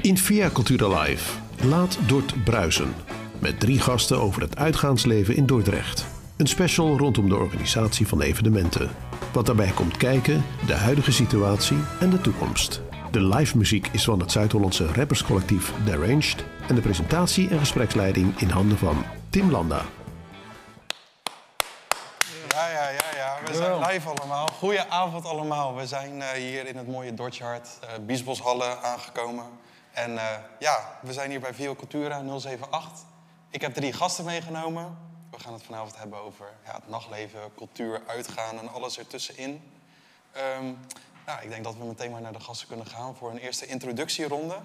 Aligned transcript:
In 0.00 0.18
Via 0.18 0.50
Cultura 0.50 1.00
Live 1.00 1.38
laat 1.62 1.98
Dort 2.06 2.44
bruisen. 2.44 2.94
Met 3.38 3.60
drie 3.60 3.80
gasten 3.80 4.20
over 4.20 4.42
het 4.42 4.56
uitgaansleven 4.56 5.36
in 5.36 5.46
Dordrecht. 5.46 6.06
Een 6.36 6.46
special 6.46 6.98
rondom 6.98 7.28
de 7.28 7.36
organisatie 7.36 8.06
van 8.06 8.20
evenementen. 8.20 8.90
Wat 9.32 9.46
daarbij 9.46 9.70
komt 9.70 9.96
kijken, 9.96 10.44
de 10.66 10.74
huidige 10.74 11.12
situatie 11.12 11.78
en 12.00 12.10
de 12.10 12.20
toekomst. 12.20 12.82
De 13.14 13.22
live 13.22 13.56
muziek 13.56 13.88
is 13.92 14.04
van 14.04 14.20
het 14.20 14.32
Zuid-Hollandse 14.32 14.92
rapperscollectief 14.92 15.72
Deranged. 15.84 16.44
En 16.68 16.74
de 16.74 16.80
presentatie 16.80 17.48
en 17.48 17.58
gespreksleiding 17.58 18.40
in 18.40 18.48
handen 18.48 18.78
van 18.78 19.04
Tim 19.30 19.50
Landa. 19.50 19.82
Ja, 22.48 22.68
ja, 22.68 22.88
ja, 22.88 23.04
ja. 23.16 23.38
We 23.46 23.54
zijn 23.54 23.78
live 23.80 24.08
allemaal. 24.08 24.46
Goedenavond 24.46 25.24
allemaal. 25.24 25.74
We 25.76 25.86
zijn 25.86 26.22
eh, 26.22 26.28
hier 26.28 26.66
in 26.66 26.76
het 26.76 26.86
mooie 26.86 27.14
Dordtje 27.14 27.44
uh, 27.44 27.90
Biesboshalle 28.06 28.78
aangekomen. 28.82 29.44
En 29.92 30.18
eh, 30.18 30.24
ja, 30.58 30.98
we 31.02 31.12
zijn 31.12 31.30
hier 31.30 31.40
bij 31.40 31.54
Vio 31.54 31.74
Cultura 31.74 32.22
078. 32.38 33.04
Ik 33.50 33.60
heb 33.60 33.74
drie 33.74 33.92
gasten 33.92 34.24
meegenomen. 34.24 34.98
We 35.30 35.40
gaan 35.40 35.52
het 35.52 35.62
vanavond 35.62 35.98
hebben 35.98 36.18
over 36.18 36.46
ja, 36.64 36.74
het 36.74 36.88
nachtleven, 36.88 37.40
cultuur, 37.56 38.02
uitgaan 38.06 38.58
en 38.58 38.72
alles 38.72 38.98
ertussenin. 38.98 39.62
Um, 40.58 40.78
nou, 41.26 41.42
ik 41.42 41.48
denk 41.48 41.64
dat 41.64 41.76
we 41.76 41.84
meteen 41.84 42.10
maar 42.10 42.20
naar 42.20 42.32
de 42.32 42.40
gasten 42.40 42.68
kunnen 42.68 42.86
gaan 42.86 43.14
voor 43.14 43.30
een 43.30 43.38
eerste 43.38 43.66
introductieronde. 43.66 44.56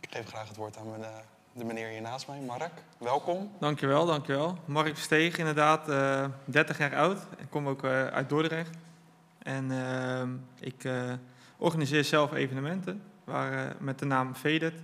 Ik 0.00 0.08
geef 0.10 0.26
graag 0.26 0.48
het 0.48 0.56
woord 0.56 0.76
aan 0.76 0.90
mijn, 0.90 1.00
uh, 1.00 1.06
de 1.52 1.64
meneer 1.64 1.88
hier 1.88 2.00
naast 2.00 2.26
mij, 2.28 2.40
Mark. 2.40 2.72
Welkom. 2.98 3.50
Dankjewel, 3.60 4.06
dankjewel. 4.06 4.58
Mark 4.64 4.96
Steeg, 4.96 5.38
inderdaad, 5.38 5.88
uh, 5.88 6.26
30 6.44 6.78
jaar 6.78 6.96
oud. 6.96 7.18
Ik 7.36 7.50
kom 7.50 7.68
ook 7.68 7.84
uh, 7.84 8.06
uit 8.06 8.28
Dordrecht. 8.28 8.76
En 9.38 9.70
ik 10.60 10.88
organiseer 11.56 12.04
zelf 12.04 12.32
evenementen 12.32 13.02
waar, 13.24 13.76
met 13.78 13.98
de 13.98 14.04
naam 14.04 14.34
Faded. 14.34 14.74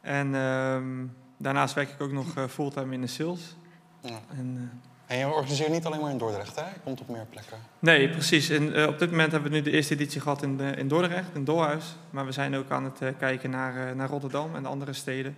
En 0.00 0.34
ehm, 0.34 1.06
daarnaast 1.36 1.74
werk 1.74 1.90
ik 1.90 2.00
ook 2.00 2.12
nog 2.12 2.50
fulltime 2.50 2.94
in 2.94 3.00
de 3.00 3.06
sales. 3.06 3.56
Ja. 4.00 4.20
En, 4.28 4.80
en, 5.10 5.18
je 5.18 5.28
organiseert 5.28 5.70
niet 5.70 5.84
alleen 5.84 6.00
maar 6.00 6.10
in 6.10 6.18
Dordrecht, 6.18 6.56
hè? 6.56 6.62
Je 6.62 6.80
komt 6.84 7.00
op 7.00 7.08
meer 7.08 7.26
plekken. 7.30 7.58
Nee, 7.78 8.10
precies. 8.10 8.48
En, 8.48 8.78
uh, 8.78 8.86
op 8.86 8.98
dit 8.98 9.10
moment 9.10 9.32
hebben 9.32 9.50
we 9.50 9.56
nu 9.56 9.62
de 9.62 9.70
eerste 9.70 9.94
editie 9.94 10.20
gehad 10.20 10.42
in, 10.42 10.56
de, 10.56 10.70
in 10.70 10.88
Dordrecht, 10.88 11.34
in 11.34 11.44
Dolhuis. 11.44 11.84
Maar 12.10 12.26
we 12.26 12.32
zijn 12.32 12.56
ook 12.56 12.70
aan 12.70 12.84
het 12.84 13.16
kijken 13.18 13.50
naar, 13.50 13.96
naar 13.96 14.08
Rotterdam 14.08 14.56
en 14.56 14.66
andere 14.66 14.92
steden. 14.92 15.36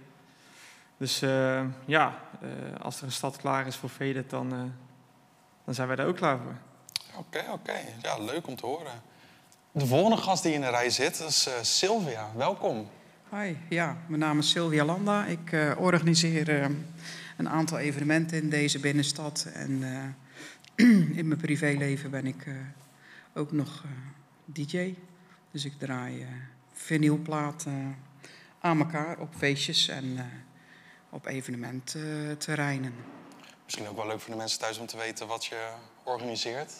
Dus 0.96 1.18
ja, 1.84 2.14
als 2.82 2.98
er 2.98 3.04
een 3.04 3.12
stad 3.12 3.36
klaar 3.36 3.66
is 3.66 3.76
voor 3.76 3.88
Faded, 3.88 4.30
dan, 4.30 4.48
dan 5.64 5.74
zijn 5.74 5.86
wij 5.86 5.96
daar 5.96 6.06
ook 6.06 6.16
klaar 6.16 6.38
voor. 6.38 6.54
Oké, 7.16 7.38
okay, 7.38 7.52
oké. 7.52 7.70
Okay. 7.70 7.94
Ja, 8.02 8.18
leuk 8.18 8.46
om 8.46 8.56
te 8.56 8.66
horen. 8.66 8.92
De 9.72 9.86
volgende 9.86 10.16
gast 10.16 10.42
die 10.42 10.52
in 10.52 10.60
de 10.60 10.70
rij 10.70 10.90
zit 10.90 11.20
is 11.20 11.48
uh, 11.48 11.54
Sylvia. 11.62 12.28
Welkom. 12.36 12.88
Hi, 13.30 13.56
ja, 13.68 13.96
mijn 14.06 14.20
naam 14.20 14.38
is 14.38 14.50
Sylvia 14.50 14.84
Landa. 14.84 15.24
Ik 15.24 15.52
uh, 15.52 15.72
organiseer 15.78 16.48
uh, 16.48 16.66
een 17.42 17.48
aantal 17.48 17.78
evenementen 17.78 18.42
in 18.42 18.48
deze 18.50 18.78
binnenstad. 18.78 19.46
En 19.52 19.82
in 21.20 21.28
mijn 21.28 21.40
privéleven 21.40 22.10
ben 22.10 22.26
ik 22.26 22.46
ook 23.34 23.52
nog 23.52 23.84
DJ. 24.44 24.94
Dus 25.50 25.64
ik 25.64 25.78
draai 25.78 26.26
vinylplaten 26.72 27.96
aan 28.60 28.78
elkaar 28.78 29.18
op 29.18 29.34
feestjes 29.36 29.88
en 29.88 30.30
op 31.10 31.26
evenementterreinen. 31.26 32.94
Misschien 33.64 33.88
ook 33.88 33.96
wel 33.96 34.06
leuk 34.06 34.20
voor 34.20 34.32
de 34.32 34.38
mensen 34.38 34.58
thuis 34.58 34.78
om 34.78 34.86
te 34.86 34.96
weten 34.96 35.26
wat 35.26 35.44
je 35.44 35.72
organiseert. 36.04 36.72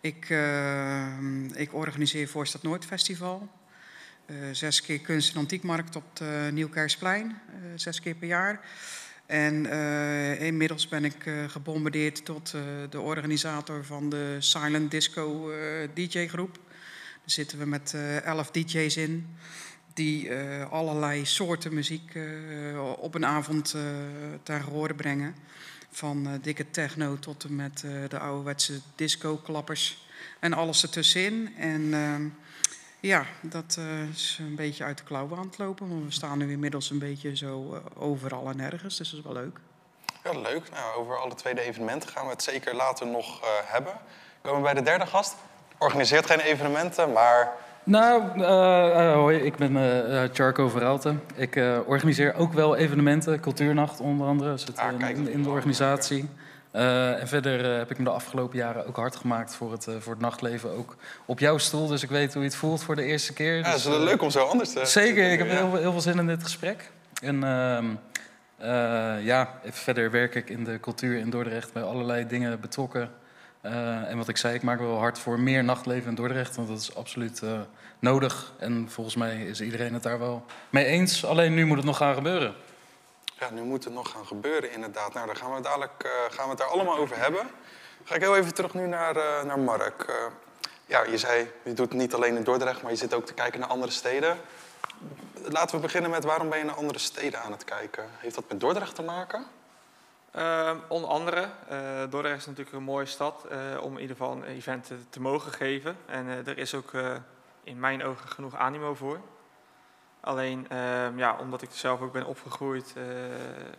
Ik, 0.00 0.28
uh, 0.28 1.18
ik 1.54 1.74
organiseer 1.74 2.28
Voorstad 2.28 2.62
Noord 2.62 2.84
Festival. 2.84 3.48
Uh, 4.26 4.36
zes 4.52 4.80
keer 4.80 5.00
kunst- 5.00 5.32
en 5.34 5.38
antiekmarkt 5.38 5.96
op 5.96 6.18
het 6.18 6.52
Nieuwkersplein. 6.52 7.26
Uh, 7.26 7.72
zes 7.74 8.00
keer 8.00 8.14
per 8.14 8.28
jaar. 8.28 8.60
En 9.28 9.66
inmiddels 10.40 10.88
ben 10.88 11.04
ik 11.04 11.30
gebombardeerd 11.48 12.24
tot 12.24 12.54
de 12.90 13.00
organisator 13.00 13.84
van 13.84 14.08
de 14.08 14.36
Silent 14.38 14.90
Disco 14.90 15.52
DJ-groep. 15.94 16.54
Daar 16.54 17.20
zitten 17.24 17.58
we 17.58 17.64
met 17.64 17.94
elf 18.24 18.50
DJ's 18.50 18.96
in. 18.96 19.36
Die 19.94 20.32
allerlei 20.70 21.26
soorten 21.26 21.74
muziek 21.74 22.12
op 22.98 23.14
een 23.14 23.26
avond 23.26 23.76
ter 24.42 24.62
horen 24.62 24.96
brengen. 24.96 25.34
Van 25.90 26.26
uh, 26.26 26.32
dikke 26.42 26.70
techno 26.70 27.18
tot 27.18 27.44
en 27.44 27.56
met 27.56 27.82
uh, 27.84 28.08
de 28.08 28.18
ouderwetse 28.18 28.80
disco-klappers 28.94 30.06
en 30.40 30.52
alles 30.52 30.82
ertussenin. 30.82 31.54
En 31.56 31.80
uh, 31.80 32.14
ja, 33.00 33.24
dat 33.40 33.76
uh, 33.78 34.08
is 34.08 34.38
een 34.40 34.54
beetje 34.54 34.84
uit 34.84 34.98
de 34.98 35.04
klauwen 35.04 35.38
aan 35.38 35.46
het 35.46 35.58
lopen. 35.58 35.88
Want 35.88 36.04
we 36.04 36.10
staan 36.10 36.38
nu 36.38 36.50
inmiddels 36.50 36.90
een 36.90 36.98
beetje 36.98 37.36
zo 37.36 37.82
overal 37.94 38.48
en 38.48 38.60
ergens, 38.60 38.96
dus 38.96 39.10
dat 39.10 39.18
is 39.18 39.24
wel 39.24 39.34
leuk. 39.34 39.58
Ja, 40.24 40.40
leuk. 40.40 40.70
Nou, 40.70 40.96
over 40.96 41.18
alle 41.18 41.34
tweede 41.34 41.60
evenementen 41.60 42.08
gaan 42.08 42.24
we 42.24 42.30
het 42.30 42.42
zeker 42.42 42.74
later 42.74 43.06
nog 43.06 43.40
hebben. 43.64 43.92
Komen 44.42 44.58
we 44.58 44.64
bij 44.64 44.74
de 44.74 44.82
derde 44.82 45.06
gast. 45.06 45.36
Organiseert 45.78 46.26
geen 46.26 46.40
evenementen, 46.40 47.12
maar 47.12 47.52
nou, 47.88 48.22
uh, 48.36 48.44
uh, 48.44 49.12
hoi, 49.12 49.38
ik 49.38 49.56
ben 49.56 49.72
uh, 49.76 50.22
Charco 50.32 50.68
Verhalte. 50.68 51.14
Ik 51.34 51.60
organiseer 51.86 52.34
ook 52.34 52.52
wel 52.52 52.76
evenementen, 52.76 53.40
Cultuurnacht 53.40 54.00
onder 54.00 54.26
andere, 54.26 54.56
zit 54.56 54.78
ah, 54.78 55.08
in, 55.08 55.28
in, 55.28 55.42
de 55.42 55.48
organisatie. 55.48 56.28
En 56.70 57.28
verder 57.28 57.78
heb 57.78 57.90
ik 57.90 57.98
me 57.98 58.04
de 58.04 58.10
afgelopen 58.10 58.58
jaren 58.58 58.86
ook 58.86 58.96
hard 58.96 59.16
gemaakt 59.16 59.54
voor 59.54 59.72
het, 59.72 59.86
voor 59.98 60.12
het 60.12 60.22
nachtleven. 60.22 60.70
Ook 60.70 60.96
op 61.24 61.38
jouw 61.38 61.58
stoel, 61.58 61.86
dus 61.86 62.02
ik 62.02 62.08
weet 62.08 62.32
hoe 62.32 62.42
je 62.42 62.48
het 62.48 62.58
voelt 62.58 62.82
voor 62.82 62.96
de 62.96 63.04
eerste 63.04 63.32
keer. 63.32 63.56
Ja, 63.56 63.72
dus, 63.72 63.84
het 63.84 63.94
is 63.94 63.98
leuk 63.98 64.22
om 64.22 64.30
zo 64.30 64.44
anders 64.44 64.72
te 64.72 64.86
Zeker, 64.86 65.32
ik 65.32 65.38
heb 65.38 65.48
heel, 65.48 65.74
heel, 65.74 65.92
veel 65.92 66.00
zin 66.00 66.18
in 66.18 66.26
dit 66.26 66.42
gesprek. 66.42 66.90
En 67.22 67.44
ehm, 67.44 67.86
ja, 69.24 69.60
verder 69.64 70.10
werk 70.10 70.34
ik 70.34 70.50
in 70.50 70.64
de 70.64 70.80
cultuur 70.80 71.18
in 71.18 71.30
Dordrecht 71.30 71.72
bij 71.72 71.82
allerlei 71.82 72.26
dingen 72.26 72.60
betrokken. 72.60 73.10
Uh, 73.62 74.10
en 74.10 74.16
wat 74.16 74.28
ik 74.28 74.36
zei, 74.36 74.54
ik 74.54 74.62
maak 74.62 74.78
wel 74.78 74.98
hard 74.98 75.18
voor 75.18 75.40
meer 75.40 75.64
nachtleven 75.64 76.08
in 76.08 76.14
Dordrecht, 76.14 76.56
want 76.56 76.68
dat 76.68 76.80
is 76.80 76.94
absoluut 76.94 77.40
uh, 77.44 77.60
nodig. 77.98 78.52
En 78.58 78.86
volgens 78.90 79.16
mij 79.16 79.42
is 79.42 79.60
iedereen 79.60 79.94
het 79.94 80.02
daar 80.02 80.18
wel 80.18 80.44
mee 80.70 80.84
eens. 80.84 81.24
Alleen 81.24 81.54
nu 81.54 81.64
moet 81.64 81.76
het 81.76 81.86
nog 81.86 81.96
gaan 81.96 82.14
gebeuren. 82.14 82.54
Ja, 83.38 83.50
nu 83.50 83.62
moet 83.62 83.84
het 83.84 83.92
nog 83.92 84.10
gaan 84.10 84.26
gebeuren, 84.26 84.70
inderdaad. 84.70 85.14
Nou, 85.14 85.26
daar 85.26 85.36
gaan 85.36 85.54
we 85.54 85.60
dadelijk 85.60 86.04
uh, 86.04 86.10
gaan 86.30 86.44
we 86.44 86.50
het 86.50 86.58
daar 86.58 86.68
allemaal 86.68 86.96
over 86.96 87.16
hebben. 87.18 87.50
Ga 88.04 88.14
ik 88.14 88.20
heel 88.20 88.36
even 88.36 88.54
terug 88.54 88.74
nu 88.74 88.86
naar, 88.86 89.14
naar 89.46 89.58
Mark. 89.58 90.30
ja, 90.86 91.04
je 91.04 91.18
zei, 91.18 91.50
je 91.62 91.72
doet 91.72 91.88
het 91.88 91.98
niet 91.98 92.14
alleen 92.14 92.36
in 92.36 92.44
Dordrecht, 92.44 92.82
maar 92.82 92.90
je 92.90 92.96
zit 92.96 93.14
ook 93.14 93.26
te 93.26 93.34
kijken 93.34 93.60
naar 93.60 93.68
andere 93.68 93.92
steden. 93.92 94.38
Laten 95.48 95.76
we 95.76 95.82
beginnen 95.82 96.10
met 96.10 96.24
waarom 96.24 96.48
ben 96.48 96.58
je 96.58 96.64
naar 96.64 96.74
andere 96.74 96.98
steden 96.98 97.42
aan 97.42 97.52
het 97.52 97.64
kijken? 97.64 98.04
Heeft 98.18 98.34
dat 98.34 98.44
met 98.48 98.60
Dordrecht 98.60 98.94
te 98.94 99.02
maken? 99.02 99.46
Uh, 100.36 100.70
onder 100.88 101.10
andere, 101.10 101.48
Dordrecht 102.10 102.38
is 102.38 102.46
natuurlijk 102.46 102.76
een 102.76 102.82
mooie 102.82 103.06
stad 103.06 103.46
om 103.80 103.94
in 103.94 104.00
ieder 104.00 104.16
geval 104.16 104.32
een 104.32 104.44
event 104.44 104.86
te, 104.86 104.96
te 105.10 105.20
mogen 105.20 105.52
geven. 105.52 105.96
En 106.06 106.26
er 106.28 106.58
is 106.58 106.74
ook 106.74 106.92
in 107.62 107.80
mijn 107.80 108.04
ogen 108.04 108.28
genoeg 108.28 108.56
animo 108.56 108.94
voor. 108.94 109.20
Alleen, 110.20 110.68
ehm, 110.68 111.18
ja, 111.18 111.36
omdat 111.36 111.62
ik 111.62 111.70
zelf 111.72 112.00
ook 112.00 112.12
ben 112.12 112.26
opgegroeid 112.26 112.94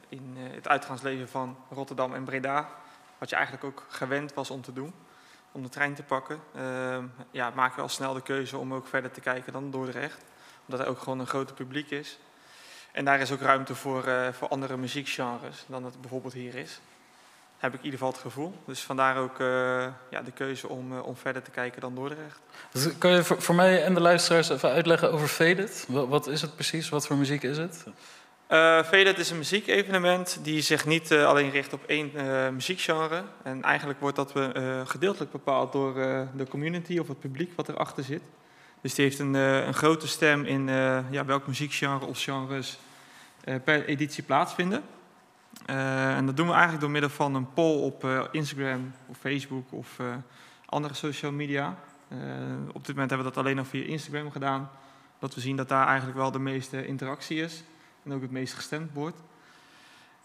in 0.10 0.36
het 0.38 0.68
uitgaansleven 0.68 1.30
van 1.30 1.58
Rotterdam 1.70 2.14
en 2.14 2.24
Breda, 2.24 2.70
wat 3.18 3.30
je 3.30 3.36
eigenlijk 3.36 3.66
ook 3.66 3.86
gewend 3.88 4.34
was 4.34 4.50
om 4.50 4.62
te 4.62 4.74
doen, 4.74 4.94
om 5.52 5.64
de 5.64 5.70
trein 5.70 5.94
te 5.94 6.04
pakken, 6.04 6.40
ehm, 6.56 7.06
ja, 7.32 7.52
maak 7.56 7.76
je 7.76 7.82
al 7.82 7.90
snel 7.90 8.14
de 8.14 8.22
keuze 8.22 8.58
om 8.58 8.74
ook 8.74 8.88
verder 8.88 9.12
te 9.12 9.22
kijken 9.22 9.54
dan 9.54 9.72
Dordrecht. 9.72 10.24
Omdat 10.66 10.86
er 10.86 10.92
ook 10.92 11.00
gewoon 11.00 11.20
een 11.20 11.28
groter 11.28 11.56
publiek 11.56 11.90
is. 11.90 12.20
En 12.92 13.06
daar 13.06 13.20
is 13.20 13.32
ook 13.32 13.40
ruimte 13.40 13.76
voor, 13.76 14.08
uh, 14.08 14.28
voor 14.32 14.48
andere 14.48 14.78
muziekgenres 14.78 15.64
dan 15.68 15.84
dat 15.84 16.02
bijvoorbeeld 16.02 16.34
hier 16.34 16.56
is. 16.56 16.80
Heb 17.60 17.74
ik 17.74 17.80
in 17.80 17.86
ieder 17.86 18.00
geval 18.00 18.14
het 18.14 18.22
gevoel. 18.22 18.54
Dus 18.66 18.82
vandaar 18.82 19.18
ook 19.18 19.40
uh, 19.40 19.48
ja, 20.10 20.22
de 20.26 20.32
keuze 20.32 20.68
om, 20.68 20.94
uh, 20.94 21.06
om 21.06 21.16
verder 21.16 21.42
te 21.42 21.52
kijken 21.52 21.82
dan 21.82 21.96
Dordrecht. 21.96 22.40
Dus 22.72 22.98
kan 22.98 23.12
je 23.12 23.24
voor, 23.24 23.42
voor, 23.42 23.56
mij 23.56 23.84
en 23.84 23.94
de 23.94 24.00
luisteraars 24.00 24.50
even 24.50 24.70
uitleggen 24.70 25.12
over 25.12 25.28
Faded? 25.28 25.86
Wat, 25.88 26.08
wat 26.08 26.28
is 26.28 26.42
het 26.42 26.56
precies? 26.56 26.90
Wat 26.90 27.08
voor 27.08 27.18
muziek 27.18 27.44
is 27.44 27.58
het? 27.58 27.84
Uh, 27.88 28.84
Faded 28.84 29.18
is 29.18 29.30
een 29.30 29.38
muziekevenement 29.38 30.40
die 30.42 30.62
zich 30.62 30.86
niet 30.86 31.12
alleen 31.12 31.50
richt 31.50 31.74
op 31.74 31.84
één 31.86 32.12
muziekgenre. 32.54 33.24
En 33.44 33.64
eigenlijk 33.64 34.00
wordt 34.00 34.16
dat 34.16 34.34
gedeeltelijk 34.86 35.32
bepaald 35.32 35.72
door 35.72 35.94
de 36.36 36.48
community 36.50 36.98
of 36.98 37.08
het 37.08 37.20
publiek 37.20 37.52
wat 37.56 37.70
erachter 37.70 38.04
zit. 38.04 38.22
Dus 38.82 38.94
die 38.94 39.06
heeft 39.06 39.20
een, 39.20 39.34
een 39.34 39.74
grote 39.74 40.08
stem 40.08 40.46
in 40.46 40.68
ja, 41.12 41.26
welk 41.26 41.48
muziekgenre 41.48 42.06
of 42.06 42.24
genres 42.24 42.80
per 43.64 43.86
editie 43.86 44.24
plaatsvinden. 44.24 44.84
Uh, 45.70 46.16
en 46.16 46.26
dat 46.26 46.38
doen 46.38 46.46
we 46.46 46.52
eigenlijk 46.52 46.82
door 46.82 46.92
middel 46.92 47.10
van 47.10 47.36
een 47.36 47.54
poll 47.54 47.82
op 47.82 48.04
uh, 48.04 48.24
Instagram 48.32 48.92
of 49.08 49.18
Facebook 49.18 49.72
of 49.72 50.00
andere 50.66 50.94
social 50.94 51.32
media. 51.32 51.76
op 52.74 52.86
dit 52.86 52.96
moment 52.96 53.10
hebben 53.10 53.18
we 53.18 53.34
dat 53.34 53.38
alleen 53.38 53.56
nog 53.56 53.68
via 53.68 53.86
Instagram 53.86 54.32
gedaan. 54.32 54.70
Dat 55.20 55.36
we 55.36 55.42
zien 55.42 55.56
dat 55.56 55.70
daar 55.70 55.88
eigenlijk 55.88 56.18
wel 56.18 56.32
de 56.32 56.40
meeste 56.40 56.86
interactie 56.86 57.42
is 57.42 57.64
en 58.04 58.14
ook 58.14 58.22
het 58.22 58.32
meest 58.32 58.54
gestemd 58.54 58.94
wordt. 58.94 59.18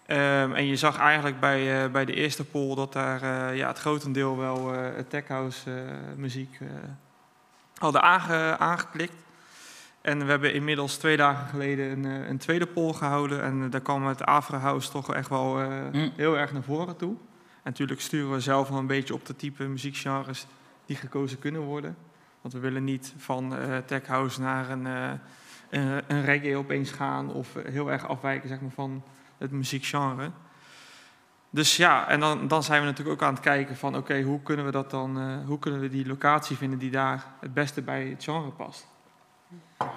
Ehm, 0.06 0.52
en 0.52 0.66
je 0.66 0.76
zag 0.76 0.98
eigenlijk 0.98 1.40
bij, 1.40 1.90
bij 1.90 2.04
de 2.04 2.14
eerste 2.14 2.44
poll 2.44 2.74
dat 2.74 2.92
daar 2.92 3.54
ja, 3.54 3.68
het 3.68 3.78
grotendeel 3.78 4.36
wel 4.36 4.74
uh, 4.74 4.88
tech 5.08 5.28
house 5.28 5.70
muziek 6.16 6.58
hadden 7.74 8.02
aange, 8.02 8.58
aangeklikt. 8.58 9.23
En 10.04 10.18
we 10.18 10.30
hebben 10.30 10.54
inmiddels 10.54 10.96
twee 10.96 11.16
dagen 11.16 11.48
geleden 11.48 11.90
een, 11.90 12.04
een 12.04 12.38
tweede 12.38 12.66
poll 12.66 12.92
gehouden. 12.92 13.42
En 13.42 13.70
daar 13.70 13.80
kwam 13.80 14.06
het 14.06 14.24
Afro 14.24 14.56
House 14.56 14.90
toch 14.90 15.14
echt 15.14 15.28
wel 15.28 15.54
mm. 15.92 16.12
heel 16.16 16.38
erg 16.38 16.52
naar 16.52 16.62
voren 16.62 16.96
toe. 16.96 17.10
En 17.10 17.60
natuurlijk 17.62 18.00
sturen 18.00 18.32
we 18.32 18.40
zelf 18.40 18.68
wel 18.68 18.78
een 18.78 18.86
beetje 18.86 19.14
op 19.14 19.26
de 19.26 19.36
type 19.36 19.64
muziekgenres 19.64 20.46
die 20.86 20.96
gekozen 20.96 21.38
kunnen 21.38 21.60
worden. 21.60 21.96
Want 22.40 22.54
we 22.54 22.60
willen 22.60 22.84
niet 22.84 23.14
van 23.16 23.54
tech 23.86 24.06
house 24.06 24.40
naar 24.40 24.70
een, 24.70 24.84
een, 25.70 26.02
een 26.06 26.24
reggae 26.24 26.56
opeens 26.56 26.90
gaan 26.90 27.32
of 27.32 27.54
heel 27.66 27.90
erg 27.90 28.08
afwijken 28.08 28.48
zeg 28.48 28.60
maar, 28.60 28.70
van 28.70 29.02
het 29.38 29.50
muziekgenre. 29.50 30.30
Dus 31.50 31.76
ja, 31.76 32.08
en 32.08 32.20
dan, 32.20 32.48
dan 32.48 32.62
zijn 32.62 32.80
we 32.80 32.86
natuurlijk 32.86 33.22
ook 33.22 33.28
aan 33.28 33.34
het 33.34 33.42
kijken 33.42 33.76
van 33.76 33.96
oké, 33.96 34.22
hoe 34.22 34.42
kunnen 34.42 34.64
we 34.64 34.70
dat 34.70 34.90
dan, 34.90 35.18
uh, 35.18 35.46
hoe 35.46 35.58
kunnen 35.58 35.80
we 35.80 35.88
die 35.88 36.06
locatie 36.06 36.56
vinden 36.56 36.78
die 36.78 36.90
daar 36.90 37.24
het 37.40 37.54
beste 37.54 37.82
bij 37.82 38.06
het 38.06 38.24
genre 38.24 38.50
past. 38.50 38.93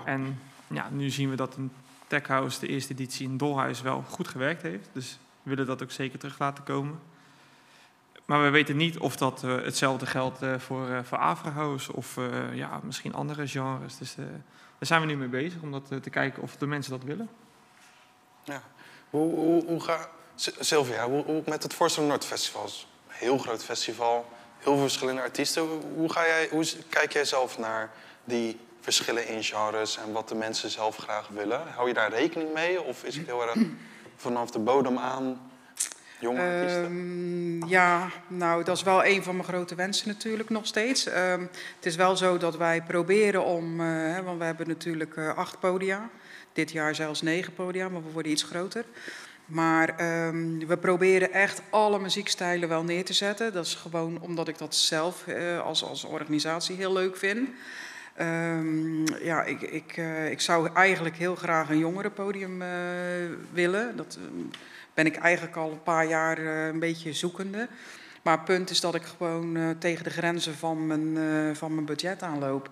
En 0.06 0.40
ja, 0.68 0.90
nu 0.90 1.10
zien 1.10 1.30
we 1.30 1.36
dat 1.36 1.56
een 1.56 1.72
Tech 2.08 2.28
House, 2.28 2.60
de 2.60 2.68
eerste 2.68 2.94
editie 2.94 3.28
in 3.28 3.38
Dolhuis, 3.38 3.82
wel 3.82 4.04
goed 4.10 4.28
gewerkt 4.28 4.62
heeft. 4.62 4.90
Dus 4.92 5.18
we 5.44 5.50
willen 5.50 5.66
dat 5.66 5.84
ook 5.84 5.92
zeker 5.92 6.20
terug 6.20 6.40
laten 6.40 6.64
komen. 6.64 7.00
Maar 8.26 8.44
we 8.44 8.50
weten 8.50 8.78
niet 8.78 8.98
of 8.98 9.16
dat 9.16 9.44
uh, 9.44 9.56
hetzelfde 9.56 10.06
geldt 10.06 10.44
uh, 10.44 10.60
voor, 10.60 10.90
uh, 10.90 11.00
voor 11.04 11.18
Afro 11.18 11.50
House 11.50 11.94
of 11.94 12.18
ja, 12.54 12.80
misschien 12.84 13.14
andere 13.14 13.48
genres. 13.48 13.98
Dus 13.98 14.16
daar 14.16 14.26
zijn 14.80 15.02
we 15.02 15.08
nu 15.08 15.18
mee 15.18 15.28
bezig 15.28 15.62
om 15.62 15.72
dat 15.72 15.88
te 15.88 16.10
kijken 16.10 16.44
of 16.44 16.56
de 16.56 16.68
mensen 16.68 16.92
dat 16.92 17.04
willen. 17.04 17.30
Ja. 18.44 18.62
Hoe, 19.10 19.36
hoe, 19.36 19.66
hoe 19.66 19.84
ga... 19.84 20.10
Sylvia, 20.60 21.08
hoe, 21.08 21.24
hoe 21.24 21.44
met 21.46 21.64
het 21.64 21.74
Forza 21.74 22.02
Noord 22.02 22.26
Festival? 22.26 22.64
Een 22.64 22.70
heel 23.08 23.38
groot 23.38 23.64
festival, 23.64 24.30
heel 24.58 24.74
veel 24.74 24.82
verschillende 24.82 25.22
artiesten. 25.22 25.64
Hoe, 25.96 26.12
ga 26.12 26.26
jij, 26.26 26.48
hoe 26.52 26.66
kijk 26.90 27.14
jij 27.14 27.26
zelf 27.26 27.58
naar 27.58 27.92
die 28.24 28.60
verschillen 28.94 29.28
in 29.28 29.44
genres 29.44 29.98
en 29.98 30.12
wat 30.12 30.30
de 30.30 30.36
mensen 30.36 30.70
zelf 30.70 30.98
graag 30.98 31.28
willen? 31.28 31.62
Hou 31.76 31.88
je 31.88 31.94
daar 31.94 32.10
rekening 32.14 32.54
mee 32.54 32.82
of 32.82 33.04
is 33.04 33.16
het 33.16 33.26
heel 33.26 33.42
erg 33.42 33.56
vanaf 34.16 34.52
de 34.52 34.60
bodem 34.60 34.98
aan 34.98 35.52
jonge 36.20 36.42
artiesten? 36.42 36.84
Um, 36.84 37.68
ja, 37.68 38.10
nou 38.28 38.64
dat 38.64 38.78
is 38.78 38.84
wel 38.84 39.06
een 39.06 39.24
van 39.24 39.36
mijn 39.36 39.48
grote 39.48 39.76
wensen 39.76 40.08
natuurlijk 40.08 40.50
nog 40.50 40.66
steeds. 40.66 41.08
Um, 41.08 41.50
het 41.76 41.86
is 41.86 41.96
wel 41.96 42.18
zo 42.18 42.38
dat 42.38 42.58
wij 42.58 42.82
proberen 42.82 43.44
om, 43.44 43.82
uh, 43.82 44.20
want 44.20 44.40
we 44.40 44.46
hebben 44.46 44.68
natuurlijk 44.68 45.16
uh, 45.16 45.38
acht 45.38 45.60
podia. 45.60 46.10
Dit 46.54 46.72
jaar 46.72 46.96
zelfs 46.96 47.22
negen 47.22 47.54
podia, 47.54 47.90
maar 47.90 48.04
we 48.04 48.12
worden 48.12 48.32
iets 48.32 48.44
groter. 48.44 48.86
Maar 49.46 49.90
um, 50.28 50.68
we 50.68 50.78
proberen 50.78 51.34
echt 51.34 51.62
alle 51.70 52.00
muziekstijlen 52.00 52.70
wel 52.70 52.84
neer 52.84 53.06
te 53.06 53.14
zetten. 53.14 53.54
Dat 53.54 53.66
is 53.66 53.76
gewoon 53.76 54.22
omdat 54.22 54.48
ik 54.48 54.58
dat 54.58 54.76
zelf 54.76 55.24
uh, 55.28 55.60
als, 55.62 55.84
als 55.84 56.04
organisatie 56.04 56.76
heel 56.76 56.94
leuk 56.94 57.18
vind. 57.18 57.50
Um, 58.20 59.06
ja, 59.24 59.44
ik, 59.44 59.62
ik, 59.62 59.98
uh, 59.98 60.32
ik 60.32 60.42
zou 60.42 60.70
eigenlijk 60.74 61.16
heel 61.16 61.36
graag 61.36 61.70
een 61.70 61.78
jongerenpodium 61.78 62.62
uh, 62.62 62.68
willen. 63.52 63.96
Dat 63.96 64.20
ben 64.94 65.06
ik 65.06 65.16
eigenlijk 65.16 65.56
al 65.56 65.72
een 65.72 65.84
paar 65.84 66.08
jaar 66.08 66.38
een 66.38 66.80
beetje 66.80 67.14
zoekende. 67.14 67.68
Maar 68.22 68.36
het 68.36 68.46
punt 68.46 68.70
is 68.70 68.82
dat 68.82 68.96
ik 68.96 69.04
gewoon 69.04 69.76
tegen 69.80 70.04
de 70.04 70.10
grenzen 70.10 70.54
van 70.54 70.88
mijn, 70.88 71.56
van 71.56 71.74
mijn 71.74 71.86
budget 71.86 72.24
aanloop. 72.24 72.70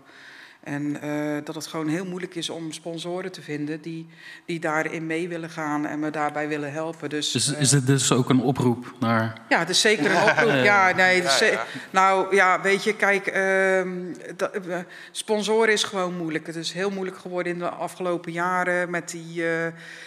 En 0.65 0.97
uh, 1.03 1.37
dat 1.43 1.55
het 1.55 1.67
gewoon 1.67 1.87
heel 1.87 2.05
moeilijk 2.05 2.35
is 2.35 2.49
om 2.49 2.71
sponsoren 2.71 3.31
te 3.31 3.41
vinden 3.41 3.81
die, 3.81 4.07
die 4.45 4.59
daarin 4.59 5.05
mee 5.05 5.27
willen 5.27 5.49
gaan 5.49 5.85
en 5.85 5.99
me 5.99 6.09
daarbij 6.09 6.47
willen 6.47 6.71
helpen. 6.71 7.09
Dus, 7.09 7.55
is 7.57 7.71
het 7.71 7.87
dus 7.87 8.11
ook 8.11 8.29
een 8.29 8.41
oproep 8.41 8.93
naar. 8.99 9.41
Ja, 9.49 9.59
het 9.59 9.69
is 9.69 9.81
zeker 9.81 10.11
een 10.11 10.21
oproep. 10.29 10.63
Ja, 10.63 10.91
nee, 10.95 11.21
dus, 11.21 11.39
ja, 11.39 11.45
ja. 11.45 11.65
Nou 11.89 12.35
ja, 12.35 12.61
weet 12.61 12.83
je, 12.83 12.95
kijk, 12.95 13.35
uh, 13.35 13.91
dat, 14.35 14.67
uh, 14.67 14.77
sponsoren 15.11 15.73
is 15.73 15.83
gewoon 15.83 16.17
moeilijk. 16.17 16.47
Het 16.47 16.55
is 16.55 16.71
heel 16.71 16.89
moeilijk 16.89 17.17
geworden 17.17 17.53
in 17.53 17.59
de 17.59 17.69
afgelopen 17.69 18.31
jaren 18.31 18.89
met, 18.89 19.09
die, 19.09 19.43
uh, 19.43 19.49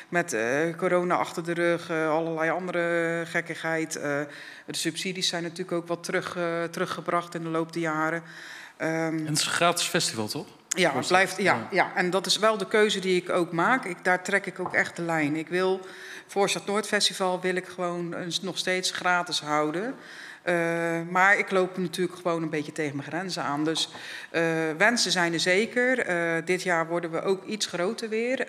met 0.09 0.37
corona 0.77 1.15
achter 1.15 1.45
de 1.45 1.53
rug, 1.53 1.91
allerlei 1.91 2.51
andere 2.51 3.23
gekkigheid. 3.27 3.93
de 3.93 4.27
subsidies 4.71 5.29
zijn 5.29 5.43
natuurlijk 5.43 5.73
ook 5.73 5.89
wat 5.89 6.05
terug, 6.05 6.37
teruggebracht 6.71 7.35
in 7.35 7.43
de 7.43 7.49
loop 7.49 7.73
der 7.73 7.83
jaren. 7.83 8.23
Um, 8.81 8.87
en 8.87 9.27
het 9.27 9.39
is 9.39 9.45
een 9.45 9.53
gratis 9.53 9.87
festival, 9.87 10.29
toch? 10.29 10.47
Ja, 10.69 10.95
het 10.95 11.07
blijft, 11.07 11.37
ja, 11.37 11.69
ja, 11.71 11.93
en 11.95 12.11
dat 12.11 12.27
is 12.27 12.39
wel 12.39 12.59
de 12.59 12.69
keuze 12.69 13.01
die 13.01 13.17
ik 13.17 13.31
ook 13.31 13.53
maak. 13.53 13.85
Ik, 13.85 14.05
daar 14.05 14.23
trek 14.23 14.47
ik 14.47 14.61
ook 14.61 14.75
echt 14.75 14.97
de 14.97 15.03
lijn. 15.03 15.37
Ik 15.37 15.49
wil 15.49 15.81
voor 16.27 16.49
Stad 16.49 16.67
Noord 16.67 16.87
Festival 16.87 17.41
wil 17.41 17.57
ik 17.57 17.67
gewoon 17.67 18.15
nog 18.43 18.59
steeds 18.59 18.91
gratis 18.91 19.41
houden. 19.41 19.95
Uh, 20.45 20.55
maar 21.11 21.39
ik 21.39 21.51
loop 21.51 21.79
natuurlijk 21.79 22.19
gewoon 22.19 22.43
een 22.43 22.51
beetje 22.51 22.73
tegen 22.73 22.97
mijn 22.97 23.09
grenzen 23.09 23.43
aan. 23.43 23.65
Dus 23.65 23.89
uh, 24.33 24.43
wensen 24.79 25.13
zijn 25.13 25.33
er 25.33 25.41
zeker. 25.41 26.11
Uh, 26.11 26.45
dit 26.45 26.63
jaar 26.63 26.87
worden 26.87 27.11
we 27.11 27.23
ook 27.23 27.45
iets 27.45 27.67
groter 27.67 28.09
weer. 28.09 28.47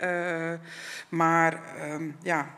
maar 1.10 1.62
um, 1.92 2.16
ja, 2.22 2.50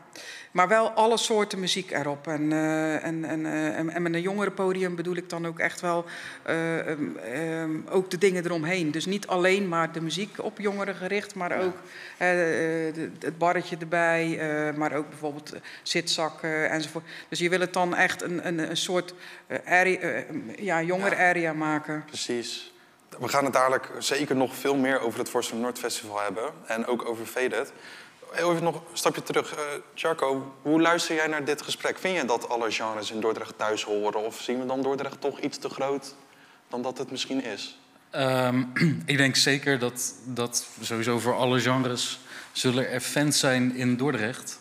maar 0.52 0.68
wel 0.68 0.90
alle 0.90 1.16
soorten 1.16 1.60
muziek 1.60 1.90
erop. 1.90 2.26
En, 2.26 2.50
uh, 2.50 3.04
en, 3.04 3.24
en, 3.24 3.40
uh, 3.40 3.78
en, 3.78 4.02
met 4.02 4.14
een 4.14 4.20
jongerenpodium 4.20 4.94
bedoel 4.94 5.16
ik 5.16 5.28
dan 5.28 5.46
ook 5.46 5.58
echt 5.58 5.80
wel 5.80 6.04
uh, 6.48 6.86
um, 6.86 7.18
um, 7.34 7.84
ook 7.90 8.10
de 8.10 8.18
dingen 8.18 8.44
eromheen. 8.44 8.90
Dus 8.90 9.06
niet 9.06 9.26
alleen 9.26 9.68
maar 9.68 9.92
de 9.92 10.00
muziek 10.00 10.42
op 10.42 10.58
jongeren 10.58 10.94
gericht, 10.94 11.34
maar 11.34 11.60
ook 11.60 11.76
het 13.18 13.38
barretje 13.38 13.76
erbij, 13.76 14.40
maar 14.76 14.92
ook 14.92 15.08
bijvoorbeeld 15.08 15.52
zitzakken 15.82 16.70
enzovoort. 16.70 17.04
Dus 17.28 17.38
je 17.38 17.48
wil 17.48 17.60
het 17.60 17.72
dan 17.72 17.94
echt 17.94 18.22
een, 18.22 18.46
een, 18.46 18.70
een 18.70 18.76
soort 18.76 19.14
area, 19.64 20.24
ja, 20.56 20.82
jonger 20.82 21.16
area 21.16 21.52
maken. 21.52 22.04
Precies. 22.06 22.72
We 23.18 23.28
gaan 23.28 23.44
het 23.44 23.52
dadelijk 23.52 23.90
zeker 23.98 24.36
nog 24.36 24.54
veel 24.54 24.76
meer 24.76 25.00
over 25.00 25.18
het 25.18 25.28
Force 25.28 25.56
Noord 25.56 25.78
Festival 25.78 26.20
hebben. 26.20 26.52
En 26.66 26.86
ook 26.86 27.08
over 27.08 27.26
Even 28.34 28.62
nog 28.62 28.74
een 28.74 28.82
stapje 28.92 29.22
terug. 29.22 29.54
Uh, 29.54 29.60
Charco, 29.94 30.54
hoe 30.62 30.80
luister 30.80 31.14
jij 31.14 31.26
naar 31.26 31.44
dit 31.44 31.62
gesprek? 31.62 31.98
Vind 31.98 32.16
je 32.16 32.24
dat 32.24 32.48
alle 32.48 32.70
genres 32.70 33.10
in 33.10 33.20
Dordrecht 33.20 33.58
thuis 33.58 33.84
horen? 33.84 34.24
Of 34.24 34.40
zien 34.40 34.60
we 34.60 34.66
dan 34.66 34.82
Dordrecht 34.82 35.20
toch 35.20 35.40
iets 35.40 35.58
te 35.58 35.68
groot 35.68 36.14
dan 36.68 36.82
dat 36.82 36.98
het 36.98 37.10
misschien 37.10 37.44
is? 37.44 37.78
Um, 38.16 38.72
ik 39.06 39.16
denk 39.16 39.36
zeker 39.36 39.78
dat, 39.78 40.14
dat 40.24 40.66
sowieso 40.80 41.18
voor 41.18 41.34
alle 41.34 41.60
genres 41.60 42.20
zullen 42.52 42.90
er 42.90 43.00
fans 43.00 43.38
zijn 43.38 43.74
in 43.74 43.96
Dordrecht. 43.96 44.60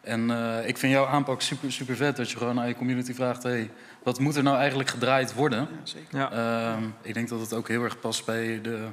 En 0.00 0.30
uh, 0.30 0.68
ik 0.68 0.78
vind 0.78 0.92
jouw 0.92 1.06
aanpak 1.06 1.40
super, 1.40 1.72
super 1.72 1.96
vet. 1.96 2.16
Dat 2.16 2.30
je 2.30 2.36
gewoon 2.36 2.60
aan 2.60 2.68
je 2.68 2.76
community 2.76 3.14
vraagt... 3.14 3.42
Hey, 3.42 3.70
wat 4.02 4.18
moet 4.18 4.36
er 4.36 4.42
nou 4.42 4.56
eigenlijk 4.56 4.88
gedraaid 4.88 5.34
worden? 5.34 5.58
Ja, 5.58 5.66
zeker. 5.82 6.18
Ja. 6.18 6.72
Um, 6.76 6.94
ik 7.02 7.14
denk 7.14 7.28
dat 7.28 7.40
het 7.40 7.52
ook 7.52 7.68
heel 7.68 7.82
erg 7.82 8.00
past 8.00 8.24
bij 8.24 8.60
de 8.62 8.86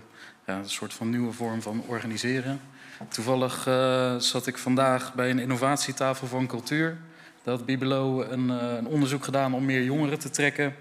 ja, 0.46 0.58
een 0.58 0.70
soort 0.70 0.94
van 0.94 1.10
nieuwe 1.10 1.32
vorm 1.32 1.62
van 1.62 1.84
organiseren. 1.88 2.62
Toevallig 3.10 3.68
uh, 3.68 4.16
zat 4.16 4.48
ik 4.48 4.58
vandaag 4.58 5.14
bij 5.14 5.30
een 5.30 5.40
innovatietafel 5.40 6.28
van 6.28 6.48
cultuur. 6.48 6.98
Daar 7.44 7.56
had 7.56 7.66
Bibelo 7.66 8.22
een, 8.22 8.50
uh, 8.50 8.74
een, 8.78 8.88
onderzoek 8.88 9.24
gedaan 9.24 9.54
om 9.54 9.66
meer 9.66 9.84
jongeren 9.84 10.20
te 10.20 10.30
trekken. 10.30 10.76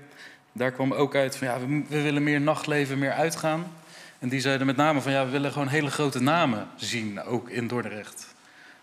Daar 0.52 0.70
kwam 0.70 0.92
ook 0.92 1.14
uit 1.14 1.36
van 1.36 1.46
ja, 1.46 1.60
we, 1.60 1.84
we, 1.88 2.02
willen 2.02 2.22
meer 2.22 2.40
nachtleven, 2.40 2.98
meer 2.98 3.12
uitgaan. 3.12 3.66
En 4.18 4.28
die 4.28 4.40
zeiden 4.40 4.66
met 4.66 4.76
name 4.76 5.00
van 5.00 5.12
ja, 5.12 5.24
we 5.24 5.30
willen 5.30 5.52
gewoon 5.52 5.68
hele 5.68 5.90
grote 5.90 6.22
namen 6.22 6.66
zien, 6.76 7.22
ook 7.22 7.50
in 7.50 7.66
Dordrecht. 7.66 8.34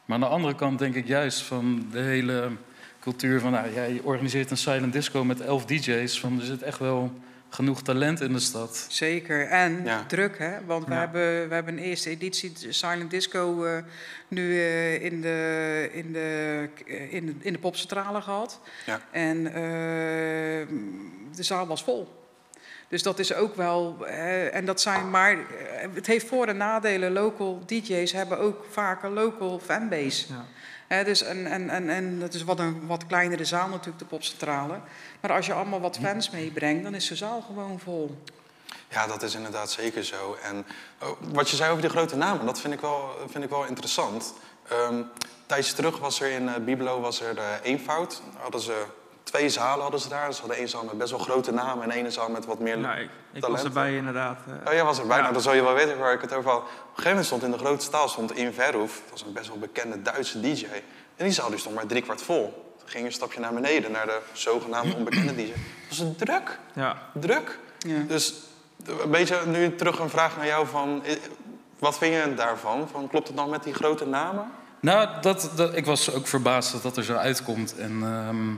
Maar 0.06 0.16
aan 0.16 0.24
de 0.24 0.36
andere 0.36 0.56
kant 0.56 0.80
denk 0.80 0.96
ik 0.96 1.08
juist 1.08 1.42
van 1.42 1.88
de 1.92 2.00
hele 2.00 2.52
cultuur 3.00 3.40
van 3.40 3.52
nou, 3.52 3.74
ja, 3.74 3.84
je 3.84 4.04
organiseert 4.04 4.52
een 4.52 4.58
silent 4.58 4.94
disco 4.94 5.24
met 5.24 5.42
elf 5.42 5.66
DJ's. 5.66 6.20
Van, 6.20 6.40
er 6.40 6.46
zit 6.46 6.62
echt 6.62 6.80
wel 6.80 7.22
genoeg 7.54 7.82
talent 7.82 8.22
in 8.22 8.34
de 8.34 8.40
stad. 8.40 8.86
Zeker. 8.90 9.48
En 9.48 9.84
ja. 9.84 10.06
druk, 10.06 10.38
hè? 10.38 10.66
Want 10.66 10.86
we, 10.86 10.94
ja. 10.94 11.00
hebben, 11.00 11.48
we 11.48 11.54
hebben 11.54 11.78
een 11.78 11.84
eerste 11.84 12.10
editie 12.10 12.54
Silent 12.70 13.12
Disco 13.12 13.66
uh, 13.66 13.78
nu 14.28 14.42
uh, 14.42 15.04
in, 15.04 15.22
de, 15.22 15.90
in, 15.92 16.14
de, 16.14 16.70
in, 17.10 17.26
de, 17.26 17.34
in 17.40 17.54
de 17.54 17.60
popcentrale 17.60 18.22
gehad. 18.22 18.60
Ja. 18.86 19.02
En 19.12 19.38
uh, 19.38 19.54
de 21.36 21.44
zaal 21.44 21.68
was 21.68 21.84
vol. 21.84 22.22
Dus 22.88 23.04
dat 23.04 23.20
is 23.20 23.34
ook 23.34 23.56
wel, 23.56 24.08
en 24.52 24.66
dat 24.66 24.82
zijn 24.82 25.10
maar, 25.10 25.38
het 25.94 26.08
heeft 26.08 26.28
voor- 26.28 26.48
en 26.48 26.58
nadelen. 26.58 27.12
Local 27.12 27.64
DJ's 27.66 28.12
hebben 28.12 28.40
ook 28.40 28.66
vaak 28.70 29.04
een 29.04 29.14
local 29.14 29.60
fanbase. 29.60 30.26
Ja. 30.34 30.46
He, 30.94 31.04
dus 31.04 31.24
en, 31.24 31.48
en, 31.48 31.70
en, 31.70 31.90
en 31.90 32.20
dat 32.20 32.34
is 32.34 32.44
wat 32.44 32.60
een 32.60 32.88
wat 32.88 33.06
kleinere 33.08 33.46
zaal 33.46 33.68
natuurlijk, 33.68 34.00
de 34.00 34.06
popcentrale. 34.06 34.80
Maar 35.20 35.32
als 35.32 35.46
je 35.46 35.54
allemaal 35.54 35.80
wat 35.80 35.98
fans 36.02 36.30
meebrengt, 36.30 36.84
dan 36.84 36.96
is 36.96 37.08
de 37.08 37.16
zaal 37.16 37.42
gewoon 37.42 37.80
vol. 37.80 38.18
Ja, 38.90 39.08
dat 39.08 39.24
is 39.24 39.36
inderdaad 39.36 39.72
zeker 39.72 40.04
zo. 40.04 40.38
En 40.44 40.66
oh, 41.02 41.10
wat 41.20 41.50
je 41.50 41.56
zei 41.56 41.70
over 41.70 41.82
die 41.82 41.92
grote 41.92 42.16
namen, 42.16 42.46
dat 42.46 42.60
vind 42.60 42.74
ik 42.74 42.80
wel, 42.80 43.10
vind 43.30 43.44
ik 43.44 43.50
wel 43.50 43.66
interessant. 43.66 44.34
Um, 44.72 45.10
tijdens 45.46 45.74
terug 45.74 46.00
was 46.00 46.22
er 46.22 46.32
in 46.32 46.44
uh, 46.44 46.56
Bibelo 46.56 47.02
was 47.02 47.22
er 47.22 47.38
uh, 47.38 47.44
eenvoud. 47.64 48.22
Hadden 48.38 48.62
ze 48.62 48.86
twee 49.24 49.50
zalen 49.50 49.82
hadden 49.82 50.00
ze 50.00 50.10
daar. 50.10 50.34
Ze 50.34 50.40
hadden 50.40 50.58
één 50.58 50.70
zaal 50.70 50.84
met 50.84 50.98
best 50.98 51.10
wel 51.12 51.20
grote 51.20 51.52
namen 51.52 51.84
en 51.84 51.92
één 51.92 52.12
zaal 52.12 52.30
met 52.30 52.46
wat 52.46 52.60
meer 52.60 52.80
Ja, 52.80 52.96
ik, 52.96 53.10
ik 53.32 53.46
was 53.46 53.64
erbij 53.64 53.96
inderdaad. 53.96 54.38
eh. 54.48 54.68
Oh, 54.68 54.74
jij 54.74 54.84
was 54.84 55.00
erbij. 55.00 55.16
Ja. 55.16 55.22
Nou, 55.22 55.34
dan 55.34 55.42
zal 55.44 55.54
je 55.54 55.62
wel 55.64 55.74
weten 55.74 55.98
waar 55.98 56.14
ik 56.14 56.22
het 56.22 56.34
over 56.34 56.50
had. 56.52 56.60
Op 56.60 56.66
een 56.68 56.80
gegeven 56.88 57.10
moment 57.10 57.26
stond 57.26 57.44
in 57.44 57.52
de 57.52 57.58
grote 57.58 57.86
zaal 57.92 58.08
stond 58.10 58.36
In 58.36 58.54
Verhoef. 58.54 59.02
Dat 59.02 59.10
was 59.12 59.22
een 59.22 59.34
best 59.34 59.48
wel 59.48 59.58
bekende 59.58 60.02
Duitse 60.02 60.40
DJ. 60.40 60.66
En 61.16 61.26
die 61.26 61.32
zaal 61.34 61.50
die 61.50 61.60
stond 61.60 61.76
maar 61.76 61.86
drie 61.86 62.02
kwart 62.02 62.22
vol. 62.22 62.74
Toen 62.80 62.90
ging 62.90 63.06
een 63.06 63.12
stapje 63.12 63.40
naar 63.40 63.54
beneden, 63.54 63.92
naar 63.92 64.06
de 64.06 64.20
zogenaamde 64.34 64.96
onbekende 64.96 65.36
DJ. 65.36 65.48
Dat 65.48 65.58
was 65.90 66.00
een 66.00 66.16
druk. 66.16 66.60
Ja. 66.74 66.98
Druk. 67.14 67.60
Ja. 67.78 68.00
Dus 68.08 68.34
een 68.86 69.12
beetje 69.12 69.46
nu 69.46 69.76
terug 69.76 70.00
een 70.00 70.10
vraag 70.10 70.38
naar 70.38 70.46
jou 70.46 70.68
van... 70.68 71.02
eh, 71.06 71.16
Wat 71.80 71.98
vind 71.98 72.14
je 72.14 72.34
daarvan? 72.34 72.88
Van, 72.92 73.08
klopt 73.08 73.28
het 73.28 73.38
dan 73.38 73.50
met 73.50 73.64
die 73.64 73.74
grote 73.74 74.06
namen? 74.08 74.52
Nou, 74.80 75.22
dat, 75.22 75.52
dat, 75.56 75.76
ik 75.76 75.86
was 75.86 76.14
ook 76.14 76.28
verbaasd 76.28 76.72
dat 76.72 76.82
dat 76.82 76.98
er 76.98 77.04
zo 77.04 77.16
uitkomt. 77.16 77.76
En 77.78 78.00
ehm, 78.04 78.50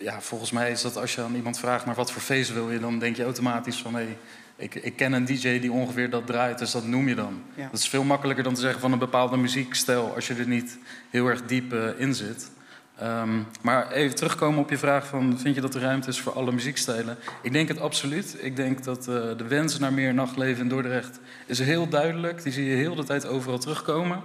ja, 0.00 0.20
volgens 0.20 0.50
mij 0.50 0.70
is 0.70 0.82
dat 0.82 0.96
als 0.96 1.14
je 1.14 1.22
aan 1.22 1.34
iemand 1.34 1.58
vraagt 1.58 1.86
naar 1.86 1.94
wat 1.94 2.12
voor 2.12 2.22
feest 2.22 2.52
wil 2.52 2.70
je, 2.70 2.78
dan 2.78 2.98
denk 2.98 3.16
je 3.16 3.24
automatisch 3.24 3.76
van 3.76 3.94
hé, 3.94 4.16
ik, 4.56 4.74
ik 4.74 4.96
ken 4.96 5.12
een 5.12 5.24
DJ 5.24 5.60
die 5.60 5.72
ongeveer 5.72 6.10
dat 6.10 6.26
draait, 6.26 6.58
dus 6.58 6.70
dat 6.70 6.86
noem 6.86 7.08
je 7.08 7.14
dan. 7.14 7.42
Ja. 7.54 7.68
Dat 7.70 7.80
is 7.80 7.88
veel 7.88 8.04
makkelijker 8.04 8.44
dan 8.44 8.54
te 8.54 8.60
zeggen 8.60 8.80
van 8.80 8.92
een 8.92 8.98
bepaalde 8.98 9.36
muziekstijl 9.36 10.14
als 10.14 10.26
je 10.26 10.34
er 10.34 10.48
niet 10.48 10.78
heel 11.10 11.26
erg 11.26 11.46
diep 11.46 11.72
eh, 11.72 11.88
in 11.96 12.14
zit. 12.14 12.50
Ehm, 12.98 13.38
maar 13.62 13.90
even 13.90 14.16
terugkomen 14.16 14.60
op 14.60 14.70
je 14.70 14.78
vraag 14.78 15.06
van 15.06 15.38
vind 15.38 15.54
je 15.54 15.60
dat 15.60 15.74
er 15.74 15.80
ruimte 15.80 16.08
is 16.08 16.20
voor 16.20 16.32
alle 16.32 16.52
muziekstijlen? 16.52 17.16
Ik 17.42 17.52
denk 17.52 17.68
het 17.68 17.80
absoluut. 17.80 18.36
Ik 18.40 18.56
denk 18.56 18.84
dat 18.84 18.98
eh, 18.98 19.14
de 19.36 19.46
wens 19.48 19.78
naar 19.78 19.92
meer 19.92 20.14
nachtleven 20.14 20.62
in 20.62 20.68
Dordrecht 20.68 21.20
is 21.46 21.58
heel 21.58 21.88
duidelijk. 21.88 22.42
Die 22.42 22.52
zie 22.52 22.64
je 22.64 22.76
heel 22.76 22.94
de 22.94 23.04
tijd 23.04 23.26
overal 23.26 23.58
terugkomen. 23.58 24.22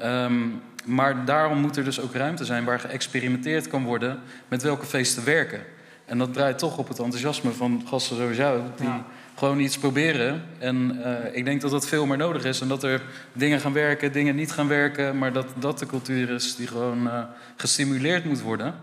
Ehm, 0.00 0.38
maar 0.84 1.24
daarom 1.24 1.58
moet 1.58 1.76
er 1.76 1.84
dus 1.84 2.00
ook 2.00 2.14
ruimte 2.14 2.44
zijn 2.44 2.64
waar 2.64 2.80
geëxperimenteerd 2.80 3.68
kan 3.68 3.84
worden 3.84 4.18
met 4.48 4.62
welke 4.62 4.86
feesten 4.86 5.24
werken. 5.24 5.60
En 6.04 6.18
dat 6.18 6.32
draait 6.32 6.58
toch 6.58 6.78
op 6.78 6.88
het 6.88 6.98
enthousiasme 6.98 7.50
van 7.50 7.82
gasten 7.86 8.16
zoals 8.16 8.36
jou, 8.36 8.60
die 8.76 8.86
Ja. 8.86 9.04
gewoon 9.34 9.58
iets 9.58 9.78
proberen. 9.78 10.42
En 10.58 11.02
eh, 11.04 11.36
ik 11.36 11.44
denk 11.44 11.60
dat 11.60 11.70
dat 11.70 11.86
veel 11.88 12.06
meer 12.06 12.16
nodig 12.16 12.44
is 12.44 12.60
en 12.60 12.68
dat 12.68 12.82
er 12.82 13.02
dingen 13.32 13.60
gaan 13.60 13.72
werken, 13.72 14.12
dingen 14.12 14.34
niet 14.36 14.52
gaan 14.52 14.68
werken, 14.68 15.18
maar 15.18 15.32
dat 15.32 15.46
dat 15.58 15.78
de 15.78 15.86
cultuur 15.86 16.30
is 16.30 16.56
die 16.56 16.66
gewoon 16.66 17.10
eh, 17.10 17.22
gestimuleerd 17.56 18.24
moet 18.24 18.40
worden. 18.40 18.74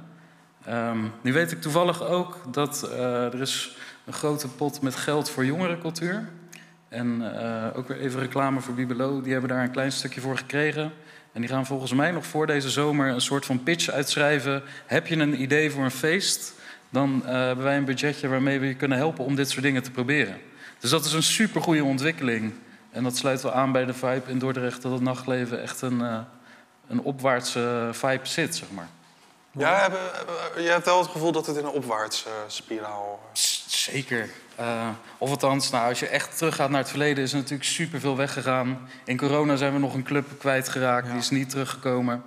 Ehm, 0.66 0.98
nu 1.22 1.34
weet 1.34 1.52
ik 1.52 1.62
toevallig 1.62 2.04
ook 2.04 2.38
dat 2.52 2.90
eh, 2.94 3.34
er 3.34 3.42
is 3.42 3.78
een 4.06 4.14
grote 4.14 4.48
pot 4.48 4.82
met 4.82 4.96
geld 4.96 5.30
voor 5.30 5.46
jongerencultuur. 5.46 6.28
En 6.90 7.24
ook 7.76 7.88
weer 7.88 8.00
even 8.00 8.20
reclame 8.20 8.60
voor 8.60 8.74
Bibelo. 8.74 9.22
Die 9.22 9.32
hebben 9.32 9.50
daar 9.50 9.64
een 9.64 9.72
klein 9.72 9.92
stukje 9.92 10.22
voor 10.22 10.38
gekregen. 10.38 10.92
En 11.38 11.44
die 11.44 11.52
gaan 11.52 11.66
volgens 11.66 11.94
mij 11.94 12.12
nog 12.12 12.26
voor 12.26 12.48
deze 12.48 12.70
zomer 12.70 13.10
een 13.10 13.22
soort 13.22 13.46
van 13.46 13.64
pitch 13.64 13.90
uitschrijven. 13.90 14.64
Heb 14.86 15.08
je 15.08 15.16
een 15.16 15.42
idee 15.42 15.72
voor 15.72 15.84
een 15.84 15.92
feest? 15.92 16.54
Dan 16.90 17.22
eh, 17.26 17.32
hebben 17.32 17.66
wij 17.66 17.78
een 17.78 17.86
budgetje 17.86 18.28
waarmee 18.28 18.60
we 18.60 18.68
je 18.68 18.76
kunnen 18.76 18.98
helpen 18.98 19.26
om 19.26 19.36
dit 19.36 19.50
soort 19.50 19.64
dingen 19.64 19.84
te 19.84 19.92
proberen. 19.92 20.38
Dus 20.80 20.90
dat 20.90 21.06
is 21.06 21.14
een 21.14 21.24
supergoeie 21.24 21.84
ontwikkeling. 21.84 22.54
En 22.92 23.04
dat 23.04 23.18
sluit 23.18 23.42
wel 23.42 23.52
aan 23.52 23.72
bij 23.72 23.86
de 23.86 23.94
vibe 23.94 24.22
in 24.28 24.40
Dordrecht 24.40 24.82
dat 24.82 24.92
het 24.92 25.02
nachtleven 25.02 25.62
echt 25.62 25.82
een, 25.82 26.02
eh, 26.02 26.20
een 26.88 27.02
opwaartse 27.02 27.90
vibe 27.92 28.26
zit, 28.26 28.56
zeg 28.56 28.72
maar. 28.72 28.90
Ja, 29.58 29.80
hebben- 29.82 30.00
je 30.64 30.70
hebt 30.70 30.86
wel 30.86 31.00
het 31.02 31.10
gevoel 31.12 31.32
dat 31.32 31.46
het 31.46 31.58
in 31.58 31.64
een 31.66 31.70
opwaarts 31.72 32.26
eh, 32.26 32.32
spiraal... 32.48 33.20
eh, 33.24 33.30
Zeker. 33.68 34.30
Eh, 34.56 34.90
of 35.18 35.30
althans, 35.30 35.70
nou, 35.70 35.90
als 35.90 36.00
je 36.00 36.08
echt 36.08 36.38
teruggaat 36.38 36.70
naar 36.70 36.80
het 36.80 36.90
verleden, 36.90 37.24
is 37.24 37.32
er 37.32 37.38
natuurlijk 37.38 37.70
superveel 37.70 38.16
weggegaan. 38.18 38.90
In 39.06 39.18
corona 39.18 39.56
zijn 39.56 39.74
we 39.74 39.80
nog 39.80 39.94
een 39.94 40.04
club 40.04 40.26
kwijtgeraakt, 40.40 41.08
die 41.10 41.18
is 41.18 41.30
niet 41.30 41.50
teruggekomen. 41.50 42.24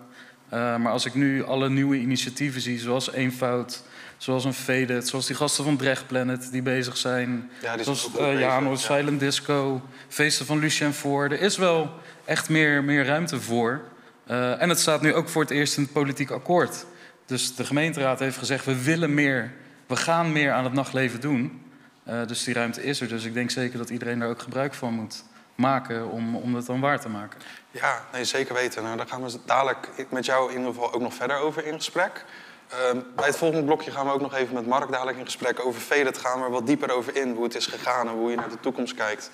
Maar 0.50 0.88
als 0.90 1.04
ik 1.04 1.14
nu 1.14 1.44
alle 1.44 1.68
nieuwe 1.70 1.96
initiatieven 1.96 2.60
zie, 2.60 2.78
zoals 2.78 3.12
Eenvoud, 3.12 3.82
zoals 4.16 4.44
een 4.44 4.54
Faded, 4.54 5.08
zoals 5.08 5.26
die 5.26 5.36
gasten 5.36 5.64
van 5.64 5.76
Drecht 5.76 6.06
Planet 6.06 6.48
die 6.52 6.62
bezig 6.62 6.96
zijn. 6.96 7.50
Ja, 7.62 7.74
die 7.74 7.84
zoals 7.84 8.10
bezig, 8.10 8.38
Janos, 8.40 8.86
ja. 8.86 8.96
Silent 8.96 9.20
Disco, 9.20 9.82
feesten 10.08 10.46
van 10.46 10.58
Lucien 10.58 10.94
voor. 10.94 11.24
Er 11.24 11.40
is 11.40 11.56
wel 11.56 11.90
echt 12.24 12.48
meer, 12.48 12.84
meer 12.84 13.04
ruimte 13.06 13.40
voor. 13.40 13.80
En 14.26 14.68
het 14.68 14.80
staat 14.80 15.00
nu 15.02 15.14
ook 15.14 15.28
voor 15.28 15.42
het 15.42 15.50
eerst 15.50 15.76
in 15.76 15.82
het 15.82 15.92
politiek 15.92 16.30
akkoord. 16.30 16.84
Dus 17.30 17.54
de 17.54 17.64
gemeenteraad 17.64 18.18
heeft 18.18 18.36
gezegd, 18.36 18.64
we 18.64 18.82
willen 18.82 19.14
meer, 19.14 19.52
we 19.86 19.96
gaan 19.96 20.32
meer 20.32 20.52
aan 20.52 20.64
het 20.64 20.72
nachtleven 20.72 21.20
doen. 21.20 21.62
Eh, 22.04 22.26
dus 22.26 22.44
die 22.44 22.54
ruimte 22.54 22.82
is 22.82 23.00
er. 23.00 23.08
Dus 23.08 23.24
ik 23.24 23.34
denk 23.34 23.50
zeker 23.50 23.78
dat 23.78 23.90
iedereen 23.90 24.18
daar 24.18 24.28
ook 24.28 24.40
gebruik 24.40 24.74
van 24.74 24.94
moet 24.94 25.24
maken 25.54 26.10
om, 26.10 26.36
om 26.36 26.52
dat 26.52 26.66
dan 26.66 26.80
waar 26.80 27.00
te 27.00 27.08
maken. 27.08 27.40
Ja, 27.70 28.04
nee, 28.12 28.24
zeker 28.24 28.54
weten. 28.54 28.82
Nou, 28.82 28.96
daar 28.96 29.06
gaan 29.06 29.24
we 29.24 29.38
dadelijk 29.44 29.88
met 30.08 30.24
jou 30.24 30.50
in 30.50 30.58
ieder 30.58 30.72
geval 30.72 30.92
ook 30.92 31.00
nog 31.00 31.14
verder 31.14 31.36
over 31.36 31.66
in 31.66 31.74
gesprek. 31.74 32.24
Ehm, 32.68 32.98
bij 33.16 33.26
het 33.26 33.36
volgende 33.36 33.64
blokje 33.64 33.90
gaan 33.90 34.06
we 34.06 34.12
ook 34.12 34.20
nog 34.20 34.34
even 34.34 34.54
met 34.54 34.66
Mark 34.66 34.90
dadelijk 34.90 35.18
in 35.18 35.24
gesprek 35.24 35.66
over 35.66 35.80
Vedet. 35.80 36.18
Gaan 36.18 36.38
we 36.38 36.44
er 36.44 36.50
wat 36.50 36.66
dieper 36.66 36.90
over 36.90 37.16
in, 37.16 37.34
hoe 37.34 37.44
het 37.44 37.54
is 37.54 37.66
gegaan 37.66 38.08
en 38.08 38.14
hoe 38.14 38.30
je 38.30 38.36
naar 38.36 38.50
de 38.50 38.60
toekomst 38.60 38.94
kijkt. 38.94 39.30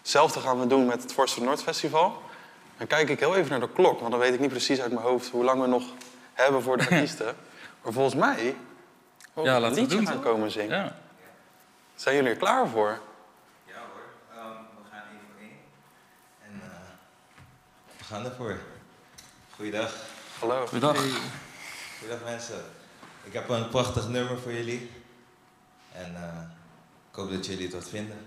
Hetzelfde 0.00 0.40
gaan 0.40 0.60
we 0.60 0.66
doen 0.66 0.86
met 0.86 1.02
het 1.02 1.12
Forster 1.12 1.42
Noord 1.42 1.62
Festival. 1.62 2.22
Dan 2.76 2.86
kijk 2.86 3.08
ik 3.08 3.20
heel 3.20 3.36
even 3.36 3.50
naar 3.50 3.60
de 3.60 3.72
klok, 3.72 3.98
want 3.98 4.10
dan 4.10 4.20
weet 4.20 4.34
ik 4.34 4.40
niet 4.40 4.50
precies 4.50 4.80
uit 4.80 4.92
mijn 4.92 5.06
hoofd 5.06 5.30
hoe 5.30 5.44
lang 5.44 5.60
we 5.60 5.66
nog 5.66 5.84
hebben 6.34 6.62
voor 6.62 6.76
de 6.76 6.82
artiesten. 6.90 7.36
maar 7.82 7.92
volgens 7.92 8.14
mij 8.14 8.56
wil 9.34 9.44
Ja, 9.44 9.54
een 9.54 9.60
laten 9.60 9.74
we 9.74 9.80
liedje 9.80 9.96
doen, 9.96 10.06
gaan 10.06 10.20
komen 10.20 10.50
zingen. 10.50 10.78
Ja. 10.78 10.96
Zijn 11.94 12.14
jullie 12.14 12.30
er 12.30 12.36
klaar 12.36 12.68
voor? 12.68 12.98
Ja 13.66 13.74
hoor, 13.74 14.38
Ehm, 14.38 14.48
we 14.50 14.88
gaan 14.90 15.02
één 15.10 15.20
voor 15.32 15.40
één. 15.40 15.58
En 16.44 16.60
eh, 16.62 16.68
we 17.98 18.04
gaan 18.04 18.24
ervoor. 18.24 18.58
Goeiedag. 19.56 19.94
Hallo. 20.40 20.66
Goedendag. 20.66 20.96
Goeiedag 21.98 22.24
mensen. 22.24 22.60
Ik 23.24 23.32
heb 23.32 23.48
een 23.48 23.68
prachtig 23.68 24.08
nummer 24.08 24.38
voor 24.38 24.52
jullie. 24.52 24.90
En 25.92 26.14
eh, 26.16 26.40
ik 27.10 27.16
hoop 27.16 27.30
dat 27.30 27.46
jullie 27.46 27.64
het 27.64 27.74
wat 27.74 27.88
vinden. 27.88 28.18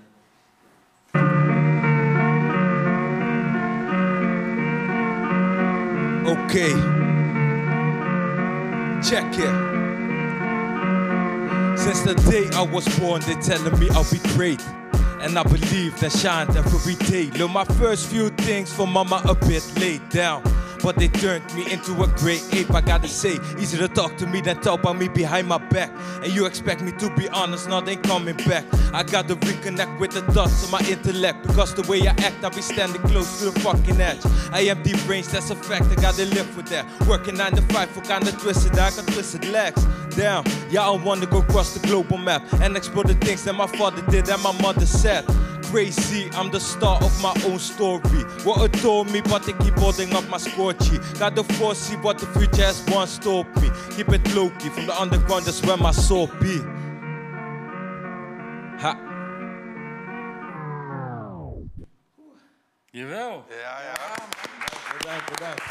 Okay. 6.26 7.07
Check 9.04 9.34
it. 9.38 9.78
Since 11.78 12.02
the 12.02 12.16
day 12.30 12.50
I 12.54 12.62
was 12.64 12.88
born, 13.00 13.22
they're 13.22 13.42
telling 13.42 13.80
me 13.80 13.90
I'll 13.92 14.10
be 14.12 14.20
great. 14.36 14.62
And 15.22 15.38
I 15.38 15.44
believe 15.44 16.00
that 16.00 16.12
shine 16.12 16.48
every 16.58 16.96
day. 17.06 17.30
Learn 17.38 17.52
my 17.52 17.64
first 17.64 18.08
few 18.08 18.30
things 18.30 18.74
from 18.74 18.92
mama 18.92 19.22
a 19.26 19.36
bit 19.36 19.64
laid 19.80 20.08
down. 20.10 20.44
But 20.84 20.96
they 20.98 21.08
turned 21.08 21.44
me 21.54 21.72
into 21.72 22.02
a 22.04 22.08
great 22.08 22.44
ape, 22.54 22.74
I 22.74 22.82
gotta 22.82 23.08
say. 23.08 23.38
Easy 23.60 23.78
to 23.78 23.88
talk 23.88 24.18
to 24.18 24.28
me 24.28 24.42
than 24.42 24.60
talk 24.62 24.80
about 24.80 24.98
me 24.98 25.08
behind 25.08 25.48
my 25.48 25.58
back. 25.58 25.92
And 26.24 26.34
you 26.34 26.46
expect 26.46 26.82
me 26.82 26.92
to 26.94 27.14
be 27.16 27.28
honest, 27.30 27.68
now 27.68 27.82
they 27.82 27.96
coming 27.96 28.38
back. 28.38 28.66
I 28.94 29.04
gotta 29.04 29.36
reconnect 29.36 30.00
with 30.00 30.12
the 30.12 30.22
thoughts 30.34 30.64
of 30.64 30.72
my 30.72 30.80
intellect. 30.82 31.48
Because 31.48 31.74
the 31.74 31.84
way 31.84 32.08
I 32.08 32.12
act, 32.12 32.44
I 32.44 32.50
be 32.50 32.62
standing 32.62 33.02
close 33.04 33.40
to 33.40 33.52
the 33.52 33.60
fucking 33.60 34.00
edge. 34.00 34.22
I 34.52 34.62
am 34.62 34.82
deep 34.84 35.08
range, 35.08 35.28
that's 35.28 35.50
a 35.50 35.56
fact, 35.56 35.86
I 35.86 35.96
gotta 35.96 36.26
live 36.26 36.56
with 36.56 36.68
that. 36.68 36.86
Working 37.08 37.36
9 37.36 37.52
to 37.54 37.62
5 37.62 37.90
for 37.90 38.02
kinda 38.02 38.32
twisted, 38.34 38.74
I 38.74 38.92
got 38.92 39.08
twisted 39.08 39.46
legs. 39.50 39.86
Damn, 40.16 40.44
y'all 40.70 40.98
wanna 40.98 41.26
go 41.26 41.40
across 41.40 41.74
the 41.74 41.86
global 41.88 42.18
map 42.18 42.42
and 42.62 42.76
explore 42.76 43.04
the 43.04 43.14
things 43.16 43.44
that 43.44 43.54
my 43.54 43.68
father 43.68 44.02
did 44.10 44.30
and 44.30 44.42
my 44.42 44.52
mother 44.62 44.86
said. 44.86 45.26
Crazy, 45.72 46.30
I'm 46.34 46.50
the 46.50 46.62
star 46.62 46.98
of 47.04 47.22
my 47.22 47.34
own 47.46 47.60
story. 47.60 48.24
What 48.46 48.62
adore 48.64 49.04
me, 49.06 49.20
but 49.20 49.44
they 49.44 49.52
keep 49.52 49.78
holding 49.78 50.14
up 50.14 50.28
my 50.30 50.38
score 50.38 50.74
sheet. 50.82 51.02
Gotta 51.20 51.44
foresee 51.44 51.98
what 51.98 52.20
the 52.20 52.26
future 52.28 52.64
has 52.64 52.84
once 52.88 53.12
stop 53.12 53.46
me. 53.58 53.70
Keep 53.96 54.10
it 54.14 54.34
low 54.34 54.50
key, 54.60 54.70
from 54.70 54.86
the 54.86 55.00
underground, 55.00 55.46
that's 55.46 55.62
where 55.64 55.76
my 55.76 55.92
soul 55.92 56.28
be. 56.40 56.60
Ha. 58.80 58.98
Jawel. 62.94 63.44
Ja, 63.50 63.82
ja. 63.82 63.96
Bedankt, 64.98 65.30
bedankt. 65.30 65.64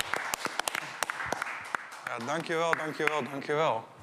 Ja, 2.06 2.26
dankjewel, 2.26 2.74
dankjewel, 2.76 3.22
dankjewel. 3.22 3.95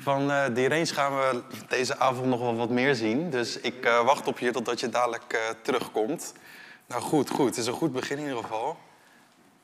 Van 0.00 0.30
eh, 0.30 0.54
die 0.54 0.68
range 0.68 0.86
gaan 0.86 1.16
we 1.16 1.42
deze 1.68 1.98
avond 1.98 2.26
nog 2.26 2.40
wel 2.40 2.56
wat 2.56 2.70
meer 2.70 2.94
zien. 2.94 3.30
Dus 3.30 3.60
ik 3.60 3.84
eh, 3.84 4.04
wacht 4.04 4.26
op 4.26 4.38
je 4.38 4.50
totdat 4.50 4.80
je 4.80 4.88
dadelijk 4.88 5.32
eh, 5.32 5.40
terugkomt. 5.62 6.32
Nou 6.86 7.02
goed, 7.02 7.30
goed. 7.30 7.48
Het 7.48 7.56
is 7.56 7.66
een 7.66 7.72
goed 7.72 7.92
begin 7.92 8.18
in 8.18 8.22
ieder 8.22 8.42
geval. 8.42 8.78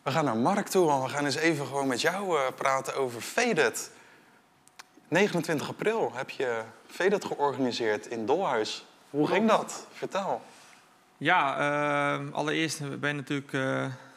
We 0.02 0.10
gaan 0.10 0.24
naar 0.24 0.36
Mark 0.36 0.68
toe, 0.68 0.86
want 0.86 1.04
we 1.04 1.08
gaan 1.08 1.24
eens 1.24 1.36
even 1.36 1.66
gewoon 1.66 1.86
met 1.86 2.00
jou 2.00 2.52
praten 2.52 2.96
over 2.96 3.20
Faded. 3.20 3.90
29 5.08 5.68
april 5.68 6.12
heb 6.14 6.30
je 6.30 6.62
Faded 6.86 7.24
georganiseerd 7.24 8.06
in 8.06 8.26
Dolhuis. 8.26 8.86
Hoe 9.10 9.26
ging 9.26 9.48
dat? 9.48 9.86
Vertel. 9.92 10.42
Ja, 11.16 11.58
ehm, 11.58 12.32
allereerst 12.32 13.00
ben 13.00 13.08
je 13.10 13.22
natuurlijk 13.22 13.52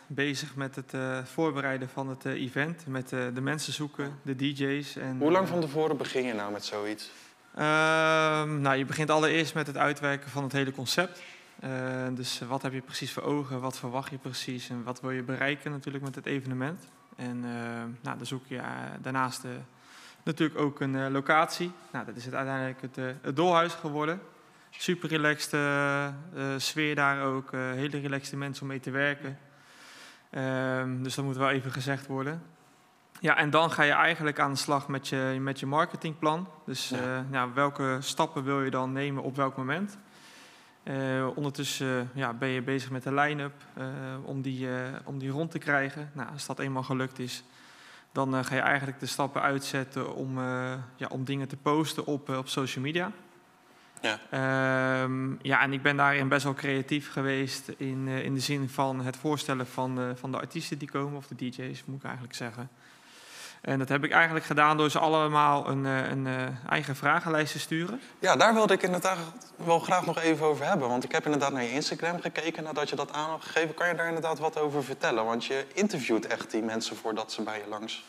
bezig 0.08 0.56
met 0.56 0.76
het 0.76 0.94
eh, 0.94 1.24
voorbereiden 1.24 1.90
van 1.90 2.10
het 2.10 2.26
eh, 2.26 2.34
event. 2.34 2.88
Met 2.88 3.14
eh, 3.14 3.20
de 3.34 3.42
mensen 3.42 3.74
zoeken, 3.74 4.20
de 4.22 4.36
DJ's. 4.36 4.96
En, 4.96 5.18
Hoe 5.20 5.32
lang 5.32 5.48
van 5.48 5.62
tevoren 5.62 5.98
begin 5.98 6.24
je 6.24 6.34
nou 6.34 6.52
met 6.52 6.66
zoiets? 6.66 7.12
Ehm, 7.56 8.62
nou, 8.62 8.76
je 8.76 8.86
begint 8.86 9.10
allereerst 9.10 9.54
met 9.54 9.68
het 9.68 9.78
uitwerken 9.78 10.30
van 10.30 10.44
het 10.44 10.52
hele 10.52 10.72
concept. 10.72 11.22
Dus 12.14 12.42
wat 12.48 12.62
heb 12.62 12.74
je 12.74 12.82
precies 12.82 13.12
voor 13.12 13.24
ogen, 13.24 13.62
wat 13.62 13.78
verwacht 13.78 14.10
je 14.10 14.18
precies 14.18 14.70
en 14.70 14.84
wat 14.84 15.02
wil 15.02 15.12
je 15.12 15.24
bereiken 15.24 15.72
natuurlijk 15.72 16.04
met 16.04 16.16
het 16.16 16.26
evenement. 16.26 16.88
En 17.16 17.44
eh, 17.44 17.52
nou, 18.02 18.18
dan 18.18 18.26
zoek 18.26 18.46
je 18.48 18.62
daarnaast 19.02 19.44
Natuurlijk 20.24 20.60
ook 20.60 20.80
een 20.80 21.12
locatie. 21.12 21.72
Nou, 21.92 22.06
dat 22.06 22.16
is 22.16 22.26
het 22.26 22.34
uiteindelijk 22.34 22.82
het, 22.82 22.96
het 23.22 23.36
doolhuis 23.36 23.74
geworden. 23.74 24.22
Super 24.70 25.10
relaxed 25.10 25.60
sfeer 26.58 26.96
daar 26.96 27.24
ook. 27.24 27.52
hele 27.52 28.00
relaxte 28.00 28.38
mensen 28.38 28.62
om 28.62 28.68
mee 28.68 28.80
te 28.80 28.92
werken. 28.92 29.38
Ehm, 30.30 31.04
dus 31.04 31.16
dat 31.16 31.26
moet 31.26 31.38
wel 31.38 31.50
even 31.50 31.72
gezegd 31.72 32.08
worden. 32.08 32.42
Ja, 33.20 33.38
en 33.38 33.50
dan 33.50 33.72
ga 33.72 33.84
je 33.84 33.92
eigenlijk 33.92 34.40
aan 34.40 34.52
de 34.52 34.58
slag 34.58 34.88
met 34.88 35.08
je, 35.08 35.38
met 35.40 35.60
je 35.60 35.66
marketingplan. 35.66 36.48
Dus 36.66 36.90
ja. 36.90 37.26
Nou, 37.30 37.54
welke 37.54 37.98
stappen 38.00 38.44
wil 38.44 38.64
je 38.64 38.70
dan 38.70 38.92
nemen 38.92 39.24
op 39.24 39.36
welk 39.36 39.58
moment? 39.58 39.98
ondertussen 41.36 42.10
ja, 42.14 42.34
ben 42.34 42.48
je 42.50 42.62
bezig 42.62 42.92
met 42.92 43.04
de 43.04 43.14
line-up 43.14 43.54
om, 44.24 44.42
die, 44.42 44.68
om 45.04 45.18
die 45.18 45.30
rond 45.30 45.52
te 45.52 45.58
krijgen. 45.58 46.12
Nou, 46.14 46.30
als 46.32 46.46
dat 46.46 46.60
eenmaal 46.60 46.84
gelukt 46.84 47.20
is, 47.20 47.44
dan 48.12 48.46
ga 48.46 48.56
je 48.56 48.62
eigenlijk 48.62 49.00
de 49.00 49.06
stappen 49.06 49.42
uitzetten 49.42 50.16
om, 50.16 50.40
ja, 50.96 51.08
om 51.10 51.24
dingen 51.24 51.48
te 51.48 51.58
posten 51.58 52.06
op, 52.06 52.30
op 52.30 52.48
social 52.48 52.84
media. 52.84 53.12
Ja. 54.01 55.04
Um, 55.04 55.39
ja, 55.42 55.62
en 55.62 55.74
ik 55.74 55.82
ben 55.82 55.98
daarin 55.98 56.27
best 56.27 56.44
wel 56.44 56.54
creatief 56.54 57.12
geweest 57.12 57.68
in, 57.77 58.08
in 58.08 58.34
de 58.34 58.39
zin 58.39 58.70
van 58.70 59.01
het 59.01 59.18
voorstellen 59.18 59.68
van, 59.68 60.13
van 60.20 60.32
de 60.32 60.38
artiesten 60.38 60.77
die 60.77 60.92
komen, 60.92 61.18
of 61.18 61.27
de 61.27 61.36
DJ's 61.36 61.84
moet 61.86 61.98
ik 61.98 62.04
eigenlijk 62.04 62.36
zeggen. 62.36 62.70
En 63.62 63.80
dat 63.80 63.89
heb 63.89 64.04
ik 64.04 64.12
eigenlijk 64.12 64.46
gedaan 64.46 64.77
door 64.77 64.92
ze 64.92 65.00
allemaal 65.00 65.70
een, 65.70 65.86
een, 65.86 66.27
eigen 66.70 66.96
vragenlijst 66.96 67.51
te 67.51 67.60
sturen. 67.60 68.01
Ja, 68.20 68.36
daar 68.36 68.54
wilde 68.54 68.74
ik 68.74 68.82
inderdaad 68.82 69.18
wel 69.56 69.80
graag 69.80 70.06
nog 70.06 70.20
even 70.20 70.46
over 70.46 70.66
hebben. 70.66 70.88
Want 70.88 71.04
ik 71.04 71.12
heb 71.12 71.25
inderdaad 71.25 71.51
naar 71.51 71.63
je 71.63 71.72
Instagram 71.72 72.22
gekeken 72.22 72.63
nadat 72.63 72.89
je 72.89 72.96
dat 72.96 73.13
aan 73.13 73.30
had 73.30 73.44
gegeven. 73.44 73.74
Kan 73.74 73.88
je 73.88 73.96
daar 73.96 74.08
inderdaad 74.08 74.39
wat 74.39 74.60
over 74.60 74.84
vertellen? 74.84 75.25
Want 75.25 75.46
je 75.46 75.66
interviewt 75.74 76.27
echt 76.27 76.51
die 76.51 76.62
mensen 76.62 76.96
voordat 76.96 77.32
ze 77.32 77.42
bij 77.42 77.58
je 77.58 77.70
langs 77.70 78.04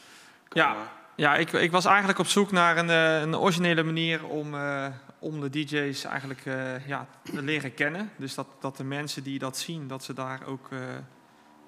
ja, 0.53 0.77
ja 1.15 1.37
ik, 1.37 1.53
ik 1.53 1.71
was 1.71 1.85
eigenlijk 1.85 2.19
op 2.19 2.27
zoek 2.27 2.53
naar 2.53 2.77
een, 2.77 2.91
eh, 2.91 3.21
een 3.21 3.37
originele 3.37 3.83
manier 3.83 4.27
om, 4.27 4.55
uh, 4.55 4.87
om 5.19 5.41
de 5.41 5.51
DJ's 5.51 6.05
eigenlijk 6.05 6.45
uh, 6.45 6.87
ja, 6.87 7.07
te 7.23 7.43
leren 7.43 7.75
kennen. 7.75 8.11
Dus 8.17 8.35
dat, 8.35 8.47
dat 8.61 8.77
de 8.77 8.85
mensen 8.85 9.23
die 9.23 9.39
dat 9.39 9.59
zien, 9.59 9.89
dat 9.89 10.05
ze 10.05 10.13
daar 10.13 10.47
ook 10.47 10.69
uh, 10.71 10.81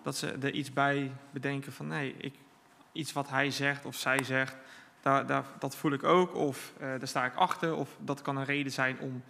dat 0.02 0.16
ze 0.16 0.30
er 0.30 0.52
iets 0.52 0.73
bij 0.73 1.12
bedenken 1.30 1.73
van 1.73 1.87
nee, 1.87 2.14
ik, 2.19 2.35
iets 2.92 3.12
wat 3.12 3.28
hij 3.28 3.50
zegt 3.50 3.85
of 3.85 3.95
zij 3.95 4.25
zegt, 4.25 4.57
daar, 5.00 5.26
daar, 5.26 5.45
dat 5.59 5.76
voel 5.76 5.92
ik 5.92 6.04
ook. 6.04 6.35
Of 6.35 6.73
daar 6.78 7.09
sta 7.09 7.25
ik 7.25 7.35
achter. 7.35 7.75
Of 7.75 7.97
dat 7.99 8.23
kan 8.23 8.37
een 8.37 8.45
reden 8.45 8.73
zijn 8.73 8.99
om 8.99 9.23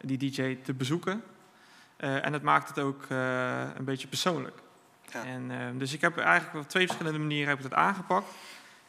die 0.00 0.18
DJ 0.18 0.58
te 0.62 0.74
bezoeken. 0.74 1.22
en 1.96 2.32
het 2.32 2.42
maakt 2.42 2.68
het 2.68 2.78
ook 2.78 3.06
een 3.08 3.84
beetje 3.84 4.08
persoonlijk. 4.08 4.62
Ja. 5.12 5.24
En, 5.24 5.78
dus 5.78 5.92
ik 5.92 6.00
heb 6.00 6.18
eigenlijk 6.18 6.64
op 6.64 6.70
twee 6.70 6.86
verschillende 6.86 7.18
manieren 7.18 7.48
heb 7.48 7.58
ik 7.58 7.64
het 7.64 7.74
aangepakt. 7.74 8.26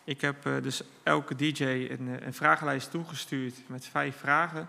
Ik 0.05 0.21
heb 0.21 0.45
uh, 0.45 0.53
dus 0.61 0.81
elke 1.03 1.35
DJ 1.35 1.63
een, 1.63 2.25
een, 2.25 2.33
vragenlijst 2.33 2.91
toegestuurd 2.91 3.55
met 3.67 3.85
vijf 3.85 4.17
vragen. 4.17 4.67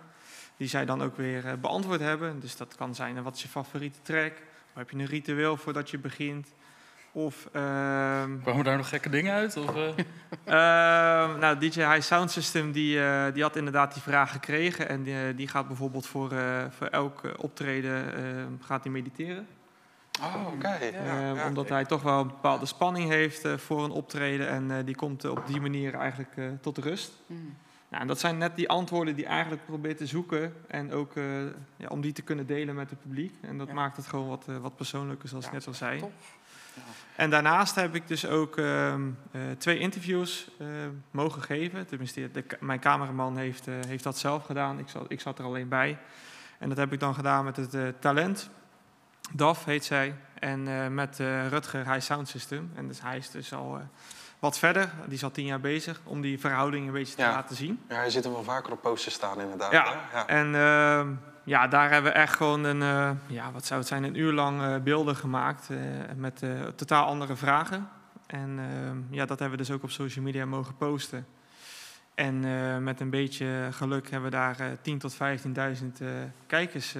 Die 0.56 0.68
zij 0.68 0.84
dan 0.84 1.02
ook 1.02 1.16
weer 1.16 1.44
uh, 1.44 1.52
beantwoord 1.52 2.00
hebben. 2.00 2.40
Dus 2.40 2.56
dat 2.56 2.74
kan 2.76 2.94
zijn, 2.94 3.22
wat 3.22 3.34
is 3.34 3.42
je 3.42 3.48
favoriete 3.48 3.98
track? 4.02 4.32
Of 4.32 4.74
heb 4.74 4.90
je 4.90 4.96
een 4.96 5.06
ritueel 5.06 5.56
voordat 5.56 5.90
je 5.90 5.98
begint? 5.98 6.48
Of, 7.12 7.46
uh, 7.46 7.52
Kwamen 8.42 8.64
daar 8.64 8.76
nog 8.76 8.88
gekke 8.88 9.08
dingen 9.08 9.34
uit? 9.34 9.56
Of, 9.56 9.74
nou, 11.40 11.58
DJ 11.58 11.80
High 11.80 12.00
Sound 12.00 12.30
System 12.30 12.72
die, 12.72 13.00
die 13.32 13.42
had 13.42 13.56
inderdaad 13.56 13.92
die 13.92 14.02
vraag 14.02 14.32
gekregen. 14.32 14.88
En 14.88 15.02
die, 15.02 15.34
die 15.34 15.48
gaat 15.48 15.66
bijvoorbeeld 15.66 16.06
voor, 16.06 16.32
voor 16.70 16.86
elk 16.86 17.22
optreden 17.36 18.04
gaat 18.62 18.82
die 18.82 18.92
mediteren. 18.92 19.46
Oh, 20.22 20.46
oké. 20.46 20.68
Eh, 20.68 21.46
omdat 21.46 21.68
hij 21.68 21.84
toch 21.84 22.02
wel 22.02 22.20
een 22.20 22.26
bepaalde 22.26 22.66
spanning 22.66 23.10
heeft 23.10 23.44
uh, 23.44 23.56
voor 23.56 23.84
een 23.84 23.90
optreden. 23.90 24.48
En 24.48 24.70
uh, 24.70 24.76
die 24.84 24.94
komt 24.94 25.24
op 25.24 25.46
die 25.46 25.60
manier 25.60 25.94
eigenlijk 25.94 26.60
tot 26.60 26.78
rust. 26.78 27.12
Mm. 27.26 27.56
Nou, 27.88 28.02
en 28.02 28.08
dat 28.08 28.20
zijn 28.20 28.38
net 28.38 28.56
die 28.56 28.68
antwoorden 28.68 29.14
die 29.14 29.26
eigenlijk 29.26 29.64
probeert 29.66 29.96
te 29.96 30.06
zoeken. 30.06 30.54
En 30.68 30.92
ook 30.92 31.12
ja, 31.76 31.88
om 31.88 32.00
die 32.00 32.12
te 32.12 32.22
kunnen 32.22 32.46
delen 32.46 32.74
met 32.74 32.90
het 32.90 33.00
publiek. 33.00 33.34
En 33.40 33.58
dat 33.58 33.72
maakt 33.72 33.96
het 33.96 34.06
gewoon 34.06 34.28
wat, 34.28 34.44
wat 34.60 34.76
persoonlijker, 34.76 35.28
zoals 35.28 35.46
ik 35.46 35.52
net 35.52 35.66
al 35.66 35.74
zei. 35.74 36.04
En 37.16 37.30
daarnaast 37.30 37.74
heb 37.74 37.94
ik 37.94 38.08
dus 38.08 38.26
ook 38.26 38.56
ehm, 38.56 39.10
twee 39.58 39.78
interviews 39.78 40.50
mogen 41.10 41.42
geven. 41.42 41.86
Tenminste, 41.86 42.30
de, 42.30 42.44
mijn 42.60 42.80
cameraman 42.80 43.36
heeft, 43.36 43.66
heeft 43.86 44.04
dat 44.04 44.18
zelf 44.18 44.44
gedaan. 44.44 44.78
Ik 44.78 44.88
zat, 44.88 45.04
ik 45.08 45.20
zat 45.20 45.38
er 45.38 45.44
alleen 45.44 45.68
bij. 45.68 45.98
En 46.58 46.68
dat 46.68 46.78
heb 46.78 46.92
ik 46.92 47.00
dan 47.00 47.14
gedaan 47.14 47.44
met 47.44 47.56
het 47.56 48.00
talent. 48.00 48.50
DAF 49.32 49.64
heet 49.64 49.84
zij. 49.84 50.14
En 50.44 50.66
uh, 50.66 50.86
met 50.86 51.18
uh, 51.20 51.48
Rutger 51.48 51.90
High 51.90 52.00
Sound 52.00 52.28
System. 52.28 52.72
En 52.74 52.88
dus 52.88 53.00
hij 53.00 53.16
is 53.16 53.30
dus 53.30 53.52
al 53.52 53.76
uh, 53.76 53.82
wat 54.38 54.58
verder. 54.58 54.90
Die 55.04 55.14
is 55.14 55.24
al 55.24 55.30
tien 55.30 55.44
jaar 55.44 55.60
bezig 55.60 56.00
om 56.04 56.20
die 56.20 56.40
verhouding 56.40 56.86
een 56.86 56.92
beetje 56.92 57.14
te 57.14 57.22
ja. 57.22 57.30
laten 57.30 57.56
zien. 57.56 57.80
Ja, 57.88 57.94
hij 57.94 58.10
zit 58.10 58.24
er 58.24 58.32
wel 58.32 58.42
vaker 58.42 58.72
op 58.72 58.82
posters 58.82 59.14
staan 59.14 59.40
inderdaad. 59.40 59.72
Ja, 59.72 60.00
ja. 60.12 60.26
en 60.26 60.54
ehm, 60.54 61.12
ja, 61.44 61.68
daar 61.68 61.90
hebben 61.90 62.12
we 62.12 62.18
echt 62.18 62.36
gewoon 62.36 62.64
een, 62.64 63.18
ja, 63.26 63.52
wat 63.52 63.66
zou 63.66 63.80
het 63.80 63.88
zijn, 63.88 64.02
een 64.02 64.18
uur 64.18 64.32
lang 64.32 64.82
beelden 64.82 65.16
gemaakt. 65.16 65.68
met 66.16 66.42
totaal 66.76 67.06
andere 67.06 67.36
vragen. 67.36 67.88
En 68.26 68.58
ehm, 68.58 68.98
ja, 69.10 69.26
dat 69.26 69.38
hebben 69.38 69.58
we 69.58 69.64
dus 69.64 69.74
ook 69.74 69.82
op 69.82 69.90
social 69.90 70.24
media 70.24 70.44
mogen 70.44 70.76
posten. 70.76 71.26
En 72.14 72.40
met 72.84 73.00
een 73.00 73.10
beetje 73.10 73.68
geluk 73.70 74.10
hebben 74.10 74.30
we 74.30 74.36
daar 74.36 74.56
10.000 74.76 74.96
tot 74.98 75.16
15.000 75.16 76.04
kijkers 76.46 76.94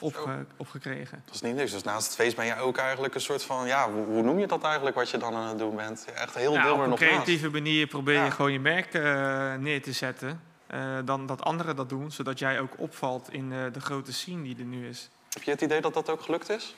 opge 0.00 0.46
opgekregen. 0.56 1.22
Dat 1.24 1.34
is 1.34 1.40
niet 1.40 1.54
niks. 1.54 1.72
Dus 1.72 1.82
naast 1.82 2.06
het 2.06 2.14
feest 2.14 2.36
ben 2.36 2.46
je 2.46 2.56
ook 2.56 2.76
eigenlijk 2.76 3.14
een 3.14 3.20
soort 3.20 3.42
van... 3.42 3.66
Ja, 3.66 3.90
hoe, 3.90 4.04
hoe 4.04 4.22
noem 4.22 4.38
je 4.38 4.46
dat 4.46 4.64
eigenlijk 4.64 4.96
wat 4.96 5.10
je 5.10 5.18
dan 5.18 5.34
aan 5.34 5.48
het 5.48 5.58
doen 5.58 5.76
bent? 5.76 6.06
Echt 6.14 6.34
heel 6.34 6.52
ja, 6.52 6.62
deel 6.62 6.74
op 6.74 6.80
een 6.80 6.94
creatieve 6.94 7.42
naast. 7.42 7.54
manier 7.54 7.86
probeer 7.86 8.24
je 8.24 8.30
gewoon 8.30 8.52
je 8.52 8.60
merk 8.60 8.94
uh, 8.94 9.54
neer 9.54 9.82
te 9.82 9.92
zetten. 9.92 10.42
Uh, 10.74 10.98
dan 11.04 11.26
dat 11.26 11.44
anderen 11.44 11.76
dat 11.76 11.88
doen, 11.88 12.12
zodat 12.12 12.38
jij 12.38 12.60
ook 12.60 12.72
opvalt 12.76 13.32
in 13.32 13.52
uh, 13.52 13.72
de 13.72 13.80
grote 13.80 14.12
scene 14.12 14.42
die 14.42 14.56
er 14.58 14.64
nu 14.64 14.88
is. 14.88 15.08
Heb 15.32 15.42
je 15.42 15.50
het 15.50 15.60
idee 15.60 15.80
dat 15.80 15.94
dat 15.94 16.10
ook 16.10 16.20
gelukt 16.20 16.50
is? 16.50 16.74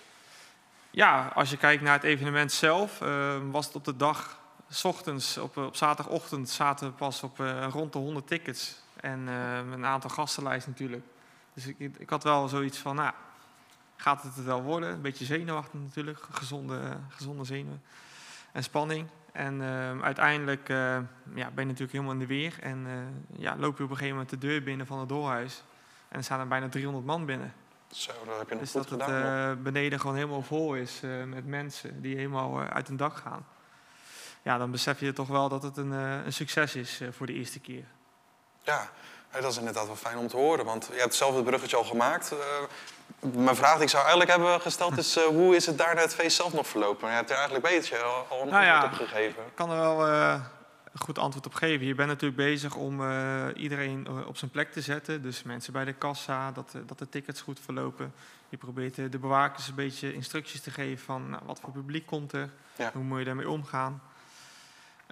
Ja, 0.90 1.30
als 1.35 1.50
je 1.50 1.56
kijkt 1.56 1.83
naar 1.83 1.94
het 1.94 2.02
evenement 2.02 2.52
zelf, 2.52 2.98
was 3.50 3.66
het 3.66 3.74
op 3.74 3.85
de 3.85 3.96
dag... 3.96 4.38
S 4.72 4.85
ochtends, 4.85 5.38
op, 5.38 5.56
op 5.56 5.76
zaterdagochtend 5.76 6.48
zaten 6.48 6.87
we 6.87 6.92
pas 6.92 7.22
op 7.22 7.38
rond 7.70 7.92
de 7.92 7.98
100 7.98 8.26
tickets. 8.26 8.74
En 9.00 9.26
een 9.72 9.85
aantal 9.85 10.11
gastenlijst 10.11 10.66
natuurlijk. 10.66 11.04
Dus 11.54 11.66
ik, 11.66 11.78
ik 11.78 12.10
had 12.10 12.22
wel 12.22 12.48
zoiets 12.48 12.78
van, 12.78 12.96
nou, 12.96 13.12
gaat 13.96 14.22
het 14.22 14.34
het 14.34 14.44
wel 14.44 14.62
worden? 14.62 14.90
Een 14.90 15.00
beetje 15.00 15.24
zenuwachtig 15.24 15.80
natuurlijk, 15.80 16.26
gezonde, 16.30 16.96
gezonde 17.08 17.44
zenuwen 17.44 17.82
en 18.52 18.62
spanning. 18.62 19.08
En 19.32 19.60
uh, 19.60 20.02
uiteindelijk 20.02 20.68
uh, 20.68 20.76
ja, 21.34 21.50
ben 21.50 21.64
je 21.64 21.64
natuurlijk 21.64 21.92
helemaal 21.92 22.12
in 22.12 22.18
de 22.18 22.26
weer. 22.26 22.54
En 22.60 22.86
uh, 22.86 23.40
ja, 23.42 23.56
loop 23.56 23.78
je 23.78 23.84
op 23.84 23.90
een 23.90 23.96
gegeven 23.96 24.18
moment 24.18 24.30
de 24.30 24.38
deur 24.38 24.62
binnen 24.62 24.86
van 24.86 24.98
het 24.98 25.08
doorhuis. 25.08 25.62
En 26.08 26.18
er 26.18 26.24
staan 26.24 26.40
er 26.40 26.48
bijna 26.48 26.68
300 26.68 27.06
man 27.06 27.26
binnen. 27.26 27.52
Zo, 27.90 28.12
dat 28.26 28.38
heb 28.38 28.48
je 28.48 28.54
nog 28.54 28.62
dus 28.62 28.70
goed 28.70 28.88
dat 28.88 29.02
gedaan. 29.02 29.48
het 29.48 29.62
beneden 29.62 30.00
gewoon 30.00 30.16
helemaal 30.16 30.42
vol 30.42 30.74
is 30.74 31.00
met 31.26 31.46
mensen 31.46 32.02
die 32.02 32.16
helemaal 32.16 32.60
uit 32.60 32.88
een 32.88 32.96
dak 32.96 33.16
gaan. 33.16 33.46
Ja, 34.42 34.58
dan 34.58 34.70
besef 34.70 35.00
je 35.00 35.12
toch 35.12 35.28
wel 35.28 35.48
dat 35.48 35.62
het 35.62 35.76
een, 35.76 35.90
een 35.90 36.32
succes 36.32 36.74
is 36.74 37.02
voor 37.10 37.26
de 37.26 37.32
eerste 37.32 37.60
keer. 37.60 37.84
Ja, 38.62 38.90
dat 39.32 39.50
is 39.50 39.58
inderdaad 39.58 39.86
wel 39.86 39.96
fijn 39.96 40.18
om 40.18 40.28
te 40.28 40.36
horen, 40.36 40.64
want 40.64 40.88
je 40.92 41.00
hebt 41.00 41.14
zelf 41.14 41.34
het 41.34 41.44
bruggetje 41.44 41.76
al 41.76 41.84
gemaakt. 41.84 42.32
Uh, 42.32 42.38
mijn 43.42 43.56
vraag 43.56 43.74
die 43.74 43.82
ik 43.82 43.88
zou 43.88 44.02
eigenlijk 44.02 44.30
hebben 44.30 44.60
gesteld 44.60 44.96
is... 44.96 45.16
Uh, 45.16 45.24
hoe 45.24 45.56
is 45.56 45.66
het 45.66 45.78
daar 45.78 45.94
na 45.94 46.00
het 46.00 46.14
feest 46.14 46.36
zelf 46.36 46.52
nog 46.52 46.66
verlopen? 46.66 47.08
Je 47.08 47.14
hebt 47.14 47.30
er 47.30 47.36
eigenlijk 47.36 47.66
een 47.66 47.74
beetje 47.74 47.98
al, 47.98 48.26
al 48.28 48.42
een 48.42 48.48
nou 48.48 48.68
antwoord 48.68 49.00
op 49.00 49.08
gegeven. 49.08 49.42
Ik 49.42 49.54
kan 49.54 49.70
er 49.70 49.76
wel 49.76 50.08
uh, 50.08 50.40
een 50.92 51.00
goed 51.00 51.18
antwoord 51.18 51.46
op 51.46 51.54
geven. 51.54 51.86
Je 51.86 51.94
bent 51.94 52.08
natuurlijk 52.08 52.36
bezig 52.36 52.74
om 52.74 53.00
iedereen 53.52 54.26
op 54.26 54.36
zijn 54.36 54.50
plek 54.50 54.72
te 54.72 54.80
zetten. 54.80 55.22
Dus 55.22 55.42
mensen 55.42 55.72
bij 55.72 55.84
de 55.84 55.92
kassa, 55.92 56.52
dat, 56.52 56.72
dat 56.86 56.98
de 56.98 57.08
tickets 57.08 57.40
goed 57.40 57.60
verlopen. 57.64 58.14
Je 58.48 58.56
probeert 58.56 58.94
de 58.94 59.18
bewakers 59.18 59.68
een 59.68 59.74
beetje 59.74 60.14
instructies 60.14 60.60
te 60.60 60.70
geven 60.70 61.04
van... 61.04 61.30
Nou, 61.30 61.42
wat 61.46 61.60
voor 61.60 61.72
publiek 61.72 62.06
komt 62.06 62.32
er, 62.32 62.50
ja. 62.76 62.90
hoe 62.92 63.02
moet 63.02 63.18
je 63.18 63.24
daarmee 63.24 63.48
omgaan... 63.48 64.02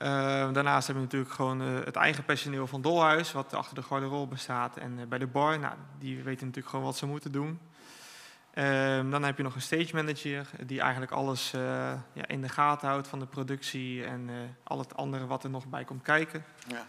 Uh, 0.02 0.04
daarnaast 0.52 0.86
hebben 0.86 1.04
we 1.04 1.10
natuurlijk 1.12 1.32
gewoon 1.32 1.62
uh, 1.62 1.84
het 1.84 1.96
eigen 1.96 2.24
personeel 2.24 2.66
van 2.66 2.82
Dolhuis, 2.82 3.32
wat 3.32 3.54
achter 3.54 3.74
de 3.74 3.82
garderobe 3.82 4.36
staat. 4.36 4.76
En 4.76 4.98
uh, 4.98 5.06
bij 5.06 5.18
de 5.18 5.26
bar, 5.26 5.58
nou, 5.58 5.74
die 5.98 6.22
weten 6.22 6.46
natuurlijk 6.46 6.68
gewoon 6.68 6.84
wat 6.84 6.96
ze 6.96 7.06
moeten 7.06 7.32
doen. 7.32 7.60
Ehm, 8.54 9.10
dan 9.10 9.22
heb 9.22 9.36
je 9.36 9.42
nog 9.42 9.54
een 9.54 9.60
stage 9.60 9.94
manager, 9.94 10.46
die 10.66 10.80
eigenlijk 10.80 11.12
alles 11.12 11.50
ja, 12.12 12.26
in 12.26 12.42
de 12.42 12.48
gaten 12.48 12.88
houdt 12.88 13.08
van 13.08 13.18
de 13.18 13.26
productie 13.26 14.04
en 14.04 14.30
al 14.62 14.78
het 14.78 14.96
andere 14.96 15.26
wat 15.26 15.44
er 15.44 15.50
nog 15.50 15.66
bij 15.66 15.84
komt 15.84 16.02
kijken. 16.02 16.44
Ja. 16.66 16.86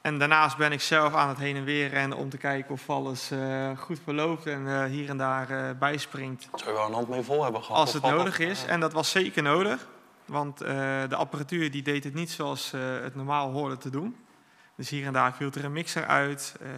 En 0.00 0.18
daarnaast 0.18 0.56
ben 0.56 0.72
ik 0.72 0.80
zelf 0.80 1.14
aan 1.14 1.28
het 1.28 1.38
heen 1.38 1.56
en 1.56 1.64
weer 1.64 1.88
rennen 1.88 2.18
om 2.18 2.28
te 2.28 2.36
kijken 2.36 2.72
of 2.72 2.90
alles 2.90 3.30
goed 3.76 4.00
verloopt 4.04 4.46
en 4.46 4.86
hier 4.86 5.08
en 5.08 5.16
daar 5.16 5.76
bijspringt. 5.76 6.48
Zou 6.54 6.70
je 6.70 6.76
wel 6.76 6.86
een 6.86 6.94
hand 6.94 7.08
mee 7.08 7.22
vol 7.22 7.42
hebben 7.42 7.62
gehad? 7.62 7.80
Als 7.80 7.92
het 7.92 8.02
nodig 8.02 8.38
is, 8.38 8.64
en 8.64 8.80
dat 8.80 8.92
was 8.92 9.10
zeker 9.10 9.42
nodig. 9.42 9.86
Want 10.24 10.62
uh, 10.62 10.68
de 11.08 11.16
apparatuur 11.16 11.70
die 11.70 11.82
deed 11.82 12.04
het 12.04 12.14
niet 12.14 12.30
zoals 12.30 12.72
uh, 12.74 12.80
het 13.00 13.14
normaal 13.14 13.50
hoorde 13.50 13.78
te 13.78 13.90
doen. 13.90 14.16
Dus 14.74 14.88
hier 14.88 15.06
en 15.06 15.12
daar 15.12 15.34
viel 15.34 15.50
er 15.52 15.64
een 15.64 15.72
mixer 15.72 16.06
uit. 16.06 16.56
Uh, 16.62 16.68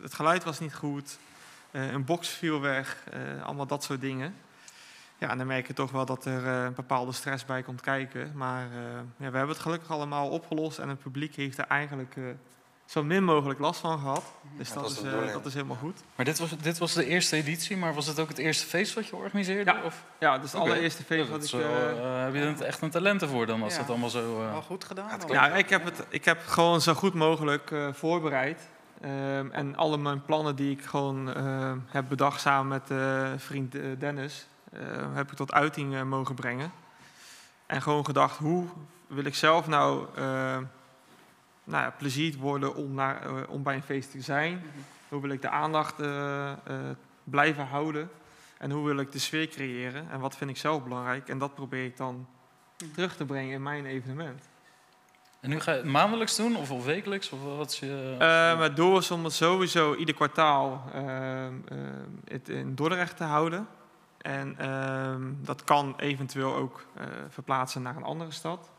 het 0.00 0.14
geluid 0.14 0.44
was 0.44 0.60
niet 0.60 0.74
goed. 0.74 1.18
een 1.70 2.04
box 2.04 2.28
viel 2.28 2.60
weg. 2.60 3.04
allemaal 3.42 3.66
dat 3.66 3.84
soort 3.84 4.00
dingen. 4.00 4.34
Ja, 5.18 5.30
en 5.30 5.38
dan 5.38 5.46
merk 5.46 5.66
je 5.66 5.72
toch 5.72 5.90
wel 5.90 6.06
dat 6.06 6.24
er 6.24 6.46
eh, 6.46 6.64
een 6.64 6.74
bepaalde 6.74 7.12
stress 7.12 7.44
bij 7.44 7.62
komt 7.62 7.80
kijken. 7.80 8.32
Maar 8.34 8.64
eh, 8.70 8.78
ja, 9.16 9.30
we 9.30 9.36
hebben 9.36 9.48
het 9.48 9.58
gelukkig 9.58 9.90
allemaal 9.90 10.28
opgelost 10.28 10.78
en 10.78 10.88
het 10.88 10.98
publiek 10.98 11.34
heeft 11.34 11.58
er 11.58 11.66
eigenlijk 11.66 12.16
eh, 12.16 12.24
zo 12.86 13.02
min 13.04 13.24
mogelijk 13.24 13.58
last 13.60 13.80
van 13.80 13.98
gehad. 13.98 14.22
Dus 14.56 14.68
Ja, 14.68 14.74
dat, 14.74 14.82
dat 14.82 14.92
is 14.92 14.98
is, 15.02 15.12
eh, 15.12 15.32
dat 15.32 15.46
is 15.46 15.54
helemaal 15.54 15.76
goed. 15.76 16.00
Maar 16.14 16.24
dit 16.24 16.38
was, 16.38 16.50
dit 16.58 16.78
was 16.78 16.92
de 16.92 17.06
eerste 17.06 17.36
editie, 17.36 17.76
maar 17.76 17.94
was 17.94 18.06
het 18.06 18.18
ook 18.20 18.28
het 18.28 18.38
eerste 18.38 18.66
feest 18.66 18.94
wat 18.94 19.06
je 19.06 19.16
organiseerde? 19.16 19.70
Ja, 19.72 19.82
Of? 19.84 20.02
Ja, 20.18 20.38
dus 20.38 20.52
het 20.52 20.60
Oké. 20.60 20.70
allereerste 20.70 21.02
feest 21.02 21.28
wat 21.30 21.40
dat 21.40 21.48
ik... 21.52 21.58
is 21.60 21.66
eh, 21.66 21.90
eh, 21.90 22.24
heb 22.24 22.34
je 22.34 22.40
er 22.40 22.62
echt 22.62 22.82
een 22.82 22.90
talent 22.90 23.24
voor 23.24 23.46
dan, 23.46 23.62
als 23.62 23.72
Ja. 23.72 23.78
dat 23.78 23.88
allemaal 23.88 24.10
zo... 24.10 24.42
eh, 24.42 24.50
Wel 24.50 24.62
goed 24.62 24.84
gedaan. 24.84 25.08
het. 25.10 25.24
Ja, 25.28 25.46
ik 25.54 25.68
heb 25.70 25.84
het 25.84 26.04
ik 26.08 26.24
heb 26.24 26.42
gewoon 26.46 26.80
zo 26.80 26.94
goed 26.94 27.14
mogelijk 27.14 27.70
eh, 27.70 27.88
voorbereid. 27.92 28.68
Ehm, 29.00 29.48
en 29.50 29.76
alle 29.76 29.96
mijn 29.98 30.22
plannen 30.24 30.56
die 30.56 30.70
ik 30.70 30.84
gewoon 30.84 31.34
ehm, 31.34 31.78
heb 31.86 32.04
bedacht 32.08 32.40
samen 32.40 32.68
met 32.68 32.90
eh, 32.90 33.32
vriend 33.36 33.76
Dennis, 33.98 34.46
eh, 34.72 34.80
heb 35.14 35.30
ik 35.30 35.36
tot 35.36 35.52
uiting 35.52 36.04
mogen 36.04 36.34
brengen. 36.34 36.72
En 37.66 37.82
gewoon 37.82 38.04
gedacht, 38.04 38.36
hoe 38.38 38.66
wil 39.06 39.24
ik 39.24 39.34
zelf 39.34 39.66
nou, 39.66 40.06
ehm, 40.16 40.62
nou 41.66 41.82
ja, 41.84 41.90
plezier 41.90 42.36
worden 42.36 42.74
om, 42.74 42.94
naar, 42.94 43.22
eh, 43.22 43.48
om 43.48 43.62
bij 43.62 43.74
een 43.74 43.82
feest 43.82 44.10
te 44.10 44.20
zijn? 44.20 44.62
Hoe 45.08 45.20
wil 45.20 45.30
ik 45.30 45.42
de 45.42 45.48
aandacht 45.48 46.00
eh, 46.00 46.52
eh, 46.52 46.58
blijven 47.24 47.66
houden? 47.66 48.10
En 48.58 48.70
hoe 48.70 48.86
wil 48.86 48.98
ik 48.98 49.12
de 49.12 49.18
sfeer 49.18 49.48
creëren? 49.48 50.10
En 50.10 50.20
wat 50.20 50.36
vind 50.36 50.50
ik 50.50 50.56
zelf 50.56 50.82
belangrijk? 50.82 51.28
En 51.28 51.38
dat 51.38 51.54
probeer 51.54 51.84
ik 51.84 51.96
dan 51.96 52.26
terug 52.94 53.16
te 53.16 53.24
brengen 53.24 53.52
in 53.52 53.62
mijn 53.62 53.86
evenement. 53.86 54.48
En 55.40 55.50
nu 55.50 55.60
ga 55.60 55.72
je 55.72 55.78
het 55.78 55.86
maandelijks 55.86 56.36
doen 56.36 56.56
of, 56.56 56.70
of 56.70 56.84
wekelijks? 56.84 57.30
Of 57.30 57.42
wat 57.56 57.70
is 57.70 57.78
je... 57.78 58.16
Uh, 58.20 58.60
het 58.60 58.76
doel 58.76 58.98
is 58.98 59.10
om 59.10 59.24
het 59.24 59.32
sowieso 59.32 59.94
ieder 59.94 60.14
kwartaal 60.14 60.84
ehm, 60.92 61.04
ehm, 61.04 62.08
het 62.24 62.48
in 62.48 62.74
Dordrecht 62.74 63.16
te 63.16 63.24
houden. 63.24 63.68
En 64.26 64.58
ehm, 64.58 65.32
dat 65.36 65.64
kan 65.64 65.94
eventueel 65.96 66.54
ook 66.54 66.86
eh, 66.94 67.06
verplaatsen 67.28 67.82
naar 67.82 67.96
een 67.96 68.02
andere 68.02 68.30
stad. 68.30 68.70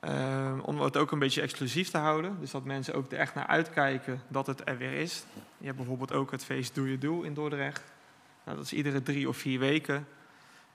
Ehm, 0.00 0.58
om 0.60 0.80
het 0.80 0.96
ook 0.96 1.10
een 1.10 1.18
beetje 1.18 1.40
exclusief 1.40 1.90
te 1.90 1.98
houden. 1.98 2.36
Dus 2.40 2.50
dat 2.50 2.64
mensen 2.64 2.94
ook 2.94 3.12
er 3.12 3.18
echt 3.18 3.34
naar 3.34 3.46
uitkijken 3.46 4.22
dat 4.28 4.46
het 4.46 4.68
er 4.68 4.78
weer 4.78 4.92
is. 4.92 5.24
Je 5.58 5.64
hebt 5.64 5.76
bijvoorbeeld 5.76 6.12
ook 6.12 6.30
het 6.30 6.44
feest 6.44 6.74
Doe 6.74 6.90
Je 6.90 6.98
Doe 6.98 7.26
in 7.26 7.34
Dordrecht. 7.34 7.82
Nou, 8.44 8.56
dat 8.56 8.66
is 8.66 8.72
iedere 8.72 9.02
drie 9.02 9.28
of 9.28 9.36
vier 9.36 9.58
weken. 9.58 10.06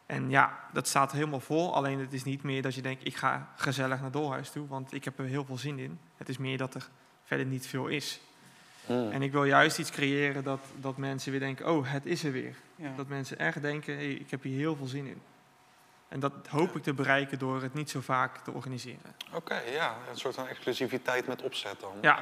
En 0.06 0.30
ja, 0.30 0.60
dat 0.74 0.88
staat 0.88 1.12
helemaal 1.12 1.40
vol. 1.40 1.76
Alleen 1.76 2.00
het 2.00 2.14
is 2.14 2.24
niet 2.24 2.44
meer 2.44 2.62
dat 2.62 2.76
je 2.76 2.82
denkt, 2.82 3.06
ik 3.06 3.16
ga 3.16 3.54
gezellig 3.56 4.02
naar 4.02 4.12
Dolhuis 4.12 4.50
toe. 4.50 4.68
Want 4.68 4.94
ik 4.94 5.04
heb 5.04 5.20
er 5.20 5.26
heel 5.26 5.46
veel 5.46 5.58
zin 5.58 5.80
in. 5.80 6.00
Het 6.18 6.30
is 6.30 6.38
meer 6.38 6.58
dat 6.58 6.76
er 6.76 6.90
verder 7.24 7.46
niet 7.46 7.68
veel 7.68 7.88
is. 7.88 8.22
Mm. 8.86 9.12
En 9.12 9.22
ik 9.22 9.32
wil 9.32 9.44
juist 9.44 9.80
iets 9.80 9.92
creëren 9.92 10.44
dat, 10.44 10.60
dat 10.82 10.98
mensen 10.98 11.32
weer 11.32 11.40
denken, 11.40 11.72
oh, 11.72 11.92
het 11.92 12.06
is 12.06 12.24
er 12.24 12.32
weer. 12.32 12.56
Ja. 12.76 12.94
Dat 12.96 13.08
mensen 13.08 13.40
echt 13.40 13.62
denken, 13.62 13.96
hey, 13.96 14.12
ik 14.12 14.32
heb 14.32 14.44
hier 14.44 14.58
heel 14.58 14.76
veel 14.76 14.88
zin 14.88 15.06
in. 15.06 15.22
En 16.13 16.19
dat 16.19 16.34
hoop 16.49 16.76
ik 16.76 16.84
te 16.84 16.93
bereiken 16.93 17.39
door 17.39 17.62
het 17.62 17.73
niet 17.73 17.89
zo 17.89 17.99
vaak 18.02 18.38
te 18.38 18.52
organiseren. 18.52 19.15
Oké, 19.32 19.60
ja, 19.71 19.95
een 20.10 20.17
soort 20.17 20.36
van 20.36 20.47
exclusiviteit 20.47 21.28
met 21.28 21.41
opzet 21.41 21.80
dan. 21.80 21.93
Ja. 22.02 22.19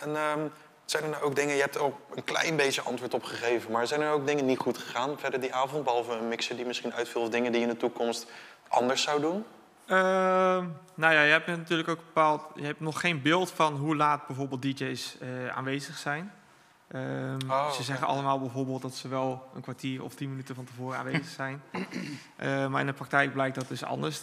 En 0.00 0.16
ehm, 0.16 0.40
zijn 0.84 1.02
er 1.02 1.08
nou 1.08 1.22
ook 1.22 1.36
dingen, 1.36 1.54
je 1.54 1.60
hebt 1.60 1.74
er 1.74 1.82
ook 1.82 1.98
een 2.14 2.24
klein 2.24 2.56
beetje 2.56 2.82
antwoord 2.82 3.14
op 3.14 3.24
gegeven, 3.24 3.70
maar 3.70 3.86
zijn 3.86 4.00
er 4.00 4.10
ook 4.10 4.26
dingen 4.26 4.46
niet 4.46 4.58
goed 4.58 4.78
gegaan 4.78 5.18
verder 5.18 5.40
die 5.40 5.54
avond, 5.54 5.84
behalve 5.84 6.12
een 6.12 6.28
mixer 6.28 6.56
die 6.56 6.66
misschien 6.66 6.92
uitviel 6.92 7.20
of 7.20 7.28
dingen 7.28 7.52
die 7.52 7.60
je 7.60 7.66
in 7.66 7.72
de 7.72 7.78
toekomst 7.78 8.26
anders 8.68 9.02
zou 9.02 9.20
doen? 9.20 9.44
Ehm, 9.86 10.66
nou 10.94 11.14
ja, 11.14 11.22
je 11.22 11.32
hebt 11.32 11.46
natuurlijk 11.46 11.88
ook 11.88 12.04
bepaald, 12.04 12.42
je 12.54 12.64
hebt 12.64 12.80
nog 12.80 13.00
geen 13.00 13.22
beeld 13.22 13.50
van 13.50 13.76
hoe 13.76 13.96
laat 13.96 14.26
bijvoorbeeld 14.26 14.62
DJ's 14.62 15.16
eh, 15.18 15.48
aanwezig 15.48 15.96
zijn. 15.96 16.32
Ehm, 16.94 17.50
Oh, 17.50 17.70
ze 17.70 17.82
zeggen 17.82 18.06
allemaal 18.06 18.38
bijvoorbeeld 18.38 18.82
dat 18.82 18.94
ze 18.94 19.08
wel 19.08 19.50
een 19.54 19.60
kwartier 19.60 20.02
of 20.02 20.14
tien 20.14 20.28
minuten 20.30 20.54
van 20.54 20.64
tevoren 20.64 20.98
aanwezig 20.98 21.26
zijn. 21.26 21.62
Eh, 22.36 22.66
maar 22.66 22.80
in 22.80 22.86
de 22.86 22.92
praktijk 22.92 23.32
blijkt 23.32 23.54
dat 23.54 23.68
dus 23.68 23.84
anders. 23.84 24.22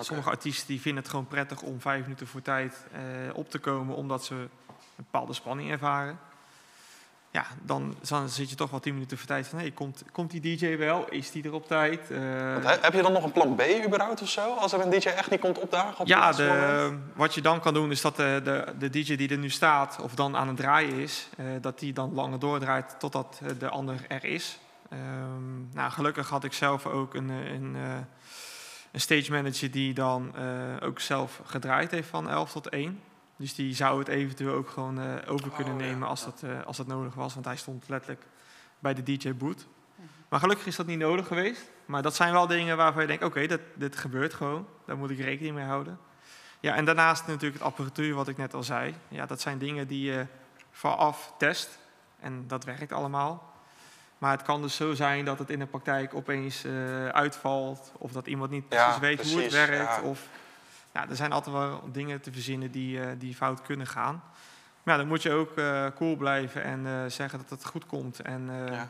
Sommige 0.00 0.30
artiesten 0.30 0.66
die 0.66 0.80
vinden 0.80 1.02
het 1.02 1.10
gewoon 1.10 1.26
prettig 1.26 1.62
om 1.62 1.80
vijf 1.80 2.02
minuten 2.02 2.26
voor 2.26 2.42
tijd 2.42 2.86
eh, 2.92 3.00
op 3.34 3.50
te 3.50 3.58
komen, 3.58 3.96
omdat 3.96 4.24
ze 4.24 4.34
een 4.34 4.48
bepaalde 4.96 5.32
spanning 5.32 5.70
ervaren. 5.70 6.18
Ja, 7.32 7.46
dan, 7.62 7.94
dan 8.08 8.28
zit 8.28 8.50
je 8.50 8.56
toch 8.56 8.70
wel 8.70 8.80
tien 8.80 8.92
minuten 8.92 9.18
voor 9.18 9.26
tijd 9.26 9.48
van, 9.48 9.58
hey, 9.58 9.70
komt, 9.70 10.02
komt 10.12 10.30
die 10.30 10.56
DJ 10.56 10.76
wel? 10.76 11.08
Is 11.08 11.30
die 11.30 11.44
er 11.44 11.52
op 11.52 11.66
tijd? 11.66 12.10
Eh, 12.10 12.62
Want 12.62 12.80
heb 12.82 12.92
je 12.92 13.02
dan 13.02 13.12
nog 13.12 13.24
een 13.24 13.32
plan 13.32 13.54
B 13.54 13.62
überhaupt 13.84 14.22
of 14.22 14.28
zo? 14.28 14.54
Als 14.54 14.72
er 14.72 14.80
een 14.80 14.90
DJ 14.90 15.08
echt 15.08 15.30
niet 15.30 15.40
komt 15.40 15.58
opdagen? 15.58 16.00
Op 16.00 16.06
ja, 16.06 16.32
de, 16.32 16.98
wat 17.14 17.34
je 17.34 17.40
dan 17.40 17.60
kan 17.60 17.74
doen 17.74 17.90
is 17.90 18.00
dat 18.00 18.16
de, 18.16 18.40
de, 18.44 18.74
de 18.78 18.90
DJ 18.90 19.16
die 19.16 19.28
er 19.28 19.38
nu 19.38 19.50
staat 19.50 19.98
of 20.02 20.14
dan 20.14 20.36
aan 20.36 20.48
het 20.48 20.56
draaien 20.56 20.94
is, 20.94 21.28
eh, 21.36 21.46
dat 21.60 21.78
die 21.78 21.92
dan 21.92 22.14
langer 22.14 22.38
doordraait 22.38 22.94
totdat 22.98 23.40
eh, 23.42 23.50
de 23.58 23.68
ander 23.68 24.04
er 24.08 24.24
is. 24.24 24.58
Ehm, 24.88 25.74
nou, 25.74 25.90
gelukkig 25.90 26.28
had 26.28 26.44
ik 26.44 26.52
zelf 26.52 26.86
ook 26.86 27.14
een, 27.14 27.28
een, 27.28 27.76
een 28.92 29.00
stage 29.00 29.32
manager 29.32 29.70
die 29.70 29.94
dan 29.94 30.34
ook 30.80 31.00
zelf 31.00 31.40
gedraaid 31.44 31.90
heeft 31.90 32.08
van 32.08 32.28
11 32.30 32.52
tot 32.52 32.68
1. 32.68 33.00
Dus 33.42 33.54
die 33.54 33.74
zou 33.74 33.98
het 33.98 34.08
eventueel 34.08 34.54
ook 34.54 34.68
gewoon 34.70 35.00
eh, 35.00 35.32
over 35.32 35.50
kunnen 35.50 35.74
Oh, 35.74 35.80
ja. 35.80 35.86
nemen 35.86 36.08
als, 36.08 36.24
dat, 36.24 36.42
eh, 36.44 36.62
als 36.66 36.76
dat 36.76 36.86
nodig 36.86 37.14
was, 37.14 37.34
want 37.34 37.46
hij 37.46 37.56
stond 37.56 37.88
letterlijk 37.88 38.22
bij 38.78 38.94
de 38.94 39.02
DJ-boot. 39.02 39.66
Maar 40.28 40.40
gelukkig 40.40 40.66
is 40.66 40.76
dat 40.76 40.86
niet 40.86 40.98
nodig 40.98 41.26
geweest. 41.26 41.70
Maar 41.86 42.02
dat 42.02 42.14
zijn 42.14 42.32
wel 42.32 42.46
dingen 42.46 42.76
waarvan 42.76 43.02
je 43.02 43.08
denkt, 43.08 43.24
oké, 43.24 43.46
dat 43.46 43.60
dit 43.74 43.96
gebeurt 43.96 44.34
gewoon. 44.34 44.66
Daar 44.86 44.96
moet 44.96 45.10
ik 45.10 45.18
rekening 45.18 45.54
mee 45.54 45.64
houden. 45.64 45.98
Ja, 46.60 46.74
en 46.74 46.84
daarnaast 46.84 47.26
natuurlijk 47.26 47.54
het 47.54 47.62
apparatuur, 47.62 48.14
wat 48.14 48.28
ik 48.28 48.36
net 48.36 48.54
al 48.54 48.62
zei. 48.62 48.94
Ja, 49.08 49.26
dat 49.26 49.40
zijn 49.40 49.58
dingen 49.58 49.86
die 49.86 50.10
je 50.12 50.26
vooraf 50.70 51.32
test. 51.38 51.78
En 52.20 52.44
dat 52.46 52.64
werkt 52.64 52.92
allemaal. 52.92 53.52
Maar 54.18 54.30
het 54.30 54.42
kan 54.42 54.62
dus 54.62 54.76
zo 54.76 54.94
zijn 54.94 55.24
dat 55.24 55.38
het 55.38 55.50
in 55.50 55.58
de 55.58 55.66
praktijk 55.66 56.14
opeens 56.14 56.64
eh, 56.64 57.06
uitvalt. 57.08 57.92
Of 57.98 58.12
dat 58.12 58.26
iemand 58.26 58.50
niet 58.50 58.64
Ja, 58.68 58.98
precies 58.98 59.00
weet 59.00 59.32
hoe 59.32 59.42
het 59.42 59.52
werkt. 59.52 59.96
ja. 59.96 60.02
Of, 60.02 60.28
ja, 60.92 61.08
er 61.08 61.16
zijn 61.16 61.32
altijd 61.32 61.56
wel 61.56 61.82
dingen 61.92 62.20
te 62.20 62.32
verzinnen 62.32 62.70
die, 62.70 63.00
eh, 63.00 63.06
die 63.18 63.34
fout 63.34 63.62
kunnen 63.62 63.86
gaan. 63.86 64.22
Maar 64.82 64.94
ja, 64.94 65.00
dan 65.00 65.08
moet 65.08 65.22
je 65.22 65.32
ook 65.32 65.56
eh, 65.58 65.86
cool 65.96 66.16
blijven 66.16 66.62
en 66.62 66.86
eh, 66.86 66.92
zeggen 67.10 67.38
dat 67.38 67.50
het 67.50 67.64
goed 67.64 67.86
komt. 67.86 68.20
En 68.20 68.48
eh, 68.66 68.74
Ja. 68.74 68.88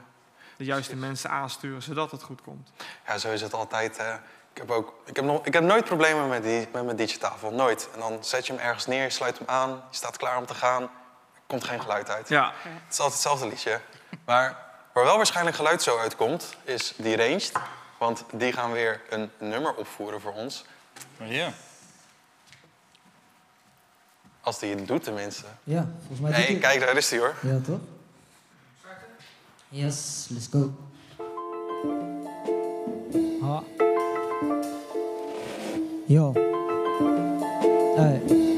de 0.56 0.64
juiste 0.64 0.96
mensen 0.96 1.30
aansturen 1.30 1.82
zodat 1.82 2.10
het 2.10 2.22
goed 2.22 2.42
komt. 2.42 2.70
Ja, 3.06 3.18
zo 3.18 3.30
is 3.32 3.40
het 3.40 3.54
altijd. 3.54 3.96
Ik 4.52 4.58
heb, 4.58 4.70
ook, 4.70 4.94
ik, 5.04 5.16
heb 5.16 5.24
nog, 5.24 5.46
ik 5.46 5.52
heb 5.52 5.62
nooit 5.62 5.84
problemen 5.84 6.28
met, 6.28 6.42
die, 6.42 6.68
met 6.72 6.84
mijn 6.84 6.96
digitafel. 6.96 7.50
Nooit. 7.52 7.88
En 7.94 8.00
dan 8.00 8.24
zet 8.24 8.46
je 8.46 8.52
hem 8.52 8.62
ergens 8.62 8.86
neer, 8.86 9.02
je 9.02 9.10
sluit 9.10 9.38
hem 9.38 9.48
aan, 9.48 9.70
je 9.70 9.96
staat 9.96 10.16
klaar 10.16 10.36
om 10.36 10.46
te 10.46 10.54
gaan. 10.54 10.82
Er 10.82 10.88
komt 11.46 11.64
geen 11.64 11.80
geluid 11.80 12.10
uit. 12.10 12.28
Ja, 12.28 12.52
Het 12.62 12.92
is 12.92 12.98
altijd 13.00 13.12
hetzelfde 13.12 13.48
liedje. 13.48 13.80
Maar 14.24 14.56
waar 14.92 15.04
wel 15.04 15.16
waarschijnlijk 15.16 15.56
geluid 15.56 15.82
zo 15.82 15.98
uitkomt, 15.98 16.56
is 16.64 16.94
die 16.96 17.16
ranged. 17.16 17.52
Want 17.98 18.24
die 18.32 18.52
gaan 18.52 18.72
weer 18.72 19.00
een 19.10 19.30
nummer 19.38 19.74
opvoeren 19.74 20.20
voor 20.20 20.32
ons. 20.32 20.64
Ja. 21.16 21.52
Als 24.44 24.58
die 24.58 24.74
het 24.74 24.86
doet 24.88 25.02
tenminste. 25.04 25.44
Ja, 25.64 25.88
volgens 25.98 26.20
mij 26.20 26.30
Nee, 26.48 26.58
kijk, 26.58 26.80
daar 26.80 26.96
is 26.96 27.08
die 27.08 27.18
hoor. 27.18 27.34
hij- 27.40 27.50
Ja, 27.50 27.58
toch? 27.60 27.78
Yes, 29.68 30.26
let's 30.30 30.48
go. 30.50 30.70
Ha. 33.40 33.62
Yo. 36.06 36.32
Hey. 37.96 38.50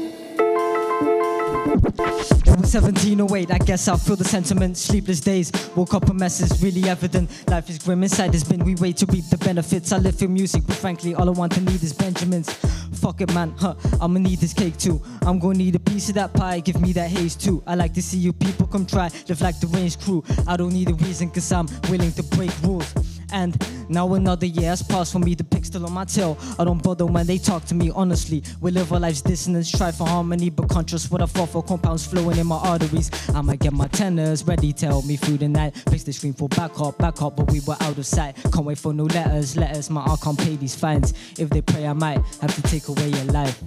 It 2.65 2.73
was 2.73 2.83
1708, 2.83 3.51
I 3.51 3.57
guess 3.59 3.87
I'll 3.87 3.95
feel 3.95 4.15
the 4.15 4.23
sentiment. 4.23 4.75
Sleepless 4.75 5.19
days, 5.19 5.51
woke 5.75 5.93
up 5.93 6.09
a 6.09 6.13
mess 6.15 6.41
is 6.41 6.63
really 6.63 6.89
evident. 6.89 7.29
Life 7.47 7.69
is 7.69 7.77
grim 7.77 8.01
inside 8.01 8.31
this 8.31 8.43
bin, 8.43 8.65
we 8.65 8.73
wait 8.73 8.97
to 8.97 9.05
reap 9.05 9.29
the 9.29 9.37
benefits. 9.37 9.91
I 9.91 9.99
live 9.99 10.17
for 10.17 10.27
music, 10.27 10.63
but 10.65 10.75
frankly, 10.75 11.13
all 11.13 11.29
I 11.29 11.31
want 11.31 11.51
to 11.51 11.61
need 11.61 11.83
is 11.83 11.93
Benjamins. 11.93 12.51
Fuck 12.93 13.21
it, 13.21 13.31
man, 13.35 13.53
huh? 13.59 13.75
I'ma 14.01 14.17
need 14.17 14.39
this 14.39 14.51
cake 14.51 14.77
too. 14.77 14.99
I'm 15.21 15.37
gonna 15.37 15.59
need 15.59 15.75
a 15.75 15.79
piece 15.79 16.09
of 16.09 16.15
that 16.15 16.33
pie, 16.33 16.59
give 16.59 16.81
me 16.81 16.91
that 16.93 17.11
haze 17.11 17.35
too. 17.35 17.61
I 17.67 17.75
like 17.75 17.93
to 17.93 18.01
see 18.01 18.17
you 18.17 18.33
people 18.33 18.65
come 18.65 18.87
try, 18.87 19.11
live 19.29 19.41
like 19.41 19.59
the 19.59 19.67
range 19.67 19.99
crew. 19.99 20.23
I 20.47 20.57
don't 20.57 20.73
need 20.73 20.89
a 20.89 20.95
reason, 20.95 21.29
cause 21.29 21.51
I'm 21.51 21.67
willing 21.87 22.13
to 22.13 22.23
break 22.23 22.51
rules. 22.63 22.91
And 23.31 23.55
now 23.89 24.13
another 24.13 24.45
year 24.45 24.69
has 24.69 24.81
passed 24.81 25.13
for 25.13 25.19
me, 25.19 25.35
the 25.35 25.43
pick 25.43 25.65
still 25.65 25.85
on 25.85 25.93
my 25.93 26.05
tail. 26.05 26.37
I 26.57 26.63
don't 26.63 26.81
bother 26.81 27.05
when 27.05 27.27
they 27.27 27.37
talk 27.37 27.65
to 27.65 27.75
me, 27.75 27.91
honestly. 27.93 28.43
We 28.61 28.71
live 28.71 28.91
our 28.93 28.99
lives 28.99 29.21
dissonance, 29.21 29.67
strive 29.67 29.97
for 29.97 30.07
harmony, 30.07 30.49
but 30.49 30.69
contrast 30.69 31.11
what 31.11 31.21
I 31.21 31.25
fall 31.25 31.47
for 31.47 31.63
compounds 31.63 32.05
flowing 32.05 32.37
in 32.37 32.47
my 32.47 32.57
arteries. 32.57 33.11
I'ma 33.35 33.55
get 33.55 33.73
my 33.73 33.87
tenors 33.87 34.43
ready, 34.45 34.73
tell 34.73 35.01
me 35.03 35.15
through 35.15 35.37
the 35.37 35.47
night. 35.47 35.75
Fix 35.89 36.03
the 36.03 36.13
screen 36.13 36.33
for 36.33 36.49
back 36.49 36.79
up, 36.79 36.97
back 36.97 37.21
up, 37.21 37.35
but 37.35 37.51
we 37.51 37.59
were 37.61 37.77
out 37.81 37.97
of 37.97 38.05
sight. 38.05 38.35
Can't 38.53 38.65
wait 38.65 38.77
for 38.77 38.93
no 38.93 39.03
letters, 39.03 39.57
letters, 39.57 39.89
my 39.89 40.01
I 40.01 40.15
can't 40.23 40.37
pay 40.37 40.55
these 40.55 40.75
fines. 40.75 41.13
If 41.37 41.49
they 41.49 41.61
pray, 41.61 41.87
I 41.87 41.93
might 41.93 42.19
have 42.41 42.55
to 42.55 42.61
take 42.63 42.87
away 42.87 43.09
your 43.09 43.25
life. 43.25 43.61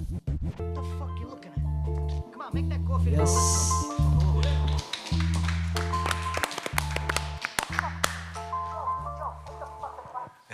Yes. 3.05 3.88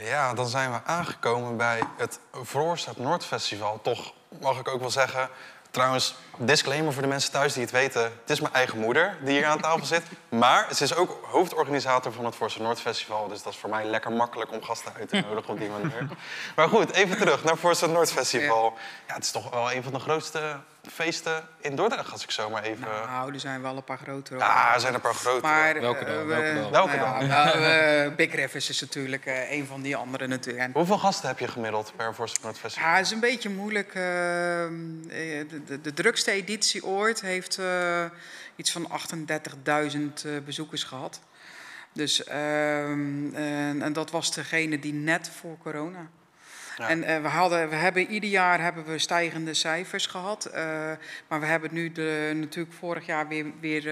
Ja, 0.06 0.34
dan 0.34 0.48
zijn 0.48 0.72
we 0.72 0.84
aangekomen 0.84 1.58
bij 1.58 1.82
het 1.98 2.20
Vroorstad 2.41 2.98
Noordfestival. 2.98 3.80
Toch 3.82 4.13
mag 4.39 4.60
ik 4.60 4.68
ook 4.68 4.80
wel 4.80 4.89
zeggen, 4.89 5.30
Trouwens, 5.76 6.15
disclaimer 6.38 6.93
voor 6.93 7.02
de 7.02 7.08
mensen 7.08 7.32
thuis 7.32 7.54
die 7.54 7.62
het 7.62 7.71
weten. 7.71 8.02
Het 8.04 8.30
is 8.30 8.39
mijn 8.39 8.54
eigen 8.54 8.78
moeder 8.80 9.17
die 9.21 9.34
hier 9.38 9.45
aan 9.45 9.60
tafel 9.62 9.86
zit. 9.86 10.04
Maar 10.30 10.67
ze 10.76 10.84
is 10.84 10.95
ook 10.95 11.19
hoofdorganisator 11.24 12.12
van 12.13 12.26
het 12.26 12.36
Forza 12.36 12.62
Noord 12.62 12.82
Festival. 12.82 13.28
Dus 13.28 13.43
dat 13.43 13.54
is 13.54 13.60
voor 13.60 13.69
mij 13.69 13.86
lekker 13.86 14.12
makkelijk 14.12 14.52
om 14.52 14.63
gasten 14.63 14.91
uit 15.00 15.10
te 15.10 15.15
nodigen 15.30 15.54
op 15.54 15.60
die 15.60 15.69
manier. 15.69 16.08
Maar 16.56 16.67
goed, 16.69 16.91
even 16.91 17.17
terug 17.17 17.43
naar 17.43 17.56
Forza 17.58 17.86
Noord 17.86 18.12
Festival. 18.12 18.74
Ja, 19.08 19.13
het 19.13 19.24
is 19.24 19.32
toch 19.32 19.50
wel 19.50 19.71
een 19.71 19.84
van 19.84 19.93
de 19.93 20.00
grootste 20.00 20.60
feesten 20.91 21.48
in 21.60 21.76
Dordrecht, 21.76 22.12
als 22.12 22.24
ik 22.24 22.32
zo 22.32 22.50
maar 22.50 22.63
even... 22.63 22.88
Nou, 23.08 23.34
er 23.34 23.39
zijn 23.39 23.62
wel 23.62 23.76
een 23.76 23.84
paar 23.84 23.98
grotere. 23.98 24.39
Ja, 24.39 24.74
er 24.74 24.80
zijn 24.80 24.93
een 24.93 25.02
paar 25.02 25.13
grote. 25.13 25.41
Maar, 25.41 25.80
Welke 25.82 26.00
eh, 26.00 26.06
dan? 26.06 26.28
we- 26.28 26.34
Welke 26.34 26.54
dan? 26.62 26.71
Welke 26.71 26.95
nou 26.95 27.26
ja, 27.26 27.43
nou, 27.43 27.60
eh, 28.10 28.15
Big 28.15 28.36
Rivers 28.36 28.69
is 28.69 28.82
natuurlijk 28.82 29.26
eh, 29.26 29.52
een 29.52 29.65
van 29.67 29.82
die 29.82 29.95
andere 29.95 30.28
natuurlijk. 30.28 30.69
Hoeveel 30.74 30.98
gasten 30.98 31.28
heb 31.28 31.39
je 31.39 31.48
gemiddeld 31.48 31.93
per 31.95 32.13
Forza 32.13 32.36
Noord 32.41 32.60
Festival? 32.60 32.89
Ja, 32.89 32.95
het 32.95 33.06
is 33.06 33.12
een 33.12 33.19
beetje 33.19 33.50
moeilijk. 33.50 33.88
ehm, 33.95 34.04
eh, 35.10 35.50
de, 35.50 35.63
de, 35.67 35.82
de 35.82 35.93
drukste 35.93 36.25
editie 36.32 36.86
ooit 36.86 37.22
heeft 37.22 37.58
eh, 37.58 38.06
iets 38.56 38.72
van 38.72 38.88
38.000 38.88 40.26
eh, 40.26 40.32
bezoekers 40.46 40.84
gehad. 40.84 41.20
Dus, 41.94 42.24
ehm, 42.24 43.36
en, 43.36 43.82
en 43.82 43.94
dat 43.94 44.12
was 44.12 44.34
degene 44.34 44.80
die 44.80 44.94
net 44.94 45.30
voor 45.30 45.58
corona. 45.58 46.10
Ja. 46.78 46.90
En 46.90 47.04
eh, 47.04 47.22
we, 47.22 47.28
hadden, 47.28 47.70
we 47.70 47.76
hebben 47.76 48.08
ieder 48.08 48.30
jaar 48.30 48.62
hebben 48.62 48.86
we 48.86 48.98
stijgende 48.98 49.54
cijfers 49.54 50.06
gehad. 50.06 50.46
eh, 50.46 50.92
maar 51.28 51.40
we 51.40 51.46
hebben 51.46 51.74
nu 51.74 51.92
de, 51.92 52.32
natuurlijk 52.36 52.76
vorig 52.76 53.06
jaar 53.06 53.28
weer, 53.28 53.46
weer 53.60 53.88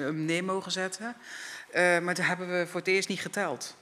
een 0.00 0.24
zetten. 0.70 1.16
Eh, 1.70 1.98
maar 1.98 2.14
toen 2.14 2.24
hebben 2.24 2.58
we 2.58 2.66
voor 2.66 2.80
het 2.80 2.88
eerst 2.88 3.08
niet 3.08 3.20
geteld. 3.20 3.76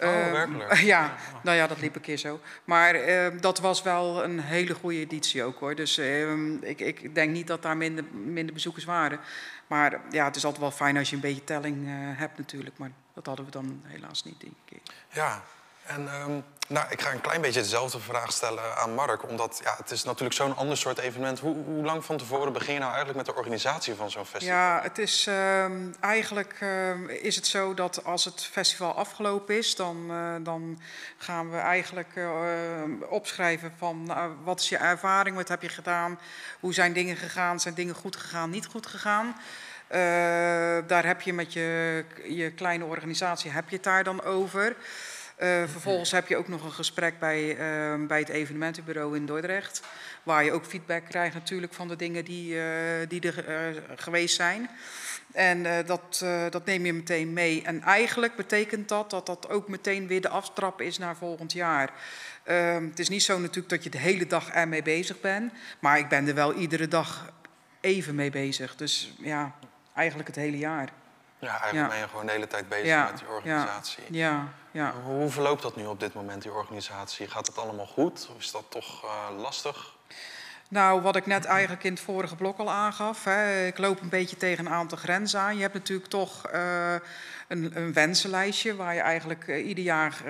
Oh, 0.00 0.08
Ehm, 0.08 0.32
werkelijk? 0.32 0.74
Ja, 0.94 1.14
nou 1.42 1.56
ja, 1.56 1.66
dat 1.66 1.80
liep 1.80 1.94
een 1.94 2.00
keer 2.00 2.16
zo. 2.16 2.40
Maar 2.64 2.94
eh, 2.94 3.40
dat 3.40 3.58
was 3.58 3.82
wel 3.82 4.24
een 4.24 4.40
hele 4.40 4.74
goede 4.74 4.98
editie 4.98 5.44
ook 5.44 5.58
hoor. 5.58 5.74
Dus 5.74 5.98
ehm, 5.98 6.54
ik, 6.54 6.80
ik 6.80 7.14
denk 7.14 7.32
niet 7.32 7.46
dat 7.46 7.62
daar 7.62 7.76
minder, 7.76 8.04
minder 8.12 8.54
bezoekers 8.54 8.84
waren. 8.84 9.20
Maar 9.66 10.00
ja, 10.10 10.24
het 10.24 10.36
is 10.36 10.44
altijd 10.44 10.62
wel 10.62 10.70
fijn 10.70 10.96
als 10.96 11.10
je 11.10 11.14
een 11.14 11.22
beetje 11.22 11.44
telling 11.44 11.86
eh, 11.86 11.92
hebt 11.94 12.38
natuurlijk. 12.38 12.78
Maar 12.78 12.90
dat 13.14 13.26
hadden 13.26 13.44
we 13.44 13.50
dan 13.50 13.82
helaas 13.84 14.24
niet 14.24 14.40
die 14.40 14.54
keer. 14.64 14.80
Ja, 15.08 15.42
en 15.86 16.08
ehm, 16.08 16.40
nou, 16.72 16.86
ik 16.90 17.00
ga 17.00 17.12
een 17.12 17.20
klein 17.20 17.40
beetje 17.40 17.60
dezelfde 17.60 18.00
vraag 18.00 18.32
stellen 18.32 18.76
aan 18.76 18.94
Mark. 18.94 19.28
Omdat 19.28 19.60
ja, 19.64 19.74
het 19.76 19.90
is 19.90 20.04
natuurlijk 20.04 20.34
zo'n 20.34 20.56
ander 20.56 20.76
soort 20.76 20.98
evenement. 20.98 21.38
Hoe, 21.38 21.56
hoe 21.64 21.84
lang 21.84 22.04
van 22.04 22.16
tevoren 22.16 22.52
begin 22.52 22.72
je 22.72 22.78
nou 22.78 22.92
eigenlijk 22.92 23.26
met 23.26 23.34
de 23.34 23.40
organisatie 23.40 23.94
van 23.94 24.10
zo'n 24.10 24.26
festival? 24.26 24.56
Ja, 24.56 24.80
het 24.82 24.98
is 24.98 25.26
ehm, 25.26 25.92
eigenlijk 26.00 26.56
ehm, 26.60 27.08
is 27.08 27.36
het 27.36 27.46
zo 27.46 27.74
dat 27.74 28.04
als 28.04 28.24
het 28.24 28.44
festival 28.44 28.94
afgelopen 28.94 29.56
is, 29.56 29.76
dan, 29.76 30.06
eh, 30.10 30.34
dan 30.44 30.80
gaan 31.16 31.50
we 31.50 31.56
eigenlijk 31.56 32.10
eh, 32.14 32.28
opschrijven 33.08 33.72
van 33.78 34.02
nou, 34.02 34.32
wat 34.44 34.60
is 34.60 34.68
je 34.68 34.76
ervaring, 34.76 35.36
wat 35.36 35.48
heb 35.48 35.62
je 35.62 35.68
gedaan, 35.68 36.18
hoe 36.60 36.74
zijn 36.74 36.92
dingen 36.92 37.16
gegaan, 37.16 37.60
zijn 37.60 37.74
dingen 37.74 37.94
goed 37.94 38.16
gegaan, 38.16 38.50
niet 38.50 38.66
goed 38.66 38.86
gegaan. 38.86 39.36
Eh, 39.86 39.98
daar 40.86 41.06
heb 41.06 41.20
je 41.20 41.32
met 41.32 41.52
je, 41.52 42.04
je 42.28 42.50
kleine 42.50 42.84
organisatie 42.84 43.50
heb 43.50 43.68
je 43.68 43.74
het 43.74 43.84
daar 43.84 44.04
dan 44.04 44.22
over. 44.22 44.76
Eh, 45.42 45.62
vervolgens 45.66 46.10
heb 46.10 46.28
je 46.28 46.36
ook 46.36 46.48
nog 46.48 46.64
een 46.64 46.72
gesprek 46.72 47.18
bij, 47.18 47.56
ehm, 47.56 48.06
bij 48.06 48.18
het 48.18 48.28
evenementenbureau 48.28 49.16
in 49.16 49.26
Dordrecht. 49.26 49.82
Waar 50.22 50.44
je 50.44 50.52
ook 50.52 50.64
feedback 50.64 51.04
krijgt 51.04 51.34
natuurlijk 51.34 51.74
van 51.74 51.88
de 51.88 51.96
dingen 51.96 52.24
die, 52.24 52.60
eh, 52.60 53.08
die 53.08 53.20
er 53.20 53.48
eh, 53.48 53.82
geweest 53.96 54.34
zijn. 54.34 54.70
En 55.32 55.86
dat, 55.86 56.24
dat 56.50 56.64
neem 56.64 56.86
je 56.86 56.92
meteen 56.92 57.32
mee. 57.32 57.62
En 57.62 57.82
eigenlijk 57.82 58.36
betekent 58.36 58.88
dat 58.88 59.10
dat 59.10 59.26
dat 59.26 59.48
ook 59.48 59.68
meteen 59.68 60.06
weer 60.06 60.20
de 60.20 60.28
aftrap 60.28 60.80
is 60.80 60.98
naar 60.98 61.16
volgend 61.16 61.52
jaar. 61.52 61.90
Ehm, 62.44 62.84
het 62.84 62.98
is 62.98 63.08
niet 63.08 63.22
zo 63.22 63.38
natuurlijk 63.38 63.68
dat 63.68 63.84
je 63.84 63.90
de 63.90 63.98
hele 63.98 64.26
dag 64.26 64.50
ermee 64.50 64.82
bezig 64.82 65.20
bent. 65.20 65.52
Maar 65.80 65.98
ik 65.98 66.08
ben 66.08 66.28
er 66.28 66.34
wel 66.34 66.54
iedere 66.54 66.88
dag 66.88 67.32
even 67.80 68.14
mee 68.14 68.30
bezig. 68.30 68.76
Dus 68.76 69.14
ja, 69.18 69.54
eigenlijk 69.94 70.28
het 70.28 70.36
hele 70.36 70.58
jaar. 70.58 70.88
Ja, 71.42 71.60
eigenlijk 71.60 71.88
ben 71.88 71.98
je 71.98 72.08
gewoon 72.08 72.26
de 72.26 72.32
hele 72.32 72.46
tijd 72.46 72.68
bezig 72.68 73.10
met 73.10 73.18
die 73.18 73.28
organisatie. 73.28 74.04
Ja, 74.10 74.48
ja. 74.70 74.92
Hoe 75.04 75.30
verloopt 75.30 75.62
dat 75.62 75.76
nu 75.76 75.86
op 75.86 76.00
dit 76.00 76.14
moment, 76.14 76.42
die 76.42 76.52
organisatie? 76.52 77.28
Gaat 77.28 77.46
het 77.46 77.58
allemaal 77.58 77.86
goed 77.86 78.28
of 78.30 78.38
is 78.38 78.50
dat 78.50 78.64
toch 78.68 79.04
eh, 79.04 79.40
lastig? 79.40 79.94
Nou, 80.72 81.00
wat 81.00 81.16
ik 81.16 81.26
net 81.26 81.44
eigenlijk 81.44 81.84
in 81.84 81.92
het 81.92 82.02
vorige 82.02 82.36
blok 82.36 82.58
al 82.58 82.70
aangaf. 82.70 83.24
Hè, 83.24 83.66
ik 83.66 83.78
loop 83.78 84.00
een 84.00 84.08
beetje 84.08 84.36
tegen 84.36 84.66
een 84.66 84.72
aantal 84.72 84.98
grenzen 84.98 85.40
aan. 85.40 85.54
Je 85.56 85.62
hebt 85.62 85.74
natuurlijk 85.74 86.08
toch 86.08 86.46
eh, 86.46 86.94
een, 87.48 87.70
een 87.74 87.92
wensenlijstje 87.92 88.76
waar 88.76 88.94
je 88.94 89.00
eigenlijk 89.00 89.48
eh, 89.48 89.66
ieder 89.68 89.84
jaar. 89.84 90.22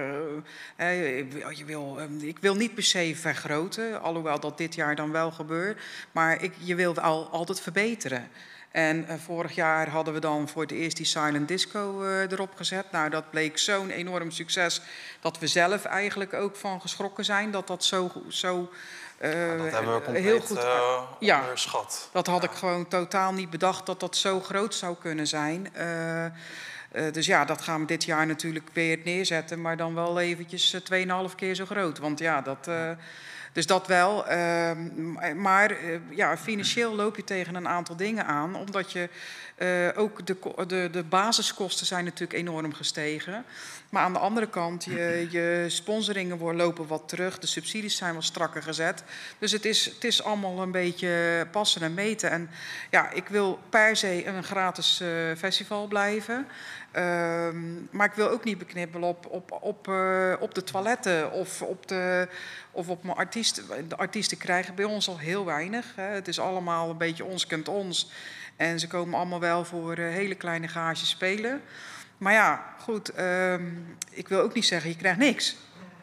je 1.55 1.65
wil, 1.67 2.01
eh, 2.01 2.29
ik 2.29 2.39
wil 2.41 2.55
niet 2.55 2.75
per 2.75 2.83
se 2.83 3.17
vergroten, 3.17 4.03
alhoewel 4.03 4.41
dat 4.41 4.59
dit 4.59 4.75
jaar 4.75 4.97
dan 4.97 5.13
wel 5.13 5.31
gebeurt. 5.31 5.81
Maar 6.13 6.43
ik, 6.43 6.55
je 6.59 6.75
wil 6.75 7.01
al, 7.01 7.29
altijd 7.29 7.61
verbeteren. 7.61 8.29
En 8.73 9.09
eh, 9.09 9.15
vorig 9.25 9.55
jaar 9.55 9.89
hadden 9.89 10.15
we 10.15 10.21
dan 10.21 10.49
voor 10.49 10.63
het 10.63 10.71
eerst 10.71 10.97
die 10.97 11.07
silent 11.07 11.49
disco 11.49 12.03
eh, 12.03 12.21
erop 12.31 12.55
gezet. 12.57 12.91
Nou, 12.93 13.11
dat 13.11 13.31
bleek 13.31 13.59
zo'n 13.59 13.91
enorm 13.91 14.31
succes 14.31 14.81
dat 15.21 15.39
we 15.39 15.47
zelf 15.47 15.85
eigenlijk 15.85 16.33
ook 16.35 16.57
van 16.57 16.81
geschrokken 16.81 17.25
zijn 17.25 17.51
dat 17.51 17.67
dat 17.67 17.85
zo, 17.85 18.11
zo 18.29 18.71
eh, 19.19 19.31
Dat 19.31 19.73
hebben 19.73 19.95
we 19.95 20.03
compleet 20.03 20.25
heel 20.25 20.41
goed. 20.41 20.57
eh, 20.59 21.03
ja. 21.21 21.41
onderschat. 21.41 22.09
Dat 22.13 22.27
had 22.27 22.45
ik 22.45 22.51
gewoon 22.51 22.89
totaal 22.89 23.33
niet 23.33 23.51
bedacht 23.51 23.87
dat 23.87 24.01
dat 24.01 24.17
zo 24.17 24.41
groot 24.41 24.75
zou 24.75 24.97
kunnen 25.01 25.27
zijn. 25.27 25.69
Dus 27.13 27.27
ja, 27.27 27.45
dat 27.45 27.63
gaan 27.63 27.81
we 27.81 27.87
dit 27.87 28.05
jaar 28.05 28.27
natuurlijk 28.27 28.69
weer 28.73 28.99
neerzetten, 29.05 29.61
maar 29.61 29.77
dan 29.77 29.95
wel 29.95 30.21
eventjes 30.21 30.83
eh, 30.89 31.27
2,5 31.29 31.35
keer 31.35 31.55
zo 31.55 31.65
groot. 31.65 31.99
Want 31.99 32.19
ja, 32.19 32.41
dat. 32.41 32.69
Dus 33.53 33.67
dat 33.67 33.87
wel. 33.87 34.27
ehm, 34.27 35.41
maar 35.41 35.71
eh, 35.71 35.99
ja, 36.11 36.37
financieel 36.37 36.95
loop 36.95 37.17
je 37.17 37.25
tegen 37.25 37.55
een 37.55 37.69
aantal 37.69 37.97
dingen 37.97 38.27
aan. 38.27 38.57
Omdat 38.57 38.93
je 38.93 39.09
eh, 39.57 39.89
ook 39.97 40.27
de, 40.27 40.37
de, 40.67 40.89
de 40.93 41.03
basiskosten 41.03 41.87
zijn 41.87 42.05
natuurlijk 42.05 42.39
enorm 42.39 42.75
gestegen. 42.75 43.45
Maar 43.93 44.03
aan 44.03 44.13
de 44.13 44.19
andere 44.19 44.49
kant, 44.49 44.85
je, 44.85 45.27
je 45.31 45.65
sponsoringen 45.69 46.57
lopen 46.57 46.87
wat 46.87 47.09
terug. 47.09 47.39
De 47.39 47.47
subsidies 47.47 47.97
zijn 47.97 48.15
wat 48.15 48.25
strakker 48.25 48.63
gezet. 48.63 49.05
Dus 49.39 49.53
het 49.53 49.65
is, 49.65 49.85
het 49.85 50.05
is 50.05 50.23
allemaal 50.23 50.63
een 50.63 50.71
beetje 50.71 51.47
passen 51.51 51.83
en 51.83 51.95
meten. 51.95 52.31
En 52.31 52.51
ja, 52.91 53.11
ik 53.11 53.29
wil 53.29 53.59
per 53.69 53.97
se 53.97 54.27
een 54.27 54.45
gratis 54.45 55.01
eh, 55.01 55.09
festival 55.37 55.87
blijven. 55.87 56.47
Ehm, 56.93 57.57
maar 57.91 58.07
ik 58.07 58.13
wil 58.13 58.29
ook 58.31 58.45
niet 58.45 58.59
beknibbelen 58.59 59.09
op, 59.09 59.27
op, 59.27 59.59
op, 59.61 59.89
eh, 59.89 60.33
op 60.41 60.55
de 60.55 60.65
toiletten 60.65 61.31
of 61.33 61.63
op, 61.63 61.89
de, 61.89 62.29
of 62.71 62.89
op 62.89 63.03
mijn 63.05 63.17
artiesten. 63.17 63.89
De 63.89 63.97
artiesten 63.97 64.39
krijgen 64.39 64.75
bij 64.75 64.85
ons 64.85 65.09
al 65.09 65.19
heel 65.19 65.45
weinig. 65.45 65.87
Hè. 65.97 66.03
Het 66.05 66.29
is 66.29 66.41
allemaal 66.41 66.91
een 66.91 66.97
beetje 66.97 67.25
ons 67.25 67.47
kent 67.47 67.69
ons. 67.69 68.11
En 68.57 68.79
ze 68.81 68.87
komen 68.87 69.19
allemaal 69.19 69.41
wel 69.41 69.65
voor 69.65 69.93
eh, 69.93 70.05
hele 70.09 70.35
kleine 70.35 70.69
gages 70.69 71.09
spelen. 71.09 71.63
Maar 72.19 72.33
ja, 72.33 72.65
goed, 72.79 73.09
ehm, 73.09 73.63
ik 74.11 74.29
wil 74.29 74.41
ook 74.41 74.55
niet 74.55 74.67
zeggen, 74.67 74.91
je 74.91 74.97
krijgt 74.97 75.19
niks. 75.19 75.57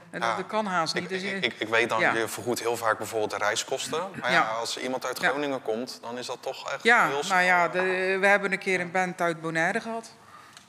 En 0.10 0.19
dat, 0.19 0.30
Ah, 0.30 0.38
dat 0.38 0.47
kan 0.47 0.65
haast 0.65 0.93
niet. 0.93 1.04
Ik, 1.04 1.10
Dus 1.10 1.21
je- 1.21 1.36
ik, 1.36 1.43
ik, 1.45 1.54
ik 1.58 1.67
weet 1.67 1.89
dan, 1.89 1.99
Ja. 1.99 2.13
je 2.15 2.28
vergoedt 2.28 2.60
heel 2.60 2.78
vaak 2.78 2.97
bijvoorbeeld 2.97 3.32
de 3.32 3.38
reiskosten. 3.38 3.99
Maar 4.21 4.32
ja, 4.32 4.38
Ja. 4.41 4.47
als 4.49 4.78
iemand 4.80 5.06
uit. 5.06 5.17
Groningen 5.19 5.62
komt, 5.62 5.99
dan 6.02 6.17
is 6.17 6.25
dat 6.25 6.38
toch 6.41 6.71
echt 6.71 6.84
heel 6.84 7.23
snel. 7.23 7.36
nou 7.36 7.43
ja, 7.47 7.67
de, 7.67 8.17
we 8.19 8.28
hebben 8.28 8.52
een 8.52 8.60
keer 8.60 8.80
een 8.80 8.91
band 8.91 9.21
uit 9.21 9.41
Bonaire 9.41 9.82
gehad. 9.82 10.12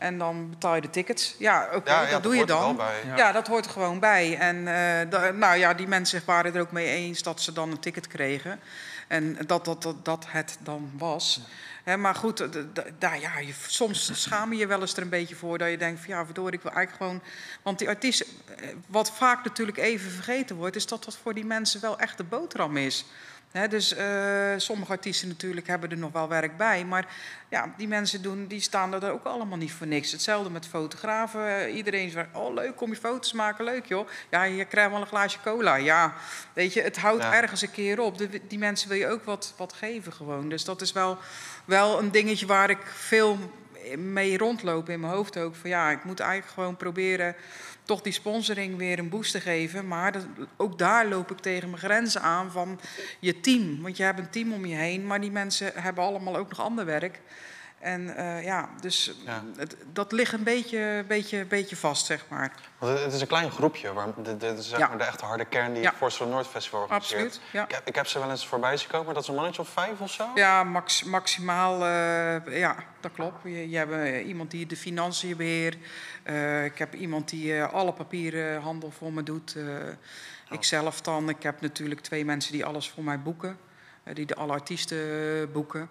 En 0.00 0.18
dan 0.18 0.50
betaal 0.50 0.74
je 0.74 0.80
de 0.80 0.90
tickets. 0.90 1.34
Ja, 1.38 1.68
oké, 1.74 1.90
Ja, 1.90 1.96
ja, 1.96 2.02
dat 2.02 2.10
dat 2.10 2.22
doe 2.22 2.32
je 2.32 2.38
hoort 2.38 2.50
er 2.50 2.56
dan. 2.56 2.76
wel 2.76 2.86
bij. 2.86 3.16
Ja. 3.16 3.32
dat 3.32 3.46
hoort 3.46 3.64
er 3.64 3.70
gewoon 3.70 3.98
bij. 3.98 4.36
En 4.38 4.56
eh, 4.56 5.30
nou 5.32 5.56
ja, 5.56 5.74
die 5.74 5.86
mensen 5.88 6.22
waren 6.24 6.54
er 6.54 6.60
ook 6.60 6.72
mee 6.72 6.86
eens 6.86 7.22
dat 7.22 7.40
ze 7.40 7.52
dan 7.52 7.70
een 7.70 7.80
ticket 7.80 8.06
kregen. 8.06 8.60
En 9.08 9.38
dat, 9.46 9.64
dat, 9.64 9.82
dat, 9.82 10.04
dat 10.04 10.24
het 10.28 10.58
dan 10.60 10.90
was. 10.98 11.40
Hè, 11.84 11.96
maar 11.96 12.14
goed, 12.14 12.36
d- 12.36 12.52
d- 12.74 13.00
nou 13.00 13.20
ja, 13.20 13.38
je, 13.38 13.52
soms 13.66 14.22
schaam 14.22 14.52
je 14.52 14.58
je 14.58 14.66
wel 14.66 14.80
eens 14.80 14.96
er 14.96 15.02
een 15.02 15.08
beetje 15.08 15.34
voor 15.34 15.58
dat 15.58 15.70
je 15.70 15.76
denkt 15.78 16.00
van 16.00 16.14
ja, 16.14 16.24
verdorie, 16.24 16.52
ik 16.58 16.62
wil 16.62 16.72
eigenlijk 16.72 17.02
gewoon. 17.04 17.22
Want 17.62 17.78
die 17.78 17.88
artiesten, 17.88 18.26
eh, 18.58 18.68
wat 18.86 19.10
vaak 19.12 19.44
natuurlijk 19.44 19.78
even 19.78 20.10
vergeten 20.10 20.56
wordt, 20.56 20.76
is 20.76 20.86
dat 20.86 21.04
dat 21.04 21.16
voor 21.22 21.34
die 21.34 21.44
mensen 21.44 21.80
wel 21.80 21.98
echt 21.98 22.16
de 22.16 22.24
boterham 22.24 22.76
is. 22.76 23.04
Dus 23.68 23.94
eh, 23.94 24.52
sommige 24.56 24.92
artiesten 24.92 25.28
natuurlijk 25.28 25.66
hebben 25.66 25.90
er 25.90 25.96
nog 25.98 26.12
wel 26.12 26.28
werk 26.28 26.56
bij. 26.56 26.84
Maar 26.84 27.06
ja, 27.48 27.74
die 27.76 27.88
mensen 27.88 28.22
doen, 28.22 28.46
die 28.46 28.60
staan 28.60 28.94
er 29.02 29.10
ook 29.12 29.24
allemaal 29.24 29.58
niet 29.58 29.72
voor 29.72 29.86
niks. 29.86 30.12
Hetzelfde 30.12 30.50
met 30.50 30.66
fotografen. 30.66 31.46
Eh, 31.66 31.74
iedereen 31.76 32.10
zegt, 32.10 32.28
oh 32.32 32.54
leuk, 32.54 32.76
kom 32.76 32.90
je 32.90 32.96
foto's 32.96 33.32
maken, 33.32 33.64
leuk 33.64 33.86
joh. 33.86 34.08
Ja, 34.30 34.42
je 34.42 34.64
krijgt 34.64 34.90
wel 34.90 35.00
een 35.00 35.06
glaasje 35.06 35.38
cola. 35.44 35.74
Ja, 35.74 36.14
weet 36.52 36.72
je, 36.72 36.82
het 36.82 36.96
houdt 36.98 37.22
Ja. 37.22 37.34
ergens 37.34 37.62
een 37.62 37.70
keer 37.70 38.00
op. 38.00 38.18
De- 38.18 38.40
die 38.48 38.58
mensen 38.58 38.88
wil 38.88 38.98
je 38.98 39.08
ook 39.08 39.24
wat, 39.24 39.54
wat 39.56 39.72
geven 39.72 40.12
gewoon. 40.12 40.48
Dus 40.48 40.64
dat 40.64 40.80
is 40.80 40.92
wel, 40.92 41.18
wel 41.64 41.98
een 41.98 42.10
dingetje 42.10 42.46
waar 42.46 42.70
ik 42.70 42.86
veel 42.86 43.38
mee 43.96 44.38
rondloop 44.38 44.88
in 44.88 45.00
mijn 45.00 45.12
hoofd 45.12 45.36
ook. 45.36 45.54
Van 45.54 45.70
ja, 45.70 45.90
ik 45.90 46.04
moet 46.04 46.20
eigenlijk 46.20 46.52
gewoon 46.52 46.76
proberen 46.76 47.34
toch 47.84 48.02
die 48.02 48.12
sponsoring 48.12 48.76
weer 48.76 48.98
een 48.98 49.08
boost 49.08 49.32
te 49.32 49.40
geven. 49.40 49.88
Maar 49.88 50.12
dat, 50.12 50.26
ook 50.56 50.78
daar 50.78 51.08
loop 51.08 51.30
ik 51.30 51.38
tegen 51.38 51.70
mijn 51.70 51.82
grenzen 51.82 52.22
aan 52.22 52.50
van 52.50 52.80
je 53.18 53.40
team. 53.40 53.82
Want 53.82 53.96
je 53.96 54.02
hebt 54.02 54.18
een 54.18 54.30
team 54.30 54.52
om 54.52 54.66
je 54.66 54.76
heen, 54.76 55.06
maar 55.06 55.20
die 55.20 55.30
mensen 55.30 55.72
hebben 55.74 56.04
allemaal 56.04 56.36
ook 56.36 56.48
nog 56.48 56.60
ander 56.60 56.84
werk. 56.84 57.20
En 57.80 58.16
eh, 58.16 58.44
ja, 58.44 58.68
dus 58.80 59.12
Ja. 59.24 59.42
Het, 59.56 59.76
dat 59.92 60.12
ligt 60.12 60.32
een 60.32 60.42
beetje, 60.42 61.04
beetje, 61.08 61.44
beetje 61.44 61.76
vast, 61.76 62.06
zeg 62.06 62.24
maar. 62.28 62.52
Want 62.78 62.98
het- 62.98 63.12
is 63.12 63.20
een 63.20 63.26
klein 63.26 63.50
groepje. 63.50 63.92
Waar, 63.92 64.06
dit, 64.16 64.40
dit 64.40 64.58
is 64.58 64.68
zeg 64.68 64.78
Ja. 64.78 64.88
maar 64.88 64.98
de 64.98 65.04
echte 65.04 65.24
harde 65.24 65.44
kern 65.44 65.72
die 65.72 65.82
Ja. 65.82 65.88
het 65.88 65.96
Forster 65.98 66.26
Noord 66.26 66.46
Festival 66.46 66.80
organiseert. 66.80 67.20
Absoluut, 67.24 67.40
ja. 67.52 67.64
Ik, 67.64 67.70
heb, 67.70 67.86
ik 67.88 67.94
heb 67.94 68.06
ze 68.06 68.18
wel 68.18 68.30
eens 68.30 68.46
voorbij 68.46 68.76
zien 68.76 68.88
komen. 68.88 69.14
Dat 69.14 69.22
is 69.22 69.28
een 69.28 69.34
mannetje 69.34 69.62
of 69.62 69.68
vijf 69.68 70.00
of 70.00 70.10
zo? 70.10 70.26
Ja, 70.34 70.64
max, 70.64 71.04
maximaal, 71.04 71.74
eh, 71.84 72.58
ja, 72.58 72.76
dat 73.00 73.12
klopt. 73.12 73.42
Je, 73.44 73.70
je 73.70 73.76
hebt 73.76 73.92
eh, 73.92 74.26
iemand 74.26 74.50
die 74.50 74.66
de 74.66 74.76
financiën 74.76 75.36
beheert. 75.36 75.76
Eh, 76.22 76.64
ik 76.64 76.78
heb 76.78 76.94
iemand 76.94 77.28
die 77.28 77.62
alle 77.62 77.92
papierenhandel 77.92 78.90
voor 78.90 79.12
me 79.12 79.22
doet. 79.22 79.54
Eh 79.56 79.64
Ikzelf 80.52 81.00
dan. 81.00 81.28
Ik 81.28 81.42
heb 81.42 81.60
natuurlijk 81.60 82.00
twee 82.00 82.24
mensen 82.24 82.52
die 82.52 82.64
alles 82.64 82.90
voor 82.90 83.04
mij 83.04 83.20
boeken. 83.20 83.58
die 84.12 84.26
de 84.26 84.34
alle 84.34 84.52
artiesten 84.52 85.52
boeken. 85.52 85.88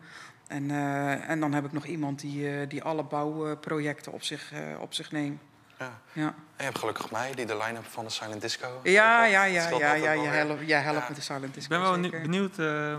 En, 0.49 0.71
eh, 0.71 1.29
en 1.29 1.39
dan 1.39 1.53
heb 1.53 1.65
ik 1.65 1.71
nog 1.71 1.85
iemand 1.85 2.19
die, 2.19 2.59
eh, 2.59 2.69
die 2.69 2.83
alle 2.83 3.03
bouwprojecten 3.03 4.11
op 4.11 4.23
zich, 4.23 4.51
eh, 4.51 4.59
op 4.79 4.93
zich 4.93 5.11
neemt. 5.11 5.41
Ja. 5.79 5.99
Ja, 6.13 6.25
En 6.27 6.33
je 6.57 6.63
hebt 6.63 6.79
gelukkig 6.79 7.11
mij, 7.11 7.35
die 7.35 7.45
de 7.45 7.57
line-up 7.57 7.85
van 7.85 8.03
de 8.03 8.09
Silent 8.09 8.41
Disco. 8.41 8.79
ja, 8.83 9.25
ja, 9.25 9.43
ja, 9.43 9.69
ja, 9.69 9.93
ja, 9.93 10.15
helpt, 10.21 10.67
jij 10.67 10.81
helpt 10.81 10.99
Ja. 10.99 11.05
met 11.07 11.15
de 11.15 11.21
silent 11.21 11.45
Ik 11.45 11.53
disco. 11.53 11.69
ben 11.69 11.81
wel 11.81 12.03
zeker. 12.03 12.21
benieuwd, 12.21 12.57
eh, 12.59 12.95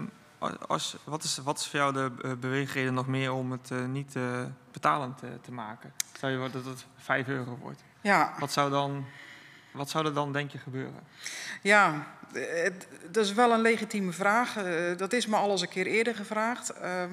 als, 0.69 0.97
wat, 1.05 1.23
is, 1.23 1.39
wat 1.45 1.59
is 1.59 1.67
voor 1.67 1.79
jou 1.79 1.93
de 1.93 2.37
beweegreden 2.37 2.95
nog 2.95 3.07
meer 3.07 3.33
om 3.33 3.51
het 3.53 3.71
eh, 3.71 3.85
niet 3.85 4.17
eh, 4.17 4.23
betalend 4.73 5.19
te 5.43 5.53
maken? 5.53 5.93
Stel 6.17 6.29
je 6.29 6.51
dat 6.53 6.65
het 6.65 6.87
5 6.97 7.29
euro 7.29 7.59
wordt. 7.63 7.83
Ja, 8.01 8.33
Wat 8.39 8.53
zou, 8.53 8.71
dan, 8.71 9.05
wat 9.73 9.91
zou 9.91 10.07
er 10.07 10.15
dan, 10.15 10.33
denk 10.33 10.51
je, 10.51 10.59
gebeuren? 10.59 11.01
Ja, 11.63 12.07
het- 12.33 12.87
dat 13.11 13.25
is 13.25 13.33
wel 13.33 13.53
een 13.53 13.61
legitieme 13.61 14.13
vraag. 14.13 14.57
Eh, 14.57 14.97
Dat 14.97 15.13
is 15.13 15.27
me 15.27 15.37
al 15.37 15.51
eens 15.51 15.61
een 15.61 15.69
keer 15.69 15.87
eerder 15.87 16.15
gevraagd. 16.15 16.71
Ehm, 16.71 17.11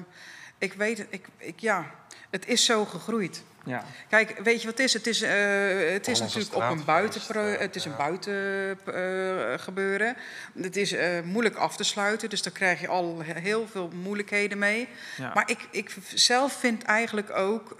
Ik 0.60 0.72
weet 0.72 1.06
ik, 1.10 1.28
ik, 1.36 1.60
ja, 1.60 1.90
het 2.30 2.46
is 2.46 2.64
zo 2.64 2.84
gegroeid. 2.84 3.42
Ja. 3.68 3.84
Kijk, 4.08 4.38
weet 4.38 4.60
je 4.60 4.68
wat 4.68 4.78
het 4.78 4.86
is? 4.86 4.92
Het 4.92 5.06
is, 5.06 5.22
eh, 5.22 5.92
het 5.92 6.08
is 6.08 6.20
natuurlijk 6.20 6.54
op 6.54 6.62
een 6.62 6.84
buitenpro 6.84 7.46
eh, 7.46 7.58
het 7.58 7.76
is 7.76 7.84
een 7.84 7.90
ja. 7.90 7.96
buiten 7.96 8.78
eh, 8.84 9.58
gebeuren. 9.58 10.16
Het 10.60 10.76
is 10.76 10.94
moeilijk 11.24 11.56
af 11.56 11.76
te 11.76 11.84
sluiten, 11.84 12.30
dus 12.30 12.42
daar 12.42 12.52
krijg 12.52 12.80
je 12.80 12.88
al 12.88 13.20
heel 13.20 13.66
veel 13.70 13.90
moeilijkheden 14.02 14.58
mee. 14.58 14.88
Ja. 15.16 15.30
Maar 15.34 15.50
ik, 15.50 15.68
ik 15.70 15.96
zelf 16.14 16.52
vind 16.52 16.82
eigenlijk 16.82 17.36
ook 17.36 17.76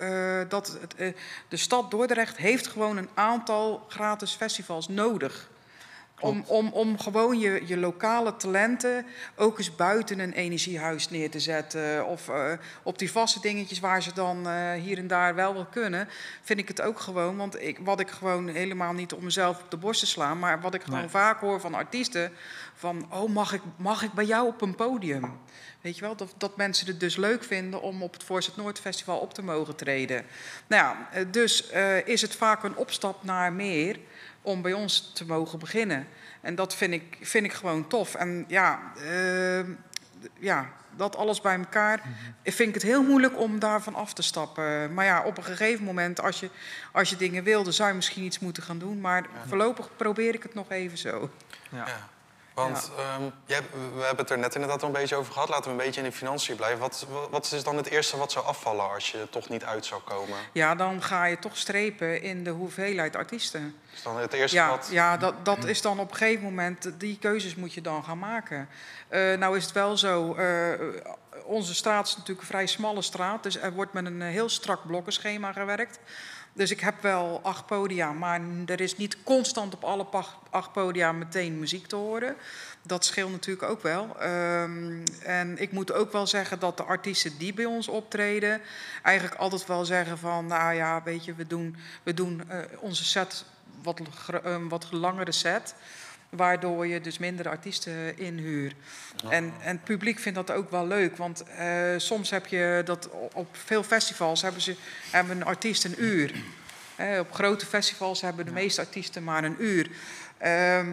dat 0.48 0.78
het, 0.80 1.14
de 1.48 1.56
stad 1.56 1.90
Dordrecht 1.90 2.36
heeft 2.36 2.66
gewoon 2.66 2.96
een 2.96 3.08
aantal 3.14 3.84
gratis 3.88 4.32
festivals 4.32 4.88
nodig. 4.88 5.48
Om, 6.20 6.44
om, 6.46 6.68
om 6.72 6.98
gewoon 6.98 7.38
je, 7.38 7.62
je 7.66 7.76
lokale 7.76 8.36
talenten 8.36 9.06
ook 9.36 9.58
eens 9.58 9.76
buiten 9.76 10.18
een 10.18 10.32
energiehuis 10.32 11.10
neer 11.10 11.30
te 11.30 11.40
zetten. 11.40 12.06
Of 12.06 12.28
eh, 12.28 12.52
op 12.82 12.98
die 12.98 13.10
vaste 13.10 13.40
dingetjes 13.40 13.80
waar 13.80 14.02
ze 14.02 14.12
dan 14.14 14.48
eh, 14.48 14.72
hier 14.72 14.98
en 14.98 15.06
daar 15.06 15.34
wel 15.34 15.54
wel 15.54 15.66
kunnen. 15.66 16.08
Vind 16.42 16.58
ik 16.58 16.68
het 16.68 16.80
ook 16.80 17.00
gewoon. 17.00 17.36
Want 17.36 17.62
ik, 17.62 17.78
wat 17.78 18.00
ik 18.00 18.10
gewoon 18.10 18.48
helemaal 18.48 18.92
niet 18.92 19.12
om 19.12 19.24
mezelf 19.24 19.60
op 19.60 19.70
de 19.70 19.76
borst 19.76 20.00
te 20.00 20.06
slaan. 20.06 20.38
Maar 20.38 20.60
wat 20.60 20.74
ik 20.74 20.82
gewoon 20.82 20.98
Nee. 21.00 21.08
vaak 21.08 21.40
hoor 21.40 21.60
van 21.60 21.74
artiesten. 21.74 22.32
Van, 22.74 23.06
oh 23.10 23.28
mag 23.28 23.52
ik, 23.52 23.62
mag 23.76 24.02
ik 24.02 24.12
bij 24.12 24.24
jou 24.24 24.46
op 24.46 24.60
een 24.60 24.74
podium? 24.74 25.38
Weet 25.80 25.94
je 25.94 26.00
wel, 26.00 26.16
dat, 26.16 26.34
dat 26.36 26.56
mensen 26.56 26.86
het 26.86 27.00
dus 27.00 27.16
leuk 27.16 27.44
vinden 27.44 27.82
om 27.82 28.02
op 28.02 28.12
het 28.12 28.24
Voorzet 28.24 28.56
Noord 28.56 28.80
Festival 28.80 29.18
op 29.18 29.34
te 29.34 29.42
mogen 29.42 29.76
treden. 29.76 30.24
Nou 30.66 30.82
ja, 30.82 31.08
eh, 31.12 31.24
dus 31.30 31.70
is 32.04 32.20
het 32.20 32.34
vaak 32.34 32.62
een 32.62 32.76
opstap 32.76 33.24
naar 33.24 33.52
meer 33.52 33.98
om 34.48 34.62
bij 34.62 34.72
ons 34.72 35.10
te 35.14 35.26
mogen 35.26 35.58
beginnen. 35.58 36.06
En 36.40 36.54
dat 36.54 36.74
vind 36.74 36.92
ik, 36.92 37.18
vind 37.20 37.44
ik 37.44 37.52
gewoon 37.52 37.86
tof. 37.86 38.14
En 38.14 38.44
ja, 38.48 38.80
eh, 38.96 39.60
ja, 40.38 40.72
dat 40.96 41.16
alles 41.16 41.40
bij 41.40 41.58
elkaar 41.58 42.02
vind 42.44 42.68
ik 42.68 42.74
het 42.74 42.82
heel 42.82 43.02
moeilijk 43.02 43.38
om 43.38 43.58
daarvan 43.58 43.94
af 43.94 44.12
te 44.12 44.22
stappen. 44.22 44.94
Maar 44.94 45.04
ja, 45.04 45.22
op 45.22 45.36
een 45.36 45.44
gegeven 45.44 45.84
moment, 45.84 46.20
als 46.20 46.40
je, 46.40 46.50
als 46.92 47.10
je 47.10 47.16
dingen 47.16 47.44
wilde, 47.44 47.72
zou 47.72 47.88
je 47.88 47.94
misschien 47.94 48.24
iets 48.24 48.38
moeten 48.38 48.62
gaan 48.62 48.78
doen. 48.78 49.00
Maar 49.00 49.26
voorlopig 49.46 49.90
probeer 49.96 50.34
ik 50.34 50.42
het 50.42 50.54
nog 50.54 50.70
even 50.70 50.98
zo. 50.98 51.30
Ja. 51.70 52.08
Want 52.64 52.90
ehm, 52.96 53.22
we 53.46 54.04
hebben 54.04 54.16
het 54.16 54.30
er 54.30 54.38
net 54.38 54.54
inderdaad 54.54 54.82
al 54.82 54.88
een 54.88 54.94
beetje 54.94 55.16
over 55.16 55.32
gehad. 55.32 55.48
Laten 55.48 55.64
we 55.64 55.70
een 55.70 55.84
beetje 55.84 56.00
in 56.00 56.06
de 56.06 56.16
financiën 56.16 56.56
blijven. 56.56 56.78
Wat, 56.78 57.06
wat 57.30 57.52
is 57.52 57.64
dan 57.64 57.76
het 57.76 57.86
eerste 57.86 58.16
wat 58.16 58.32
zou 58.32 58.46
afvallen 58.46 58.90
als 58.90 59.10
je 59.10 59.18
er 59.18 59.28
toch 59.28 59.48
niet 59.48 59.64
uit 59.64 59.86
zou 59.86 60.00
komen? 60.00 60.36
Ja, 60.52 60.74
dan 60.74 61.02
ga 61.02 61.24
je 61.24 61.38
toch 61.38 61.56
strepen 61.56 62.22
in 62.22 62.44
de 62.44 62.50
hoeveelheid 62.50 63.16
artiesten. 63.16 63.74
Is 63.94 64.02
dan 64.02 64.18
het 64.18 64.32
eerste 64.32 64.56
Ja, 64.56 64.68
wat... 64.68 64.88
ja 64.90 65.16
dat, 65.16 65.44
dat 65.44 65.64
is 65.64 65.82
dan 65.82 66.00
op 66.00 66.10
een 66.10 66.16
gegeven 66.16 66.44
moment, 66.44 66.90
die 66.98 67.18
keuzes 67.18 67.54
moet 67.54 67.74
je 67.74 67.80
dan 67.80 68.04
gaan 68.04 68.18
maken. 68.18 68.68
Eh, 69.08 69.36
nou 69.36 69.56
is 69.56 69.64
het 69.64 69.72
wel 69.72 69.96
zo, 69.96 70.34
eh, 70.34 70.80
onze 71.44 71.74
straat 71.74 72.06
is 72.06 72.12
natuurlijk 72.12 72.40
een 72.40 72.46
vrij 72.46 72.66
smalle 72.66 73.02
straat, 73.02 73.42
dus 73.42 73.56
er 73.56 73.72
wordt 73.72 73.92
met 73.92 74.06
een 74.06 74.22
eh, 74.22 74.28
heel 74.28 74.48
strak 74.48 74.86
blokkenschema 74.86 75.52
gewerkt. 75.52 75.98
Dus 76.58 76.70
ik 76.70 76.80
heb 76.80 77.02
wel 77.02 77.40
acht 77.42 77.66
podia, 77.66 78.12
maar 78.12 78.40
er 78.66 78.80
is 78.80 78.96
niet 78.96 79.22
constant 79.22 79.74
op 79.74 79.84
alle 79.84 80.06
acht 80.50 80.72
podia 80.72 81.12
meteen 81.12 81.58
muziek 81.58 81.86
te 81.86 81.96
horen. 81.96 82.36
Dat 82.82 83.04
scheelt 83.04 83.30
natuurlijk 83.30 83.70
ook 83.70 83.82
wel. 83.82 84.20
Ehm, 84.20 85.04
en 85.22 85.58
ik 85.58 85.72
moet 85.72 85.92
ook 85.92 86.12
wel 86.12 86.26
zeggen 86.26 86.58
dat 86.58 86.76
de 86.76 86.82
artiesten 86.82 87.38
die 87.38 87.54
bij 87.54 87.64
ons 87.64 87.88
optreden, 87.88 88.60
eigenlijk 89.02 89.40
altijd 89.40 89.66
wel 89.66 89.84
zeggen 89.84 90.18
van, 90.18 90.46
nou 90.46 90.74
ja, 90.74 91.02
weet 91.02 91.24
je, 91.24 91.34
we 91.34 91.46
doen, 91.46 91.76
we 92.02 92.14
doen 92.14 92.42
eh, 92.48 92.58
onze 92.80 93.04
set 93.04 93.44
wat, 93.82 94.00
een 94.42 94.68
wat 94.68 94.92
langere 94.92 95.32
set. 95.32 95.74
Waardoor 96.28 96.86
je 96.86 97.00
dus 97.00 97.18
minder 97.18 97.48
artiesten 97.48 98.18
inhuurt. 98.18 98.74
En, 99.28 99.52
en 99.62 99.76
het 99.76 99.84
publiek 99.84 100.18
vindt 100.18 100.38
dat 100.38 100.56
ook 100.56 100.70
wel 100.70 100.86
leuk. 100.86 101.16
Want 101.16 101.42
eh, 101.42 101.94
soms 101.96 102.30
heb 102.30 102.46
je 102.46 102.82
dat 102.84 103.08
op 103.32 103.56
veel 103.56 103.82
festivals 103.82 104.42
hebben 104.42 104.62
ze 104.62 104.76
hebben 105.10 105.36
een 105.36 105.44
artiest 105.44 105.84
een 105.84 106.04
uur. 106.04 106.34
Eh, 106.96 107.18
op 107.18 107.32
grote 107.32 107.66
festivals 107.66 108.20
hebben 108.20 108.44
de 108.44 108.52
meeste 108.52 108.80
artiesten 108.80 109.24
maar 109.24 109.44
een 109.44 109.56
uur. 109.58 109.90
Ehm, 110.38 110.86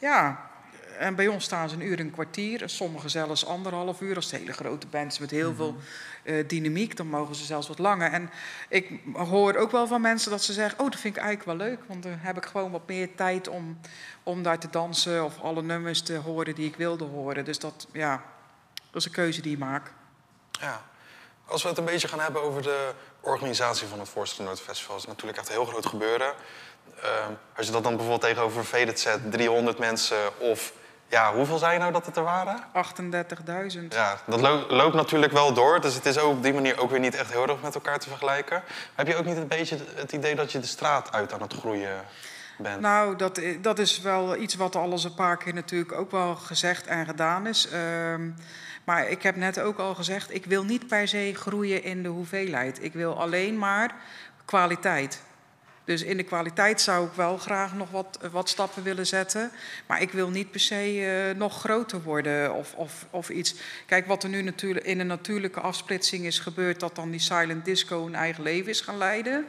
ja, 0.00 0.47
en 0.98 1.14
bij 1.14 1.26
ons 1.28 1.44
staan 1.44 1.68
ze 1.68 1.74
een 1.74 1.82
uur 1.82 1.98
en 1.98 2.04
een 2.04 2.12
kwartier. 2.12 2.68
Sommigen 2.68 3.10
zelfs 3.10 3.46
anderhalf 3.46 4.00
uur. 4.00 4.16
Als 4.16 4.30
het 4.30 4.40
hele 4.40 4.52
grote 4.52 4.86
bands 4.86 5.18
met 5.18 5.30
heel 5.30 5.54
veel 5.54 5.76
eh, 6.22 6.48
dynamiek, 6.48 6.96
dan 6.96 7.06
mogen 7.06 7.34
ze 7.34 7.44
zelfs 7.44 7.68
wat 7.68 7.78
langer. 7.78 8.12
En 8.12 8.30
ik 8.68 8.90
hoor 9.14 9.56
ook 9.56 9.70
wel 9.70 9.86
van 9.86 10.00
mensen 10.00 10.30
dat 10.30 10.42
ze 10.42 10.52
zeggen: 10.52 10.78
Oh, 10.78 10.90
dat 10.90 11.00
vind 11.00 11.16
ik 11.16 11.22
eigenlijk 11.22 11.58
wel 11.58 11.68
leuk. 11.68 11.80
Want 11.86 12.02
dan 12.02 12.18
heb 12.18 12.36
ik 12.36 12.44
gewoon 12.44 12.70
wat 12.70 12.86
meer 12.86 13.14
tijd 13.14 13.48
om, 13.48 13.80
om 14.22 14.42
daar 14.42 14.58
te 14.58 14.70
dansen 14.70 15.24
of 15.24 15.40
alle 15.40 15.62
nummers 15.62 16.02
te 16.02 16.16
horen 16.16 16.54
die 16.54 16.66
ik 16.66 16.76
wilde 16.76 17.04
horen. 17.04 17.44
Dus 17.44 17.58
dat, 17.58 17.86
ja, 17.92 18.22
dat 18.74 19.00
is 19.00 19.04
een 19.04 19.12
keuze 19.12 19.40
die 19.40 19.50
je 19.50 19.58
maakt. 19.58 19.90
Ja. 20.50 20.82
Als 21.46 21.62
we 21.62 21.68
het 21.68 21.78
een 21.78 21.84
beetje 21.84 22.08
gaan 22.08 22.20
hebben 22.20 22.42
over 22.42 22.62
de 22.62 22.92
organisatie 23.20 23.86
van 23.86 23.98
het 23.98 24.08
Forster 24.08 24.44
Noord 24.44 24.60
Festival... 24.60 24.96
is 24.96 25.06
natuurlijk 25.06 25.38
echt 25.38 25.48
een 25.48 25.54
heel 25.54 25.64
groot 25.64 25.86
gebeuren. 25.86 26.32
Ehm, 27.02 27.32
als 27.56 27.66
je 27.66 27.72
dat 27.72 27.82
dan 27.82 27.92
bijvoorbeeld 27.92 28.30
tegenover 28.30 28.64
Faded 28.64 29.00
Set, 29.00 29.32
300 29.32 29.78
mensen 29.78 30.40
of... 30.40 30.72
Ja, 31.10 31.32
hoeveel 31.34 31.58
zei 31.58 31.72
je 31.72 31.78
nou 31.78 31.92
dat 31.92 32.06
het 32.06 32.16
er 32.16 32.22
waren? 32.22 32.58
38.000. 33.72 33.78
Ja, 33.88 34.16
dat 34.26 34.40
lo- 34.40 34.66
loopt 34.68 34.94
natuurlijk 34.94 35.32
wel 35.32 35.52
door. 35.52 35.80
Dus 35.80 35.94
het 35.94 36.06
is 36.06 36.18
ook 36.18 36.30
op 36.30 36.42
die 36.42 36.52
manier 36.54 36.80
ook 36.80 36.90
weer 36.90 37.00
niet 37.00 37.14
echt 37.14 37.32
heel 37.32 37.48
erg 37.48 37.62
met 37.62 37.74
elkaar 37.74 37.98
te 37.98 38.08
vergelijken. 38.08 38.62
Heb 38.94 39.06
je 39.06 39.16
ook 39.16 39.24
niet 39.24 39.36
een 39.36 39.48
beetje 39.48 39.78
het 39.94 40.12
idee 40.12 40.34
dat 40.34 40.52
je 40.52 40.58
de 40.60 40.66
straat 40.66 41.12
uit 41.12 41.32
aan 41.32 41.42
het 41.42 41.52
groeien 41.54 42.04
bent? 42.58 42.80
Nou, 42.80 43.16
dat, 43.16 43.38
i- 43.38 43.60
dat 43.60 43.78
is 43.78 44.00
wel 44.00 44.36
iets 44.36 44.54
wat 44.54 44.76
al 44.76 44.90
eens 44.90 45.04
een 45.04 45.14
paar 45.14 45.36
keer 45.36 45.54
natuurlijk 45.54 45.92
ook 45.92 46.10
wel 46.10 46.34
gezegd 46.34 46.86
en 46.86 47.06
gedaan 47.06 47.46
is. 47.46 47.68
Ehm, 47.68 48.30
maar 48.84 49.08
ik 49.08 49.22
heb 49.22 49.36
net 49.36 49.60
ook 49.60 49.78
al 49.78 49.94
gezegd, 49.94 50.34
ik 50.34 50.44
wil 50.44 50.64
niet 50.64 50.86
per 50.86 51.08
se 51.08 51.32
groeien 51.36 51.82
in 51.82 52.02
de 52.02 52.08
hoeveelheid. 52.08 52.82
Ik 52.84 52.92
wil 52.92 53.20
alleen 53.20 53.58
maar 53.58 53.94
kwaliteit. 54.44 55.22
Dus 55.88 56.02
in 56.02 56.16
de 56.16 56.22
kwaliteit 56.22 56.80
zou 56.80 57.06
ik 57.06 57.12
wel 57.12 57.36
graag 57.36 57.74
nog 57.74 57.90
wat, 57.90 58.18
wat 58.30 58.48
stappen 58.48 58.82
willen 58.82 59.06
zetten. 59.06 59.50
Maar 59.86 60.02
ik 60.02 60.10
wil 60.10 60.28
niet 60.30 60.50
per 60.50 60.60
se 60.60 60.74
eh, 60.74 61.38
nog 61.38 61.60
groter 61.60 62.02
worden 62.02 62.54
of, 62.54 62.74
of, 62.74 63.06
of 63.10 63.28
iets. 63.28 63.54
Kijk, 63.86 64.06
wat 64.06 64.22
er 64.22 64.28
nu 64.28 64.42
natuurlijk 64.42 64.86
in 64.86 65.00
een 65.00 65.06
natuurlijke 65.06 65.60
afsplitsing 65.60 66.24
is 66.24 66.38
gebeurd... 66.38 66.80
dat 66.80 66.94
dan 66.94 67.10
die 67.10 67.20
silent 67.20 67.64
disco 67.64 68.06
een 68.06 68.14
eigen 68.14 68.42
leven 68.42 68.70
is 68.70 68.80
gaan 68.80 68.98
leiden. 68.98 69.46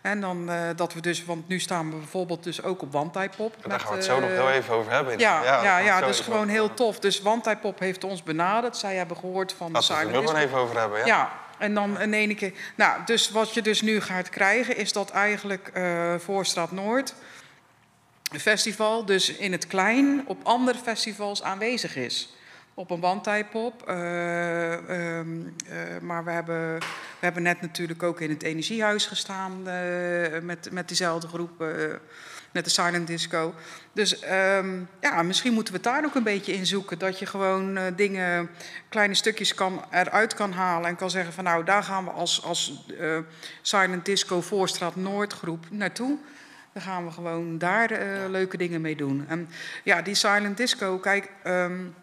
En 0.00 0.20
dan 0.20 0.50
eh, 0.50 0.68
dat 0.76 0.94
we 0.94 1.00
dus... 1.00 1.24
Want 1.24 1.48
nu 1.48 1.58
staan 1.58 1.90
we 1.90 1.96
bijvoorbeeld 1.96 2.44
dus 2.44 2.62
ook 2.62 2.82
op 2.82 2.92
Wandtijpop. 2.92 3.54
Daar 3.66 3.80
gaan 3.80 3.90
we 3.90 3.96
het 3.96 4.04
zo 4.04 4.20
nog 4.20 4.30
eh, 4.30 4.36
heel 4.36 4.50
even 4.50 4.74
over 4.74 4.92
hebben. 4.92 5.18
ja, 5.18 5.42
ja, 5.42 5.78
ja, 5.78 6.00
dat 6.00 6.10
even 6.10 6.24
gewoon 6.24 6.48
heel 6.48 6.74
tof. 6.74 6.98
Dus 6.98 7.22
Wandtijpop 7.22 7.78
heeft 7.78 8.04
ons 8.04 8.22
benaderd. 8.22 8.76
Zij 8.76 8.96
hebben 8.96 9.16
gehoord 9.16 9.52
van 9.52 9.66
de 9.66 9.72
Laten 9.72 9.94
we 9.96 10.02
het 10.02 10.14
er 10.14 10.20
disco. 10.20 10.36
even 10.36 10.58
over 10.58 10.78
hebben. 10.78 10.98
Ja? 10.98 11.06
Ja, 11.06 11.32
en 11.60 11.74
dan 11.74 12.00
in 12.00 12.12
ene 12.12 12.34
keer. 12.34 12.52
Nou, 12.74 13.00
dus 13.04 13.30
wat 13.30 13.54
je 13.54 13.62
dus 13.62 13.80
nu 13.80 14.00
gaat 14.00 14.28
krijgen, 14.28 14.76
is 14.76 14.92
dat 14.92 15.10
eigenlijk 15.10 15.70
eh 15.72 16.14
Voorstraat 16.18 16.72
Noord 16.72 17.14
festival, 18.38 19.04
dus 19.04 19.36
in 19.36 19.52
het 19.52 19.66
klein, 19.66 20.22
op 20.26 20.38
andere 20.42 20.78
festivals 20.78 21.42
aanwezig 21.42 21.96
is. 21.96 22.34
Op 22.74 22.90
een 22.90 23.00
wandtijpop. 23.00 23.88
eh, 23.88 24.72
ehm, 24.72 25.28
eh, 25.68 26.00
maar 26.00 26.24
we 26.24 26.30
hebben, 26.30 26.78
we 26.78 27.26
hebben 27.26 27.42
net 27.42 27.60
natuurlijk 27.60 28.02
ook 28.02 28.20
in 28.20 28.30
het 28.30 28.42
energiehuis 28.42 29.06
gestaan 29.06 29.62
met, 30.42 30.68
met 30.70 30.88
diezelfde 30.88 31.28
groep. 31.28 31.64
Eh. 32.50 32.54
net 32.54 32.64
de 32.64 32.70
silent 32.70 33.06
disco. 33.06 33.54
Dus 33.92 34.18
ehm, 34.18 34.80
ja, 35.00 35.22
misschien 35.22 35.52
moeten 35.52 35.72
we 35.72 35.80
het 35.82 35.88
daar 35.88 36.04
ook 36.04 36.14
een 36.14 36.22
beetje 36.22 36.52
in 36.52 36.66
zoeken. 36.66 36.98
Dat 36.98 37.18
je 37.18 37.26
gewoon 37.26 37.78
uh, 37.78 37.84
dingen, 37.96 38.50
kleine 38.88 39.14
stukjes 39.14 39.54
kan, 39.54 39.84
eruit 39.90 40.34
kan 40.34 40.52
halen 40.52 40.88
en 40.88 40.96
kan 40.96 41.10
zeggen 41.10 41.32
van 41.32 41.44
nou, 41.44 41.64
daar 41.64 41.82
gaan 41.82 42.04
we 42.04 42.10
als, 42.10 42.42
als 42.42 42.84
uh, 43.00 43.18
silent 43.62 44.04
disco 44.04 44.40
Voorstraat 44.40 44.96
Noordgroep 44.96 45.66
naartoe. 45.70 46.18
Dan 46.72 46.82
gaan 46.82 47.06
we 47.06 47.12
gewoon 47.12 47.58
daar 47.58 47.92
uh, 47.92 48.28
leuke 48.28 48.56
dingen 48.56 48.80
mee 48.80 48.96
doen. 48.96 49.24
En 49.28 49.48
ja, 49.84 50.02
die 50.02 50.14
silent 50.14 50.56
disco, 50.56 50.98
kijk. 50.98 51.30
Um, 51.44 51.94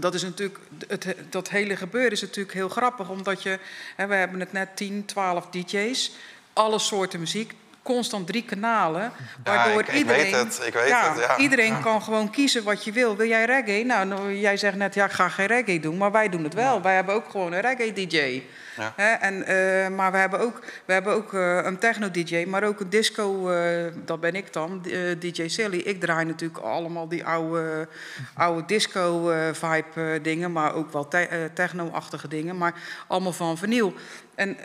dat 0.00 0.14
is 0.14 0.22
natuurlijk, 0.22 0.58
het, 0.88 1.16
dat 1.30 1.48
hele 1.48 1.76
gebeuren 1.76 2.10
is 2.10 2.20
natuurlijk 2.20 2.54
heel 2.54 2.68
grappig, 2.68 3.08
omdat 3.08 3.42
je, 3.42 3.58
hè, 3.96 4.06
we 4.06 4.14
hebben 4.14 4.40
het 4.40 4.52
net 4.52 4.76
10, 4.76 5.04
12 5.04 5.46
DJ's, 5.50 6.12
alle 6.52 6.78
soorten 6.78 7.20
muziek, 7.20 7.54
constant 7.82 8.26
drie 8.26 8.44
kanalen. 8.44 9.12
Waardoor 9.44 9.72
ja, 9.72 9.88
ik, 9.88 9.92
iedereen, 9.92 10.22
weet 10.22 10.34
het, 10.34 10.62
ik 10.66 10.72
weet 10.72 10.88
ja, 10.88 11.12
het. 11.12 11.20
Ja. 11.20 11.36
Iedereen 11.36 11.80
kan 11.80 12.02
gewoon 12.02 12.30
kiezen 12.30 12.64
wat 12.64 12.84
je 12.84 12.92
wil. 12.92 13.16
Wil 13.16 13.28
jij 13.28 13.44
reggae? 13.44 13.84
Nou, 13.84 14.06
nou, 14.06 14.34
jij 14.34 14.56
zegt 14.56 14.76
net, 14.76 14.94
ja, 14.94 15.04
ik 15.04 15.10
ga 15.10 15.28
geen 15.28 15.46
reggae 15.46 15.80
doen, 15.80 15.96
maar 15.96 16.12
wij 16.12 16.28
doen 16.28 16.44
het 16.44 16.54
wel. 16.54 16.82
Wij 16.82 16.94
hebben 16.94 17.14
ook 17.14 17.30
gewoon 17.30 17.52
een 17.52 17.60
reggae-dj. 17.60 18.42
Ja. 18.80 19.20
en, 19.20 19.34
uh, 19.34 19.96
maar 19.96 20.12
we 20.12 20.18
hebben 20.18 20.40
ook, 20.40 20.60
we 20.84 20.92
hebben 20.92 21.12
ook 21.12 21.32
uh, 21.32 21.64
een 21.64 21.78
techno-dj, 21.78 22.44
maar 22.48 22.62
ook 22.62 22.80
een 22.80 22.90
disco, 22.90 23.50
uh, 23.50 23.84
dat 24.04 24.20
ben 24.20 24.34
ik 24.34 24.52
dan, 24.52 24.82
DJ 25.18 25.48
Silly. 25.48 25.78
Ik 25.78 26.00
draai 26.00 26.24
natuurlijk 26.24 26.60
allemaal 26.60 27.08
die 27.08 27.24
oude, 27.24 27.88
oude 28.34 28.66
disco-vibe 28.66 30.20
dingen, 30.22 30.52
maar 30.52 30.74
ook 30.74 30.92
wel 30.92 31.08
te 31.08 31.50
techno-achtige 31.54 32.28
dingen, 32.28 32.56
maar 32.56 32.74
allemaal 33.06 33.32
van 33.32 33.58
vinyl. 33.58 33.94
En 34.34 34.56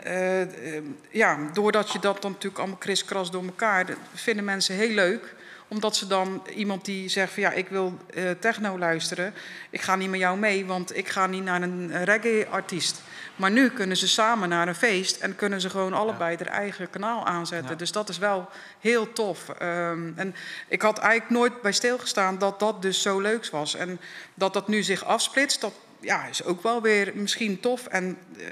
ja, 1.10 1.38
doordat 1.52 1.92
je 1.92 1.98
dat 1.98 2.22
dan 2.22 2.30
natuurlijk 2.30 2.58
allemaal 2.58 2.78
kriskras 2.78 3.30
door 3.30 3.44
elkaar, 3.44 3.86
vinden 4.14 4.44
mensen 4.44 4.74
heel 4.74 4.94
leuk 4.94 5.34
omdat 5.68 5.96
ze 5.96 6.06
dan 6.06 6.42
iemand 6.54 6.84
die 6.84 7.08
zegt 7.08 7.32
van 7.32 7.42
ja, 7.42 7.52
ik 7.52 7.68
wil 7.68 7.98
techno 8.38 8.78
luisteren. 8.78 9.34
Ik 9.70 9.80
ga 9.80 9.96
niet 9.96 10.10
met 10.10 10.20
jou 10.20 10.38
mee, 10.38 10.66
want 10.66 10.96
ik 10.96 11.08
ga 11.08 11.26
niet 11.26 11.44
naar 11.44 11.62
een 11.62 12.04
reggae-artiest. 12.04 13.02
Maar 13.36 13.50
nu 13.50 13.70
kunnen 13.70 13.96
ze 13.96 14.08
samen 14.08 14.48
naar 14.48 14.68
een 14.68 14.74
feest 14.74 15.16
en 15.16 15.36
kunnen 15.36 15.60
ze 15.60 15.70
gewoon 15.70 15.92
allebei 15.92 16.36
ja. 16.38 16.44
eigen 16.44 16.90
kanaal 16.90 17.26
aanzetten. 17.26 17.70
Ja. 17.70 17.76
Dus 17.76 17.92
dat 17.92 18.08
is 18.08 18.18
wel 18.18 18.48
heel 18.80 19.12
tof. 19.12 19.48
Um, 19.62 20.12
en 20.16 20.34
ik 20.68 20.82
had 20.82 20.98
eigenlijk 20.98 21.30
nooit 21.30 21.62
bij 21.62 21.72
stilgestaan 21.72 22.38
dat 22.38 22.58
dat 22.60 22.82
dus 22.82 23.02
zo 23.02 23.20
leuk 23.20 23.48
was. 23.50 23.74
En 23.74 24.00
dat 24.34 24.52
dat 24.52 24.68
nu 24.68 24.82
zich 24.82 25.04
afsplitst, 25.04 25.60
dat 25.60 25.72
ja, 26.00 26.24
is 26.24 26.44
ook 26.44 26.62
wel 26.62 26.82
weer 26.82 27.12
misschien 27.14 27.60
tof. 27.60 27.86
En 27.86 28.18
uh, 28.36 28.44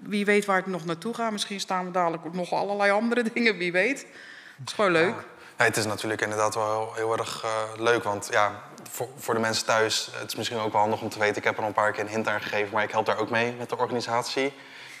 wie 0.00 0.24
weet 0.24 0.44
waar 0.44 0.56
het 0.56 0.66
nog 0.66 0.84
naartoe 0.84 1.14
gaat. 1.14 1.32
Misschien 1.32 1.60
staan 1.60 1.84
we 1.84 1.90
dadelijk 1.90 2.26
ook 2.26 2.34
nog 2.34 2.52
allerlei 2.52 2.90
andere 2.90 3.22
dingen, 3.34 3.56
wie 3.56 3.72
weet. 3.72 4.06
Het 4.58 4.68
is 4.68 4.72
gewoon 4.72 4.92
leuk. 4.92 5.14
Ja. 5.56 5.64
Het 5.64 5.76
is 5.76 5.86
natuurlijk 5.86 6.22
inderdaad 6.22 6.54
wel 6.54 6.92
heel 6.94 7.18
erg 7.18 7.44
uh, 7.44 7.80
leuk. 7.82 8.02
Want 8.02 8.28
ja, 8.30 8.62
voor, 8.90 9.08
voor, 9.16 9.34
de 9.34 9.40
mensen 9.40 9.66
thuis, 9.66 10.10
het 10.12 10.26
is 10.26 10.36
misschien 10.36 10.58
ook 10.58 10.72
wel 10.72 10.80
handig 10.80 11.00
om 11.00 11.08
te 11.08 11.18
weten. 11.18 11.36
Ik 11.36 11.44
heb 11.44 11.56
er 11.56 11.62
al 11.62 11.68
een 11.68 11.74
paar 11.74 11.92
keer 11.92 12.04
een 12.04 12.10
hint 12.10 12.28
aan 12.28 12.40
gegeven, 12.40 12.72
maar 12.72 12.82
ik 12.82 12.90
help 12.90 13.06
daar 13.06 13.18
ook 13.18 13.30
mee 13.30 13.54
met 13.58 13.68
de 13.68 13.78
organisatie. 13.78 14.52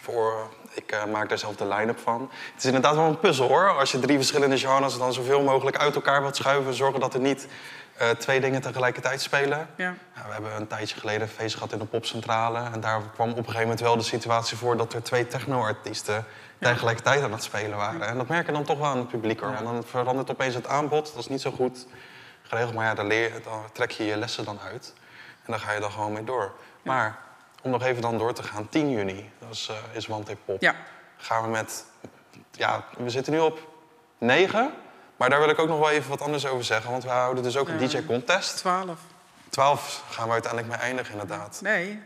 Voor, 0.02 0.50
ik 0.72 0.92
uh, 0.94 1.04
maak 1.12 1.28
daar 1.28 1.38
zelf 1.38 1.56
de 1.56 1.66
line-up 1.66 1.98
van. 1.98 2.30
Het 2.52 2.58
is 2.58 2.64
inderdaad 2.64 2.94
wel 2.94 3.04
een 3.04 3.18
puzzel 3.18 3.48
hoor. 3.48 3.78
Als 3.78 3.92
je 3.92 3.98
drie 3.98 4.16
verschillende 4.16 4.58
genres 4.58 4.98
dan 4.98 5.12
zoveel 5.12 5.42
mogelijk 5.42 5.76
uit 5.76 5.94
elkaar 5.94 6.20
wilt 6.20 6.36
schuiven, 6.36 6.74
zorgen 6.74 7.00
dat 7.00 7.14
er 7.14 7.20
niet 7.20 7.48
uh, 8.00 8.08
twee 8.10 8.40
dingen 8.40 8.60
tegelijkertijd 8.60 9.20
spelen. 9.20 9.68
Ja. 9.76 9.94
Ja, 10.14 10.26
we 10.26 10.32
hebben 10.32 10.56
een 10.56 10.66
tijdje 10.66 10.98
geleden 11.00 11.22
een 11.22 11.28
feest 11.28 11.54
gehad 11.54 11.72
in 11.72 11.78
de 11.78 11.84
popcentrale. 11.84 12.70
En 12.72 12.80
daar 12.80 13.00
kwam 13.14 13.30
op 13.30 13.36
een 13.36 13.44
gegeven 13.44 13.62
moment 13.62 13.80
wel 13.80 13.96
de 13.96 14.02
situatie 14.02 14.56
voor 14.56 14.76
dat 14.76 14.92
er 14.92 15.02
twee 15.02 15.26
techno-artiesten 15.26 16.24
tegelijkertijd 16.58 17.22
aan 17.22 17.32
het 17.32 17.42
spelen 17.42 17.76
waren. 17.76 18.06
En 18.06 18.16
dat 18.16 18.28
merk 18.28 18.46
je 18.46 18.52
dan 18.52 18.64
toch 18.64 18.78
wel 18.78 18.86
aan 18.86 18.98
het 18.98 19.08
publiek 19.08 19.40
hoor. 19.40 19.52
Want 19.52 19.64
dan 19.64 19.84
verandert 19.84 20.30
opeens 20.30 20.54
het 20.54 20.66
aanbod. 20.66 21.06
Dat 21.06 21.22
is 21.22 21.28
niet 21.28 21.40
zo 21.40 21.50
goed 21.50 21.86
geregeld. 22.48 22.74
Maar 22.74 22.84
ja, 22.84 22.94
dan, 22.94 23.06
leer, 23.06 23.42
dan 23.42 23.64
trek 23.72 23.90
je 23.90 24.04
je 24.04 24.16
lessen 24.16 24.44
dan 24.44 24.60
uit. 24.60 24.92
En 25.44 25.52
dan 25.52 25.60
ga 25.60 25.72
je 25.72 25.80
dan 25.80 25.90
gewoon 25.90 26.12
mee 26.12 26.24
door. 26.24 26.52
Maar 26.82 27.18
om 27.62 27.70
nog 27.70 27.82
even 27.82 28.02
dan 28.02 28.18
door 28.18 28.32
te 28.32 28.42
gaan, 28.42 28.68
10 28.68 28.90
juni, 28.90 29.30
dat 29.38 29.50
is, 29.50 29.70
uh, 29.70 29.96
is 29.96 30.08
One 30.08 30.36
Pop. 30.44 30.60
Ja. 30.60 30.74
Gaan 31.16 31.42
we 31.42 31.48
met, 31.48 31.84
ja, 32.50 32.84
we 32.98 33.10
zitten 33.10 33.32
nu 33.32 33.38
op 33.38 33.58
9. 34.18 34.72
Maar 35.16 35.30
daar 35.30 35.38
wil 35.38 35.48
ik 35.48 35.58
ook 35.58 35.68
nog 35.68 35.78
wel 35.78 35.90
even 35.90 36.10
wat 36.10 36.20
anders 36.20 36.46
over 36.46 36.64
zeggen. 36.64 36.90
Want 36.90 37.02
we 37.02 37.08
houden 37.08 37.42
dus 37.42 37.56
ook 37.56 37.68
een 37.68 37.78
DJ-contest. 37.78 38.56
12. 38.56 38.98
12 39.48 40.04
gaan 40.10 40.26
we 40.26 40.32
uiteindelijk 40.32 40.72
mee 40.72 40.82
eindigen, 40.82 41.12
inderdaad. 41.12 41.58
Nee, 41.62 42.02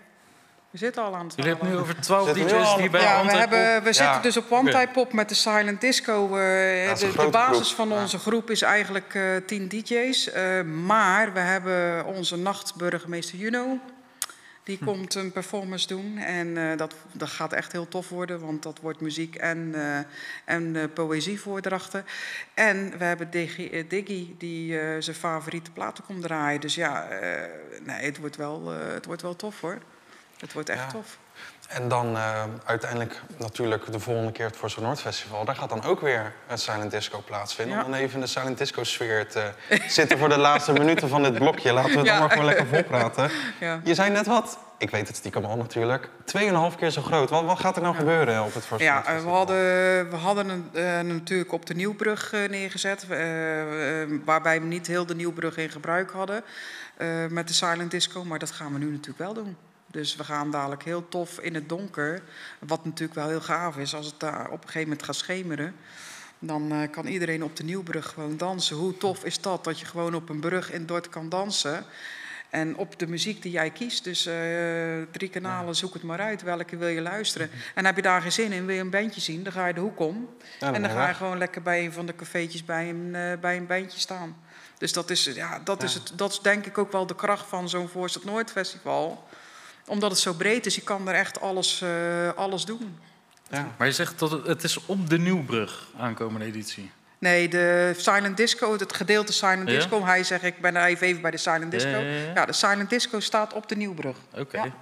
we 0.71 0.79
zitten 0.79 1.03
al 1.03 1.15
aan 1.15 1.27
het 1.27 1.35
Jullie 1.37 1.51
hebben 1.51 1.69
nu 1.69 1.77
over 1.77 2.01
12 2.01 2.33
DJ's 2.33 2.77
die 2.77 2.91
bij 2.91 3.01
Ja, 3.01 3.25
we, 3.25 3.33
hebben, 3.33 3.83
we 3.83 3.93
zitten 3.93 4.23
dus 4.23 4.37
op 4.37 4.51
One 4.51 4.71
Type 4.71 4.89
Pop 4.93 5.13
met 5.13 5.29
de 5.29 5.35
Silent 5.35 5.81
Disco. 5.81 6.25
Uh, 6.25 6.31
de, 6.31 7.13
de, 7.17 7.29
basis 7.31 7.73
groep. 7.73 7.89
van 7.89 7.99
onze 7.99 8.19
groep 8.19 8.51
is 8.51 8.63
eigenlijk 8.63 9.15
uh, 9.15 9.37
10 9.47 9.69
DJ's. 9.69 10.29
Uh, 10.29 10.63
maar 10.63 11.33
we 11.33 11.39
hebben 11.39 12.05
onze 12.05 12.37
nachtburgemeester 12.37 13.39
Juno. 13.39 13.79
Die 14.63 14.77
hm. 14.79 14.85
komt 14.85 15.15
een 15.15 15.33
performance 15.33 15.87
doen. 15.87 16.19
En 16.19 16.47
uh, 16.47 16.77
dat, 16.77 16.95
dat 17.13 17.29
gaat 17.29 17.53
echt 17.53 17.73
heel 17.73 17.89
tof 17.89 18.09
worden, 18.09 18.41
want 18.41 18.63
dat 18.63 18.79
wordt 18.81 19.01
muziek 19.01 19.35
en, 19.35 19.75
en 20.45 20.91
poëzievoordrachten. 20.95 22.05
En 22.55 22.99
we 22.99 23.05
hebben 23.05 23.31
Diggy, 23.31 23.87
Diggy 23.89 24.35
die 24.39 24.79
zijn 24.99 25.17
favoriete 25.17 25.71
platen 25.71 26.05
komt 26.05 26.23
draaien. 26.23 26.61
Dus 26.61 26.75
ja, 26.75 27.09
nee, 27.83 28.05
het, 28.05 28.19
wordt 28.19 28.37
wel, 28.37 28.69
het 28.69 29.07
wordt 29.07 29.23
wel 29.23 29.37
tof 29.37 29.61
hoor. 29.61 29.79
Het 30.41 30.53
wordt 30.53 30.69
echt 30.69 30.81
ja. 30.81 30.87
tof. 30.87 31.19
En 31.69 31.89
dan 31.89 32.15
uh, 32.15 32.43
uiteindelijk 32.65 33.21
natuurlijk 33.37 33.93
de 33.93 34.01
volgende 34.01 34.33
keer 34.33 34.47
het 34.47 34.57
Forza 34.57 34.81
Noord 34.81 35.01
Festival. 35.01 35.45
Daar 35.45 35.57
gaat 35.57 35.69
dan 35.69 35.85
ook 35.85 36.01
weer 36.01 36.33
een 36.49 36.59
Silent 36.59 36.91
Disco 36.91 37.23
plaatsvinden. 37.27 37.77
Ja. 37.77 37.85
Om 37.85 37.91
dan 37.91 38.01
even 38.01 38.15
in 38.15 38.21
de 38.21 38.27
Silent 38.27 38.59
Disco 38.59 38.85
sfeer 38.85 39.29
te 39.29 39.53
zitten 39.89 40.19
voor 40.19 40.29
de 40.29 40.39
laatste 40.39 40.73
minuten 40.73 41.09
van 41.09 41.23
dit 41.23 41.35
blokje. 41.35 41.73
Laten 41.73 41.91
we 41.91 41.97
het 41.97 42.07
ja. 42.07 42.13
dan 42.13 42.21
maar 42.21 42.31
gewoon 42.31 42.45
lekker 42.45 42.67
volpraten. 42.67 43.31
Ja. 43.61 43.81
Je 43.85 43.95
zei 43.95 44.11
net 44.11 44.27
wat. 44.27 44.59
Ik 44.79 44.91
weet 44.91 45.07
het 45.07 45.17
stiekem 45.17 45.45
al 45.45 45.57
natuurlijk. 45.57 46.09
Tweeënhalf 46.25 46.77
keer 46.77 46.91
zo 46.91 47.03
groot. 47.03 47.31
Wat, 47.31 47.45
wat 47.45 47.59
gaat 47.59 47.77
er 47.77 47.83
nou 47.83 47.95
gebeuren 47.95 48.45
op 48.45 48.55
het 48.55 48.65
Forza 48.65 48.85
Ja, 48.85 48.93
Noord 48.93 49.07
Festival? 49.07 49.31
we 49.31 49.37
hadden, 49.37 50.11
we 50.11 50.17
hadden 50.17 50.49
een, 50.49 50.71
uh, 50.73 51.15
natuurlijk 51.15 51.53
op 51.53 51.67
de 51.67 51.75
Nieuwbrug 51.75 52.33
uh, 52.33 52.49
neergezet. 52.49 53.07
waarbij 54.25 54.61
we 54.61 54.67
niet 54.67 54.87
heel 54.87 55.07
de 55.07 55.15
Nieuwbrug 55.15 55.57
in 55.57 55.71
gebruik 55.71 56.11
hadden. 56.11 56.43
met 57.29 57.49
de 57.49 57.55
Silent 57.55 57.91
Disco. 57.91 58.25
Maar 58.25 58.39
dat 58.39 58.51
gaan 58.51 58.73
we 58.73 58.79
nu 58.79 58.91
natuurlijk 58.91 59.19
wel 59.19 59.35
doen. 59.35 59.57
Dus 59.91 60.17
we 60.17 60.25
gaan 60.25 60.51
dadelijk 60.51 60.85
heel 60.85 61.09
tof 61.09 61.39
in 61.41 61.55
het 61.55 61.69
donker. 61.69 62.23
Wat 62.59 62.85
natuurlijk 62.85 63.15
wel 63.15 63.29
heel 63.29 63.41
gaaf 63.41 63.77
is 63.77 63.95
als 63.95 64.07
het 64.07 64.21
daar 64.21 64.45
op 64.47 64.63
een 64.63 64.69
gegeven 64.69 64.89
moment 64.89 65.03
gaat 65.03 65.17
schemeren. 65.17 65.75
Dan 66.39 66.73
uh, 66.73 66.91
kan 66.91 67.07
iedereen 67.07 67.45
op 67.45 67.57
de 67.57 67.65
Nieuwbrug 67.65 68.09
gewoon 68.09 68.37
dansen. 68.37 68.77
Hoe 68.77 68.97
tof 68.97 69.25
is 69.25 69.41
dat? 69.41 69.65
Dat 69.65 69.81
je 69.81 69.87
gewoon 69.87 70.15
op 70.15 70.29
een 70.29 70.41
brug 70.41 70.73
in 70.73 70.87
Dort 70.87 71.09
kan 71.09 71.29
dansen. 71.29 71.85
En 72.51 72.77
op 72.77 72.99
de 72.99 73.07
muziek 73.07 73.43
die 73.43 73.53
jij 73.53 73.71
kiest. 73.71 74.05
Dus 74.05 74.27
uh, 74.27 74.35
drie 75.11 75.29
kanalen, 75.31 75.77
zoek 75.77 75.93
het 75.93 76.03
maar 76.03 76.21
uit. 76.21 76.43
Welke 76.43 76.77
wil 76.77 76.89
je 76.89 77.01
luisteren? 77.01 77.51
En 77.75 77.85
heb 77.85 77.97
je 77.97 78.03
daar 78.03 78.23
geen 78.23 78.33
zin 78.33 78.53
in, 78.53 78.67
wil 78.67 78.75
je 78.75 78.81
een 78.81 78.91
bandje 78.91 79.21
zien? 79.21 79.43
Dan 79.43 79.53
ga 79.53 79.67
je 79.67 79.75
de 79.75 79.81
hoek 79.81 79.99
om. 79.99 80.29
Ja, 80.61 80.73
en 80.73 80.83
dan 80.83 80.91
ga 80.91 81.09
je 81.09 81.15
gewoon 81.15 81.39
lekker 81.39 81.63
bij 81.63 81.85
een 81.85 81.93
van 81.93 82.07
de 82.07 82.15
cafeetjes 82.15 82.65
bij 82.65 82.89
een, 82.89 83.13
uh, 83.15 83.33
bij 83.41 83.57
een 83.57 83.67
bandje 83.67 83.99
staan. 83.99 84.37
Dus 84.79 84.93
dat 84.93 85.11
is, 85.11 85.25
ja, 85.25 85.59
dat, 85.59 85.81
ja. 85.81 85.87
Is 85.87 85.95
het, 85.95 86.13
dat 86.15 86.33
is 86.33 86.41
denk 86.41 86.67
ik 86.67 86.79
ook 86.79 86.93
wel 86.93 87.07
de 87.07 87.15
kracht 87.15 87.49
van 87.49 87.69
zo'n 87.69 87.89
Voorstad 87.89 88.25
Noord 88.25 88.51
Festival 88.51 89.29
omdat 89.91 90.11
het 90.11 90.21
zo 90.21 90.33
breed 90.33 90.67
is, 90.67 90.75
je 90.75 90.81
kan 90.81 91.09
er 91.09 91.15
echt 91.15 91.41
alles, 91.41 91.83
uh, 91.83 92.33
alles 92.37 92.65
doen. 92.65 92.99
Ja. 93.51 93.67
Maar 93.77 93.87
je 93.87 93.93
zegt 93.93 94.19
dat 94.19 94.31
het, 94.31 94.47
het 94.47 94.65
is 94.65 94.87
op 94.87 95.11
de 95.11 95.19
Nieuwbrug 95.19 95.87
aankomende 95.99 96.45
editie. 96.45 96.91
Nee, 97.19 97.49
de 97.49 97.93
Silent 97.97 98.37
Disco, 98.37 98.73
het 98.73 98.93
gedeelte 98.93 99.33
Silent 99.33 99.69
ja? 99.69 99.75
Disco. 99.75 100.05
Hij 100.05 100.25
zegt, 100.25 100.43
ik 100.43 100.61
ben 100.61 100.77
even 100.77 101.21
bij 101.21 101.31
de 101.31 101.37
Silent 101.37 101.71
Disco. 101.71 101.89
Ja, 101.89 101.99
ja, 101.99 102.33
ja, 102.35 102.47
de 102.47 102.53
Silent 102.53 102.91
Disco 102.91 103.21
staat 103.21 103.53
op 103.53 103.69
de 103.69 103.77
Nieuwbrug. 103.77 104.17
Oké. 104.31 104.41
Okay. 104.41 104.73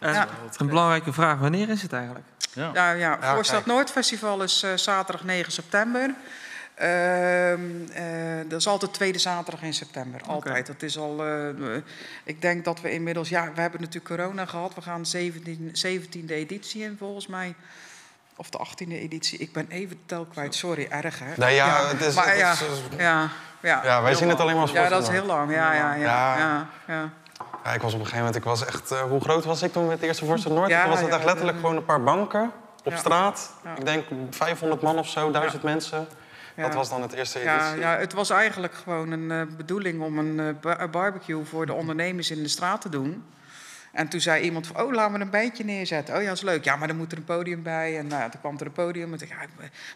Ja. 0.00 0.28
Een 0.56 0.66
belangrijke 0.66 1.12
vraag, 1.12 1.38
wanneer 1.38 1.68
is 1.68 1.82
het 1.82 1.92
eigenlijk? 1.92 2.24
Ja, 2.52 2.70
ja, 2.74 2.90
ja. 2.90 3.34
Voorstad 3.34 3.66
Noordfestival 3.66 4.42
is 4.42 4.64
uh, 4.64 4.70
zaterdag 4.74 5.24
9 5.24 5.52
september. 5.52 6.14
Uh, 6.80 7.52
uh, 7.52 7.58
dat 8.48 8.60
is 8.60 8.66
altijd 8.66 8.94
tweede 8.94 9.18
zaterdag 9.18 9.62
in 9.62 9.74
september. 9.74 10.20
Altijd. 10.26 10.52
Okay. 10.52 10.62
Dat 10.62 10.82
is 10.82 10.98
al. 10.98 11.26
Uh, 11.26 11.76
ik 12.24 12.42
denk 12.42 12.64
dat 12.64 12.80
we 12.80 12.92
inmiddels. 12.92 13.28
Ja, 13.28 13.52
we 13.54 13.60
hebben 13.60 13.80
natuurlijk 13.80 14.06
corona 14.06 14.46
gehad. 14.46 14.74
We 14.74 14.82
gaan 14.82 15.06
17, 15.06 15.74
17e 15.86 16.30
editie 16.30 16.82
in 16.82 16.96
volgens 16.98 17.26
mij. 17.26 17.54
Of 18.36 18.50
de 18.50 18.58
18e 18.58 18.88
editie. 18.88 19.38
Ik 19.38 19.52
ben 19.52 19.66
even 19.68 19.96
de 19.96 20.02
tel 20.06 20.24
kwijt. 20.24 20.54
Sorry, 20.54 20.86
erg 20.90 21.18
hè. 21.18 21.32
Nee, 21.36 21.54
ja, 21.54 21.66
ja. 21.66 21.88
het 21.88 22.00
is. 22.00 22.14
Maar, 22.14 22.28
het 22.28 22.38
ja, 22.38 22.52
is, 22.52 22.58
ja, 22.98 23.28
ja, 23.62 23.84
ja, 23.84 24.02
wij 24.02 24.14
zien 24.14 24.26
lang. 24.26 24.30
het 24.30 24.40
alleen 24.40 24.54
maar 24.54 24.62
als 24.62 24.72
Ja, 24.72 24.88
dat 24.88 25.02
is 25.02 25.08
heel 25.08 25.26
lang. 25.26 25.52
Ja, 25.52 25.72
ja, 25.72 25.94
ja. 25.94 26.02
ja. 26.02 26.38
ja, 26.38 26.68
ja. 26.86 27.10
ja 27.64 27.72
ik 27.72 27.80
was 27.80 27.94
op 27.94 28.00
een 28.00 28.06
gegeven 28.06 28.18
moment. 28.18 28.36
Ik 28.36 28.44
was 28.44 28.64
echt. 28.64 28.90
hoe 28.90 29.20
groot 29.20 29.44
was 29.44 29.62
ik 29.62 29.72
toen 29.72 29.86
met 29.86 30.00
de 30.00 30.06
eerste 30.06 30.24
Voorstel 30.24 30.52
Noord? 30.52 30.70
toen 30.70 30.88
was 30.88 31.00
het 31.00 31.10
echt 31.10 31.24
letterlijk 31.24 31.58
gewoon 31.58 31.76
een 31.76 31.84
paar 31.84 32.02
banken 32.02 32.52
op 32.84 32.94
straat. 32.96 33.52
Ik 33.76 33.84
denk 33.84 34.04
500 34.30 34.82
man 34.82 34.98
of 34.98 35.08
zo, 35.08 35.30
1000 35.30 35.62
mensen. 35.62 36.08
Ja. 36.56 36.62
Dat 36.62 36.74
was 36.74 36.88
dan 36.88 37.02
het 37.02 37.12
eerste 37.12 37.38
editie? 37.38 37.58
Ja, 37.58 37.74
ja, 37.74 37.98
het 37.98 38.12
was 38.12 38.30
eigenlijk 38.30 38.74
gewoon 38.74 39.10
een 39.10 39.48
uh, 39.48 39.56
bedoeling 39.56 40.02
om 40.02 40.18
een 40.18 40.56
uh, 40.64 40.84
barbecue 40.90 41.44
voor 41.44 41.66
de 41.66 41.72
ondernemers 41.72 42.30
in 42.30 42.42
de 42.42 42.48
straat 42.48 42.80
te 42.80 42.88
doen. 42.88 43.24
En 43.92 44.08
toen 44.08 44.20
zei 44.20 44.42
iemand 44.42 44.66
van, 44.66 44.80
oh, 44.80 44.92
laten 44.92 45.14
we 45.14 45.20
een 45.20 45.30
bandje 45.30 45.64
neerzetten. 45.64 46.14
Oh 46.14 46.20
ja, 46.20 46.28
dat 46.28 46.36
is 46.36 46.42
leuk. 46.42 46.64
Ja, 46.64 46.76
maar 46.76 46.88
dan 46.88 46.96
moet 46.96 47.12
er 47.12 47.18
een 47.18 47.24
podium 47.24 47.62
bij. 47.62 47.98
En 47.98 48.06
nou, 48.06 48.30
toen 48.30 48.40
kwam 48.40 48.56
er 48.58 48.66
een 48.66 48.72
podium. 48.72 49.12
En 49.12 49.18
ja, 49.28 49.36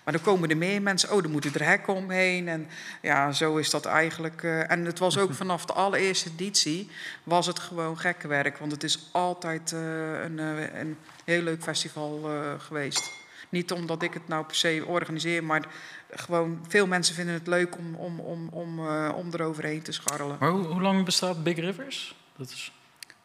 maar 0.05 0.13
dan 0.13 0.23
komen 0.23 0.51
er 0.51 0.57
meer 0.57 0.83
mensen. 0.83 1.13
Oh, 1.13 1.23
dan 1.23 1.31
moeten 1.31 1.55
er 1.55 1.65
hekken 1.65 1.95
omheen. 1.95 2.49
En 2.49 2.69
ja, 3.03 3.33
zo 3.33 3.57
is 3.57 3.71
dat 3.71 3.85
eigenlijk. 3.85 4.43
Uh, 4.43 4.71
en 4.71 4.85
het 4.85 4.99
was 4.99 5.19
ook 5.19 5.35
vanaf 5.45 5.65
de 5.65 5.73
allereerste 5.73 6.31
editie, 6.31 6.91
was 7.23 7.47
het 7.47 7.59
gewoon 7.59 7.99
gekkenwerk. 7.99 8.59
Want 8.59 8.73
het 8.73 8.83
is 8.83 9.09
altijd 9.13 9.73
uh, 9.73 9.81
een, 10.23 10.39
uh, 10.39 10.79
een 10.81 10.97
heel 11.25 11.43
leuk 11.43 11.63
festival 11.63 12.31
geweest. 12.59 13.11
Niet 13.49 13.72
omdat 13.72 14.03
ik 14.03 14.14
het 14.14 14.28
nou 14.28 14.44
per 14.44 14.57
se 14.57 14.84
organiseer, 14.86 15.44
maar 15.44 15.66
gewoon 16.11 16.64
veel 16.68 16.86
mensen 16.86 17.14
vinden 17.14 17.34
het 17.34 17.47
leuk 17.47 17.76
om, 17.78 17.94
om, 17.94 18.20
om, 18.20 18.49
om, 18.49 18.88
om 19.09 19.28
eroverheen 19.32 19.82
te 19.82 19.92
scharrelen. 19.92 20.36
Maar 20.40 20.51
hoe, 20.51 20.64
hoe 20.64 20.82
lang 20.82 21.05
bestaat 21.05 21.42
Big 21.42 21.57
Rivers? 21.57 22.16
Dat 22.36 22.49
is... 22.49 22.72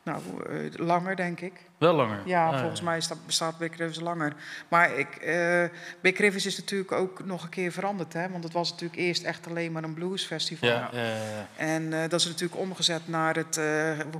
Nou, 0.04 0.22
uh, 0.50 0.72
langer 0.76 1.16
denk 1.16 1.42
ik. 1.42 1.54
Wel 1.78 1.94
langer? 1.94 2.22
Ja, 2.26 2.48
ah, 2.48 2.60
volgens 2.60 2.80
ja. 2.80 2.86
mij 2.86 3.02
staat, 3.02 3.26
bestaat 3.26 3.58
Big 3.58 3.78
Rivers 3.78 4.00
langer. 4.00 4.34
Maar 4.68 4.98
ik, 4.98 5.26
uh, 5.26 5.64
Big 6.02 6.18
Rivers 6.18 6.46
is 6.46 6.58
natuurlijk 6.58 6.92
ook 6.92 7.26
nog 7.26 7.44
een 7.44 7.50
keer 7.50 7.72
veranderd. 7.72 8.14
Hè? 8.14 8.30
Want 8.30 8.44
het 8.44 8.54
was 8.54 8.72
natuurlijk 8.72 9.00
eerst 9.00 9.24
echt 9.24 9.48
alleen 9.48 9.72
maar 9.72 9.84
een 9.84 9.94
bluesfestival. 9.94 10.70
Ja, 10.70 10.90
ja, 10.92 11.02
ja, 11.02 11.48
En 11.58 11.84
uh, 11.84 12.02
dat 12.02 12.20
is 12.20 12.26
natuurlijk 12.26 12.62
omgezet 12.62 13.08
naar 13.08 13.36
het, 13.36 13.60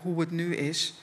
hoe 0.02 0.20
het 0.20 0.32
nu 0.32 0.56
is. 0.56 1.02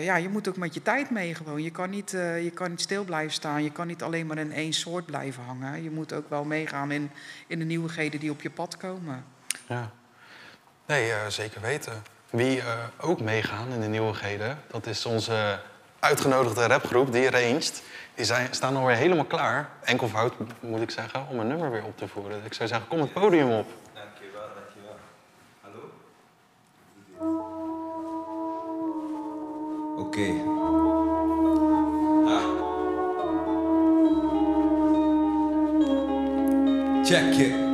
Ja, 0.00 0.16
je 0.16 0.28
moet 0.28 0.48
ook 0.48 0.56
met 0.56 0.74
je 0.74 0.82
tijd 0.82 1.10
mee. 1.10 1.36
Je 1.56 1.70
kan, 1.70 1.90
niet, 1.90 2.10
je 2.10 2.50
kan 2.54 2.70
niet 2.70 2.80
stil 2.80 3.04
blijven 3.04 3.32
staan. 3.32 3.62
Je 3.62 3.72
kan 3.72 3.86
niet 3.86 4.02
alleen 4.02 4.26
maar 4.26 4.38
in 4.38 4.52
één 4.52 4.72
soort 4.72 5.06
blijven 5.06 5.42
hangen. 5.42 5.82
Je 5.82 5.90
moet 5.90 6.12
ook 6.12 6.28
wel 6.28 6.44
meegaan 6.44 6.90
in, 6.90 7.10
in 7.46 7.58
de 7.58 7.64
nieuwigheden 7.64 8.20
die 8.20 8.30
op 8.30 8.42
je 8.42 8.50
pad 8.50 8.76
komen. 8.76 9.24
Ja, 9.66 9.90
nee, 10.86 11.12
zeker 11.28 11.60
weten. 11.60 12.02
Wie 12.30 12.62
ook 13.00 13.20
meegaan 13.20 13.72
in 13.72 13.80
de 13.80 13.86
nieuwigheden, 13.86 14.58
dat 14.66 14.86
is 14.86 15.06
onze 15.06 15.60
uitgenodigde 15.98 16.66
rapgroep, 16.66 17.12
die 17.12 17.30
Ranged. 17.30 17.82
Die 18.14 18.24
zijn, 18.24 18.48
staan 18.50 18.76
alweer 18.76 18.96
helemaal 18.96 19.24
klaar, 19.24 19.68
enkelvoud 19.84 20.34
moet 20.60 20.80
ik 20.80 20.90
zeggen, 20.90 21.26
om 21.28 21.38
een 21.38 21.46
nummer 21.46 21.70
weer 21.70 21.84
op 21.84 21.98
te 21.98 22.08
voeren. 22.08 22.44
Ik 22.44 22.54
zou 22.54 22.68
zeggen, 22.68 22.88
kom 22.88 23.00
het 23.00 23.12
podium 23.12 23.50
op. 23.50 23.66
Okay. 29.96 30.42
Ah. 32.26 32.44
Check 37.04 37.38
it. 37.38 37.73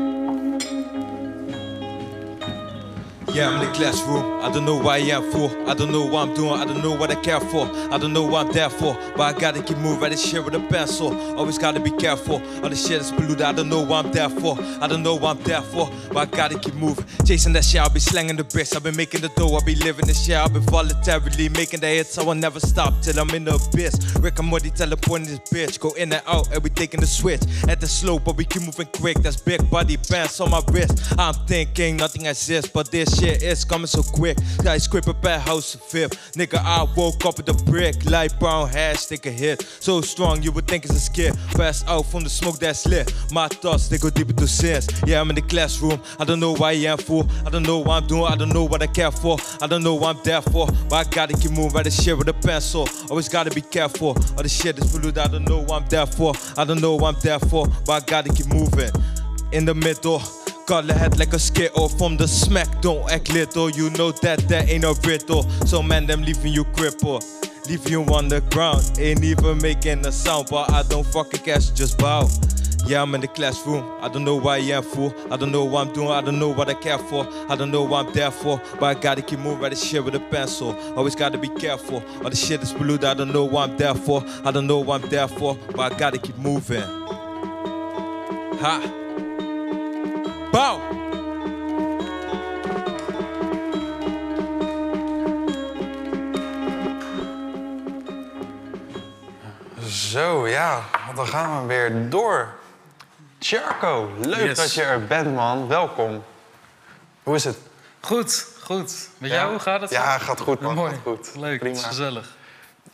Yeah, 3.33 3.49
I'm 3.49 3.63
in 3.63 3.69
the 3.69 3.75
classroom. 3.79 4.41
I 4.43 4.51
don't 4.51 4.65
know 4.65 4.77
why 4.77 4.97
I 4.97 4.99
am 4.99 5.31
for. 5.31 5.51
I 5.69 5.75
don't 5.75 5.93
know 5.93 6.05
what 6.05 6.29
I'm 6.29 6.35
doing. 6.35 6.53
I 6.53 6.65
don't 6.65 6.83
know 6.83 6.97
what 6.97 7.13
I 7.13 7.15
care 7.15 7.41
for. 7.41 7.65
I 7.93 7.97
don't 7.97 8.13
know 8.13 8.25
what 8.25 8.47
I'm 8.47 8.53
there 8.53 8.69
for. 8.69 8.95
But 9.17 9.37
I 9.37 9.39
gotta 9.39 9.63
keep 9.63 9.77
moving. 9.79 10.01
Write 10.01 10.11
this 10.11 10.29
shit 10.29 10.45
with 10.45 10.55
a 10.55 10.61
pencil. 10.61 11.15
Always 11.39 11.57
gotta 11.57 11.79
be 11.79 11.93
careful. 11.93 12.43
All 12.63 12.69
the 12.69 12.75
shit 12.75 13.01
is 13.01 13.13
polluted. 13.13 13.43
I 13.43 13.53
don't 13.53 13.69
know 13.69 13.83
what 13.83 14.05
I'm 14.05 14.13
there 14.13 14.29
for. 14.29 14.59
I 14.81 14.89
don't 14.89 15.05
know 15.05 15.15
what 15.15 15.37
I'm 15.37 15.43
there 15.45 15.63
for. 15.63 15.89
But 16.09 16.17
I 16.17 16.37
gotta 16.37 16.59
keep 16.59 16.75
moving. 16.75 17.05
Chasing 17.25 17.53
that 17.53 17.65
shit. 17.65 17.81
I'll 17.81 17.89
be 17.89 18.01
slanging 18.01 18.37
the 18.37 18.43
bricks. 18.43 18.75
I've 18.75 18.83
been 18.83 18.97
making 18.97 19.21
the 19.21 19.29
dough. 19.29 19.55
I'll 19.55 19.65
be 19.65 19.77
living 19.77 20.07
the 20.07 20.15
shit. 20.15 20.37
I've 20.37 20.53
been 20.53 20.63
voluntarily 20.63 21.49
making 21.51 21.81
the 21.81 21.87
hits. 21.87 22.19
I 22.19 22.25
will 22.25 22.35
never 22.35 22.59
stop 22.59 22.95
till 23.01 23.19
I'm 23.21 23.31
in 23.31 23.45
the 23.45 23.55
abyss. 23.55 24.17
Rick 24.21 24.41
and 24.41 24.49
Morty 24.49 24.71
teleporting 24.71 25.29
this 25.29 25.39
bitch. 25.51 25.79
Go 25.79 25.93
in 25.93 26.13
and 26.13 26.23
out. 26.27 26.53
And 26.53 26.65
we 26.65 26.71
taking 26.71 27.01
the 27.01 27.07
switch. 27.07 27.43
At 27.69 27.81
the 27.81 27.87
slope, 27.87 28.25
but 28.25 28.37
we 28.37 28.45
keep 28.45 28.63
moving 28.63 28.89
quick. 28.93 29.19
That's 29.19 29.41
big 29.41 29.71
body 29.71 29.99
bands 30.09 30.41
on 30.41 30.51
my 30.51 30.63
wrist. 30.73 31.15
I'm 31.17 31.35
thinking 31.47 31.97
nothing 31.97 32.27
exists, 32.27 32.71
but 32.73 32.91
this 32.91 33.20
shit 33.21 33.43
is 33.43 33.65
coming 33.65 33.87
so 33.87 34.03
quick. 34.03 34.39
Skyscraper 34.61 35.13
bad 35.13 35.41
house 35.41 35.75
fifth. 35.75 36.33
Nigga, 36.33 36.59
I 36.59 36.87
woke 36.97 37.25
up 37.27 37.37
with 37.37 37.49
a 37.49 37.65
brick. 37.65 38.11
Light 38.11 38.39
brown 38.39 38.69
hair, 38.69 38.95
stick 38.95 39.27
a 39.27 39.31
hit. 39.31 39.63
So 39.81 40.01
strong, 40.01 40.43
you 40.43 40.53
would 40.53 40.67
think 40.67 40.85
it's 40.85 40.95
a 40.95 41.01
skit. 41.01 41.37
Fast 41.57 41.87
out 41.87 42.07
from 42.07 42.25
the 42.25 42.31
smoke 42.31 42.59
that's 42.59 42.87
lit. 42.87 43.13
My 43.31 43.49
thoughts, 43.49 43.89
they 43.89 43.99
go 43.99 44.11
deep 44.11 44.31
into 44.31 44.49
sense. 44.49 44.89
Yeah, 45.07 45.21
I'm 45.21 45.29
in 45.31 45.37
the 45.37 45.43
classroom. 45.43 46.01
I 46.19 46.25
don't 46.25 46.41
know 46.41 46.55
why 46.55 46.71
I 46.71 46.93
am 46.93 46.99
for. 46.99 47.27
I 47.47 47.51
don't 47.51 47.63
know 47.63 47.79
what 47.79 48.03
I'm 48.03 48.07
doing. 48.09 48.25
I 48.25 48.37
don't 48.37 48.53
know 48.53 48.65
what 48.65 48.83
I 48.83 48.87
care 48.87 49.11
for. 49.11 49.37
I 49.61 49.67
don't 49.67 49.83
know 49.83 49.95
what 49.95 50.17
I'm 50.17 50.23
there 50.25 50.43
for. 50.43 50.67
But 50.89 51.07
I 51.07 51.11
gotta 51.11 51.35
keep 51.35 51.53
moving. 51.53 51.83
The 51.83 51.91
shit 51.91 52.17
with 52.17 52.29
a 52.29 52.35
pencil. 52.35 52.89
Always 53.11 53.29
gotta 53.29 53.51
be 53.51 53.61
careful. 53.61 54.09
All 54.37 54.43
the 54.43 54.49
shit 54.49 54.79
is 54.79 54.91
polluted. 54.91 55.19
I 55.19 55.29
don't 55.29 55.45
know 55.45 55.59
what 55.59 55.83
I'm 55.83 55.89
there 55.89 56.07
for. 56.07 56.33
I 56.57 56.65
don't 56.65 56.81
know 56.81 56.95
what 56.95 57.15
I'm 57.15 57.21
there 57.21 57.39
for. 57.39 57.67
But 57.87 58.03
I 58.03 58.07
gotta 58.07 58.33
keep 58.33 58.47
moving. 58.47 58.91
In 59.53 59.65
the 59.65 59.75
middle. 59.75 60.23
Call 60.71 60.85
head 60.85 61.19
like 61.19 61.33
a 61.33 61.39
skittle 61.41 61.89
from 61.89 62.17
the 62.17 62.29
smack. 62.29 62.81
Don't 62.81 63.11
act 63.11 63.33
little, 63.33 63.69
you 63.71 63.91
know 63.91 64.13
that 64.13 64.39
that 64.47 64.69
ain't 64.69 64.85
a 64.85 64.95
riddle. 65.05 65.43
So 65.67 65.83
man, 65.83 66.07
them 66.07 66.23
leaving 66.23 66.53
you 66.53 66.63
cripple. 66.63 67.21
Leave 67.69 67.91
you 67.91 68.05
on 68.05 68.29
the 68.29 68.41
ground, 68.53 68.89
ain't 68.97 69.25
even 69.25 69.59
making 69.61 70.07
a 70.07 70.13
sound. 70.13 70.47
But 70.49 70.71
I 70.71 70.85
don't 70.85 71.05
fucking 71.05 71.41
cash, 71.41 71.71
just 71.71 71.99
bow. 71.99 72.31
Yeah, 72.87 73.03
I'm 73.03 73.13
in 73.17 73.21
the 73.21 73.27
classroom. 73.27 73.85
I 74.01 74.07
don't 74.07 74.25
know 74.25 74.37
why 74.37 74.59
I 74.59 74.77
am 74.77 74.85
for. 74.85 75.13
I 75.29 75.37
don't 75.37 75.51
know 75.51 75.65
what 75.65 75.89
I'm 75.89 75.93
doing. 75.93 76.11
I 76.11 76.21
don't 76.21 76.39
know 76.39 76.51
what 76.51 76.69
I 76.69 76.75
care 76.75 76.99
for. 76.99 77.27
I 77.49 77.57
don't 77.57 77.73
know 77.73 77.83
what 77.83 78.07
I'm 78.07 78.13
there 78.13 78.31
for. 78.31 78.63
But 78.79 78.97
I 78.97 79.01
gotta 79.01 79.23
keep 79.23 79.41
moving 79.41 79.59
right 79.59 79.71
this 79.71 79.83
shit 79.83 80.05
with 80.05 80.15
a 80.15 80.21
pencil. 80.21 80.79
Always 80.97 81.17
gotta 81.17 81.37
be 81.37 81.49
careful. 81.49 82.01
All 82.23 82.31
the 82.31 82.37
shit 82.37 82.63
is 82.63 82.73
polluted. 82.73 83.07
I 83.07 83.15
don't 83.15 83.33
know 83.33 83.45
what 83.45 83.71
I'm 83.71 83.77
there 83.77 83.97
for. 83.97 84.23
I 84.45 84.53
don't 84.53 84.69
know 84.69 84.79
what 84.79 85.03
I'm 85.03 85.11
there 85.11 85.27
for. 85.27 85.57
But 85.75 85.93
I 85.93 85.99
gotta 85.99 86.19
keep 86.19 86.39
moving. 86.39 86.85
Ha! 88.63 88.99
Bow! 90.53 90.81
Zo, 99.89 100.49
ja, 100.49 100.83
dan 101.15 101.27
gaan 101.27 101.61
we 101.61 101.67
weer 101.67 102.11
door. 102.11 102.55
Charco, 103.39 104.11
leuk 104.19 104.41
Yes. 104.49 104.57
dat 104.57 104.75
je 104.75 104.83
er 104.83 105.07
bent, 105.07 105.35
man. 105.35 105.69
Welkom. 105.69 106.25
Hoe 107.23 107.35
is 107.35 107.45
het? 107.45 107.57
Goed, 108.01 108.47
goed. 108.63 109.09
Met 109.19 109.31
Ja? 109.31 109.37
jou, 109.37 109.51
hoe 109.51 109.61
gaat 109.61 109.81
het? 109.81 109.91
Ja, 109.91 110.19
gaat 110.19 110.41
goed, 110.41 110.61
man. 110.61 110.75
Mooi. 110.75 110.91
Gaat 110.93 111.01
goed. 111.03 111.31
Leuk, 111.37 111.59
Prima. 111.59 111.75
het 111.75 111.83
is 111.83 111.89
gezellig. 111.89 112.37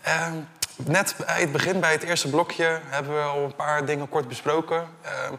Ehm, 0.00 0.32
net 0.76 1.14
bij 1.26 1.40
het 1.40 1.52
begin, 1.52 1.80
bij 1.80 1.92
het 1.92 2.02
eerste 2.02 2.30
blokje, 2.30 2.80
hebben 2.84 3.14
we 3.14 3.20
al 3.22 3.44
een 3.44 3.54
paar 3.54 3.84
dingen 3.84 4.08
kort 4.08 4.28
besproken. 4.28 4.88
Ehm, 5.02 5.32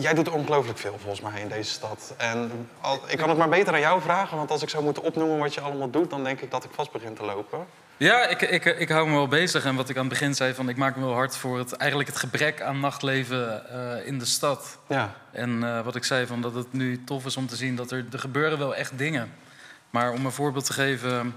jij 0.00 0.14
doet 0.14 0.28
ongelooflijk 0.28 0.78
veel, 0.78 0.98
volgens 0.98 1.20
mij, 1.20 1.40
in 1.40 1.48
deze 1.48 1.70
stad. 1.70 2.14
En 2.16 2.68
al, 2.80 3.00
ik 3.06 3.18
kan 3.18 3.28
het 3.28 3.38
maar 3.38 3.48
beter 3.48 3.72
aan 3.72 3.80
jou 3.80 4.00
vragen, 4.00 4.36
want 4.36 4.50
als 4.50 4.62
ik 4.62 4.68
zou 4.68 4.84
moeten 4.84 5.02
opnoemen 5.02 5.38
wat 5.38 5.54
je 5.54 5.60
allemaal 5.60 5.90
doet... 5.90 6.10
dan 6.10 6.24
denk 6.24 6.40
ik 6.40 6.50
dat 6.50 6.64
ik 6.64 6.70
vast 6.74 6.92
begin 6.92 7.14
te 7.14 7.24
lopen. 7.24 7.66
Ja, 7.96 8.26
ik, 8.26 8.40
ik, 8.42 8.64
ik 8.64 8.88
hou 8.88 9.08
me 9.08 9.14
wel 9.14 9.28
bezig. 9.28 9.64
En 9.64 9.74
wat 9.74 9.88
ik 9.88 9.96
aan 9.96 10.04
het 10.04 10.10
begin 10.12 10.34
zei, 10.34 10.54
van, 10.54 10.68
ik 10.68 10.76
maak 10.76 10.96
me 10.96 11.04
wel 11.04 11.14
hard 11.14 11.36
voor 11.36 11.58
het, 11.58 11.72
eigenlijk 11.72 12.10
het 12.10 12.18
gebrek 12.18 12.60
aan 12.60 12.80
nachtleven 12.80 13.70
eh, 13.70 14.06
in 14.06 14.18
de 14.18 14.24
stad. 14.24 14.78
Ja. 14.86 15.14
En 15.30 15.64
eh, 15.64 15.84
wat 15.84 15.96
ik 15.96 16.04
zei, 16.04 16.26
van 16.26 16.40
dat 16.40 16.54
het 16.54 16.72
nu 16.72 17.04
tof 17.04 17.24
is 17.26 17.36
om 17.36 17.46
te 17.46 17.56
zien 17.56 17.76
dat 17.76 17.90
er, 17.90 18.04
er 18.12 18.18
gebeuren 18.18 18.58
wel 18.58 18.74
echt 18.74 18.98
dingen. 18.98 19.32
Maar 19.90 20.12
om 20.12 20.24
een 20.24 20.32
voorbeeld 20.32 20.64
te 20.64 20.72
geven... 20.72 21.34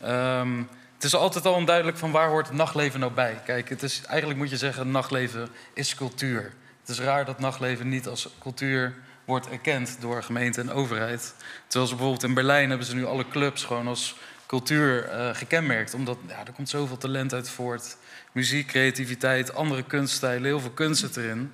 ehm, 0.00 0.62
het 0.94 1.06
is 1.06 1.14
altijd 1.14 1.46
al 1.46 1.54
onduidelijk 1.54 1.96
van 1.96 2.10
waar 2.10 2.28
hoort 2.28 2.46
het 2.46 2.56
nachtleven 2.56 3.00
nou 3.00 3.12
bij. 3.12 3.40
Kijk, 3.44 3.68
het 3.68 3.82
is, 3.82 4.02
eigenlijk 4.06 4.38
moet 4.38 4.50
je 4.50 4.56
zeggen, 4.56 4.90
nachtleven 4.90 5.48
is 5.72 5.94
cultuur. 5.94 6.52
Het 6.88 6.98
is 6.98 7.04
raar 7.04 7.24
dat 7.24 7.38
nachtleven 7.38 7.88
niet 7.88 8.06
als 8.06 8.28
cultuur 8.40 8.94
wordt 9.24 9.48
erkend 9.48 9.96
door 10.00 10.22
gemeente 10.22 10.60
en 10.60 10.72
overheid. 10.72 11.34
Terwijl 11.66 11.90
ze 11.90 11.94
bijvoorbeeld 11.94 12.24
in 12.24 12.34
Berlijn 12.34 12.68
hebben 12.68 12.86
ze 12.86 12.94
nu 12.94 13.04
alle 13.06 13.28
clubs 13.28 13.64
gewoon 13.64 13.86
als 13.86 14.16
cultuur 14.46 15.04
eh, 15.04 15.34
gekenmerkt. 15.34 15.94
Omdat 15.94 16.18
ja, 16.28 16.46
er 16.46 16.52
komt 16.52 16.68
zoveel 16.68 16.96
talent 16.96 17.34
uit 17.34 17.50
voort. 17.50 17.96
Muziek, 18.32 18.66
creativiteit, 18.66 19.54
andere 19.54 19.82
kunststijlen, 19.82 20.44
heel 20.44 20.60
veel 20.60 20.70
kunst 20.70 21.00
zit 21.00 21.16
erin. 21.16 21.52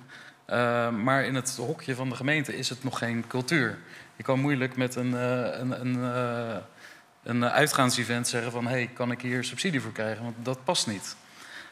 Uh, 0.49 0.89
maar 0.89 1.23
in 1.23 1.35
het 1.35 1.55
hokje 1.55 1.95
van 1.95 2.09
de 2.09 2.15
gemeente 2.15 2.57
is 2.57 2.69
het 2.69 2.83
nog 2.83 2.97
geen 2.97 3.27
cultuur. 3.27 3.77
Je 4.15 4.23
kan 4.23 4.39
moeilijk 4.39 4.75
met 4.75 4.95
een, 4.95 5.11
uh, 5.11 5.59
een, 5.59 5.81
een, 5.81 6.03
een 7.23 7.45
uitgaansevent 7.45 8.27
zeggen 8.27 8.51
van... 8.51 8.65
hé, 8.65 8.71
hey, 8.71 8.89
kan 8.93 9.11
ik 9.11 9.21
hier 9.21 9.43
subsidie 9.43 9.81
voor 9.81 9.91
krijgen? 9.91 10.23
Want 10.23 10.35
dat 10.43 10.63
past 10.63 10.87
niet. 10.87 11.15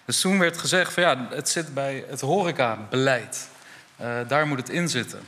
Dus 0.05 0.21
toen 0.21 0.39
werd 0.39 0.57
gezegd 0.57 0.93
van 0.93 1.03
ja, 1.03 1.27
het 1.29 1.49
zit 1.49 1.73
bij 1.73 2.05
het 2.07 2.21
horecabeleid. 2.21 3.51
Daar 4.27 4.47
moet 4.47 4.57
het 4.57 4.69
in 4.69 4.89
zitten. 4.89 5.19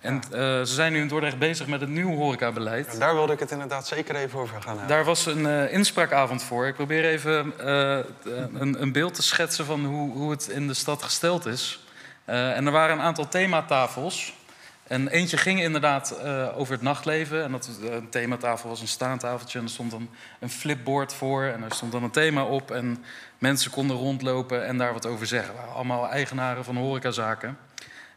En 0.00 0.22
ze 0.66 0.74
zijn 0.74 0.92
nu 0.92 1.00
in 1.00 1.08
Dordrecht 1.08 1.38
bezig 1.38 1.66
met 1.66 1.80
het 1.80 1.90
nieuw 1.90 2.14
horecabeleid. 2.14 2.86
En 2.86 2.98
daar 2.98 3.14
wilde 3.14 3.32
ik 3.32 3.38
het 3.38 3.50
inderdaad 3.50 3.86
zeker 3.86 4.14
even 4.14 4.38
over 4.38 4.62
gaan 4.62 4.78
hebben. 4.78 4.96
Daar 4.96 5.04
was 5.04 5.26
een 5.26 5.70
inspraakavond 5.70 6.42
voor. 6.42 6.66
Ik 6.66 6.74
probeer 6.74 7.04
even 7.04 7.52
een, 8.60 8.82
een 8.82 8.92
beeld 8.92 9.14
te 9.14 9.22
schetsen 9.22 9.64
van 9.64 9.84
hoe, 9.84 10.12
hoe 10.12 10.30
het 10.30 10.48
in 10.48 10.66
de 10.66 10.74
stad 10.74 11.02
gesteld 11.02 11.46
is... 11.46 11.80
Uh, 12.26 12.56
en 12.56 12.66
er 12.66 12.72
waren 12.72 12.98
een 12.98 13.04
aantal 13.04 13.28
thematafels. 13.28 14.34
En 14.82 15.08
eentje 15.08 15.36
ging 15.36 15.60
inderdaad 15.60 16.18
uh, 16.24 16.58
over 16.58 16.72
het 16.72 16.82
nachtleven. 16.82 17.44
En 17.44 17.52
dat, 17.52 17.70
uh, 17.82 17.94
een 17.94 18.08
thematafel 18.08 18.68
was 18.68 18.80
een 18.80 18.88
staantafeltje. 18.88 19.58
En 19.58 19.64
er 19.64 19.70
stond 19.70 19.90
dan 19.90 20.08
een 20.38 20.50
flipboard 20.50 21.14
voor. 21.14 21.44
En 21.44 21.62
er 21.62 21.72
stond 21.72 21.92
dan 21.92 22.02
een 22.02 22.10
thema 22.10 22.44
op. 22.44 22.70
En 22.70 23.04
mensen 23.38 23.70
konden 23.70 23.96
rondlopen 23.96 24.66
en 24.66 24.78
daar 24.78 24.92
wat 24.92 25.06
over 25.06 25.26
zeggen. 25.26 25.54
We 25.54 25.58
waren 25.58 25.74
allemaal 25.74 26.08
eigenaren 26.08 26.64
van 26.64 26.76
horecazaken. 26.76 27.58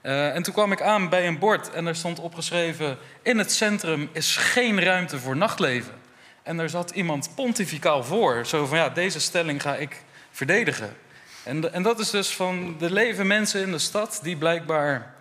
En 0.06 0.44
toen 0.44 0.54
kwam 0.54 0.72
ik 0.72 0.82
aan 0.82 1.10
bij 1.10 1.28
een 1.28 1.40
bord. 1.40 1.72
En 1.72 1.88
er 1.88 1.96
stond 1.96 2.20
opgeschreven... 2.20 2.98
In 3.22 3.38
het 3.38 3.52
centrum 3.52 4.10
is 4.12 4.38
geen 4.38 4.82
ruimte 4.82 5.20
voor 5.20 5.38
nachtleven. 5.38 5.94
En 6.44 6.60
er 6.60 6.70
zat 6.70 6.92
iemand 6.92 7.30
pontificaal 7.36 8.04
voor. 8.04 8.46
Zo 8.46 8.66
van 8.66 8.78
ja, 8.78 8.90
deze 8.90 9.20
stelling 9.20 9.62
ga 9.62 9.76
ik 9.76 10.04
verdedigen. 10.32 10.96
En, 11.44 11.74
en 11.74 11.84
dat 11.84 12.00
is 12.00 12.10
dus 12.10 12.36
van 12.36 12.76
de 12.80 12.92
leven 12.92 13.28
mensen 13.28 13.62
in 13.62 13.72
de 13.72 13.80
stad 13.80 14.20
die 14.24 14.38
blijkbaar 14.38 15.14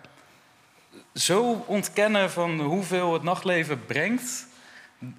zo 1.13 1.63
ontkennen 1.67 2.31
van 2.31 2.59
hoeveel 2.59 3.13
het 3.13 3.23
nachtleven 3.23 3.85
brengt. 3.85 4.47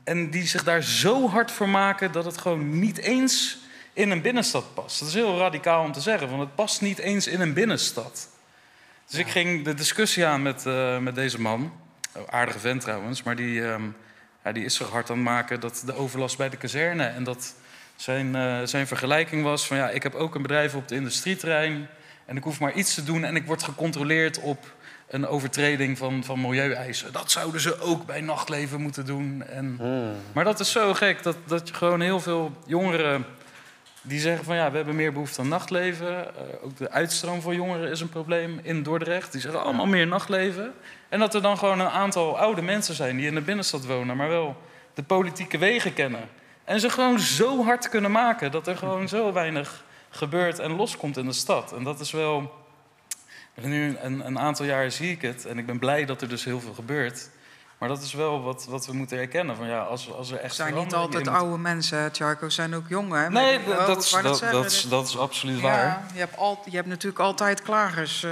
En 0.05 0.31
die 0.31 0.47
zich 0.47 0.64
daar 0.64 0.83
zo 0.83 1.29
hard 1.29 1.51
voor 1.51 1.69
maken 1.69 2.12
dat 2.12 2.25
het 2.25 2.39
gewoon 2.39 2.79
niet 2.79 2.99
eens 2.99 3.59
in 3.93 4.11
een 4.11 4.23
binnenstad 4.23 4.75
past. 4.75 4.99
Dat 4.99 5.09
is 5.09 5.14
heel 5.14 5.39
radicaal 5.39 5.85
om 5.85 5.93
te 5.93 6.01
zeggen, 6.01 6.29
want 6.29 6.41
het 6.41 6.55
past 6.55 6.81
niet 6.81 6.99
eens 6.99 7.27
in 7.27 7.41
een 7.41 7.53
binnenstad. 7.53 8.29
Dus 9.11 9.19
ik 9.19 9.29
ging 9.29 9.65
de 9.65 9.75
discussie 9.75 10.27
aan 10.27 10.43
met, 10.43 10.65
uh, 10.67 10.99
met 10.99 11.15
deze 11.15 11.41
man. 11.41 11.73
Aardige 12.27 12.59
vent 12.59 12.81
trouwens, 12.81 13.23
maar 13.23 13.37
die, 13.37 13.61
uh, 13.61 13.77
ja, 14.45 14.53
die 14.53 14.65
is 14.65 14.75
zich 14.75 14.89
hard 14.89 15.11
aan 15.11 15.17
het 15.17 15.25
maken 15.25 15.61
dat 15.61 15.83
de 15.87 15.95
overlast 15.95 16.37
bij 16.37 16.49
de 16.49 16.57
kazerne 16.57 17.05
en 17.05 17.25
dat 17.25 17.55
zijn, 17.97 18.35
uh, 18.35 18.61
zijn 18.65 18.87
vergelijking 18.87 19.43
was 19.43 19.67
van 19.67 19.77
ja, 19.77 19.91
ik 19.91 20.03
heb 20.03 20.15
ook 20.15 20.35
een 20.35 20.43
bedrijf 20.43 20.75
op 20.75 20.83
het 20.83 20.91
industrieterrein 20.91 21.89
en 22.25 22.37
ik 22.37 22.43
hoef 22.43 22.61
maar 22.61 22.73
iets 22.73 22.95
te 22.95 23.05
doen 23.05 23.25
en 23.25 23.37
ik 23.37 23.47
word 23.47 23.63
gecontroleerd 23.63 24.41
op 24.41 24.75
een 25.09 25.27
overtreding 25.27 25.99
van, 25.99 26.25
van 26.25 26.41
milieueisen. 26.41 27.13
Dat 27.13 27.31
zouden 27.31 27.61
ze 27.61 27.81
ook 27.81 28.07
bij 28.07 28.21
nachtleven 28.21 28.81
moeten 28.81 29.07
doen. 29.07 29.43
En, 29.43 29.77
hmm. 29.79 30.15
Maar 30.33 30.45
dat 30.45 30.61
is 30.61 30.73
zo 30.73 30.95
gek 30.95 31.23
dat, 31.23 31.37
dat 31.45 31.69
je 31.69 31.75
gewoon 31.75 32.01
heel 32.01 32.21
veel 32.21 32.53
jongeren 32.67 33.25
die 34.07 34.21
zeggen 34.21 34.45
van 34.45 34.57
ja, 34.57 34.71
we 34.71 34.77
hebben 34.77 34.97
meer 34.97 35.13
behoefte 35.13 35.41
aan 35.41 35.49
nachtleven. 35.49 36.07
Uh, 36.09 36.65
ook 36.65 36.77
de 36.77 36.91
uitstroom 36.91 37.41
van 37.41 37.55
jongeren 37.55 37.91
is 37.91 38.01
een 38.01 38.09
probleem 38.09 38.61
in 38.63 38.83
Dordrecht. 38.83 39.33
Die 39.33 39.41
zeggen 39.41 39.63
allemaal 39.63 39.87
meer 39.87 40.07
nachtleven. 40.07 40.75
En 41.09 41.19
dat 41.19 41.35
er 41.35 41.43
dan 41.43 41.59
gewoon 41.59 41.81
een 41.81 41.89
aantal 41.89 42.39
oude 42.39 42.63
mensen 42.63 42.95
zijn 42.95 43.17
die 43.17 43.27
in 43.27 43.35
de 43.35 43.41
binnenstad 43.41 43.87
wonen, 43.87 44.17
maar 44.17 44.29
wel 44.29 44.57
de 44.95 45.03
politieke 45.03 45.59
wegen 45.59 45.93
kennen. 45.93 46.29
En 46.65 46.81
ze 46.81 46.91
gewoon 46.91 47.19
zo 47.19 47.65
hard 47.65 47.89
kunnen 47.89 48.11
maken 48.11 48.51
dat 48.51 48.67
er 48.67 48.77
gewoon 48.77 49.09
zo 49.09 49.33
weinig 49.33 49.85
gebeurt 50.11 50.59
en 50.59 50.77
loskomt 50.77 51.17
in 51.17 51.27
de 51.27 51.33
stad. 51.33 51.73
En 51.73 51.85
dat 51.85 52.01
is 52.01 52.11
wel. 52.11 52.65
Nu 53.55 53.97
een, 54.03 54.27
een 54.27 54.39
aantal 54.39 54.67
jaar 54.67 54.91
zie 54.91 55.11
ik 55.11 55.23
het 55.23 55.47
en 55.47 55.59
ik 55.59 55.67
ben 55.67 55.79
blij 55.79 56.05
dat 56.05 56.23
er 56.23 56.29
dus 56.29 56.45
heel 56.45 56.61
veel 56.61 56.75
gebeurt. 56.75 57.31
Maar 57.79 57.89
dat 57.89 58.03
is 58.03 58.12
wel 58.12 58.43
wat, 58.43 58.66
wat 58.68 58.87
we 58.87 58.93
moeten 58.93 59.18
erkennen. 59.18 59.57
Van 59.57 59.66
ja, 59.66 59.81
als, 59.81 60.12
als 60.12 60.31
er 60.31 60.39
echt 60.39 60.55
zijn 60.55 60.74
niet 60.74 60.95
altijd 60.95 61.29
oude 61.29 61.59
mensen, 61.59 62.09
Charco, 62.12 62.49
zijn 62.49 62.74
ook 62.74 62.89
jongen. 62.89 63.33
Nee, 63.33 63.64
dat, 63.64 63.87
dat, 63.87 64.03
is, 64.03 64.11
dat, 64.11 64.22
dat, 64.51 64.87
dat, 64.89 65.09
is 65.09 65.18
absoluut 65.18 65.61
waar. 65.61 65.87
Ja, 65.87 66.07
je, 66.12 66.18
hebt 66.18 66.37
al, 66.37 66.62
je 66.64 66.77
hebt 66.77 66.89
natuurlijk 66.89 67.20
altijd 67.20 67.62
klagers. 67.62 68.22
Uh... 68.22 68.31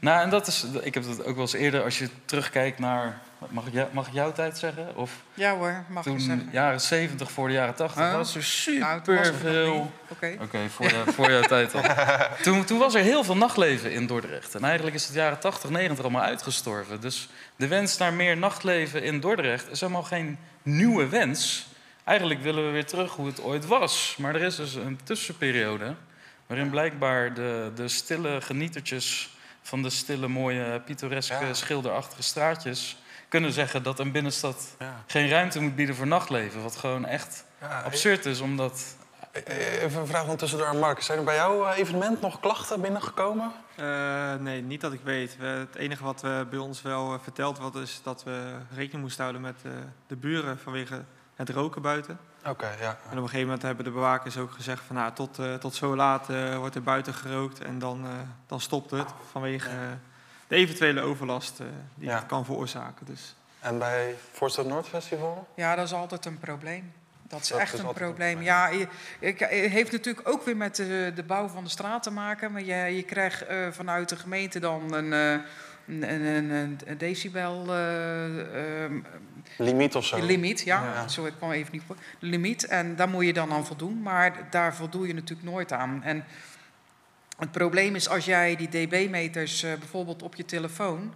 Nou, 0.00 0.22
en 0.22 0.30
dat 0.30 0.46
is, 0.46 0.66
ik 0.80 0.94
heb 0.94 1.04
het 1.04 1.18
ook 1.24 1.34
wel 1.34 1.40
eens 1.40 1.52
eerder, 1.52 1.82
als 1.82 1.98
je 1.98 2.08
terugkijkt 2.24 2.78
naar 2.78 3.20
Mag 3.48 3.66
ik, 3.66 3.92
mag 3.92 4.06
ik 4.06 4.12
jouw 4.12 4.32
tijd 4.32 4.58
zeggen? 4.58 4.96
Of 4.96 5.12
ja 5.34 5.56
hoor, 5.56 5.84
mag 5.88 6.02
toen, 6.02 6.12
je 6.12 6.20
zeggen. 6.20 6.48
jaren 6.52 6.80
70 6.80 7.30
voor 7.30 7.48
de 7.48 7.54
jaren 7.54 7.74
80 7.74 8.12
was 8.12 8.34
er 8.34 8.42
super 8.42 9.14
nou, 9.14 9.34
veel... 9.34 9.92
Oké, 10.08 10.36
okay. 10.40 10.68
voor, 10.68 10.90
voor 11.06 11.30
jouw 11.30 11.42
tijd 11.42 11.74
al. 11.74 11.82
Toen, 12.42 12.64
toen 12.64 12.78
was 12.78 12.94
er 12.94 13.02
heel 13.02 13.24
veel 13.24 13.36
nachtleven 13.36 13.92
in 13.92 14.06
Dordrecht. 14.06 14.54
En 14.54 14.64
eigenlijk 14.64 14.96
is 14.96 15.06
het 15.06 15.14
jaren 15.14 15.38
80, 15.38 15.70
90 15.70 16.04
allemaal 16.04 16.22
uitgestorven. 16.22 17.00
Dus 17.00 17.28
de 17.56 17.68
wens 17.68 17.96
naar 17.96 18.12
meer 18.12 18.36
nachtleven 18.36 19.02
in 19.02 19.20
Dordrecht 19.20 19.70
is 19.70 19.80
helemaal 19.80 20.02
geen 20.02 20.38
nieuwe 20.62 21.08
wens. 21.08 21.66
Eigenlijk 22.04 22.42
willen 22.42 22.66
we 22.66 22.70
weer 22.70 22.86
terug 22.86 23.12
hoe 23.12 23.26
het 23.26 23.42
ooit 23.42 23.66
was. 23.66 24.16
Maar 24.18 24.34
er 24.34 24.42
is 24.42 24.56
dus 24.56 24.74
een 24.74 24.98
tussenperiode... 25.04 25.94
waarin 26.46 26.70
blijkbaar 26.70 27.34
de, 27.34 27.70
de 27.74 27.88
stille 27.88 28.40
genietertjes 28.40 29.36
van 29.62 29.82
de 29.82 29.90
stille, 29.90 30.28
mooie, 30.28 30.80
pittoreske, 30.80 31.48
schilderachtige 31.52 32.22
straatjes 32.22 32.96
kunnen 33.32 33.52
zeggen 33.52 33.82
dat 33.82 33.98
een 33.98 34.12
binnenstad 34.12 34.76
geen 35.06 35.28
ruimte 35.28 35.60
moet 35.60 35.74
bieden 35.74 35.94
voor 35.94 36.06
nachtleven. 36.06 36.62
Wat 36.62 36.76
gewoon 36.76 37.06
echt 37.06 37.44
absurd 37.84 38.26
is, 38.26 38.40
omdat... 38.40 38.96
E- 39.32 39.42
e- 39.44 39.78
even 39.80 40.00
een 40.00 40.06
vraag 40.06 40.26
van 40.26 40.36
tussendoor 40.36 40.66
aan 40.66 40.78
Mark. 40.78 41.00
Zijn 41.00 41.18
er 41.18 41.24
bij 41.24 41.34
jouw 41.34 41.66
eh, 41.66 41.78
evenement 41.78 42.20
nog 42.20 42.40
klachten 42.40 42.80
binnengekomen? 42.80 43.52
Uh, 43.80 44.34
nee, 44.34 44.62
niet 44.62 44.80
dat 44.80 44.92
ik 44.92 45.00
weet. 45.04 45.36
het 45.40 45.74
enige 45.74 46.04
wat 46.04 46.20
we 46.20 46.46
bij 46.50 46.58
ons 46.58 46.82
wel 46.82 47.18
verteld 47.22 47.58
wordt... 47.58 47.76
is 47.76 48.00
dat 48.02 48.24
we 48.24 48.56
rekening 48.74 49.02
moesten 49.02 49.22
houden 49.22 49.42
met 49.42 49.56
de 50.06 50.16
buren 50.16 50.58
vanwege 50.58 51.04
het 51.34 51.48
roken 51.48 51.82
buiten. 51.82 52.18
Oké, 52.46 52.70
ja. 52.80 52.88
En 52.88 53.10
op 53.10 53.16
een 53.16 53.18
gegeven 53.22 53.40
moment 53.40 53.62
hebben 53.62 53.84
de 53.84 53.90
bewakers 53.90 54.36
ook 54.36 54.52
gezegd... 54.52 54.82
van 54.86 54.96
nou, 54.96 55.12
tot, 55.12 55.38
tot 55.60 55.74
zo 55.74 55.96
laat 55.96 56.26
wordt 56.56 56.74
er 56.74 56.82
buiten 56.82 57.14
gerookt 57.14 57.64
en 57.64 57.78
dan, 57.78 58.06
dan 58.46 58.60
stopt 58.60 58.90
het 58.90 59.08
vanwege 59.30 59.70
de 60.52 60.58
eventuele 60.58 61.00
overlast 61.00 61.60
uh, 61.60 61.66
die 61.94 62.10
het 62.10 62.26
kan 62.26 62.44
veroorzaken. 62.44 63.06
Dus. 63.06 63.34
En 63.60 63.78
bij 63.78 64.14
Forza 64.32 64.62
Noord 64.62 64.88
Festival? 64.88 65.48
Ja, 65.54 65.74
dat 65.74 65.84
is 65.84 65.92
altijd 65.92 66.24
een 66.24 66.38
probleem. 66.38 66.92
Dat 67.28 67.40
is 67.40 67.50
echt 67.50 67.78
een 67.78 67.92
probleem. 67.92 68.42
Ja, 68.42 68.70
het 69.20 69.40
heeft 69.48 69.92
natuurlijk 69.92 70.28
ook 70.28 70.44
weer 70.44 70.56
met 70.56 70.76
de, 70.76 71.12
de, 71.14 71.22
bouw 71.22 71.48
van 71.48 71.64
de 71.64 71.70
straat 71.70 72.02
te 72.02 72.10
maken. 72.10 72.52
Maar 72.52 72.62
je, 72.62 72.96
je 72.96 73.02
krijgt 73.02 73.50
uh, 73.50 73.66
vanuit 73.70 74.08
de 74.08 74.16
gemeente 74.16 74.58
dan 74.58 74.94
een, 74.94 75.12
een, 75.12 76.02
een, 76.02 76.50
een, 76.84 76.98
decibel... 76.98 77.64
Uh, 77.66 78.90
limiet 79.56 79.96
of 79.96 80.04
zo? 80.04 80.24
Limiet, 80.24 80.60
ja. 80.60 80.82
ja. 80.82 81.08
Zo, 81.08 81.26
ik 81.26 81.34
kwam 81.36 81.50
even 81.50 81.72
niet 81.72 81.82
voor. 81.86 81.96
Limiet. 82.18 82.66
En 82.66 82.96
daar 82.96 83.08
moet 83.08 83.24
je 83.24 83.32
dan 83.32 83.52
aan 83.52 83.66
voldoen. 83.66 84.02
Maar 84.02 84.46
daar 84.50 84.74
voldoe 84.74 85.06
je 85.06 85.14
natuurlijk 85.14 85.48
nooit 85.48 85.72
aan. 85.72 86.02
En 86.02 86.24
het 87.42 87.52
probleem 87.52 87.94
is 87.94 88.08
als 88.08 88.24
jij 88.24 88.56
die 88.56 88.68
dB-meters 88.68 89.64
uh, 89.64 89.72
bijvoorbeeld 89.74 90.22
op 90.22 90.34
je 90.34 90.44
telefoon. 90.44 91.14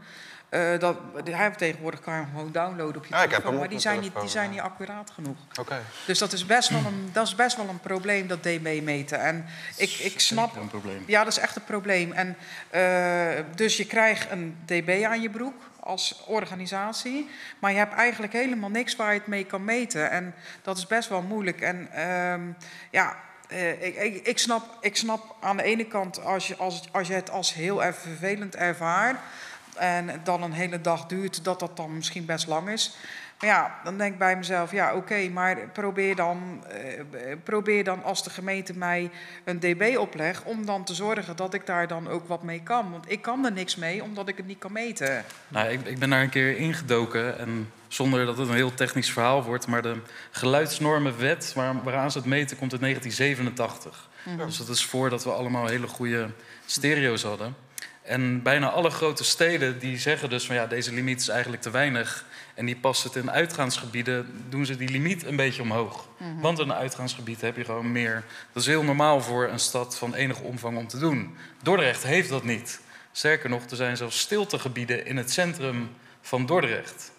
Uh, 0.50 0.78
dat, 0.78 0.96
hij 1.24 1.50
tegenwoordig 1.50 2.00
kan 2.00 2.14
je 2.14 2.20
hem 2.20 2.28
gewoon 2.30 2.52
downloaden 2.52 2.96
op 2.96 3.06
je 3.06 3.14
ja, 3.14 3.26
telefoon. 3.26 3.58
maar 3.58 3.68
die 3.68 3.78
zijn, 3.78 4.00
niet, 4.00 4.20
die 4.20 4.28
zijn 4.28 4.50
niet 4.50 4.60
accuraat 4.60 5.10
genoeg. 5.10 5.36
Okay. 5.60 5.80
Dus 6.06 6.18
dat 6.18 6.32
is, 6.32 6.46
best 6.46 6.68
wel 6.68 6.84
een, 6.86 7.10
dat 7.12 7.26
is 7.26 7.34
best 7.34 7.56
wel 7.56 7.68
een 7.68 7.80
probleem, 7.80 8.26
dat 8.26 8.42
dB-meten. 8.42 9.20
En 9.20 9.46
ik, 9.76 9.90
ik 9.90 10.20
snap. 10.20 10.56
Een 10.56 10.68
probleem. 10.68 11.02
Ja, 11.06 11.24
dat 11.24 11.32
is 11.32 11.38
echt 11.38 11.56
een 11.56 11.64
probleem. 11.64 12.12
En, 12.12 12.36
uh, 12.74 13.44
dus 13.54 13.76
je 13.76 13.86
krijgt 13.86 14.30
een 14.30 14.56
dB 14.64 15.04
aan 15.04 15.20
je 15.20 15.30
broek 15.30 15.62
als 15.80 16.24
organisatie. 16.26 17.30
Maar 17.58 17.70
je 17.70 17.78
hebt 17.78 17.94
eigenlijk 17.94 18.32
helemaal 18.32 18.70
niks 18.70 18.96
waar 18.96 19.12
je 19.12 19.18
het 19.18 19.28
mee 19.28 19.44
kan 19.44 19.64
meten. 19.64 20.10
En 20.10 20.34
dat 20.62 20.76
is 20.76 20.86
best 20.86 21.08
wel 21.08 21.22
moeilijk. 21.22 21.60
En 21.60 21.88
uh, 21.94 22.54
ja, 22.90 23.16
uh, 23.52 23.82
ik, 23.82 23.96
ik, 23.96 24.26
ik, 24.26 24.38
snap, 24.38 24.78
ik 24.80 24.96
snap 24.96 25.36
aan 25.40 25.56
de 25.56 25.62
ene 25.62 25.84
kant 25.84 26.24
als 26.24 26.46
je, 26.46 26.56
als, 26.56 26.82
als 26.92 27.08
je 27.08 27.14
het 27.14 27.30
als 27.30 27.54
heel 27.54 27.84
erg 27.84 27.96
vervelend 27.96 28.56
ervaart 28.56 29.18
en 29.74 30.20
dan 30.24 30.42
een 30.42 30.52
hele 30.52 30.80
dag 30.80 31.06
duurt, 31.06 31.44
dat 31.44 31.60
dat 31.60 31.76
dan 31.76 31.94
misschien 31.94 32.24
best 32.24 32.46
lang 32.46 32.68
is. 32.68 32.96
Maar 33.40 33.48
ja, 33.48 33.80
dan 33.84 33.98
denk 33.98 34.12
ik 34.12 34.18
bij 34.18 34.36
mezelf, 34.36 34.70
ja 34.70 34.94
oké, 34.94 35.28
maar 35.28 35.56
probeer 35.72 36.16
dan, 36.16 36.64
uh, 36.72 37.36
probeer 37.44 37.84
dan 37.84 38.02
als 38.02 38.24
de 38.24 38.30
gemeente 38.30 38.76
mij 38.76 39.10
een 39.44 39.60
dB 39.60 39.96
oplegt... 39.98 40.44
om 40.44 40.66
dan 40.66 40.84
te 40.84 40.94
zorgen 40.94 41.36
dat 41.36 41.54
ik 41.54 41.66
daar 41.66 41.86
dan 41.88 42.08
ook 42.08 42.28
wat 42.28 42.42
mee 42.42 42.62
kan. 42.62 42.90
Want 42.90 43.10
ik 43.10 43.22
kan 43.22 43.44
er 43.44 43.52
niks 43.52 43.76
mee, 43.76 44.02
omdat 44.02 44.28
ik 44.28 44.36
het 44.36 44.46
niet 44.46 44.58
kan 44.58 44.72
meten. 44.72 45.24
Nou, 45.48 45.68
ik, 45.68 45.86
ik 45.86 45.98
ben 45.98 46.10
daar 46.10 46.22
een 46.22 46.28
keer 46.28 46.56
ingedoken 46.56 47.38
en 47.38 47.70
zonder 47.88 48.26
dat 48.26 48.38
het 48.38 48.48
een 48.48 48.54
heel 48.54 48.74
technisch 48.74 49.12
verhaal 49.12 49.42
wordt... 49.42 49.66
maar 49.66 49.82
de 49.82 49.96
geluidsnormenwet 50.30 51.52
waar, 51.54 51.82
waaraan 51.82 52.10
ze 52.10 52.18
het 52.18 52.26
meten 52.26 52.56
komt 52.56 52.72
uit 52.72 52.80
1987. 52.80 54.08
Mm 54.22 54.36
Dus 54.46 54.56
dat 54.56 54.68
is 54.68 54.84
voordat 54.84 55.24
we 55.24 55.30
allemaal 55.30 55.66
hele 55.66 55.86
goede 55.86 56.30
stereo's 56.66 57.22
hadden... 57.22 57.64
En 58.06 58.42
bijna 58.42 58.70
alle 58.70 58.90
grote 58.90 59.24
steden 59.24 59.78
die 59.78 59.98
zeggen 59.98 60.30
dus 60.30 60.46
van 60.46 60.54
ja, 60.54 60.66
deze 60.66 60.92
limiet 60.92 61.20
is 61.20 61.28
eigenlijk 61.28 61.62
te 61.62 61.70
weinig. 61.70 62.24
En 62.54 62.66
die 62.66 62.76
passen 62.76 63.08
het 63.08 63.22
in 63.22 63.30
uitgaansgebieden, 63.30 64.44
doen 64.48 64.66
ze 64.66 64.76
die 64.76 64.88
limiet 64.88 65.24
een 65.24 65.36
beetje 65.36 65.62
omhoog. 65.62 66.08
Mhm. 66.18 66.40
Want 66.40 66.58
in 66.58 66.68
een 66.68 66.76
uitgaansgebied 66.76 67.40
heb 67.40 67.56
je 67.56 67.64
gewoon 67.64 67.92
meer. 67.92 68.24
Dat 68.52 68.62
is 68.62 68.68
heel 68.68 68.82
normaal 68.82 69.20
voor 69.20 69.48
een 69.48 69.58
stad 69.58 69.98
van 69.98 70.14
enige 70.14 70.42
omvang 70.42 70.78
om 70.78 70.88
te 70.88 70.98
doen. 70.98 71.36
Dordrecht 71.62 72.02
heeft 72.02 72.28
dat 72.28 72.44
niet. 72.44 72.80
Sterker 73.12 73.50
nog, 73.50 73.64
er 73.64 73.76
zijn 73.76 73.96
zelfs 73.96 74.18
stiltegebieden 74.18 75.06
in 75.06 75.16
het 75.16 75.30
centrum 75.30 75.90
van 76.20 76.46
Dordrecht. 76.46 77.12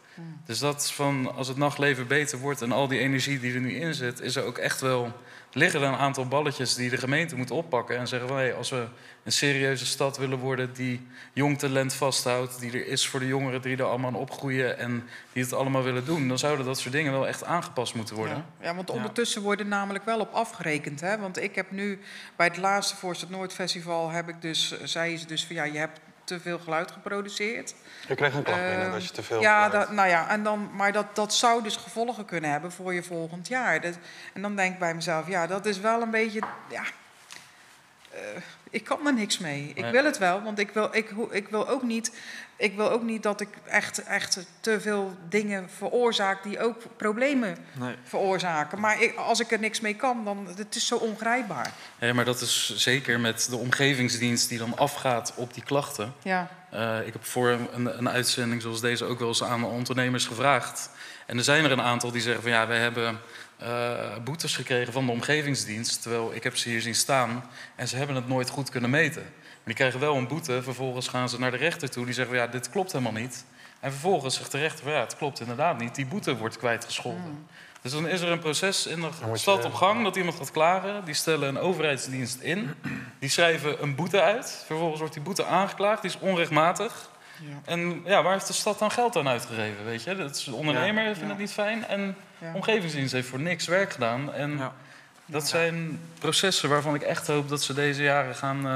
Dus 0.45 0.59
dat 0.59 0.81
is 0.81 0.91
van 0.91 1.35
als 1.35 1.47
het 1.47 1.57
nachtleven 1.57 2.07
beter 2.07 2.39
wordt 2.39 2.61
en 2.61 2.71
al 2.71 2.87
die 2.87 2.99
energie 2.99 3.39
die 3.39 3.53
er 3.53 3.59
nu 3.59 3.73
in 3.73 3.93
zit, 3.93 4.21
is 4.21 4.35
er 4.35 4.43
ook 4.43 4.57
echt 4.57 4.81
wel 4.81 5.13
liggen 5.57 5.81
er 5.81 5.87
een 5.87 5.95
aantal 5.95 6.27
balletjes 6.27 6.75
die 6.75 6.89
de 6.89 6.97
gemeente 6.97 7.35
moet 7.35 7.51
oppakken 7.51 7.97
en 7.97 8.07
zeggen: 8.07 8.33
hey, 8.33 8.53
als 8.53 8.69
we 8.69 8.87
een 9.23 9.31
serieuze 9.31 9.85
stad 9.85 10.17
willen 10.17 10.37
worden 10.37 10.73
die 10.73 11.07
jong 11.33 11.59
talent 11.59 11.93
vasthoudt, 11.93 12.59
die 12.59 12.71
er 12.71 12.87
is 12.87 13.07
voor 13.07 13.19
de 13.19 13.27
jongeren 13.27 13.61
die 13.61 13.77
er 13.77 13.83
allemaal 13.83 14.13
opgroeien 14.13 14.77
en 14.77 15.03
die 15.33 15.43
het 15.43 15.53
allemaal 15.53 15.83
willen 15.83 16.05
doen, 16.05 16.27
dan 16.27 16.39
zouden 16.39 16.65
dat 16.65 16.79
soort 16.79 16.93
dingen 16.93 17.11
wel 17.11 17.27
echt 17.27 17.43
aangepast 17.43 17.95
moeten 17.95 18.15
worden. 18.15 18.45
Ja, 18.59 18.67
ja 18.67 18.75
want 18.75 18.89
ondertussen 18.89 19.41
worden 19.41 19.67
namelijk 19.67 20.05
wel 20.05 20.19
op 20.19 20.33
afgerekend. 20.33 21.01
Hè? 21.01 21.17
Want 21.17 21.41
ik 21.41 21.55
heb 21.55 21.71
nu 21.71 21.99
bij 22.35 22.47
het 22.47 22.57
laatste 22.57 22.95
Voorstad 22.95 23.29
Noord 23.29 23.53
Festival 23.53 24.09
heb 24.09 24.29
ik 24.29 24.41
dus, 24.41 24.83
zei 24.83 25.17
ze 25.17 25.25
dus 25.25 25.45
van 25.45 25.55
ja, 25.55 25.63
je 25.63 25.77
hebt 25.77 25.99
te 26.27 26.39
veel 26.39 26.59
geluid 26.59 26.91
geproduceerd. 26.91 27.73
Je 28.07 28.15
kreeg 28.15 28.33
een 28.33 28.43
klacht 28.43 28.61
binnen 28.61 28.85
uh, 28.85 28.91
dat 28.91 29.05
je 29.05 29.11
te 29.11 29.23
veel. 29.23 29.41
Ja, 29.41 29.69
dat, 29.69 29.91
nou 29.91 30.09
ja, 30.09 30.29
en 30.29 30.43
dan, 30.43 30.69
maar 30.73 30.91
dat, 30.91 31.15
dat 31.15 31.33
zou 31.33 31.63
dus 31.63 31.75
gevolgen 31.75 32.25
kunnen 32.25 32.51
hebben 32.51 32.71
voor 32.71 32.93
je 32.93 33.03
volgend 33.03 33.47
jaar. 33.47 33.81
Dat, 33.81 33.97
en 34.33 34.41
dan 34.41 34.55
denk 34.55 34.73
ik 34.73 34.79
bij 34.79 34.95
mezelf, 34.95 35.27
ja, 35.27 35.47
dat 35.47 35.65
is 35.65 35.79
wel 35.79 36.01
een 36.01 36.11
beetje. 36.11 36.39
Ja, 36.69 36.83
ik 38.69 38.83
kan 38.83 39.07
er 39.07 39.13
niks 39.13 39.37
mee. 39.37 39.71
Ik 39.75 39.85
wil 39.85 40.05
het 40.05 40.17
wel, 40.17 40.41
want 40.41 40.59
ik 40.59 40.69
wil, 40.69 40.89
ik, 40.91 41.09
ik 41.29 41.47
wil 41.47 41.69
ook 41.69 41.83
niet... 41.83 42.11
Ik 42.57 42.75
wil 42.75 42.91
ook 42.91 43.03
niet 43.03 43.23
dat 43.23 43.41
ik 43.41 43.47
echt, 43.65 44.03
echt 44.03 44.45
te 44.59 44.81
veel 44.81 45.15
dingen 45.29 45.69
veroorzaak 45.77 46.43
die 46.43 46.59
ook 46.59 46.77
problemen 46.97 47.57
Nee. 47.73 47.95
veroorzaken. 48.03 48.79
Maar 48.79 49.01
ik, 49.01 49.15
als 49.15 49.39
ik 49.39 49.51
er 49.51 49.59
niks 49.59 49.79
mee 49.81 49.95
kan, 49.95 50.25
dan 50.25 50.47
het 50.57 50.75
is 50.75 50.87
zo 50.87 50.95
ongrijpbaar. 50.95 51.71
Ja, 51.99 52.13
maar 52.13 52.25
dat 52.25 52.41
is 52.41 52.75
zeker 52.75 53.19
met 53.19 53.47
de 53.49 53.55
omgevingsdienst 53.57 54.49
die 54.49 54.57
dan 54.57 54.77
afgaat 54.77 55.33
op 55.35 55.53
die 55.53 55.63
klachten. 55.63 56.13
Ja, 56.23 56.47
Eh, 56.71 56.97
ik 57.05 57.13
heb 57.13 57.25
voor 57.25 57.49
een, 57.73 57.97
een 57.97 58.09
uitzending 58.09 58.61
zoals 58.61 58.81
deze 58.81 59.05
ook 59.05 59.19
wel 59.19 59.27
eens 59.27 59.43
aan 59.43 59.63
ondernemers 59.63 60.25
gevraagd. 60.25 60.89
En 61.25 61.37
er 61.37 61.43
zijn 61.43 61.63
er 61.63 61.71
een 61.71 61.81
aantal 61.81 62.11
die 62.11 62.21
zeggen 62.21 62.41
van 62.41 62.51
ja, 62.51 62.67
wij 62.67 62.79
hebben 62.79 63.19
eh, 63.57 64.17
boetes 64.23 64.55
gekregen 64.55 64.93
van 64.93 65.05
de 65.05 65.11
omgevingsdienst. 65.11 66.01
Terwijl 66.01 66.33
ik 66.33 66.43
heb 66.43 66.57
ze 66.57 66.69
hier 66.69 66.81
zien 66.81 66.95
staan 66.95 67.43
en 67.75 67.87
ze 67.87 67.95
hebben 67.95 68.15
het 68.15 68.27
nooit 68.27 68.49
goed 68.49 68.69
kunnen 68.69 68.89
meten. 68.89 69.33
Maar 69.67 69.75
die 69.75 69.85
krijgen 69.85 69.99
wel 70.07 70.15
een 70.17 70.27
boete, 70.27 70.63
vervolgens 70.63 71.07
gaan 71.07 71.29
ze 71.29 71.39
naar 71.39 71.51
de 71.51 71.57
rechter 71.57 71.89
toe. 71.89 72.05
Die 72.05 72.13
zeggen 72.13 72.35
van 72.35 72.45
ja, 72.45 72.51
dit 72.51 72.69
klopt 72.69 72.91
helemaal 72.91 73.21
niet. 73.21 73.45
En 73.79 73.91
vervolgens 73.91 74.35
zegt 74.35 74.51
de 74.51 74.57
rechter 74.57 74.83
van 74.83 74.91
ja, 74.93 74.99
het 74.99 75.15
klopt 75.17 75.39
inderdaad 75.39 75.79
niet. 75.79 75.95
Die 75.95 76.05
boete 76.05 76.37
wordt 76.37 76.57
kwijtgescholden. 76.57 77.47
Dus 77.81 77.91
dan 77.91 78.07
is 78.07 78.21
er 78.21 78.31
een 78.31 78.39
proces 78.39 78.85
in 78.87 79.01
de 79.01 79.09
stad 79.33 79.65
op 79.65 79.73
gang 79.73 80.03
dat 80.03 80.15
iemand 80.15 80.37
gaat 80.37 80.51
klagen. 80.51 81.05
Die 81.05 81.13
stellen 81.13 81.49
een 81.49 81.59
overheidsdienst 81.59 82.39
in. 82.41 82.73
Die 83.19 83.29
schrijven 83.29 83.83
een 83.83 83.95
boete 83.95 84.21
uit. 84.21 84.63
Vervolgens 84.65 84.99
wordt 84.99 85.13
die 85.13 85.23
boete 85.23 85.45
aangeklaagd. 85.45 86.01
Die 86.01 86.11
is 86.11 86.19
onrechtmatig. 86.19 87.09
ja, 87.39 87.47
En 87.65 88.01
ja, 88.05 88.23
waar 88.23 88.33
heeft 88.33 88.47
de 88.47 88.53
stad 88.53 88.79
dan 88.79 88.91
geld 88.91 89.15
aan 89.15 89.27
uitgegeven? 89.27 89.85
Weet 89.85 90.03
je? 90.03 90.15
Dat 90.15 90.35
is, 90.35 90.43
de 90.43 90.53
ondernemer 90.55 91.03
vindt 91.03 91.19
Ja. 91.19 91.27
het 91.27 91.37
niet 91.37 91.51
fijn. 91.53 91.85
En 91.87 92.15
omgevingsdienst 92.53 93.11
heeft 93.13 93.27
voor 93.27 93.39
niks 93.39 93.67
werk 93.67 93.91
gedaan. 93.91 94.33
En 94.33 94.57
Ja. 94.57 94.73
Dat 95.27 95.47
zijn 95.47 96.01
processen 96.19 96.69
waarvan 96.69 96.95
ik 96.95 97.01
echt 97.01 97.27
hoop 97.27 97.49
dat 97.49 97.61
ze 97.61 97.73
deze 97.73 98.03
jaren 98.03 98.35
gaan, 98.35 98.67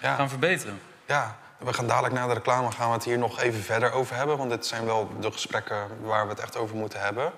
eh, 0.00 0.14
gaan 0.16 0.28
verbeteren. 0.28 0.80
Ja, 1.06 1.36
we 1.58 1.72
gaan 1.72 1.86
dadelijk 1.86 2.14
na 2.14 2.26
de 2.26 2.34
reclame 2.34 2.70
gaan 2.70 2.88
we 2.88 2.94
het 2.94 3.04
hier 3.04 3.18
nog 3.18 3.40
even 3.40 3.62
verder 3.62 3.92
over 3.92 4.16
hebben. 4.16 4.36
Want 4.36 4.50
dit 4.50 4.66
zijn 4.66 4.84
wel 4.84 5.10
de 5.20 5.32
gesprekken 5.32 5.86
waar 6.02 6.24
we 6.24 6.30
het 6.30 6.40
echt 6.40 6.56
over 6.56 6.76
moeten 6.76 7.00
hebben. 7.00 7.32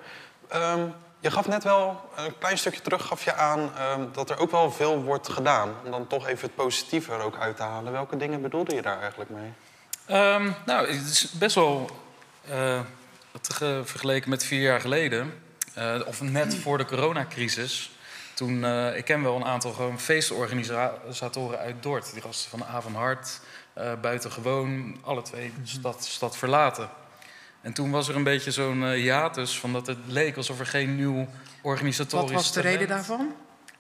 Ehm, 0.48 0.80
je 1.20 1.30
gaf 1.30 1.48
net 1.48 1.64
wel 1.64 2.10
een 2.16 2.38
klein 2.38 2.58
stukje 2.58 2.80
terug 2.80 3.06
gaf 3.06 3.24
je 3.24 3.34
aan 3.34 3.70
ehm, 3.76 4.00
dat 4.12 4.30
er 4.30 4.38
ook 4.38 4.50
wel 4.50 4.70
veel 4.72 5.02
wordt 5.02 5.28
gedaan. 5.28 5.70
Om 5.84 5.90
dan 5.90 6.06
toch 6.06 6.26
even 6.28 6.46
het 6.46 6.54
positieve 6.54 7.12
er 7.12 7.20
ook 7.20 7.36
uit 7.38 7.56
te 7.56 7.62
halen. 7.62 7.92
Welke 7.92 8.16
dingen 8.16 8.42
bedoelde 8.42 8.74
je 8.74 8.82
daar 8.82 9.00
eigenlijk 9.00 9.30
mee? 9.30 9.52
Ehm, 10.06 10.50
nou, 10.66 10.86
het 10.86 11.10
is 11.10 11.30
best 11.30 11.54
wel 11.54 11.90
eh, 12.48 12.80
vergeleken 13.84 14.30
met 14.30 14.44
vier 14.44 14.60
jaar 14.60 14.80
geleden. 14.80 15.42
eh, 15.74 16.00
of 16.06 16.20
net 16.20 16.54
voor 16.54 16.78
de 16.78 16.84
coronacrisis. 16.84 17.90
Toen, 18.42 18.64
eh, 18.64 18.96
ik 18.96 19.04
ken 19.04 19.22
wel 19.22 19.36
een 19.36 19.44
aantal 19.44 19.72
gewoon 19.72 20.00
feestorganisatoren 20.00 21.58
uit 21.58 21.82
Dordt. 21.82 22.12
Die 22.12 22.22
gasten 22.22 22.50
van 22.50 22.64
Avon 22.64 22.94
Hart, 22.94 23.40
eh 23.72 23.92
buitengewoon, 24.00 24.96
alle 25.02 25.22
twee 25.22 25.52
de 25.62 25.68
stad, 25.68 26.04
stad 26.04 26.36
verlaten. 26.36 26.88
En 27.60 27.72
toen 27.72 27.90
was 27.90 28.08
er 28.08 28.16
een 28.16 28.22
beetje 28.22 28.50
zo'n 28.50 28.84
eh, 28.84 28.90
hiatus 28.90 29.58
van 29.58 29.72
dat 29.72 29.86
het 29.86 29.98
leek 30.06 30.36
alsof 30.36 30.58
er 30.58 30.66
geen 30.66 30.96
nieuw 30.96 31.28
organisatorisch 31.62 32.32
Wat 32.32 32.42
was 32.42 32.52
de 32.52 32.60
reden 32.60 32.88
daarvan? 32.88 33.34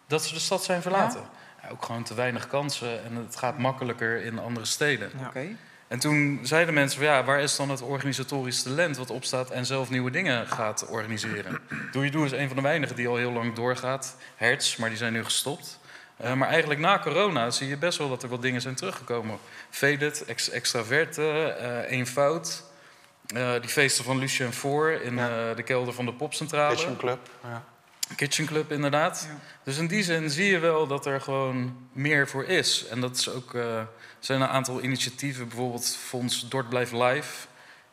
Dat 0.06 0.24
ze 0.24 0.34
de 0.34 0.40
stad 0.40 0.64
zijn 0.64 0.82
verlaten. 0.82 1.22
Ja, 1.62 1.68
ook 1.68 1.84
gewoon 1.84 2.02
te 2.02 2.14
weinig 2.14 2.46
kansen 2.46 3.04
en 3.04 3.16
het 3.16 3.36
gaat 3.36 3.58
makkelijker 3.58 4.24
in 4.24 4.38
andere 4.38 4.66
steden. 4.66 5.10
Ja. 5.18 5.26
Oké. 5.26 5.56
En 5.92 5.98
toen 5.98 6.38
zeiden 6.42 6.74
mensen 6.74 6.98
van 6.98 7.08
ja, 7.08 7.24
waar 7.24 7.40
is 7.40 7.56
dan 7.56 7.70
het 7.70 7.82
organisatorisch 7.82 8.62
talent 8.62 8.96
wat 8.96 9.10
opstaat 9.10 9.50
en 9.50 9.66
zelf 9.66 9.90
nieuwe 9.90 10.10
dingen 10.10 10.46
gaat 10.46 10.86
organiseren? 10.88 11.60
Doe 11.92 12.04
je 12.04 12.10
Doe 12.10 12.24
is 12.24 12.32
een 12.32 12.46
van 12.46 12.56
de 12.56 12.62
weinigen 12.62 12.96
die 12.96 13.08
al 13.08 13.16
heel 13.16 13.32
lang 13.32 13.54
doorgaat. 13.54 14.16
Hertz, 14.36 14.76
maar 14.76 14.88
die 14.88 14.98
zijn 14.98 15.12
nu 15.12 15.24
gestopt. 15.24 15.78
Eh, 16.16 16.32
maar 16.32 16.48
eigenlijk 16.48 16.80
na 16.80 16.98
corona 16.98 17.50
zie 17.50 17.68
je 17.68 17.76
best 17.76 17.98
wel 17.98 18.08
dat 18.08 18.22
er 18.22 18.28
wat 18.28 18.42
dingen 18.42 18.60
zijn 18.60 18.74
teruggekomen. 18.74 19.38
Faded, 19.70 20.24
ex 20.24 20.50
Extraverte, 20.50 21.30
eh 21.58 21.90
Eenvoud. 21.90 22.62
Eh, 23.34 23.52
die 23.60 23.70
feesten 23.70 24.04
van 24.04 24.18
Lucien 24.18 24.52
Voor 24.52 24.90
in 24.90 25.14
Ja. 25.16 25.48
eh, 25.50 25.56
de 25.56 25.62
kelder 25.62 25.94
van 25.94 26.04
de 26.04 26.12
popcentrale. 26.12 26.74
Kitchen 26.74 26.96
Club. 26.96 27.18
Ja. 27.42 27.64
Kitchen 28.16 28.46
Club, 28.46 28.72
inderdaad. 28.72 29.26
Ja. 29.28 29.38
Dus 29.62 29.78
in 29.78 29.86
die 29.86 30.02
zin 30.02 30.30
zie 30.30 30.50
je 30.50 30.58
wel 30.58 30.86
dat 30.86 31.06
er 31.06 31.20
gewoon 31.20 31.76
meer 31.92 32.28
voor 32.28 32.44
is. 32.44 32.86
En 32.86 33.00
dat 33.00 33.16
is 33.16 33.28
ook, 33.28 33.54
eh, 33.54 33.82
zijn 34.18 34.40
een 34.40 34.48
aantal 34.48 34.82
initiatieven, 34.82 35.48
bijvoorbeeld 35.48 35.96
Fonds 35.96 36.48
Dort 36.48 36.68
Blijft 36.68 36.92
Live. 36.92 37.46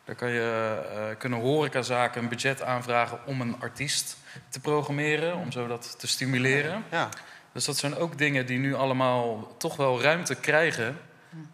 Daar 0.04 0.14
kan 0.14 0.30
je, 0.30 0.80
eh, 0.94 1.18
kunnen 1.18 1.40
horecazaken 1.40 2.22
een 2.22 2.28
budget 2.28 2.62
aanvragen 2.62 3.18
om 3.26 3.40
een 3.40 3.56
artiest 3.60 4.16
te 4.48 4.60
programmeren, 4.60 5.36
om 5.36 5.52
zo 5.52 5.66
dat 5.66 5.98
te 5.98 6.06
stimuleren. 6.06 6.84
ja. 6.90 7.08
Dus 7.52 7.64
dat 7.64 7.76
zijn 7.76 7.96
ook 7.96 8.18
dingen 8.18 8.46
die 8.46 8.58
nu 8.58 8.74
allemaal 8.74 9.54
toch 9.58 9.76
wel 9.76 10.02
ruimte 10.02 10.34
krijgen. 10.34 10.98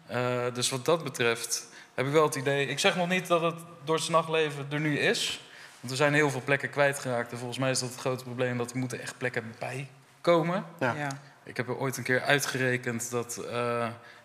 Eh, 0.07 0.43
dus 0.53 0.69
wat 0.69 0.85
dat 0.85 1.03
betreft 1.03 1.67
heb 1.93 2.05
ik 2.05 2.11
wel 2.11 2.23
het 2.23 2.35
idee... 2.35 2.67
Ik 2.67 2.79
zeg 2.79 2.95
nog 2.95 3.09
niet 3.09 3.27
dat 3.27 3.41
het 3.41 3.55
Dordtse 3.83 4.11
nachtleven 4.11 4.67
er 4.69 4.79
nu 4.79 4.99
is. 4.99 5.41
Want 5.79 5.91
er 5.91 5.97
zijn 5.97 6.13
heel 6.13 6.29
veel 6.29 6.41
plekken 6.43 6.69
kwijtgeraakt. 6.69 7.31
En 7.31 7.37
volgens 7.37 7.59
mij 7.59 7.69
is 7.69 7.79
dat 7.79 7.89
het 7.89 7.99
grote 7.99 8.23
probleem 8.23 8.57
dat 8.57 8.71
er 8.71 8.77
moeten 8.77 9.01
echt 9.01 9.17
plekken 9.17 9.53
bij 9.59 9.87
komen. 10.21 10.65
Ja. 10.79 10.93
Ja. 10.93 11.09
Ik 11.43 11.57
heb 11.57 11.67
er 11.67 11.77
ooit 11.77 11.97
een 11.97 12.03
keer 12.03 12.21
uitgerekend 12.21 13.11
dat 13.11 13.37
eh, 13.37 13.81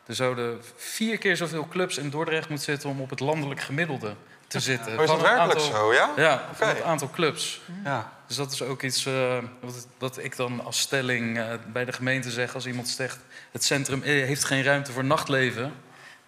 er 0.06 0.14
zouden 0.14 0.60
vier 0.76 1.18
keer 1.18 1.36
zoveel 1.36 1.68
clubs 1.68 1.98
in 1.98 2.10
Dordrecht 2.10 2.48
moeten 2.48 2.66
zitten... 2.66 2.90
om 2.90 3.00
op 3.00 3.10
het 3.10 3.20
landelijk 3.20 3.60
gemiddelde 3.60 4.14
te 4.46 4.60
zitten. 4.60 4.96
Oh, 4.96 5.02
is 5.02 5.08
dat 5.08 5.20
werkelijk 5.20 5.52
aantal- 5.52 5.70
zo, 5.70 5.92
ja? 5.92 6.10
Ja, 6.16 6.48
van 6.52 6.68
Oké. 6.68 6.76
het 6.76 6.86
aantal 6.86 7.10
clubs. 7.10 7.60
Ja. 7.84 8.12
Dus 8.26 8.36
dat 8.36 8.52
is 8.52 8.62
ook 8.62 8.82
iets 8.82 9.06
eh, 9.06 9.38
wat, 9.60 9.86
wat 9.98 10.18
ik 10.24 10.36
dan 10.36 10.64
als 10.64 10.80
stelling 10.80 11.38
eh, 11.38 11.46
bij 11.72 11.84
de 11.84 11.92
gemeente 11.92 12.30
zeg. 12.30 12.54
Als 12.54 12.66
iemand 12.66 12.88
zegt, 12.88 13.18
het 13.52 13.64
centrum 13.64 14.02
heeft 14.02 14.44
geen 14.44 14.62
ruimte 14.62 14.92
voor 14.92 15.04
nachtleven. 15.04 15.72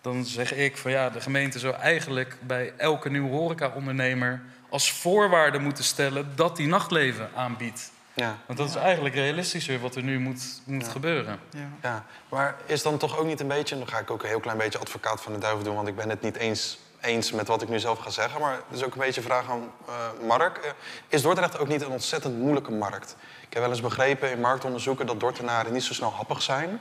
Dan 0.01 0.25
zeg 0.25 0.53
ik 0.53 0.77
van 0.77 0.91
ja, 0.91 1.11
de 1.11 1.21
gemeente 1.21 1.59
zou 1.59 1.75
eigenlijk 1.75 2.37
bij 2.41 2.73
elke 2.77 3.11
nieuwe 3.11 3.31
horecaondernemer 3.31 4.43
als 4.75 4.93
voorwaarde 4.93 5.59
moeten 5.59 5.85
stellen 5.85 6.33
dat 6.35 6.57
die 6.57 6.67
nachtleven 6.67 7.31
aanbiedt. 7.35 7.91
Ja. 8.15 8.39
Want 8.47 8.59
dat 8.59 8.69
is 8.69 8.75
eigenlijk 8.75 9.15
realistischer 9.15 9.81
wat 9.81 9.95
er 9.95 10.03
nu 10.03 10.19
moet, 10.19 10.61
moet 10.65 10.89
gebeuren. 10.89 11.41
Ja. 11.51 11.69
Ja, 11.83 12.05
maar 12.29 12.57
is 12.67 12.83
dan 12.83 12.99
toch 12.99 13.19
ook 13.19 13.27
niet 13.27 13.41
een 13.41 13.49
beetje... 13.49 13.75
en 13.75 13.81
dan 13.81 13.91
ga 13.91 13.99
ik 13.99 14.11
ook 14.11 14.23
een 14.23 14.29
heel 14.29 14.41
klein 14.41 14.59
beetje 14.59 14.79
advocaat 14.79 15.21
van 15.21 15.33
de 15.33 15.39
duivel 15.39 15.65
doen... 15.65 15.75
want 15.75 15.89
ik 15.89 15.97
ben 15.97 16.11
het 16.11 16.21
niet 16.21 16.37
eens, 16.37 16.79
eens 17.01 17.33
met 17.33 17.49
wat 17.49 17.63
ik 17.63 17.69
nu 17.69 17.79
zelf 17.79 17.99
ga 17.99 18.11
zeggen... 18.11 18.41
maar 18.41 18.53
het 18.53 18.79
is 18.79 18.85
ook 18.85 18.95
een 18.95 19.01
beetje 19.01 19.21
een 19.21 19.27
vraag 19.27 19.51
aan 19.51 19.73
eh, 19.87 20.27
Mark. 20.27 20.57
Eh, 20.57 20.71
is 21.09 21.23
Dordrecht 21.23 21.59
ook 21.59 21.69
niet 21.69 21.83
een 21.83 21.89
ontzettend 21.89 22.39
moeilijke 22.39 22.73
markt? 22.73 23.17
Ik 23.41 23.53
heb 23.53 23.63
wel 23.63 23.71
eens 23.71 23.81
begrepen 23.81 24.31
in 24.31 24.41
marktonderzoeken... 24.41 25.07
dat 25.07 25.21
Dordtenaren 25.21 25.73
niet 25.73 25.85
zo 25.85 25.95
snel 25.95 26.13
happig 26.13 26.43
zijn. 26.43 26.81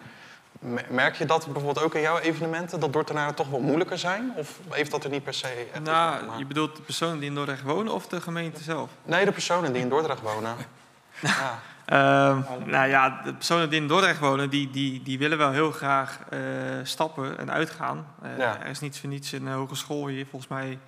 Me- 0.64 0.86
Merk 0.90 1.16
je 1.16 1.26
dat 1.26 1.46
bijvoorbeeld 1.46 1.86
ook 1.86 1.96
in 1.96 2.02
jouw 2.02 2.18
evenementen... 2.18 2.80
dat 2.80 2.94
Dordtenaren 2.94 3.36
toch 3.36 3.50
wel 3.50 3.60
moeilijker 3.60 3.98
zijn? 3.98 4.32
Of 4.36 4.60
heeft 4.70 4.92
dat 4.92 5.04
er 5.04 5.10
niet 5.10 5.24
per 5.24 5.34
se 5.34 5.68
echt 5.74 5.84
Nou, 5.84 6.38
je 6.38 6.46
bedoelt 6.46 6.76
de 6.76 6.82
personen 6.82 7.20
die 7.20 7.30
in 7.30 7.36
Dordrecht 7.36 7.62
wonen 7.62 7.94
of 7.94 8.08
de 8.08 8.22
gemeente 8.22 8.64
zelf? 8.64 8.90
Nee, 9.04 9.26
de 9.26 9.32
personen 9.32 9.74
die 9.74 9.82
in 9.82 9.90
Dordrecht 9.90 10.22
wonen. 10.22 10.56
ja. 11.22 11.60
Ehm, 11.86 12.42
nou 12.66 12.88
ja, 12.90 13.22
de 13.24 13.34
personen 13.34 13.70
die 13.70 13.82
in 13.82 13.88
Dordrecht 13.88 14.20
wonen, 14.20 14.50
die, 14.50 14.70
die, 14.70 15.04
die 15.04 15.18
willen 15.18 15.38
wel 15.38 15.52
heel 15.52 15.72
graag 15.72 16.20
eh, 16.30 16.40
stappen 16.84 17.38
en 17.38 17.52
uitgaan. 17.52 18.08
Eh, 18.22 18.38
Ja. 18.38 18.60
Er 18.62 18.70
is 18.70 18.80
niet 18.80 19.00
voor 19.00 19.10
niets 19.10 19.32
een 19.32 19.48
hogeschool 19.48 20.08
hier, 20.08 20.26
volgens 20.30 20.52
mij 20.52 20.80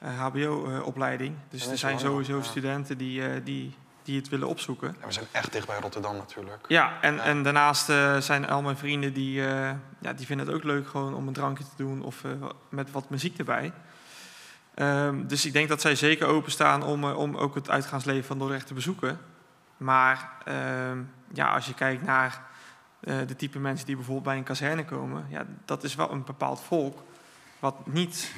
een 0.00 0.14
hbo-opleiding. 0.14 1.34
dus 1.50 1.66
er 1.66 1.78
zijn 1.78 1.98
sowieso 1.98 2.36
ja. 2.36 2.42
studenten 2.42 2.98
die, 2.98 3.22
eh, 3.28 3.40
die, 3.44 3.74
die 4.08 4.16
het 4.16 4.28
willen 4.28 4.48
opzoeken. 4.48 4.96
Ja, 5.00 5.06
we 5.06 5.12
zijn 5.12 5.26
echt 5.32 5.52
dicht 5.52 5.66
bij 5.66 5.78
Rotterdam 5.80 6.16
natuurlijk. 6.16 6.64
Ja, 6.68 7.00
en, 7.00 7.14
Ja. 7.14 7.22
en 7.22 7.42
daarnaast 7.42 7.88
eh, 7.88 8.16
zijn 8.16 8.48
al 8.48 8.62
mijn 8.62 8.76
vrienden 8.76 9.12
die, 9.12 9.46
eh, 9.46 9.70
ja, 10.00 10.12
die 10.12 10.26
vinden 10.26 10.46
het 10.46 10.54
ook 10.54 10.64
leuk 10.64 10.88
gewoon 10.88 11.14
om 11.14 11.26
een 11.26 11.32
drankje 11.32 11.64
te 11.64 11.76
doen 11.76 12.02
of 12.02 12.24
eh, 12.24 12.30
met 12.68 12.90
wat 12.90 13.10
muziek 13.10 13.38
erbij. 13.38 13.72
Ehm, 14.74 15.26
dus 15.26 15.46
ik 15.46 15.52
denk 15.52 15.68
dat 15.68 15.80
zij 15.80 15.94
zeker 15.94 16.26
openstaan 16.26 16.82
om, 16.82 17.04
om 17.04 17.36
ook 17.36 17.54
het 17.54 17.70
uitgaansleven 17.70 18.24
van 18.24 18.38
Dordrecht 18.38 18.66
te 18.66 18.74
bezoeken. 18.74 19.18
Maar 19.76 20.30
ehm, 20.44 20.98
ja, 21.32 21.54
als 21.54 21.66
je 21.66 21.74
kijkt 21.74 22.02
naar 22.02 22.46
de 23.00 23.36
type 23.36 23.58
mensen 23.58 23.86
die 23.86 23.94
bijvoorbeeld 23.96 24.26
bij 24.26 24.36
een 24.36 24.42
kazerne 24.42 24.84
komen, 24.84 25.26
ja, 25.28 25.46
dat 25.64 25.84
is 25.84 25.94
wel 25.94 26.10
een 26.10 26.24
bepaald 26.24 26.60
volk 26.60 27.02
wat 27.58 27.86
niet 27.86 28.32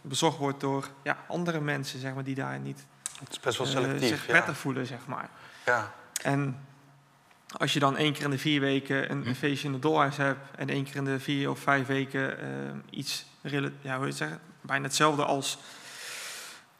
bezocht 0.00 0.38
wordt 0.38 0.60
door 0.60 0.88
ja, 1.02 1.16
andere 1.28 1.60
mensen, 1.60 2.00
zeg 2.00 2.14
maar, 2.14 2.24
die 2.24 2.34
daar 2.34 2.58
niet 2.58 2.86
Het 3.18 3.30
is 3.30 3.40
best 3.40 3.58
wel 3.58 3.66
eh, 3.66 3.72
selectief. 3.72 4.08
zich 4.08 4.26
ja. 4.26 4.32
prettig 4.32 4.58
voelen, 4.58 4.86
zeg 4.86 5.06
maar. 5.06 5.28
Ja. 5.66 5.92
En 6.22 6.58
als 7.56 7.72
je 7.72 7.78
dan 7.78 7.96
één 7.96 8.12
keer 8.12 8.24
in 8.24 8.30
de 8.30 8.38
vier 8.38 8.60
weken 8.60 9.10
een, 9.10 9.22
Hm. 9.22 9.28
een 9.28 9.34
feestje 9.34 9.66
in 9.66 9.72
het 9.72 9.82
Dolhuis 9.82 10.16
hebt 10.16 10.56
en 10.56 10.68
één 10.68 10.84
keer 10.84 10.96
in 10.96 11.04
de 11.04 11.20
vier 11.20 11.50
of 11.50 11.58
vijf 11.58 11.86
weken 11.86 12.38
eh, 12.40 12.48
iets, 12.90 13.26
ja, 13.42 13.60
hoe 13.94 14.00
je 14.00 14.06
het 14.06 14.16
zeggen, 14.16 14.40
bijna 14.60 14.84
hetzelfde 14.84 15.24
als, 15.24 15.58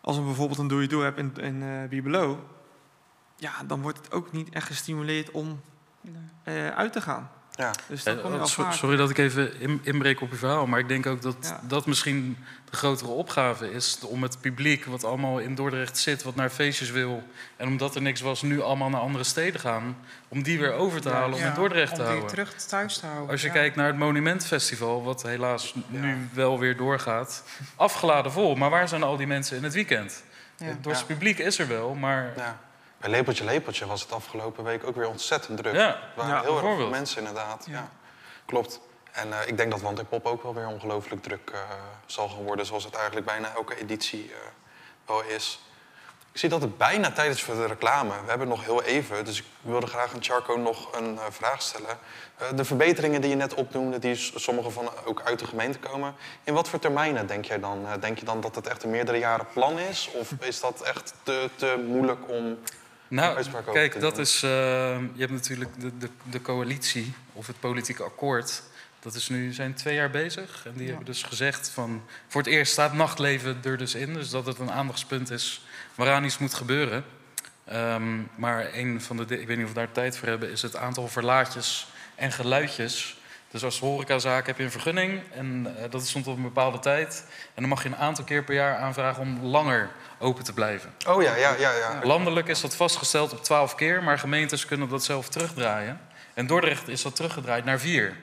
als 0.00 0.16
een 0.16 0.24
bijvoorbeeld 0.24 0.58
een 0.58 0.68
doe-je-doe 0.68 1.02
hebt 1.02 1.18
in, 1.18 1.34
in 1.36 1.62
eh 1.92 2.02
Below, 2.02 2.38
ja, 3.36 3.52
dan 3.66 3.82
wordt 3.82 3.98
het 3.98 4.12
ook 4.12 4.32
niet 4.32 4.48
echt 4.50 4.66
gestimuleerd 4.66 5.30
om 5.30 5.60
Nee. 6.00 6.22
eh, 6.68 6.76
uit 6.76 6.92
te 6.92 7.00
gaan. 7.00 7.30
Ja. 7.56 7.70
Dus 7.86 8.02
dan 8.02 8.16
Eh, 8.16 8.22
kom 8.22 8.32
je 8.32 8.38
al 8.38 8.46
so- 8.46 8.62
vaak. 8.62 8.72
sorry 8.72 8.96
dat 8.96 9.10
ik 9.10 9.18
even 9.18 9.60
in- 9.60 9.80
inbreek 9.82 10.20
op 10.20 10.30
je 10.30 10.36
verhaal, 10.36 10.66
maar 10.66 10.78
ik 10.78 10.88
denk 10.88 11.06
ook 11.06 11.22
dat 11.22 11.36
Ja. 11.40 11.60
dat 11.62 11.86
misschien 11.86 12.36
de 12.70 12.76
grotere 12.76 13.10
opgave 13.10 13.70
is 13.72 13.98
om 14.02 14.22
het 14.22 14.40
publiek 14.40 14.84
wat 14.84 15.04
allemaal 15.04 15.38
in 15.38 15.54
Dordrecht 15.54 15.98
zit, 15.98 16.22
wat 16.22 16.34
naar 16.34 16.50
feestjes 16.50 16.90
wil 16.90 17.22
en 17.56 17.66
omdat 17.68 17.94
er 17.94 18.02
niks 18.02 18.20
was, 18.20 18.42
nu 18.42 18.60
allemaal 18.62 18.88
naar 18.90 19.00
andere 19.00 19.24
steden 19.24 19.60
gaan, 19.60 19.96
om 20.28 20.42
die 20.42 20.58
weer 20.58 20.72
over 20.72 21.00
te 21.00 21.08
halen 21.10 21.38
om 21.38 21.44
in 21.44 21.54
Dordrecht 21.54 21.94
te 21.94 22.00
om 22.00 22.06
die 22.06 22.06
houden. 22.16 22.28
terug 22.30 22.54
thuis 22.54 22.98
te 22.98 23.06
houden. 23.06 23.30
Als 23.30 23.40
je 23.40 23.46
ja. 23.46 23.52
kijkt 23.52 23.76
naar 23.76 23.86
het 23.86 23.96
Monumentfestival, 23.98 25.02
wat 25.04 25.22
helaas 25.22 25.74
nu 25.86 26.28
wel 26.32 26.58
weer 26.58 26.76
doorgaat, 26.76 27.44
afgeladen 27.76 28.32
vol. 28.32 28.54
Maar 28.54 28.70
waar 28.70 28.88
zijn 28.88 29.02
al 29.02 29.16
die 29.16 29.26
mensen 29.26 29.56
in 29.56 29.64
het 29.64 29.74
weekend? 29.74 30.22
Ja. 30.56 30.66
Het 30.66 30.82
Dordtse 30.84 31.04
publiek 31.06 31.38
is 31.38 31.58
er 31.58 31.68
wel, 31.68 31.94
maar 31.94 32.32
Ja. 32.36 32.58
Bij 33.04 33.12
Lepeltje 33.12 33.44
Lepeltje 33.44 33.86
was 33.86 34.00
het 34.00 34.12
afgelopen 34.12 34.64
week 34.64 34.84
ook 34.84 34.96
weer 34.96 35.08
ontzettend 35.08 35.58
druk. 35.58 35.74
Ja, 35.74 35.88
Er 35.88 36.10
waren 36.14 36.34
ja, 36.34 36.42
heel 36.42 36.56
erg 36.56 36.76
veel 36.76 36.88
mensen 36.88 37.18
inderdaad. 37.18 37.64
Ja. 37.66 37.72
Ja. 37.72 37.90
Klopt. 38.46 38.80
En 39.12 39.32
eh, 39.32 39.48
ik 39.48 39.56
denk 39.56 39.70
dat 39.70 39.80
Want 39.80 40.08
Pop 40.08 40.26
ook 40.26 40.42
wel 40.42 40.54
weer 40.54 40.66
ongelooflijk 40.66 41.22
druk 41.22 41.50
eh, 41.50 41.60
zal 42.06 42.28
gaan 42.28 42.42
worden... 42.42 42.66
zoals 42.66 42.84
het 42.84 42.94
eigenlijk 42.94 43.26
bijna 43.26 43.54
elke 43.54 43.76
editie 43.76 44.32
eh, 44.32 44.36
wel 45.06 45.22
is. 45.22 45.60
Ik 46.34 46.40
zie 46.40 46.48
dat 46.48 46.62
het 46.62 46.76
bijna 46.76 47.10
tijdens 47.10 47.42
voor 47.42 47.54
de 47.54 47.66
reclame. 47.66 48.10
We 48.10 48.28
hebben 48.28 48.48
nog 48.48 48.64
heel 48.64 48.82
even, 48.82 49.24
dus 49.24 49.38
ik 49.38 49.44
wilde 49.60 49.86
graag 49.86 50.14
aan 50.14 50.22
Charco 50.22 50.56
nog 50.56 50.96
een 50.96 51.18
eh, 51.18 51.24
vraag 51.30 51.62
stellen. 51.62 51.98
Eh, 52.36 52.46
de 52.54 52.64
verbeteringen 52.64 53.20
die 53.20 53.30
je 53.30 53.36
net 53.36 53.54
opnoemde, 53.54 53.98
die 53.98 54.14
sommige 54.34 54.70
van 54.70 54.90
ook 55.04 55.22
uit 55.24 55.38
de 55.38 55.46
gemeente 55.46 55.78
komen. 55.78 56.14
In 56.44 56.54
wat 56.54 56.68
voor 56.68 56.78
termijnen 56.78 57.26
denk 57.26 57.44
jij 57.44 57.60
dan? 57.60 57.86
Eh, 57.86 57.92
denk 58.00 58.18
je 58.18 58.24
dan 58.24 58.40
dat 58.40 58.54
het 58.54 58.66
echt 58.66 58.82
een 58.82 58.90
meerdere 58.90 59.18
jaren 59.18 59.46
plan 59.52 59.78
is? 59.78 60.10
Of 60.12 60.32
is 60.40 60.60
dat 60.60 60.80
echt 60.80 61.14
te, 61.22 61.50
te 61.56 61.84
moeilijk 61.86 62.28
om 62.28 62.58
Nou, 63.08 63.36
kijk, 63.72 64.00
dat 64.00 64.18
is. 64.18 64.42
eh, 64.42 64.50
je 65.14 65.20
hebt 65.20 65.32
natuurlijk 65.32 65.70
de, 65.80 65.98
de, 65.98 66.08
de 66.30 66.42
coalitie 66.42 67.14
of 67.32 67.46
het 67.46 67.60
politieke 67.60 68.02
akkoord. 68.02 68.62
Dat 69.00 69.14
is 69.14 69.28
nu 69.28 69.52
zijn 69.52 69.74
twee 69.74 69.94
jaar 69.94 70.10
bezig. 70.10 70.62
En 70.66 70.72
die 70.76 70.86
hebben 70.88 71.04
dus 71.06 71.22
gezegd 71.22 71.68
van. 71.68 72.02
Voor 72.28 72.42
het 72.42 72.50
eerst 72.50 72.72
staat 72.72 72.92
nachtleven 72.92 73.58
er 73.64 73.76
dus 73.76 73.94
in. 73.94 74.14
Dus 74.14 74.30
dat 74.30 74.46
het 74.46 74.58
een 74.58 74.70
aandachtspunt 74.70 75.30
is 75.30 75.64
waaraan 75.94 76.24
iets 76.24 76.38
moet 76.38 76.54
gebeuren. 76.54 77.04
Ehm, 77.64 78.18
maar 78.34 78.74
een 78.74 79.02
van 79.02 79.16
de. 79.16 79.40
Ik 79.40 79.46
weet 79.46 79.56
niet 79.56 79.66
of 79.66 79.72
we 79.72 79.78
daar 79.78 79.92
tijd 79.92 80.16
voor 80.16 80.28
hebben. 80.28 80.50
Is 80.50 80.62
het 80.62 80.76
aantal 80.76 81.08
verlaatjes 81.08 81.86
en 82.14 82.32
geluidjes. 82.32 83.16
Dus 83.54 83.64
als 83.64 83.78
horecazaak 83.78 84.46
heb 84.46 84.58
je 84.58 84.64
een 84.64 84.70
vergunning. 84.70 85.20
En 85.30 85.74
eh, 85.76 85.90
dat 85.90 86.06
stond 86.06 86.26
op 86.26 86.36
een 86.36 86.42
bepaalde 86.42 86.78
tijd. 86.78 87.24
En 87.28 87.60
dan 87.62 87.68
mag 87.68 87.82
je 87.82 87.88
een 87.88 87.96
aantal 87.96 88.24
keer 88.24 88.44
per 88.44 88.54
jaar 88.54 88.76
aanvragen 88.76 89.22
om 89.22 89.44
langer 89.44 89.90
open 90.18 90.44
te 90.44 90.52
blijven. 90.52 90.94
Oh 91.08 91.22
ja, 91.22 91.36
ja, 91.36 91.54
ja. 91.58 91.72
ja. 91.72 92.00
Landelijk 92.02 92.48
is 92.48 92.60
dat 92.60 92.76
vastgesteld 92.76 93.32
op 93.32 93.44
12 93.44 93.74
keer, 93.74 94.02
maar 94.02 94.18
gemeentes 94.18 94.66
kunnen 94.66 94.88
dat 94.88 95.04
zelf 95.04 95.28
terugdraaien. 95.28 96.00
En 96.34 96.46
Dordrecht 96.46 96.88
is 96.88 97.02
dat 97.02 97.16
teruggedraaid 97.16 97.64
naar 97.64 97.80
4. 97.80 98.16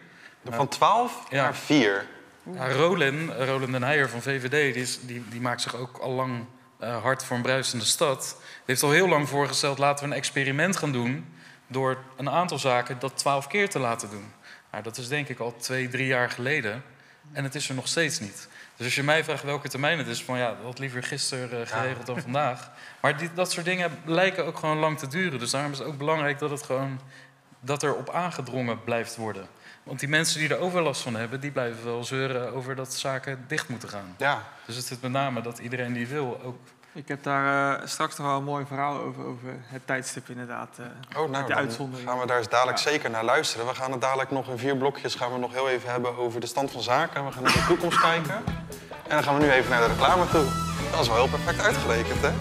Van 0.49 0.67
12 0.67 1.23
Ja. 1.29 1.43
naar 1.43 1.55
4. 1.55 2.05
Ja, 2.53 2.71
Rolin, 2.71 3.31
Rolin 3.33 3.71
den 3.71 3.83
Heijer 3.83 4.09
van 4.09 4.21
VVD, 4.21 4.73
die, 4.73 4.83
is, 4.83 4.99
die, 5.01 5.23
die 5.29 5.41
maakt 5.41 5.61
zich 5.61 5.75
ook 5.75 5.97
al 5.97 6.11
lang 6.11 6.45
eh, 6.79 7.01
hard 7.01 7.23
voor 7.23 7.35
een 7.35 7.41
bruisende 7.41 7.85
stad. 7.85 8.35
Die 8.39 8.63
heeft 8.65 8.83
al 8.83 8.91
heel 8.91 9.07
lang 9.07 9.29
voorgesteld, 9.29 9.77
laten 9.77 10.05
we 10.05 10.11
een 10.11 10.17
experiment 10.17 10.77
gaan 10.77 10.91
doen... 10.91 11.33
door 11.67 11.97
een 12.17 12.29
aantal 12.29 12.59
zaken 12.59 12.99
dat 12.99 13.17
12 13.17 13.47
keer 13.47 13.69
te 13.69 13.79
laten 13.79 14.09
doen. 14.09 14.39
Nou, 14.71 14.83
dat 14.83 14.97
is 14.97 15.07
denk 15.07 15.27
ik 15.27 15.39
al 15.39 15.55
twee, 15.57 15.87
drie 15.87 16.07
jaar 16.07 16.29
geleden. 16.29 16.83
En 17.31 17.43
het 17.43 17.55
is 17.55 17.69
er 17.69 17.75
nog 17.75 17.87
steeds 17.87 18.19
niet. 18.19 18.47
Dus 18.75 18.85
als 18.85 18.95
je 18.95 19.03
mij 19.03 19.23
vraagt 19.23 19.43
welke 19.43 19.69
termijn 19.69 19.97
het 19.97 20.07
is, 20.07 20.23
van 20.23 20.37
ja, 20.37 20.47
dat 20.47 20.63
had 20.63 20.79
liever 20.79 21.03
gisteren 21.03 21.61
eh, 21.61 21.67
geregeld 21.67 22.05
dan 22.05 22.21
vandaag. 22.21 22.71
Maar 23.01 23.17
die, 23.17 23.33
dat 23.33 23.51
soort 23.51 23.65
dingen 23.65 23.91
lijken 24.05 24.45
ook 24.45 24.57
gewoon 24.57 24.77
lang 24.77 24.99
te 24.99 25.07
duren. 25.07 25.39
Dus 25.39 25.51
daarom 25.51 25.71
is 25.71 25.77
het 25.77 25.87
ook 25.87 25.97
belangrijk 25.97 26.39
dat 26.39 26.49
het 26.49 26.63
gewoon 26.63 26.99
dat 27.59 27.83
er 27.83 27.95
op 27.95 28.09
aangedrongen 28.09 28.83
blijft 28.83 29.15
worden. 29.15 29.47
Want 29.83 29.99
die 29.99 30.09
mensen 30.09 30.39
die 30.39 30.49
er 30.49 30.57
overlast 30.57 31.01
van 31.01 31.15
hebben, 31.15 31.39
die 31.39 31.51
blijven 31.51 31.85
wel 31.85 32.03
zeuren 32.03 32.53
over 32.53 32.75
dat 32.75 32.93
zaken 32.93 33.45
dicht 33.47 33.69
moeten 33.69 33.89
gaan. 33.89 34.15
Ja. 34.17 34.47
Dus 34.65 34.75
het 34.75 34.91
is 34.91 34.99
met 34.99 35.11
name 35.11 35.41
dat 35.41 35.59
iedereen 35.59 35.93
die 35.93 36.07
wil 36.07 36.41
ook. 36.43 36.59
Ik 36.93 37.07
heb 37.07 37.23
daar 37.23 37.79
eh, 37.79 37.87
straks 37.87 38.17
nog 38.17 38.27
wel 38.27 38.37
een 38.37 38.43
mooi 38.43 38.65
verhaal 38.65 38.97
over, 38.99 39.25
over 39.25 39.47
het 39.61 39.81
tijdstip 39.87 40.29
inderdaad. 40.29 40.69
eh, 40.79 41.21
Oh, 41.21 41.29
nou, 41.29 41.47
dan 41.47 41.57
uitzondering. 41.57 42.09
gaan 42.09 42.19
we 42.19 42.25
daar 42.25 42.37
eens 42.37 42.49
dadelijk 42.49 42.77
Ja. 42.77 42.89
zeker 42.89 43.09
naar 43.09 43.23
luisteren. 43.23 43.67
We 43.67 43.75
gaan 43.75 43.91
het 43.91 44.01
dadelijk 44.01 44.31
nog 44.31 44.47
in 44.49 44.57
vier 44.57 44.77
blokjes 44.77 45.15
gaan 45.15 45.31
we 45.33 45.39
nog 45.39 45.53
heel 45.53 45.69
even 45.69 45.89
hebben 45.91 46.17
over 46.17 46.39
de 46.39 46.47
stand 46.47 46.71
van 46.71 46.81
zaken. 46.81 47.25
We 47.25 47.31
gaan 47.31 47.43
naar 47.43 47.51
de 47.53 47.65
toekomst 47.67 47.99
kijken. 48.09 48.33
En 49.07 49.17
dan 49.17 49.23
gaan 49.23 49.37
we 49.37 49.41
nu 49.45 49.51
even 49.51 49.69
naar 49.69 49.81
de 49.81 49.87
reclame 49.87 50.27
toe. 50.29 50.45
Dat 50.91 50.99
is 50.99 51.07
wel 51.07 51.17
heel 51.17 51.27
perfect 51.29 51.59
uitgerekend, 51.61 52.21
hè? 52.21 52.31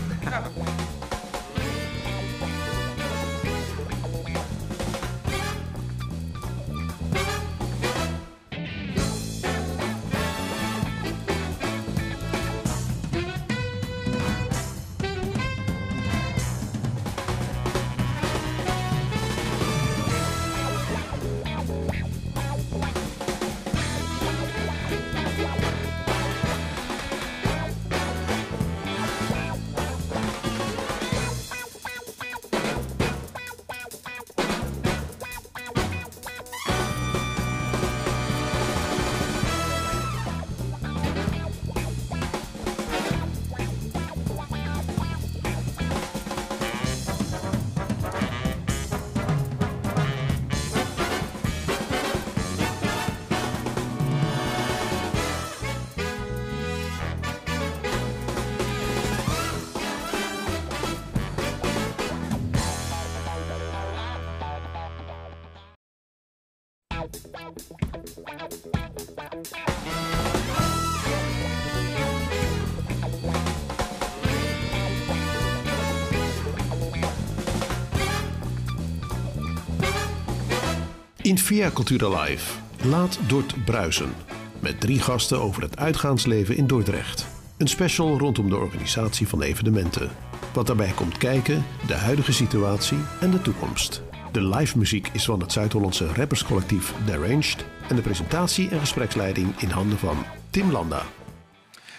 In 81.31 81.39
Via 81.39 81.71
Cultura 81.71 82.23
Live 82.23 82.59
laat 82.83 83.19
Dort 83.29 83.65
bruisen. 83.65 84.15
Met 84.61 84.81
drie 84.81 85.01
gasten 85.01 85.41
over 85.41 85.63
het 85.63 85.77
uitgaansleven 85.77 86.57
in 86.57 86.67
Dordrecht. 86.67 87.27
Een 87.59 87.69
special 87.69 88.19
rondom 88.19 88.49
de 88.49 88.57
organisatie 88.57 89.29
van 89.29 89.43
evenementen. 89.43 90.11
Wat 90.53 90.67
daarbij 90.67 90.93
komt 90.93 91.19
kijken, 91.19 91.65
de 91.87 91.95
huidige 91.95 92.33
situatie 92.33 92.99
en 93.21 93.31
de 93.31 93.43
toekomst. 93.43 94.03
De 94.33 94.43
live 94.43 94.79
muziek 94.79 95.09
is 95.13 95.25
van 95.25 95.41
het 95.41 95.53
Zuid-Hollandse 95.53 96.15
rapperscollectief 96.15 96.93
Deranged. 97.07 97.65
En 97.89 97.97
de 97.97 98.03
presentatie 98.03 98.71
en 98.71 98.81
gespreksleiding 98.81 99.61
in 99.61 99.71
handen 99.71 99.99
van 99.99 100.25
Tim 100.51 100.71
Landa. 100.71 101.03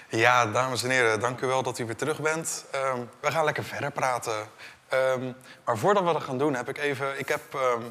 Ja, 0.10 0.46
dames 0.46 0.84
en 0.84 0.90
heren, 0.90 1.20
dank 1.20 1.42
u 1.42 1.48
wel 1.48 1.64
dat 1.64 1.80
u 1.80 1.86
weer 1.86 1.96
terug 1.96 2.22
bent. 2.22 2.66
Ehm, 2.72 3.00
we 3.22 3.32
gaan 3.32 3.46
lekker 3.46 3.64
verder 3.64 3.92
praten. 3.92 4.48
Ehm, 4.88 5.32
maar 5.66 5.78
voordat 5.78 6.04
we 6.04 6.14
dat 6.14 6.24
gaan 6.24 6.38
doen, 6.38 6.56
heb 6.56 6.70
ik 6.70 6.78
even... 6.78 7.20
Ik 7.20 7.28
heb, 7.28 7.42
ehm, 7.54 7.82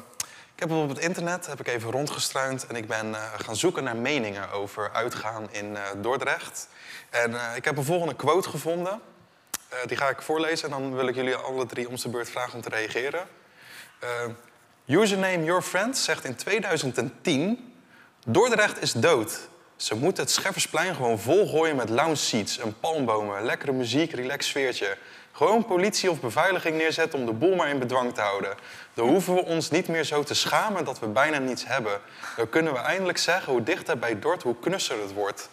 ik 0.61 0.69
heb 0.69 0.77
op 0.77 0.89
het 0.89 0.99
internet 0.99 1.47
heb 1.47 1.59
ik 1.59 1.67
even 1.67 1.91
rondgestruind... 1.91 2.67
en 2.67 2.75
ik 2.75 2.87
ben 2.87 3.15
eh, 3.15 3.21
gaan 3.37 3.55
zoeken 3.55 3.83
naar 3.83 3.95
meningen 3.95 4.51
over 4.51 4.91
uitgaan 4.93 5.47
in 5.51 5.75
eh, 5.75 5.83
Dordrecht. 5.97 6.67
En 7.09 7.35
eh, 7.35 7.55
ik 7.55 7.65
heb 7.65 7.77
een 7.77 7.83
volgende 7.83 8.15
quote 8.15 8.49
gevonden. 8.49 9.01
Die 9.85 9.97
ga 9.97 10.09
ik 10.09 10.21
voorlezen 10.21 10.71
en 10.71 10.79
dan 10.79 10.95
wil 10.95 11.07
ik 11.07 11.15
jullie 11.15 11.35
alle 11.35 11.65
drie 11.65 11.89
om 11.89 11.95
de 11.95 12.09
beurt 12.09 12.29
vragen 12.29 12.53
om 12.53 12.61
te 12.61 12.69
reageren. 12.69 13.27
Username 14.85 15.43
Your 15.43 15.61
Friend 15.61 15.97
zegt 15.97 16.25
in 16.25 16.35
2010... 16.35 17.73
Dordrecht 18.25 18.81
is 18.81 18.91
dood. 18.91 19.39
Ze 19.75 19.95
moeten 19.95 20.23
het 20.23 20.31
Scheffersplein 20.31 20.95
gewoon 20.95 21.19
volgooien 21.19 21.75
met 21.75 21.89
lounge 21.89 22.15
seats 22.15 22.57
en 22.57 22.79
palmbomen, 22.79 23.43
lekkere 23.43 23.71
muziek, 23.71 24.11
relax 24.11 24.47
sfeertje. 24.47 24.97
Gewoon 25.41 25.65
politie 25.65 26.11
of 26.11 26.19
beveiliging 26.19 26.77
neerzetten 26.77 27.19
om 27.19 27.25
de 27.25 27.33
boel 27.33 27.55
maar 27.55 27.69
in 27.69 27.79
bedwang 27.79 28.13
te 28.13 28.21
houden. 28.21 28.55
Dan 28.93 29.07
hoeven 29.07 29.33
we 29.33 29.45
ons 29.45 29.69
niet 29.69 29.87
meer 29.87 30.03
zo 30.03 30.23
te 30.23 30.33
schamen 30.33 30.85
dat 30.85 30.99
we 30.99 31.07
bijna 31.07 31.37
niets 31.37 31.67
hebben. 31.67 31.99
Dan 32.35 32.49
kunnen 32.49 32.73
we 32.73 32.79
eindelijk 32.79 33.17
zeggen 33.17 33.53
hoe 33.53 33.63
dichter 33.63 33.99
bij 33.99 34.19
Dort, 34.19 34.43
hoe 34.43 34.55
knusser 34.59 35.01
het 35.01 35.13
wordt. 35.13 35.49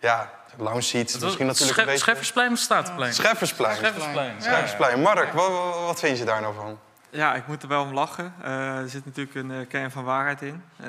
Ja, 0.00 0.30
lounge 0.56 0.80
seats, 0.80 1.18
misschien 1.18 1.46
natuurlijk 1.46 1.78
een 1.78 1.84
beetje... 1.84 2.00
Scheffersplein 2.00 2.52
of 2.52 2.58
Statenplein? 2.58 3.14
Scheffersplein. 3.14 3.76
Scheffersplein. 3.76 4.28
Ja, 4.28 4.34
ja. 4.34 4.40
Scheffersplein. 4.40 5.00
Mark, 5.00 5.32
wat, 5.32 5.48
wat- 5.84 6.00
vind 6.00 6.18
je 6.18 6.24
daar 6.24 6.40
nou 6.40 6.54
van? 6.54 6.78
Ja, 7.10 7.34
ik 7.34 7.46
moet 7.46 7.62
er 7.62 7.68
wel 7.68 7.82
om 7.82 7.94
lachen. 7.94 8.34
Uh, 8.40 8.76
er 8.76 8.88
zit 8.88 9.04
natuurlijk 9.04 9.36
een 9.36 9.50
uh, 9.50 9.68
kern 9.68 9.90
van 9.90 10.04
waarheid 10.04 10.42
in. 10.42 10.62
Uh, 10.80 10.88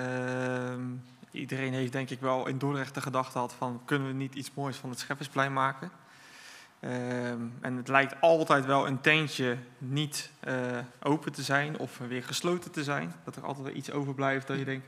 iedereen 1.32 1.74
heeft 1.74 1.91
denk 1.91 2.09
ik 2.09 2.20
wel 2.20 2.47
in 2.47 2.57
Dordrecht 2.57 2.93
de 2.93 3.01
gedachte 3.01 3.32
gehad 3.32 3.53
van... 3.57 3.82
kunnen 3.86 4.07
we 4.07 4.13
niet 4.13 4.36
iets 4.36 4.51
moois 4.53 4.78
van 4.78 4.89
het 4.89 4.99
Scheppersplein 4.99 5.53
maken? 5.53 5.91
Ehm, 6.80 7.41
en 7.61 7.75
het 7.77 7.88
lijkt 7.88 8.21
altijd 8.21 8.65
wel 8.65 8.88
een 8.88 9.01
tentje 9.01 9.57
niet 9.77 10.32
uh, 10.47 10.53
open 11.03 11.32
te 11.32 11.43
zijn 11.43 11.80
of 11.80 11.97
weer 11.97 12.23
gesloten 12.23 12.71
te 12.71 12.84
zijn. 12.84 13.13
Dat 13.23 13.36
er 13.36 13.45
altijd 13.45 13.65
wel 13.65 13.75
iets 13.75 13.91
overblijft 13.91 14.47
dat 14.47 14.57
je 14.57 14.65
denkt, 14.65 14.86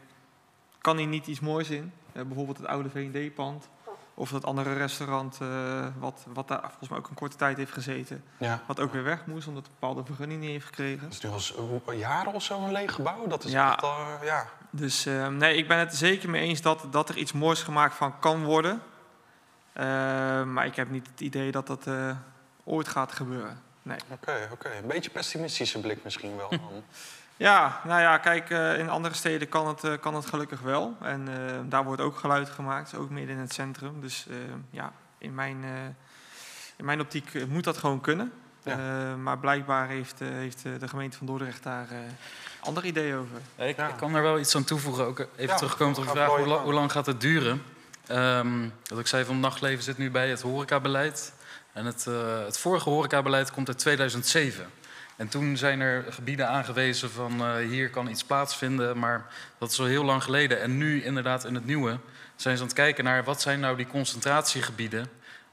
kan 0.81 0.97
hier 0.97 1.07
niet 1.07 1.27
iets 1.27 1.39
moois 1.39 1.69
in? 1.69 1.91
Uh, 2.13 2.23
bijvoorbeeld 2.23 2.57
het 2.57 2.67
oude 2.67 2.89
V&D-pand 2.89 3.69
of 4.13 4.29
dat 4.29 4.45
andere 4.45 4.73
restaurant 4.73 5.39
uh, 5.41 5.85
wat, 5.99 6.25
wat 6.33 6.47
daar 6.47 6.61
volgens 6.61 6.89
mij 6.89 6.97
ook 6.97 7.09
een 7.09 7.15
korte 7.15 7.37
tijd 7.37 7.57
heeft 7.57 7.71
gezeten. 7.71 8.23
Ja. 8.37 8.61
Wat 8.67 8.79
ook 8.79 8.93
weer 8.93 9.03
weg 9.03 9.25
moest 9.25 9.47
omdat 9.47 9.63
het 9.63 9.71
een 9.71 9.77
bepaalde 9.79 10.05
vergunning 10.05 10.39
niet 10.39 10.49
heeft 10.49 10.65
gekregen. 10.65 11.09
Dat 11.21 11.35
is 11.35 11.53
nu 11.57 11.81
al 11.85 11.93
jaren 11.93 12.33
of 12.33 12.43
zo 12.43 12.61
een 12.61 12.71
leeg 12.71 12.93
gebouw? 12.93 13.27
Dat 13.27 13.43
is 13.43 13.51
ja. 13.51 13.71
echt 13.71 13.85
ja. 14.23 14.45
Dus 14.69 15.05
ehm, 15.05 15.37
nee, 15.37 15.55
ik 15.55 15.67
ben 15.67 15.77
het 15.77 15.91
er 15.91 15.97
zeker 15.97 16.29
mee 16.29 16.41
eens 16.41 16.61
dat, 16.61 16.85
dat 16.91 17.09
er 17.09 17.17
iets 17.17 17.31
moois 17.31 17.63
gemaakt 17.63 17.95
van 17.95 18.19
kan 18.19 18.43
worden. 18.43 18.81
Uh, 19.78 19.84
maar 20.43 20.65
ik 20.65 20.76
heb 20.76 20.89
niet 20.89 21.07
het 21.07 21.22
idee 21.22 21.51
dat 21.51 21.67
dat 21.67 21.88
uh, 21.88 22.15
ooit 22.63 22.88
gaat 22.88 23.11
gebeuren. 23.11 23.61
Nee. 23.82 23.97
Oké, 23.97 24.13
okay, 24.13 24.43
oké. 24.43 24.53
Okay. 24.53 24.78
Een 24.78 24.88
beetje 24.88 25.09
pessimistische 25.09 25.80
blik 25.80 26.03
misschien 26.03 26.36
wel. 26.38 26.49
ja, 27.38 27.82
nou 27.84 28.01
ja, 28.01 28.17
kijk, 28.17 28.49
uh, 28.49 28.80
in 28.80 28.89
andere 28.89 29.15
steden 29.15 29.49
kan 29.49 29.67
het, 29.67 29.99
kan 29.99 30.15
het 30.15 30.26
gelukkig 30.26 30.59
wel. 30.59 30.95
En 31.01 31.28
daar 31.69 31.84
wordt 31.84 32.01
ook 32.01 32.17
geluid 32.17 32.49
gemaakt, 32.49 32.95
ook 32.95 33.09
midden 33.09 33.36
in 33.36 33.41
het 33.41 33.53
centrum. 33.53 34.01
Dus 34.01 34.28
ja, 34.69 34.91
in 35.17 35.36
mijn, 35.36 35.63
in 36.76 36.86
mijn 36.86 36.99
optiek 36.99 37.47
moet 37.47 37.63
dat 37.63 37.78
gewoon 37.78 38.01
kunnen. 38.01 38.32
Ja. 38.63 39.15
maar 39.15 39.38
blijkbaar 39.38 39.88
heeft, 39.88 40.19
heeft 40.19 40.63
de 40.63 40.88
gemeente 40.88 41.17
van 41.17 41.28
Dordrecht 41.28 41.63
daar 41.63 41.88
andere 42.59 42.88
ideeën 42.88 43.15
over. 43.15 43.67
Ik, 43.67 43.78
ja. 43.78 43.88
ik, 43.88 43.97
kan 43.97 44.15
er 44.15 44.22
wel 44.22 44.39
iets 44.39 44.55
aan 44.55 44.63
toevoegen. 44.63 45.05
Ook 45.05 45.19
even 45.19 45.47
ja, 45.47 45.55
terugkomen 45.55 45.97
op 45.97 46.03
de 46.03 46.09
vraag, 46.09 46.28
hoe, 46.28 46.53
hoe 46.53 46.74
lang 46.74 46.91
gaat 46.91 47.05
het 47.05 47.22
duren? 47.22 47.63
Um, 48.09 48.73
wat 48.87 48.99
ik 48.99 49.07
zei 49.07 49.25
van 49.25 49.39
nachtleven 49.39 49.83
zit 49.83 49.97
nu 49.97 50.11
bij 50.11 50.29
het 50.29 50.41
horecabeleid. 50.41 51.33
En 51.73 51.85
het, 51.85 52.05
uh, 52.09 52.45
het 52.45 52.57
vorige 52.57 52.89
horecabeleid 52.89 53.51
komt 53.51 53.67
uit 53.67 53.77
2007. 53.77 54.65
En 55.15 55.27
toen 55.27 55.57
zijn 55.57 55.79
er 55.79 56.05
gebieden 56.09 56.47
aangewezen 56.47 57.11
van 57.11 57.41
uh, 57.41 57.55
hier 57.55 57.89
kan 57.89 58.07
iets 58.07 58.23
plaatsvinden, 58.23 58.99
maar 58.99 59.25
dat 59.57 59.71
is 59.71 59.79
al 59.79 59.85
heel 59.85 60.03
lang 60.03 60.23
geleden. 60.23 60.61
En 60.61 60.77
nu 60.77 61.03
inderdaad 61.03 61.45
in 61.45 61.55
het 61.55 61.65
nieuwe 61.65 61.99
zijn 62.35 62.55
ze 62.55 62.61
aan 62.61 62.67
het 62.67 62.77
kijken 62.77 63.03
naar 63.03 63.23
wat 63.23 63.41
zijn 63.41 63.59
nou 63.59 63.77
die 63.77 63.87
concentratiegebieden. 63.87 65.07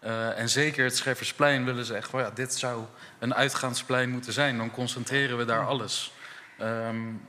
Uh, 0.04 0.38
en 0.38 0.48
zeker 0.48 0.84
het 0.84 0.96
Scheffersplein 0.96 1.64
willen 1.64 1.84
ze 1.84 1.94
echt, 1.94 2.10
well, 2.10 2.22
ja, 2.22 2.30
dit 2.30 2.54
zou 2.54 2.84
een 3.18 3.34
uitgaansplein 3.34 4.10
moeten 4.10 4.32
zijn. 4.32 4.56
Dan 4.56 4.70
concentreren 4.70 5.38
we 5.38 5.44
daar 5.44 5.66
alles. 5.66 6.12
Um, 6.60 7.20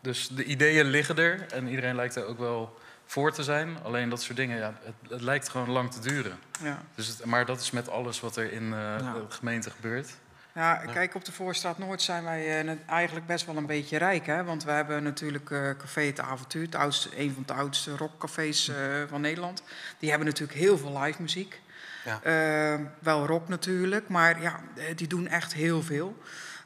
dus 0.00 0.28
de 0.28 0.44
ideeën 0.44 0.84
liggen 0.84 1.16
er 1.16 1.46
en 1.52 1.68
iedereen 1.68 1.94
lijkt 1.94 2.16
er 2.16 2.26
ook 2.26 2.38
wel 2.38 2.78
voor 3.06 3.32
te 3.32 3.42
zijn. 3.42 3.76
Alleen 3.82 4.08
dat 4.08 4.22
soort 4.22 4.36
dingen, 4.36 4.58
ja, 4.58 4.74
het, 4.82 4.94
het 5.10 5.20
lijkt 5.20 5.48
gewoon 5.48 5.70
lang 5.70 5.92
te 5.92 6.00
duren. 6.00 6.38
Ja. 6.62 6.82
Dus 6.94 7.06
het, 7.06 7.24
maar 7.24 7.46
dat 7.46 7.60
is 7.60 7.70
met 7.70 7.88
alles 7.88 8.20
wat 8.20 8.36
er 8.36 8.52
in 8.52 8.62
uh, 8.62 8.70
ja. 8.70 9.12
de 9.12 9.24
gemeente 9.28 9.70
gebeurt. 9.70 10.10
Ja, 10.54 10.74
kijk, 10.74 11.14
op 11.14 11.24
de 11.24 11.32
Voorstraat 11.32 11.78
Noord 11.78 12.02
zijn 12.02 12.24
wij 12.24 12.64
uh, 12.64 12.72
eigenlijk 12.86 13.26
best 13.26 13.46
wel 13.46 13.56
een 13.56 13.66
beetje 13.66 13.96
rijk. 13.96 14.26
Hè? 14.26 14.44
Want 14.44 14.64
we 14.64 14.70
hebben 14.70 15.02
natuurlijk 15.02 15.50
uh, 15.50 15.70
Café 15.78 16.00
Het 16.00 16.20
Avontuur, 16.20 16.64
het 16.64 16.74
oudste, 16.74 17.20
een 17.20 17.32
van 17.34 17.42
de 17.46 17.52
oudste 17.52 17.96
rockcafés 17.96 18.70
van 19.08 19.20
Nederland. 19.20 19.62
Die 19.98 20.08
hebben 20.08 20.28
natuurlijk 20.28 20.58
heel 20.58 20.78
veel 20.78 21.00
live 21.00 21.22
muziek. 21.22 21.62
Ja. 22.04 22.78
wel 22.98 23.26
rock 23.26 23.48
natuurlijk, 23.48 24.08
maar 24.08 24.42
ja, 24.42 24.60
die 24.94 25.06
doen 25.06 25.28
echt 25.28 25.54
heel 25.54 25.82
veel. 25.82 26.16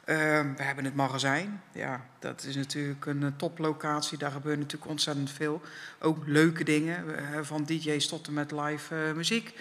Uh, 0.09 0.15
we 0.55 0.63
hebben 0.63 0.85
het 0.85 0.95
magazijn. 0.95 1.61
Ja, 1.71 2.05
dat 2.19 2.43
is 2.43 2.55
natuurlijk 2.55 3.05
een 3.05 3.21
uh, 3.21 3.27
toplocatie. 3.37 4.17
Daar 4.17 4.31
gebeurt 4.31 4.57
natuurlijk 4.57 4.91
ontzettend 4.91 5.31
veel. 5.31 5.61
Ook 5.99 6.27
leuke 6.27 6.63
dingen, 6.63 7.05
uh, 7.07 7.39
van 7.41 7.63
DJ's 7.63 8.07
tot 8.07 8.29
met 8.29 8.51
live 8.51 8.95
muziek. 9.15 9.53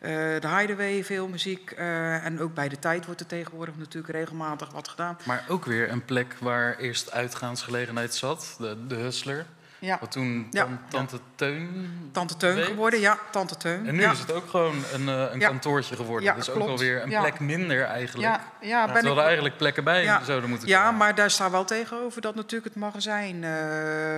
de 0.00 0.48
Hideaway, 0.58 1.04
veel 1.04 1.28
muziek. 1.28 1.70
en 1.70 2.40
ook 2.40 2.54
bij 2.54 2.68
de 2.68 2.78
tijd 2.78 3.04
wordt 3.06 3.20
er 3.20 3.26
tegenwoordig 3.26 3.76
natuurlijk 3.76 4.12
regelmatig 4.12 4.72
wat 4.72 4.88
gedaan. 4.88 5.18
Maar 5.24 5.44
ook 5.48 5.64
weer 5.64 5.90
een 5.90 6.04
plek 6.04 6.36
waar 6.40 6.76
eerst 6.76 7.12
uitgaansgelegenheid 7.12 8.14
zat, 8.14 8.56
de, 8.58 8.86
de 8.86 8.94
Hustler. 8.94 9.46
Ja. 9.82 9.96
Wat 10.00 10.10
toen 10.10 10.46
ja. 10.50 10.68
Tante 10.88 11.18
Teun. 11.34 12.10
Tante 12.12 12.36
Teun 12.36 12.54
weet. 12.54 12.64
geworden, 12.64 13.00
ja, 13.00 13.18
Tante 13.30 13.56
Teun. 13.56 13.86
En 13.86 13.94
nu 13.94 14.00
ja. 14.00 14.10
is 14.10 14.18
het 14.18 14.32
ook 14.32 14.50
gewoon 14.50 14.74
een, 14.92 15.02
uh, 15.02 15.24
een 15.32 15.40
Ja. 15.40 15.48
kantoortje 15.48 15.96
geworden. 15.96 16.24
Ja, 16.24 16.34
dus 16.34 16.44
klopt. 16.44 16.60
ook 16.60 16.68
alweer 16.68 17.02
een 17.02 17.10
Ja. 17.10 17.20
plek 17.20 17.40
minder 17.40 17.82
eigenlijk. 17.84 18.28
Ja, 18.28 18.40
ja 18.60 18.84
ben 18.84 18.94
Terwijl 18.94 19.14
ik, 19.14 19.18
er 19.18 19.24
eigenlijk 19.26 19.56
plekken 19.56 19.84
bij 19.84 20.02
Ja. 20.02 20.24
zouden 20.24 20.48
moeten 20.48 20.68
ja, 20.68 20.82
komen. 20.82 20.96
maar 20.96 21.14
daar 21.14 21.30
staat 21.30 21.50
wel 21.50 21.64
tegenover 21.64 22.20
dat 22.20 22.34
natuurlijk 22.34 22.74
het 22.74 22.82
magazijn 22.82 23.44
eh, 23.44 23.50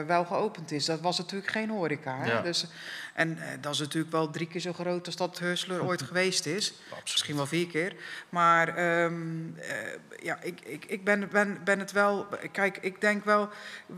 wel 0.07 0.25
geopend 0.25 0.73
is. 0.73 0.85
Dat 0.85 1.01
was 1.01 1.19
natuurlijk 1.19 1.51
geen 1.53 1.71
horeca. 1.71 2.17
Hè? 2.19 2.33
Ja. 2.33 2.41
Dus, 2.41 2.67
en 3.15 3.39
eh, 3.39 3.49
dat 3.61 3.73
is 3.73 3.79
natuurlijk 3.79 4.13
wel 4.13 4.31
drie 4.31 4.47
keer 4.47 4.61
zo 4.61 4.73
groot 4.73 5.07
als 5.07 5.17
dat 5.17 5.39
Hustler 5.39 5.85
ooit 5.85 6.03
geweest 6.13 6.47
is. 6.47 6.73
Misschien 7.03 7.37
wel 7.37 7.47
vier 7.47 7.67
keer. 7.67 7.95
Maar 8.29 8.69
ehm, 8.69 9.59
eh, 9.59 9.77
ja, 10.23 10.39
ik, 10.43 10.61
ik, 10.61 10.85
ik 10.85 11.05
ben, 11.05 11.29
ben, 11.31 11.59
ben 11.65 11.79
het 11.79 11.93
wel... 11.93 12.27
Kijk, 12.53 12.79
ik 12.81 13.01
denk 13.01 13.25
wel... 13.25 13.49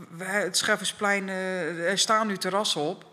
we- 0.09 0.23
Het 0.23 0.57
Scheffersplein, 0.57 1.29
eh, 1.29 1.89
er 1.89 1.97
staan 1.97 2.27
nu 2.27 2.37
terrassen 2.37 2.81
op. 2.81 3.05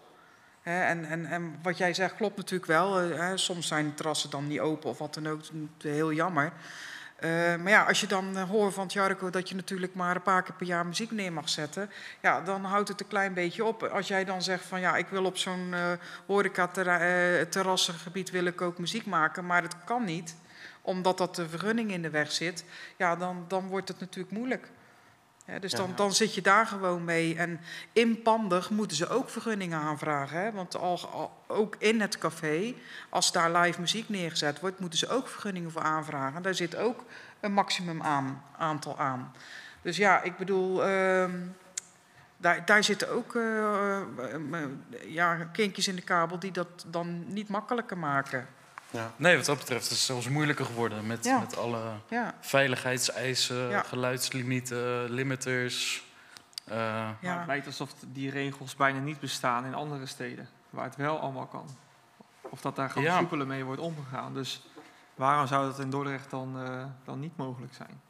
En, 0.62 1.04
en, 1.04 1.26
en 1.26 1.58
wat 1.62 1.78
jij 1.78 1.94
zegt 1.94 2.14
klopt 2.16 2.36
natuurlijk 2.36 2.70
wel. 2.70 3.10
Soms 3.38 3.66
zijn 3.68 3.88
de 3.88 3.94
terrassen 3.94 4.30
dan 4.30 4.46
niet 4.46 4.60
open 4.60 4.90
of 4.90 4.98
wat 4.98 5.14
dan 5.14 5.26
ook. 5.28 5.40
Heel 5.82 6.12
jammer. 6.12 6.52
Eh, 7.16 7.56
maar 7.56 7.70
ja, 7.70 7.84
als 7.84 8.00
je 8.00 8.06
dan 8.06 8.36
eh, 8.36 8.48
hoort 8.48 8.74
van 8.74 8.86
Jarko 8.86 9.30
dat 9.30 9.48
je 9.48 9.54
natuurlijk 9.54 9.94
maar 9.94 10.16
een 10.16 10.22
paar 10.22 10.42
keer 10.42 10.54
per 10.54 10.66
jaar 10.66 10.86
muziek 10.86 11.10
neer 11.10 11.32
mag 11.32 11.48
zetten, 11.48 11.90
ja, 12.20 12.40
dan 12.40 12.64
houdt 12.64 12.88
het 12.88 13.00
een 13.00 13.08
klein 13.08 13.34
beetje 13.34 13.64
op. 13.64 13.82
Als 13.82 14.08
jij 14.08 14.24
dan 14.24 14.42
zegt 14.42 14.64
van 14.64 14.80
ja, 14.80 14.96
ik 14.96 15.08
wil 15.08 15.24
op 15.24 15.36
zo'n 15.36 15.74
eh 15.74 15.92
horeca-terrassengebied 16.26 18.30
wil 18.30 18.44
ik 18.44 18.60
ook 18.60 18.78
muziek 18.78 19.06
maken, 19.06 19.46
maar 19.46 19.62
het 19.62 19.76
kan 19.84 20.04
niet, 20.04 20.36
omdat 20.82 21.18
dat 21.18 21.36
de 21.36 21.48
vergunning 21.48 21.90
in 21.90 22.02
de 22.02 22.10
weg 22.10 22.32
zit, 22.32 22.64
ja, 22.96 23.16
dan, 23.16 23.44
dan 23.48 23.68
wordt 23.68 23.88
het 23.88 24.00
natuurlijk 24.00 24.34
moeilijk. 24.34 24.68
Ja, 25.46 25.58
dus 25.58 25.72
dan, 25.72 25.92
dan 25.96 26.12
zit 26.14 26.34
je 26.34 26.42
daar 26.42 26.66
gewoon 26.66 27.04
mee. 27.04 27.36
En 27.36 27.60
inpandig 27.92 28.70
moeten 28.70 28.96
ze 28.96 29.08
ook 29.08 29.30
vergunningen 29.30 29.78
aanvragen. 29.78 30.38
Hè? 30.38 30.52
Want 30.52 30.76
al, 30.76 31.08
al- 31.12 31.42
ook 31.46 31.76
in 31.78 32.00
het 32.00 32.18
café, 32.18 32.74
als 33.08 33.32
daar 33.32 33.52
live 33.52 33.80
muziek 33.80 34.08
neergezet 34.08 34.60
wordt, 34.60 34.78
moeten 34.80 34.98
ze 34.98 35.08
ook 35.08 35.28
vergunningen 35.28 35.70
voor 35.70 35.82
aanvragen. 35.82 36.42
Daar 36.42 36.54
zit 36.54 36.76
ook 36.76 37.04
een 37.40 37.52
maximum 37.52 38.02
aan, 38.02 38.42
aantal 38.58 38.98
aan. 38.98 39.32
Dus 39.82 39.96
ja, 39.96 40.22
ik 40.22 40.36
bedoel, 40.36 40.84
ehm, 40.84 41.38
daar, 42.36 42.64
daar 42.64 42.84
zitten 42.84 43.10
ook 43.10 43.34
eh, 43.34 44.00
ja, 45.06 45.34
kinkjes 45.52 45.88
in 45.88 45.96
de 45.96 46.02
kabel 46.02 46.38
die 46.38 46.52
dat 46.52 46.84
dan 46.86 47.32
niet 47.32 47.48
makkelijker 47.48 47.98
maken. 47.98 48.46
Nee, 49.16 49.36
wat 49.36 49.44
dat 49.44 49.58
betreft 49.58 49.84
is 49.84 49.90
het 49.90 49.98
zelfs 49.98 50.28
moeilijker 50.28 50.64
geworden. 50.64 51.06
Met, 51.06 51.24
Ja. 51.24 51.38
met 51.38 51.56
alle 51.56 51.80
Ja, 52.08 52.34
veiligheidseisen, 52.40 53.68
Ja. 53.70 53.82
geluidslimieten, 53.82 55.10
limiters. 55.10 56.04
Eh, 56.64 56.76
Maar 56.76 57.16
ja. 57.20 57.38
het 57.38 57.46
lijkt 57.46 57.66
alsof 57.66 57.90
die 58.06 58.30
regels 58.30 58.76
bijna 58.76 58.98
niet 58.98 59.20
bestaan 59.20 59.64
in 59.64 59.74
andere 59.74 60.06
steden, 60.06 60.48
waar 60.70 60.84
het 60.84 60.96
wel 60.96 61.18
allemaal 61.18 61.46
kan. 61.46 61.66
Of 62.40 62.60
dat 62.60 62.76
daar 62.76 62.90
gewoon 62.90 63.04
Ja. 63.04 63.18
soepeler 63.18 63.46
mee 63.46 63.64
wordt 63.64 63.80
omgegaan. 63.80 64.34
Dus 64.34 64.62
waarom 65.14 65.46
zou 65.46 65.66
dat 65.66 65.78
in 65.78 65.90
Dordrecht 65.90 66.30
dan, 66.30 66.60
eh, 66.64 66.84
dan 67.04 67.20
niet 67.20 67.36
mogelijk 67.36 67.72
zijn? 67.74 68.00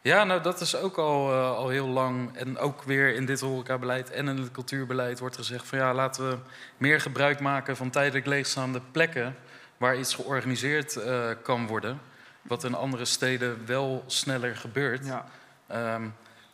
Ja, 0.00 0.24
nou 0.24 0.40
dat 0.42 0.60
is 0.60 0.76
ook 0.76 0.96
al, 0.98 1.32
eh, 1.32 1.50
al 1.56 1.68
heel 1.68 1.86
lang. 1.86 2.36
En 2.36 2.58
ook 2.58 2.82
weer 2.82 3.14
in 3.14 3.26
dit 3.26 3.40
horecabeleid 3.40 4.10
en 4.10 4.28
in 4.28 4.36
het 4.38 4.50
cultuurbeleid 4.50 5.18
wordt 5.18 5.36
gezegd 5.36 5.66
van 5.66 5.78
ja, 5.78 5.94
laten 5.94 6.28
we 6.30 6.38
meer 6.76 7.00
gebruik 7.00 7.40
maken 7.40 7.76
van 7.76 7.90
tijdelijk 7.90 8.26
leegstaande 8.26 8.80
plekken 8.90 9.36
waar 9.76 9.98
iets 9.98 10.14
georganiseerd 10.14 10.96
eh, 10.96 11.30
kan 11.42 11.66
worden. 11.66 12.00
Wat 12.42 12.64
in 12.64 12.74
andere 12.74 13.04
steden 13.04 13.66
wel 13.66 14.04
sneller 14.06 14.56
gebeurt. 14.56 15.06
Ja. 15.06 15.26
Ehm, 15.66 16.06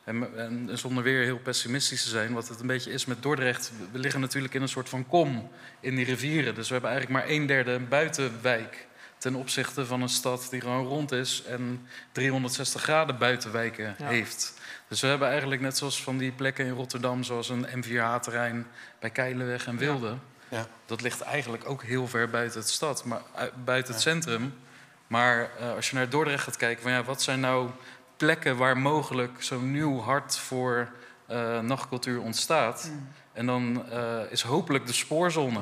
en, 0.05 0.39
en 0.39 0.79
zonder 0.79 1.03
weer 1.03 1.23
heel 1.25 1.39
pessimistisch 1.39 2.03
te 2.03 2.09
zijn, 2.09 2.33
wat 2.33 2.49
het 2.49 2.61
een 2.61 2.67
beetje 2.67 2.93
is 2.93 3.07
met 3.07 3.23
Dordrecht. 3.23 3.73
We 3.93 3.99
liggen 3.99 4.21
natuurlijk 4.21 4.55
in 4.55 4.63
een 4.63 4.69
soort 4.69 4.89
van 4.89 5.07
kom 5.07 5.51
in 5.81 5.95
die 5.97 6.05
rivieren. 6.05 6.55
Dus 6.55 6.67
we 6.67 6.73
hebben 6.73 6.91
eigenlijk 6.91 7.21
maar 7.21 7.35
een 7.35 7.47
derde 7.47 7.79
buitenwijk. 7.81 8.87
Ten 9.19 9.35
opzichte 9.35 9.87
van 9.87 10.03
een 10.03 10.09
stad 10.09 10.47
die 10.51 10.61
gewoon 10.61 10.87
rond 10.87 11.13
is 11.13 11.43
en 11.49 11.87
360 12.13 12.83
graden 12.83 13.19
buitenwijken 13.19 13.95
Ja. 13.99 14.07
heeft. 14.07 14.55
Dus 14.89 15.01
we 15.01 15.07
hebben 15.07 15.29
eigenlijk 15.29 15.61
net 15.61 15.77
zoals 15.77 16.03
van 16.03 16.19
die 16.19 16.33
plekken 16.33 16.67
in 16.67 16.73
Rotterdam, 16.73 17.23
zoals 17.23 17.49
een 17.49 17.67
M4H-terrein 17.67 18.67
bij 18.99 19.11
Keilenweg 19.11 19.67
en 19.67 19.77
Wilde. 19.77 20.07
Ja. 20.07 20.19
Dat 20.87 21.01
ligt 21.01 21.21
eigenlijk 21.21 21.69
ook 21.69 21.83
heel 21.83 22.09
ver 22.09 22.31
buiten 22.31 22.61
het 22.61 22.71
stad, 22.71 23.05
maar 23.05 23.21
ui- 23.35 23.51
buiten 23.65 23.93
het 23.93 24.03
centrum. 24.03 24.55
Maar 25.07 25.51
eh, 25.59 25.75
als 25.75 25.91
je 25.91 25.97
naar 25.97 26.09
Dordrecht 26.09 26.45
gaat 26.45 26.57
kijken, 26.57 26.83
van 26.83 26.93
ja, 26.93 27.03
wat 27.05 27.23
zijn 27.23 27.41
nou 27.41 27.71
plekken 28.17 28.57
waar 28.57 28.79
mogelijk 28.79 29.43
zo'n 29.43 29.71
nieuw 29.71 30.01
hart 30.01 30.37
voor 30.37 30.89
eh, 31.27 31.59
nachtcultuur 31.61 32.21
ontstaat? 32.21 32.91
En 33.33 33.47
dan 33.47 33.91
eh, 33.91 34.21
is 34.31 34.43
hopelijk 34.43 34.87
de 34.87 34.93
spoorzone 34.93 35.61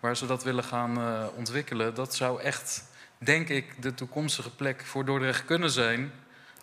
waar 0.00 0.16
ze 0.16 0.26
dat 0.26 0.42
willen 0.44 0.64
gaan 0.64 0.98
eh, 0.98 1.26
ontwikkelen. 1.36 1.94
Dat 1.94 2.14
zou 2.14 2.40
echt, 2.42 2.84
denk 3.18 3.48
ik, 3.48 3.82
de 3.82 3.94
toekomstige 3.94 4.50
plek 4.50 4.82
voor 4.84 5.04
Dordrecht 5.04 5.44
kunnen 5.44 5.70
zijn. 5.70 6.12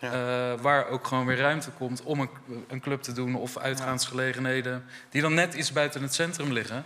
Uh, 0.04 0.10
waar 0.60 0.88
ook 0.88 1.06
gewoon 1.06 1.26
weer 1.26 1.36
ruimte 1.36 1.70
komt 1.70 2.02
om 2.02 2.20
een, 2.20 2.30
een 2.68 2.80
club 2.80 3.02
te 3.02 3.12
doen 3.12 3.34
of 3.34 3.56
uitgaansgelegenheden. 3.56 4.84
Die 5.10 5.22
dan 5.22 5.34
net 5.34 5.54
iets 5.54 5.72
buiten 5.72 6.02
het 6.02 6.14
centrum 6.14 6.52
liggen. 6.52 6.84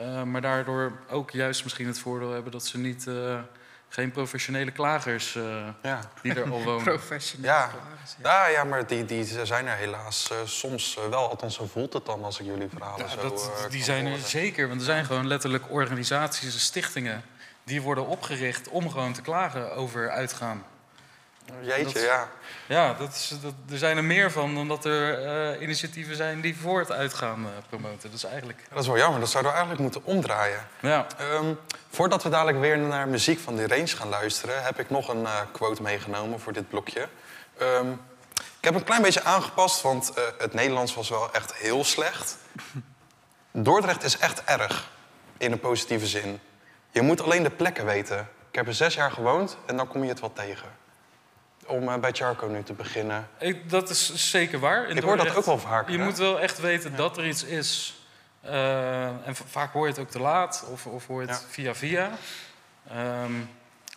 Uh, 0.00 0.22
maar 0.22 0.40
daardoor 0.40 0.92
ook 1.10 1.30
juist 1.30 1.62
misschien 1.62 1.86
het 1.86 1.98
voordeel 1.98 2.30
hebben 2.32 2.52
dat 2.52 2.66
ze 2.66 2.78
niet 2.78 3.06
uh, 3.06 3.38
geen 3.88 4.10
professionele 4.10 4.70
klagers 4.70 5.34
uh, 5.34 5.66
ja. 5.82 6.00
die 6.22 6.34
er 6.34 6.50
al 6.50 6.62
wonen. 6.64 6.84
professionele 6.84 7.52
ja. 7.52 7.66
klagers. 7.66 8.16
Ja. 8.22 8.46
ja, 8.46 8.64
maar 8.64 8.86
die, 8.86 9.04
die 9.04 9.44
zijn 9.44 9.66
er 9.66 9.76
helaas 9.76 10.30
soms 10.44 10.98
wel. 11.10 11.28
Althans, 11.28 11.54
zo 11.54 11.66
voelt 11.66 11.92
het 11.92 12.06
dan 12.06 12.24
als 12.24 12.40
ik 12.40 12.46
jullie 12.46 12.68
verhalen 12.68 13.06
ja, 13.06 13.12
zo 13.12 13.20
dat, 13.20 13.66
Die 13.70 13.82
zijn 13.82 14.06
er 14.06 14.18
zeker, 14.18 14.68
want 14.68 14.80
er 14.80 14.86
zijn 14.86 15.04
gewoon 15.04 15.26
letterlijk 15.26 15.70
organisaties 15.70 16.54
en 16.54 16.60
stichtingen... 16.60 17.22
die 17.64 17.82
worden 17.82 18.06
opgericht 18.06 18.68
om 18.68 18.90
gewoon 18.90 19.12
te 19.12 19.22
klagen 19.22 19.72
over 19.74 20.10
uitgaan. 20.10 20.64
Jeetje, 21.60 21.84
dat, 21.84 22.02
ja. 22.02 22.28
Ja, 22.66 22.92
dat 22.92 23.12
is, 23.12 23.32
dat, 23.42 23.52
er 23.70 23.78
zijn 23.78 23.96
er 23.96 24.04
meer 24.04 24.30
van 24.30 24.54
dan 24.54 24.68
dat 24.68 24.84
er 24.84 25.22
uh, 25.54 25.62
initiatieven 25.62 26.16
zijn 26.16 26.40
die 26.40 26.56
voor 26.56 26.78
het 26.78 26.92
uitgaan 26.92 27.40
uh, 27.40 27.48
promoten. 27.68 28.10
Dat 28.10 28.12
is 28.12 28.24
eigenlijk... 28.24 28.62
Dat 28.70 28.82
is 28.82 28.86
wel 28.86 28.98
jammer, 28.98 29.20
dat 29.20 29.30
zouden 29.30 29.52
we 29.52 29.58
eigenlijk 29.58 29.92
moeten 29.92 30.12
omdraaien. 30.14 30.66
Ja. 30.80 31.06
Um, 31.20 31.58
voordat 31.90 32.22
we 32.22 32.28
dadelijk 32.28 32.58
weer 32.58 32.78
naar 32.78 33.08
muziek 33.08 33.38
van 33.38 33.56
de 33.56 33.66
range 33.66 33.86
gaan 33.86 34.08
luisteren... 34.08 34.62
heb 34.62 34.78
ik 34.78 34.90
nog 34.90 35.08
een 35.08 35.22
uh, 35.22 35.40
quote 35.52 35.82
meegenomen 35.82 36.40
voor 36.40 36.52
dit 36.52 36.68
blokje. 36.68 37.08
Um, 37.62 38.00
ik 38.34 38.64
heb 38.64 38.74
een 38.74 38.84
klein 38.84 39.02
beetje 39.02 39.24
aangepast, 39.24 39.82
want 39.82 40.12
het 40.38 40.54
Nederlands 40.54 40.94
was 40.94 41.08
wel 41.08 41.32
echt 41.32 41.54
heel 41.54 41.84
slecht. 41.84 42.36
Dordrecht 43.50 44.02
is 44.02 44.18
echt 44.18 44.44
erg, 44.44 44.90
in 45.38 45.52
een 45.52 45.60
positieve 45.60 46.06
zin. 46.06 46.40
Je 46.90 47.02
moet 47.02 47.22
alleen 47.22 47.42
de 47.42 47.50
plekken 47.50 47.84
weten. 47.84 48.28
Ik 48.50 48.56
heb 48.56 48.66
er 48.66 48.74
zes 48.74 48.94
jaar 48.94 49.10
gewoond 49.10 49.56
en 49.66 49.76
dan 49.76 49.88
kom 49.88 50.02
je 50.02 50.08
het 50.08 50.20
wel 50.20 50.32
tegen 50.32 50.68
om 51.70 51.88
uh, 51.88 51.96
bij 51.96 52.12
Charco 52.12 52.46
nu 52.46 52.62
te 52.62 52.72
beginnen. 52.72 53.28
Ik, 53.38 53.70
dat 53.70 53.90
is 53.90 54.30
zeker 54.30 54.58
waar. 54.58 54.88
Ik 54.88 55.02
hoor 55.02 55.16
dat 55.16 55.36
ook 55.36 55.44
wel 55.44 55.58
vaak. 55.58 55.88
Je 55.88 55.98
moet 55.98 56.18
wel 56.18 56.40
echt 56.40 56.58
weten 56.58 56.90
ja. 56.90 56.96
dat 56.96 57.16
er 57.16 57.26
iets 57.26 57.44
is. 57.44 57.94
Uh, 58.44 59.26
en 59.26 59.36
vaak 59.46 59.72
hoor 59.72 59.86
je 59.86 59.92
het 59.92 60.00
ook 60.00 60.10
te 60.10 60.20
laat 60.20 60.64
of, 60.72 60.86
of 60.86 61.06
hoor 61.06 61.22
je 61.22 61.28
het 61.28 61.40
ja. 61.40 61.46
via 61.48 61.74
via. 61.74 62.10
Um, 63.24 63.48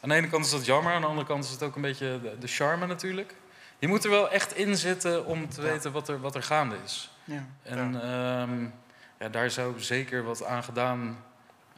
aan 0.02 0.10
de 0.10 0.16
ene 0.16 0.28
kant 0.28 0.46
is 0.46 0.52
dat 0.52 0.66
jammer, 0.66 0.94
aan 0.94 1.02
de 1.02 1.08
andere 1.08 1.28
kant 1.28 1.44
is 1.44 1.50
het 1.50 1.64
ook 1.64 1.76
een 1.76 1.82
beetje 1.82 2.20
de, 2.22 2.38
de 2.40 2.48
charme 2.48 2.86
natuurlijk. 2.86 3.36
Je 3.80 3.88
moet 3.88 4.04
er 4.04 4.10
wel 4.10 4.30
echt 4.30 4.56
in 4.56 4.78
zitten 4.78 5.26
om 5.26 5.50
te 5.50 5.62
weten 5.62 5.92
wat 5.92 6.10
er, 6.10 6.20
wat 6.20 6.36
er 6.36 6.44
gaande 6.44 6.76
is. 6.86 7.12
En 7.64 8.10
um, 8.10 8.74
daar 9.32 9.52
zou 9.52 9.82
zeker 9.82 10.24
wat 10.24 10.46
aan 10.46 10.64
gedaan 10.64 11.24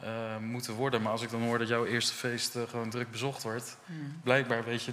uh, 0.04 0.08
moeten 0.40 0.74
worden. 0.74 1.02
Maar 1.02 1.12
als 1.12 1.22
ik 1.22 1.30
dan 1.30 1.42
hoor 1.42 1.58
dat 1.58 1.68
jouw 1.68 1.84
eerste 1.84 2.14
feest 2.14 2.56
uh, 2.56 2.62
gewoon 2.68 2.90
druk 2.90 3.10
bezocht 3.10 3.42
wordt, 3.42 3.76
mm. 3.84 4.20
blijkbaar 4.22 4.64
weet 4.64 4.82
je, 4.82 4.92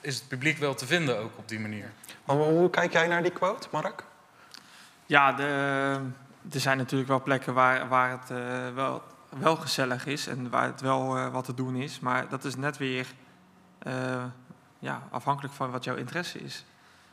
is 0.00 0.14
het 0.14 0.28
publiek 0.28 0.58
wel 0.58 0.74
te 0.74 0.86
vinden 0.86 1.18
ook 1.18 1.38
op 1.38 1.48
die 1.48 1.60
manier. 1.60 1.90
Maar 2.24 2.36
hoe 2.36 2.70
kijk 2.70 2.92
jij 2.92 3.06
naar 3.06 3.22
die 3.22 3.32
quote, 3.32 3.68
Mark? 3.70 4.04
Ja, 5.06 5.32
de, 5.32 5.44
er 6.52 6.60
zijn 6.60 6.78
natuurlijk 6.78 7.08
wel 7.08 7.22
plekken 7.22 7.54
waar, 7.54 7.88
waar 7.88 8.10
het 8.10 8.30
uh, 8.30 8.74
wel, 8.74 9.02
wel 9.28 9.56
gezellig 9.56 10.06
is 10.06 10.26
en 10.26 10.50
waar 10.50 10.66
het 10.66 10.80
wel 10.80 11.16
uh, 11.16 11.28
wat 11.28 11.44
te 11.44 11.54
doen 11.54 11.76
is. 11.76 12.00
Maar 12.00 12.28
dat 12.28 12.44
is 12.44 12.56
net 12.56 12.76
weer 12.76 13.06
uh, 13.86 14.24
ja, 14.78 15.02
afhankelijk 15.10 15.54
van 15.54 15.70
wat 15.70 15.84
jouw 15.84 15.96
interesse 15.96 16.38
is. 16.38 16.64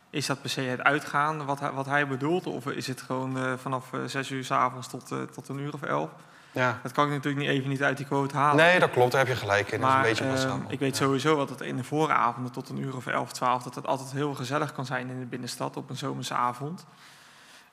Is 0.09 0.25
dat 0.25 0.41
per 0.41 0.49
se 0.49 0.61
het 0.61 0.81
uitgaan 0.81 1.45
wat 1.45 1.59
hij, 1.59 1.71
wat 1.71 1.85
hij 1.85 2.07
bedoelt? 2.07 2.47
Of 2.47 2.65
is 2.65 2.87
het 2.87 3.01
gewoon 3.01 3.59
vanaf 3.59 3.89
zes 4.05 4.29
uur 4.29 4.43
s 4.43 4.51
avonds 4.51 4.87
tot, 4.87 5.07
tot 5.33 5.49
een 5.49 5.59
uur 5.59 5.73
of 5.73 5.81
elf? 5.81 6.09
Ja. 6.55 6.79
Dat 6.83 6.91
kan 6.91 7.05
ik 7.05 7.11
natuurlijk 7.11 7.45
niet 7.45 7.55
even 7.55 7.69
niet 7.69 7.83
uit 7.83 7.97
die 7.97 8.05
quote 8.05 8.37
halen. 8.37 8.65
Nee, 8.65 8.79
dat 8.79 8.91
klopt, 8.91 9.11
daar 9.11 9.25
heb 9.25 9.29
je 9.29 9.39
gelijk 9.39 9.71
in. 9.71 9.79
Maar, 9.79 10.03
dat 10.03 10.11
is 10.11 10.19
een 10.19 10.31
beetje 10.31 10.47
uh, 10.47 10.55
ik 10.67 10.79
weet 10.79 10.95
sowieso 10.95 11.35
dat 11.35 11.49
het 11.49 11.61
in 11.61 11.77
de 11.77 11.83
vooravonden 11.83 12.51
tot 12.51 12.69
een 12.69 12.77
uur 12.77 12.95
of 12.95 13.07
11, 13.07 13.31
12... 13.31 13.63
dat 13.63 13.75
het 13.75 13.87
altijd 13.87 14.11
heel 14.11 14.33
gezellig 14.33 14.73
kan 14.73 14.85
zijn 14.85 15.09
in 15.09 15.19
de 15.19 15.25
binnenstad 15.25 15.77
op 15.77 15.89
een 15.89 15.97
zomerse 15.97 16.33
avond. 16.33 16.85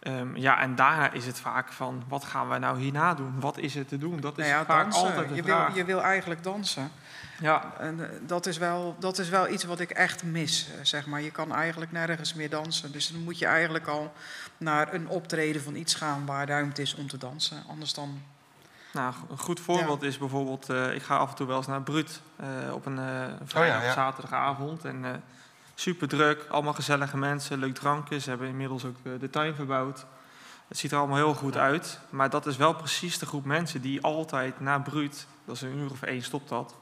Um, 0.09 0.37
ja, 0.37 0.61
en 0.61 0.75
daarna 0.75 1.13
is 1.13 1.27
het 1.27 1.41
vaak 1.41 1.73
van, 1.73 2.03
wat 2.09 2.25
gaan 2.25 2.49
we 2.49 2.59
nou 2.59 2.79
hierna 2.79 3.15
doen? 3.15 3.41
Wat 3.41 3.59
is 3.59 3.77
er 3.77 3.87
te 3.87 3.99
doen? 3.99 4.21
Dat 4.21 4.39
is 4.39 4.47
nou 4.47 4.59
ja, 4.59 4.65
vaak 4.65 4.83
dansen. 4.83 5.03
altijd 5.03 5.29
de 5.29 5.35
je 5.35 5.43
vraag. 5.43 5.67
Wil, 5.67 5.77
je 5.77 5.85
wil 5.85 6.03
eigenlijk 6.03 6.43
dansen. 6.43 6.91
Ja. 7.41 7.73
En 7.79 7.99
uh, 7.99 8.07
dat, 8.27 8.47
is 8.47 8.59
wel, 8.59 8.97
dat 8.99 9.19
is 9.19 9.29
wel 9.29 9.49
iets 9.49 9.65
wat 9.65 9.81
ik 9.81 9.91
echt 9.91 10.23
mis, 10.23 10.69
uh, 10.69 10.85
zeg 10.85 11.07
maar. 11.07 11.21
Je 11.21 11.31
kan 11.31 11.55
eigenlijk 11.55 11.93
nergens 11.93 12.35
meer 12.35 12.51
dansen. 12.51 12.93
Dus 12.93 13.09
dan 13.09 13.23
moet 13.23 13.39
je 13.39 13.47
eigenlijk 13.47 13.87
al 13.87 14.13
naar 14.57 14.95
een 14.95 15.09
optreden 15.09 15.63
van 15.63 15.75
iets 15.75 15.95
gaan... 15.95 16.27
waar 16.27 16.49
ruimte 16.49 16.83
is 16.83 16.95
om 16.95 17.09
te 17.09 17.19
dansen. 17.19 17.63
Anders 17.69 17.95
dan 17.95 18.23
nou, 18.93 19.15
een 19.31 19.39
goed 19.39 19.61
voorbeeld 19.61 20.01
ja. 20.01 20.07
is 20.07 20.19
bijvoorbeeld, 20.19 20.71
uh, 20.71 20.95
ik 20.95 21.03
ga 21.03 21.17
af 21.17 21.31
en 21.31 21.37
toe 21.37 21.47
wel 21.47 21.57
eens 21.57 21.67
naar 21.67 21.83
Brut 21.83 22.21
uh, 22.41 22.75
op 22.75 22.87
een 22.87 22.99
uh, 22.99 23.25
vrijdag 23.45 23.77
oh 23.77 23.83
ja, 23.83 23.89
ja. 23.89 23.93
zaterdagavond. 23.93 24.85
En 24.85 25.23
super 25.75 26.09
druk, 26.09 26.47
allemaal 26.51 26.73
gezellige 26.73 27.17
mensen, 27.17 27.59
leuk 27.59 27.75
drankje. 27.75 28.21
Ze 28.21 28.29
hebben 28.29 28.49
inmiddels 28.49 28.85
ook 28.85 28.97
de 29.21 29.31
tuin 29.31 29.55
verbouwd. 29.55 30.07
Het 30.69 30.79
ziet 30.79 30.93
er 30.93 30.99
allemaal 30.99 31.17
heel 31.17 31.35
goed 31.35 31.57
uit. 31.57 31.99
Maar 32.11 32.31
dat 32.31 32.47
is 32.47 32.57
wel 32.57 32.75
precies 32.75 33.19
de 33.19 33.27
groep 33.27 33.45
mensen 33.45 33.81
die 33.81 34.03
altijd 34.03 34.61
na 34.61 34.79
Brut, 34.79 35.27
dat 35.45 35.55
is 35.55 35.63
een 35.63 35.79
uur 35.79 35.91
of 35.91 36.03
één 36.03 36.23
stopt 36.23 36.49
dat, 36.49 36.75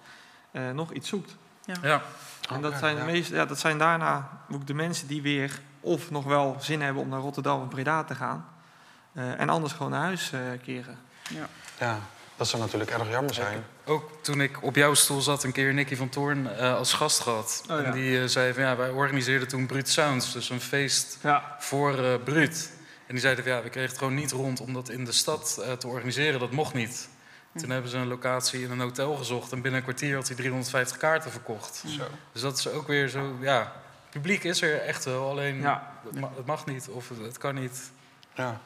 nog 0.73 0.93
iets 0.93 1.09
zoekt. 1.09 1.37
Ja. 1.65 1.75
ja. 1.83 2.03
En 2.51 2.61
dat 2.61 2.75
zijn, 2.79 2.97
de 2.97 3.03
meest, 3.03 3.31
ja, 3.31 3.45
dat 3.45 3.59
zijn 3.59 3.79
daarna 3.79 4.31
ook 4.51 4.67
de 4.67 4.75
mensen 4.75 5.07
die 5.07 5.23
weer 5.23 5.61
of 5.81 6.11
nog 6.11 6.25
wel 6.25 6.57
zin 6.61 6.83
hebben 6.83 7.03
om 7.03 7.09
naar 7.09 7.21
Rotterdam 7.21 7.63
of 7.63 7.69
Breda 7.69 8.05
te 8.05 8.15
gaan. 8.15 8.49
en 9.15 9.49
anders 9.49 9.73
gewoon 9.73 9.91
naar 9.91 10.03
huis 10.03 10.33
keren. 10.63 10.99
Ja. 11.29 11.49
Ja, 11.81 12.01
dat 12.37 12.49
zou 12.49 12.63
natuurlijk 12.63 12.91
erg 12.91 13.11
jammer 13.11 13.35
zijn. 13.35 13.65
Ook 13.85 14.11
toen 14.23 14.41
ik 14.41 14.63
op 14.63 14.77
jouw 14.77 14.95
stoel 14.95 15.21
zat, 15.21 15.45
een 15.45 15.53
keer 15.53 15.75
Nicky 15.75 15.97
van 15.97 16.09
Toorn 16.09 16.45
uh, 16.45 16.77
als 16.77 16.93
gast 16.93 17.21
gehad. 17.21 17.65
Oh, 17.71 17.81
ja. 17.81 17.85
En 17.85 17.93
die 17.93 18.11
uh, 18.11 18.25
zei 18.25 18.53
van 18.53 18.63
ja, 18.63 18.77
wij 18.77 18.91
organiseerden 18.91 19.49
toen 19.49 19.67
Brut 19.67 19.89
Sounds, 19.89 20.33
dus 20.33 20.51
een 20.51 20.61
feest 20.61 21.19
ja. 21.23 21.57
voor 21.59 21.99
uh, 21.99 22.15
Brut. 22.25 22.73
En 23.07 23.15
die 23.15 23.21
zeiden 23.21 23.45
van 23.45 23.53
ja, 23.53 23.63
we 23.63 23.69
kregen 23.69 23.91
het 23.91 23.99
gewoon 23.99 24.15
niet 24.15 24.31
rond 24.31 24.61
om 24.61 24.73
dat 24.73 24.89
in 24.89 25.05
de 25.05 25.13
stad 25.13 25.65
te 25.79 25.87
organiseren, 25.87 26.41
dat 26.41 26.51
mocht 26.51 26.75
niet. 26.75 27.09
Hm. 27.53 27.59
Toen 27.59 27.71
hebben 27.71 27.91
ze 27.91 27.97
een 27.97 28.09
locatie 28.09 28.63
in 28.63 28.71
een 28.71 28.81
hotel 28.81 29.15
gezocht 29.15 29.53
en 29.53 29.61
binnen 29.61 29.81
een 29.81 29.87
kwartier 29.87 30.15
had 30.15 30.27
hij 30.27 30.37
350 30.37 30.97
kaarten 30.97 31.31
verkocht. 31.31 31.85
Zo. 31.87 32.05
Dus 32.33 32.43
dat 32.43 32.59
is 32.59 32.69
ook 32.69 32.87
weer 32.87 33.09
zo, 33.09 33.37
ja, 33.41 33.59
het 33.59 34.11
publiek 34.11 34.45
is 34.45 34.63
er 34.63 34.81
echt 34.81 35.05
wel, 35.05 35.31
alleen 35.31 35.61
ja. 35.61 35.93
het, 36.05 36.21
mag, 36.21 36.31
het 36.37 36.47
mag 36.47 36.67
niet 36.67 36.89
of 36.89 37.09
het, 37.09 37.19
het 37.19 37.39
kan 37.39 37.55
niet. 37.55 37.91
Ja. 38.35 38.61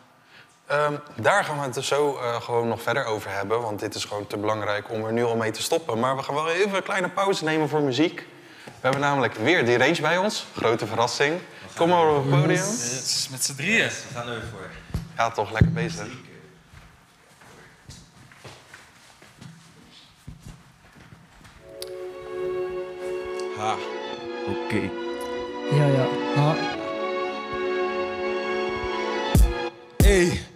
Um, 0.72 1.00
daar 1.14 1.44
gaan 1.44 1.58
we 1.58 1.62
het 1.64 1.74
dus 1.74 1.86
zo 1.86 2.14
uh, 2.14 2.40
gewoon 2.40 2.68
nog 2.68 2.82
verder 2.82 3.04
over 3.04 3.30
hebben. 3.30 3.60
Want 3.60 3.80
dit 3.80 3.94
is 3.94 4.04
gewoon 4.04 4.26
te 4.26 4.36
belangrijk 4.36 4.90
om 4.90 5.04
er 5.04 5.12
nu 5.12 5.24
al 5.24 5.36
mee 5.36 5.50
te 5.50 5.62
stoppen. 5.62 5.98
Maar 5.98 6.16
we 6.16 6.22
gaan 6.22 6.34
wel 6.34 6.50
even 6.50 6.76
een 6.76 6.82
kleine 6.82 7.08
pauze 7.08 7.44
nemen 7.44 7.68
voor 7.68 7.80
muziek. 7.80 8.26
We 8.64 8.70
hebben 8.80 9.00
namelijk 9.00 9.34
weer 9.34 9.64
die 9.64 9.78
range 9.78 10.00
bij 10.00 10.18
ons. 10.18 10.46
Grote 10.56 10.86
verrassing. 10.86 11.40
Kom 11.76 11.88
maar 11.88 12.08
op 12.08 12.16
het 12.16 12.30
podium. 12.30 12.46
Met 13.30 13.44
z'n 13.44 13.54
drieën. 13.56 13.82
Yes, 13.82 14.04
we 14.08 14.14
gaan 14.14 14.28
er 14.28 14.42
voor. 14.50 14.70
Ja, 15.16 15.30
toch 15.30 15.52
lekker 15.52 15.72
bezig. 15.72 16.06
Ha. 23.58 23.74
Oké. 24.48 24.58
Okay. 24.64 24.90
Ja, 25.70 25.86
ja. 25.86 26.06
Ha. 26.34 26.54
Hey. 29.96 30.52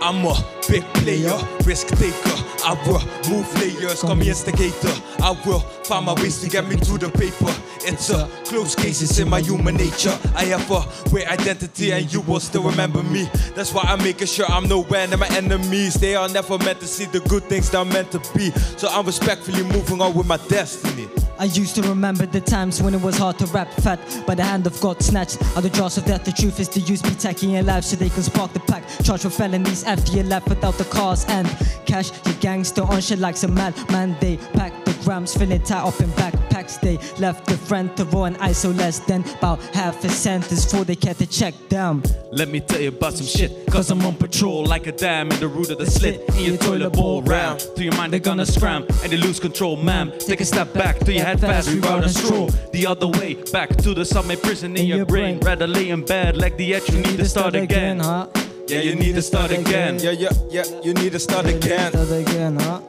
I'm 0.00 0.24
a 0.24 0.34
big 0.68 0.84
player, 0.94 1.36
risk 1.64 1.88
taker. 1.88 2.38
I 2.64 2.74
will 2.86 3.02
move 3.30 3.52
layers, 3.60 4.02
come 4.02 4.22
instigator. 4.22 4.94
I 5.20 5.30
will 5.44 5.60
find 5.60 6.06
my 6.06 6.14
ways 6.14 6.40
to 6.42 6.48
get 6.48 6.66
me 6.68 6.76
to 6.76 6.98
the 6.98 7.10
paper. 7.10 7.54
It's 7.86 8.10
a 8.10 8.28
close 8.44 8.74
case, 8.74 9.02
it's 9.02 9.18
in 9.18 9.28
my 9.28 9.40
human 9.40 9.76
nature. 9.76 10.16
I 10.34 10.44
have 10.46 10.70
a 10.70 10.84
weird 11.10 11.28
identity 11.28 11.92
and 11.92 12.12
you 12.12 12.20
will 12.22 12.40
still 12.40 12.62
remember 12.62 13.02
me. 13.02 13.28
That's 13.54 13.72
why 13.72 13.82
I'm 13.86 14.02
making 14.02 14.26
sure 14.26 14.46
I'm 14.48 14.68
nowhere 14.68 15.06
near 15.06 15.18
my 15.18 15.28
enemies. 15.28 15.94
They 15.94 16.14
are 16.14 16.28
never 16.28 16.58
meant 16.58 16.80
to 16.80 16.86
see 16.86 17.06
the 17.06 17.20
good 17.20 17.44
things 17.44 17.70
they're 17.70 17.84
meant 17.84 18.10
to 18.12 18.18
be. 18.36 18.50
So 18.76 18.88
I'm 18.88 19.06
respectfully 19.06 19.62
moving 19.62 20.00
on 20.00 20.14
with 20.14 20.26
my 20.26 20.36
destiny. 20.48 21.08
I 21.38 21.44
used 21.44 21.76
to 21.76 21.82
remember 21.82 22.26
the 22.26 22.40
times 22.40 22.82
when 22.82 22.94
it 22.94 23.00
was 23.00 23.16
hard 23.16 23.38
to 23.38 23.46
rap 23.46 23.72
fat 23.74 24.00
by 24.26 24.34
the 24.34 24.42
hand 24.42 24.66
of 24.66 24.78
God 24.80 25.00
snatched 25.00 25.40
out 25.56 25.62
the 25.62 25.70
jaws 25.70 25.96
of 25.96 26.04
death. 26.04 26.24
The 26.24 26.32
truth 26.32 26.58
is 26.58 26.68
the 26.68 26.80
use 26.80 27.00
be 27.00 27.10
taking 27.10 27.50
your 27.50 27.62
life 27.62 27.84
so 27.84 27.94
they 27.94 28.08
can 28.08 28.24
spark 28.24 28.52
the 28.52 28.60
pack. 28.60 28.82
Charged 29.04 29.22
for 29.22 29.30
felonies 29.30 29.84
after 29.84 30.16
you 30.16 30.24
left 30.24 30.48
without 30.48 30.74
the 30.74 30.84
cars 30.84 31.24
and 31.28 31.46
cash. 31.86 32.10
Your 32.26 32.34
gangster 32.40 32.82
on 32.82 33.00
shit 33.00 33.20
like 33.20 33.36
some 33.36 33.54
mad 33.54 33.74
man. 33.92 34.16
They 34.20 34.36
pack 34.54 34.72
the 34.98 35.04
grams, 35.04 35.34
filling 35.36 35.62
tight 35.62 35.84
up 35.84 36.00
in 36.00 36.08
backpacks. 36.10 36.80
They 36.80 36.96
left 37.20 37.46
the 37.46 37.56
friend 37.56 37.94
to 37.96 38.04
raw 38.06 38.24
and 38.24 38.36
ISO 38.38 38.76
less 38.76 38.98
than 39.00 39.24
about 39.38 39.60
half 39.74 40.04
a 40.04 40.08
sentence 40.08 40.64
before 40.64 40.84
they 40.84 40.96
get 40.96 41.18
to 41.18 41.26
check 41.26 41.54
them. 41.68 42.02
Let 42.32 42.48
me 42.48 42.60
tell 42.60 42.80
you 42.80 42.88
about 42.88 43.14
some 43.14 43.26
shit. 43.26 43.66
Cause 43.70 43.90
I'm 43.90 44.04
on 44.04 44.14
patrol 44.16 44.64
like 44.64 44.86
a 44.86 44.92
dam 44.92 45.30
in 45.30 45.40
the 45.40 45.48
root 45.48 45.70
of 45.70 45.78
the 45.78 45.86
slit. 45.86 46.20
In 46.36 46.44
your 46.44 46.56
toilet 46.56 46.90
bowl 46.92 47.22
round. 47.22 47.60
To 47.76 47.82
your 47.82 47.94
mind, 47.94 48.12
they're 48.12 48.20
gonna 48.20 48.46
scram 48.46 48.84
and 49.02 49.12
they 49.12 49.16
lose 49.16 49.40
control, 49.40 49.76
ma'am. 49.76 50.12
Take 50.18 50.40
a 50.40 50.44
step 50.44 50.72
back 50.74 50.98
to 51.00 51.12
your 51.12 51.24
head 51.24 51.40
fast, 51.40 51.68
reroute 51.68 52.02
and 52.02 52.10
stroll. 52.10 52.48
The 52.72 52.86
other 52.86 53.06
way, 53.08 53.34
back 53.52 53.70
to 53.78 53.94
the 53.94 54.04
summit 54.04 54.42
prison 54.42 54.72
in, 54.72 54.82
in 54.82 54.86
your, 54.86 54.96
your 54.98 55.06
brain. 55.06 55.38
brain. 55.38 55.46
Rather 55.46 55.66
lay 55.66 55.90
in 55.90 56.04
bed 56.04 56.36
like 56.36 56.56
the 56.56 56.74
edge, 56.74 56.88
you, 56.90 56.98
you 56.98 57.02
need 57.04 57.18
to 57.18 57.24
start, 57.24 57.54
start 57.54 57.64
again. 57.64 58.00
huh? 58.00 58.28
Yeah, 58.68 58.80
you 58.80 58.94
need 58.96 59.14
to 59.14 59.22
start 59.22 59.50
again. 59.50 59.98
Yeah, 59.98 60.10
yeah, 60.10 60.28
yeah, 60.50 60.64
you 60.82 60.92
need 60.92 61.12
to 61.12 61.18
start 61.18 61.46
again. 61.46 61.90
Start 61.92 62.10
again, 62.10 62.56
huh? 62.60 62.80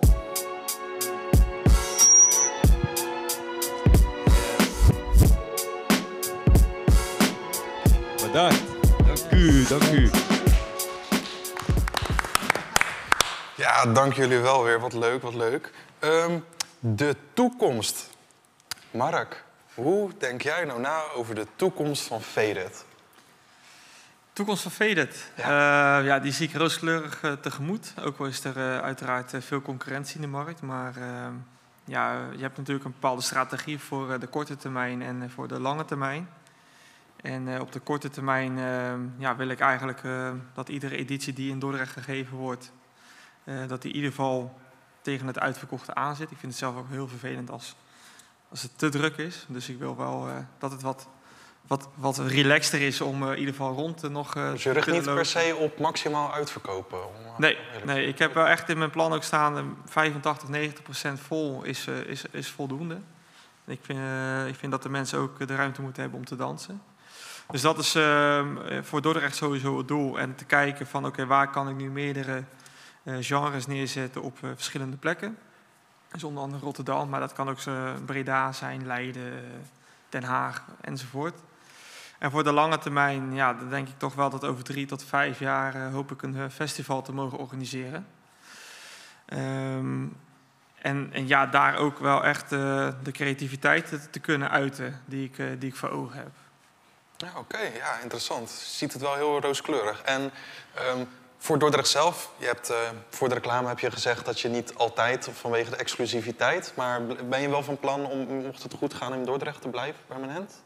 U, 9.31 9.63
dank 9.63 9.83
u. 9.91 10.09
Ja, 13.55 13.85
dank 13.85 14.13
jullie 14.13 14.37
wel 14.37 14.63
weer. 14.63 14.79
Wat 14.79 14.93
leuk, 14.93 15.21
wat 15.21 15.33
leuk. 15.33 15.71
Ehm, 15.99 16.39
de 16.79 17.15
toekomst. 17.33 18.09
Mark, 18.91 19.43
hoe 19.73 20.11
denk 20.17 20.41
jij 20.41 20.65
nou 20.65 20.79
na 20.79 21.01
over 21.15 21.35
de 21.35 21.47
toekomst 21.55 22.03
van 22.03 22.21
Faded? 22.21 22.85
Toekomst 24.33 24.61
van 24.61 24.71
Faded. 24.71 25.31
Ja. 25.35 25.97
ja, 25.97 26.19
die 26.19 26.31
zie 26.31 26.47
ik 26.47 26.55
rooskleurig 26.55 27.23
uh, 27.23 27.31
tegemoet. 27.31 27.93
Ook 28.03 28.19
al 28.19 28.25
is 28.25 28.43
er 28.43 28.57
uh, 28.57 28.79
uiteraard 28.79 29.33
uh, 29.33 29.41
veel 29.41 29.61
concurrentie 29.61 30.15
in 30.15 30.21
de 30.21 30.27
markt. 30.27 30.61
Maar 30.61 30.95
ehm, 30.95 31.33
ja, 31.85 32.13
je 32.35 32.41
hebt 32.41 32.57
natuurlijk 32.57 32.85
een 32.85 32.91
bepaalde 32.91 33.21
strategie 33.21 33.79
voor 33.79 34.19
de 34.19 34.27
korte 34.27 34.57
termijn 34.57 35.01
en 35.01 35.31
voor 35.35 35.47
de 35.47 35.59
lange 35.59 35.85
termijn. 35.85 36.29
En 37.21 37.61
op 37.61 37.71
de 37.71 37.79
korte 37.79 38.09
termijn 38.09 38.57
ehm, 38.57 39.01
ja, 39.17 39.35
wil 39.35 39.47
ik 39.47 39.59
eigenlijk 39.59 40.01
dat 40.53 40.69
iedere 40.69 40.95
editie 40.95 41.33
die 41.33 41.51
in 41.51 41.59
Dordrecht 41.59 41.93
gegeven 41.93 42.37
wordt, 42.37 42.71
dat 43.67 43.81
die 43.81 43.91
in 43.91 43.95
ieder 43.95 44.11
geval 44.11 44.59
tegen 45.01 45.27
het 45.27 45.39
uitverkochte 45.39 45.93
aan 45.93 46.15
zit. 46.15 46.31
Ik 46.31 46.37
vind 46.37 46.51
het 46.51 46.61
zelf 46.61 46.75
ook 46.75 46.89
heel 46.89 47.07
vervelend 47.07 47.51
als, 47.51 47.75
als 48.49 48.61
het 48.61 48.77
te 48.77 48.89
druk 48.89 49.17
is. 49.17 49.45
Dus 49.47 49.69
ik 49.69 49.79
wil 49.79 49.97
wel 49.97 50.27
dat 50.57 50.71
het 50.71 50.81
wat 50.81 51.07
wat, 51.69 51.89
wat 51.95 52.17
relaxter 52.17 52.81
is 52.81 53.01
om 53.01 53.23
uh, 53.23 53.31
in 53.31 53.37
ieder 53.37 53.53
geval 53.53 53.73
rond 53.73 53.97
te 53.97 54.09
nog 54.09 54.35
uh, 54.35 54.51
Dus 54.51 54.63
je 54.63 54.71
richt 54.71 54.91
niet 54.91 55.03
per 55.03 55.25
se 55.25 55.55
op 55.59 55.79
maximaal 55.79 56.33
uitverkopen? 56.33 57.07
Om, 57.07 57.13
nee, 57.37 57.57
nee, 57.85 58.07
ik 58.07 58.19
heb 58.19 58.33
wel 58.33 58.45
echt 58.47 58.69
in 58.69 58.77
mijn 58.77 58.89
plan 58.89 59.13
ook 59.13 59.23
staan... 59.23 59.77
85, 59.85 60.49
90 60.49 60.83
procent 60.83 61.19
vol 61.19 61.63
is, 61.63 61.87
is, 61.87 62.23
is 62.31 62.47
voldoende. 62.47 62.97
Ik 63.65 63.79
vind, 63.81 63.99
ik 64.47 64.55
vind 64.55 64.71
dat 64.71 64.83
de 64.83 64.89
mensen 64.89 65.19
ook 65.19 65.47
de 65.47 65.55
ruimte 65.55 65.81
moeten 65.81 66.01
hebben 66.01 66.19
om 66.19 66.25
te 66.25 66.35
dansen. 66.35 66.81
Dus 67.51 67.61
dat 67.61 67.77
is 67.77 67.91
voor 68.81 69.01
Dordrecht 69.01 69.35
sowieso 69.35 69.77
het 69.77 69.87
doel. 69.87 70.19
En 70.19 70.35
te 70.35 70.45
kijken 70.45 70.87
van 70.87 71.05
oké, 71.05 71.25
waar 71.25 71.49
kan 71.49 71.69
ik 71.69 71.75
nu 71.75 71.89
meerdere 71.89 72.43
genres 73.19 73.67
neerzetten 73.67 74.21
op 74.21 74.37
verschillende 74.41 74.97
plekken. 74.97 75.37
Dus 76.11 76.23
onder 76.23 76.43
andere 76.43 76.63
Rotterdam, 76.63 77.09
maar 77.09 77.19
dat 77.19 77.33
kan 77.33 77.49
ook 77.49 77.59
Breda 78.05 78.51
zijn, 78.51 78.85
Leiden, 78.85 79.33
Den 80.09 80.23
Haag 80.23 80.65
enzovoort. 80.81 81.33
En 82.19 82.31
voor 82.31 82.43
de 82.43 82.51
lange 82.51 82.77
termijn, 82.77 83.33
ja, 83.33 83.53
dan 83.53 83.69
denk 83.69 83.87
ik 83.87 83.97
toch 83.97 84.15
wel 84.15 84.29
dat 84.29 84.45
over 84.45 84.63
drie 84.63 84.85
tot 84.85 85.03
vijf 85.03 85.39
jaar 85.39 85.91
hoop 85.91 86.11
ik 86.11 86.21
een 86.21 86.51
festival 86.51 87.01
te 87.01 87.13
mogen 87.13 87.37
organiseren. 87.37 88.07
Um, 89.33 90.17
en, 90.81 91.11
ja, 91.27 91.45
daar 91.45 91.75
ook 91.75 91.99
wel 91.99 92.23
echt 92.23 92.49
de 92.49 93.11
creativiteit 93.11 93.87
te, 93.87 94.09
te, 94.09 94.19
kunnen 94.19 94.49
uiten 94.49 95.01
die 95.05 95.23
ik, 95.23 95.61
die 95.61 95.69
ik 95.69 95.75
voor 95.75 95.89
ogen 95.89 96.17
heb. 96.17 96.31
Ja, 97.25 97.31
Oké, 97.37 97.59
ja, 97.59 97.99
interessant. 98.01 98.49
Ziet 98.49 98.93
het 98.93 99.01
wel 99.01 99.15
heel 99.15 99.41
rooskleurig. 99.41 100.01
En 100.01 100.31
um, 100.95 101.07
voor 101.37 101.59
Dordrecht 101.59 101.87
zelf, 101.87 102.31
je 102.37 102.45
hebt, 102.45 102.73
voor 103.09 103.29
de 103.29 103.33
reclame 103.33 103.67
heb 103.67 103.79
je 103.79 103.91
gezegd 103.91 104.25
dat 104.25 104.39
je 104.39 104.47
niet 104.47 104.75
altijd 104.75 105.29
vanwege 105.33 105.69
de 105.69 105.75
exclusiviteit, 105.75 106.73
maar 106.75 107.05
ben 107.05 107.41
je 107.41 107.49
wel 107.49 107.63
van 107.63 107.79
plan 107.79 108.05
om, 108.05 108.27
mocht 108.27 108.63
het 108.63 108.73
goed 108.73 108.93
gaan, 108.93 109.13
in 109.13 109.25
Dordrecht 109.25 109.61
te 109.61 109.69
blijven 109.69 110.01
permanent? 110.07 110.61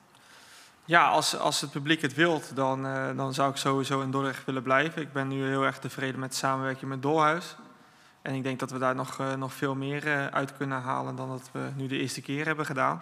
Ja, 0.85 1.09
als, 1.09 1.37
als 1.37 1.61
het 1.61 1.71
publiek 1.71 2.01
het 2.01 2.13
wilt, 2.13 2.55
dan, 2.55 2.85
uh, 2.85 3.17
dan 3.17 3.33
zou 3.33 3.49
ik 3.49 3.57
sowieso 3.57 4.01
in 4.01 4.11
Dordrecht 4.11 4.45
willen 4.45 4.63
blijven. 4.63 5.01
Ik 5.01 5.13
ben 5.13 5.27
nu 5.27 5.47
heel 5.47 5.63
erg 5.63 5.79
tevreden 5.79 6.19
met 6.19 6.31
de 6.31 6.37
samenwerking 6.37 6.89
met 6.89 7.01
Dolhuis. 7.01 7.55
En 8.21 8.33
ik 8.33 8.43
denk 8.43 8.59
dat 8.59 8.71
we 8.71 8.77
daar 8.77 8.95
nog, 8.95 9.19
uh, 9.19 9.33
nog 9.33 9.53
veel 9.53 9.75
meer 9.75 10.31
uit 10.31 10.57
kunnen 10.57 10.81
halen 10.81 11.15
dan 11.15 11.29
dat 11.29 11.49
we 11.51 11.69
nu 11.75 11.87
de 11.87 11.97
eerste 11.97 12.21
keer 12.21 12.45
hebben 12.45 12.65
gedaan. 12.65 13.01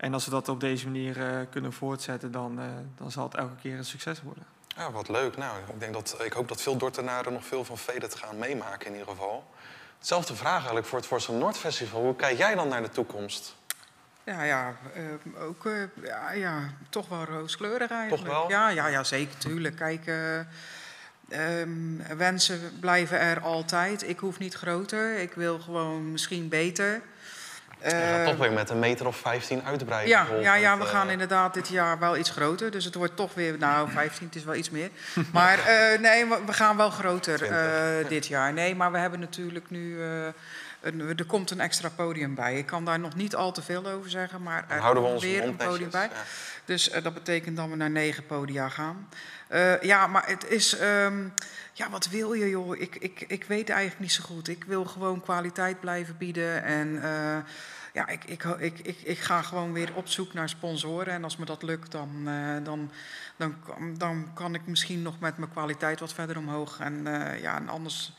En 0.00 0.14
als 0.14 0.24
we 0.24 0.30
dat 0.30 0.48
op 0.48 0.60
deze 0.60 0.86
manier 0.86 1.46
kunnen 1.50 1.72
voortzetten, 1.72 2.32
dan, 2.32 2.60
dan 2.96 3.10
zal 3.10 3.24
het 3.24 3.34
elke 3.34 3.56
keer 3.62 3.76
een 3.78 3.84
succes 3.84 4.22
worden. 4.22 4.44
Ja, 4.76 4.90
wat 4.90 5.08
leuk. 5.08 5.36
Nou, 5.36 5.58
ik, 5.58 5.80
denk 5.80 5.92
dat, 5.92 6.16
ik 6.24 6.32
hoop 6.32 6.48
dat 6.48 6.62
veel 6.62 6.76
Dortenaren 6.76 7.32
nog 7.32 7.44
veel 7.44 7.64
van 7.64 7.78
Vedet 7.78 8.14
gaan 8.14 8.38
meemaken 8.38 8.86
in 8.86 8.92
ieder 8.92 9.08
geval. 9.08 9.50
Hetzelfde 9.98 10.34
vraag 10.36 10.56
eigenlijk 10.56 10.86
voor 10.86 10.98
het 10.98 11.06
Forza 11.06 11.32
Noord 11.32 11.56
Festival. 11.56 12.02
Hoe 12.02 12.16
kijk 12.16 12.38
jij 12.38 12.54
dan 12.54 12.68
naar 12.68 12.82
de 12.82 12.88
toekomst? 12.88 13.56
Ja, 14.24 14.42
ja, 14.42 14.76
uh, 14.96 15.42
ook 15.42 15.64
uh, 15.64 15.82
ja, 16.02 16.32
ja, 16.32 16.70
toch 16.88 17.08
wel 17.08 17.24
rooskleurig 17.24 17.90
eigenlijk. 17.90 18.22
Toch 18.22 18.32
wel? 18.32 18.50
Ja, 18.50 18.68
ja, 18.68 18.86
ja 18.86 19.04
zeker, 19.04 19.38
tuurlijk. 19.38 19.76
Kijk, 19.76 20.06
uh, 20.06 21.60
um, 21.60 22.02
wensen 22.16 22.78
blijven 22.80 23.20
er 23.20 23.40
altijd. 23.40 24.08
Ik 24.08 24.18
hoef 24.18 24.38
niet 24.38 24.54
groter, 24.54 25.18
ik 25.18 25.32
wil 25.32 25.58
gewoon 25.58 26.12
misschien 26.12 26.48
beter. 26.48 27.02
Je 27.82 27.90
gaat 27.90 28.24
toch 28.24 28.36
weer 28.36 28.52
met 28.52 28.70
een 28.70 28.78
meter 28.78 29.06
of 29.06 29.16
15 29.16 29.62
uitbreiden. 29.64 30.08
Ja, 30.08 30.26
ja, 30.40 30.54
ja 30.54 30.78
we 30.78 30.84
gaan 30.84 31.10
inderdaad 31.10 31.54
dit 31.54 31.68
jaar 31.68 31.98
wel 31.98 32.16
iets 32.16 32.30
groter. 32.30 32.70
Dus 32.70 32.84
het 32.84 32.94
wordt 32.94 33.16
toch 33.16 33.34
weer, 33.34 33.58
nou, 33.58 33.90
15 33.90 34.26
het 34.26 34.36
is 34.36 34.44
wel 34.44 34.54
iets 34.54 34.70
meer. 34.70 34.90
Maar 35.32 35.58
nee, 36.00 36.26
we 36.46 36.52
gaan 36.52 36.76
wel 36.76 36.90
groter 36.90 37.38
dit 38.08 38.26
jaar. 38.26 38.52
Nee, 38.52 38.74
maar 38.74 38.92
we 38.92 38.98
hebben 38.98 39.20
natuurlijk 39.20 39.70
nu 39.70 39.98
er 41.16 41.24
komt 41.26 41.50
een 41.50 41.60
extra 41.60 41.88
podium 41.88 42.34
bij. 42.34 42.58
Ik 42.58 42.66
kan 42.66 42.84
daar 42.84 42.98
nog 42.98 43.14
niet 43.14 43.34
al 43.34 43.52
te 43.52 43.62
veel 43.62 43.86
over 43.86 44.10
zeggen, 44.10 44.42
maar 44.42 44.64
er 44.68 44.80
komt 44.80 45.20
weer 45.20 45.44
een 45.44 45.56
podium 45.56 45.90
bij. 45.90 46.10
Dus 46.64 46.90
dat 47.02 47.14
betekent 47.14 47.56
dat 47.56 47.68
we 47.68 47.76
naar 47.76 47.90
negen 47.90 48.26
podia 48.26 48.68
gaan. 48.68 49.08
Ja, 49.80 50.06
maar 50.06 50.26
het 50.26 50.50
is. 50.50 50.80
Um, 50.80 51.32
ja, 51.80 51.90
wat 51.90 52.08
wil 52.08 52.32
je, 52.32 52.48
joh? 52.48 52.76
Ik, 52.76 52.96
ik, 52.96 53.24
ik 53.26 53.44
weet 53.44 53.68
eigenlijk 53.68 54.00
niet 54.00 54.12
zo 54.12 54.22
goed. 54.22 54.48
Ik 54.48 54.64
wil 54.64 54.84
gewoon 54.84 55.20
kwaliteit 55.20 55.80
blijven 55.80 56.16
bieden. 56.16 56.62
En 56.62 56.88
uh, 56.88 57.38
ja, 57.92 58.08
ik, 58.08 58.24
ik, 58.24 58.44
ik, 58.44 58.78
ik, 58.78 59.00
ik 59.02 59.18
ga 59.18 59.42
gewoon 59.42 59.72
weer 59.72 59.94
op 59.94 60.08
zoek 60.08 60.32
naar 60.32 60.48
sponsoren. 60.48 61.12
En 61.12 61.24
als 61.24 61.36
me 61.36 61.44
dat 61.44 61.62
lukt, 61.62 61.92
dan, 61.92 62.28
dan, 62.62 62.90
dan, 63.36 63.54
dan 63.96 64.30
kan 64.34 64.54
ik 64.54 64.66
misschien 64.66 65.02
nog 65.02 65.20
met 65.20 65.36
mijn 65.36 65.50
kwaliteit 65.50 66.00
wat 66.00 66.14
verder 66.14 66.36
omhoog. 66.36 66.80
En 66.80 67.02
ja, 67.40 67.56
en 67.56 67.68
anders 67.68 68.12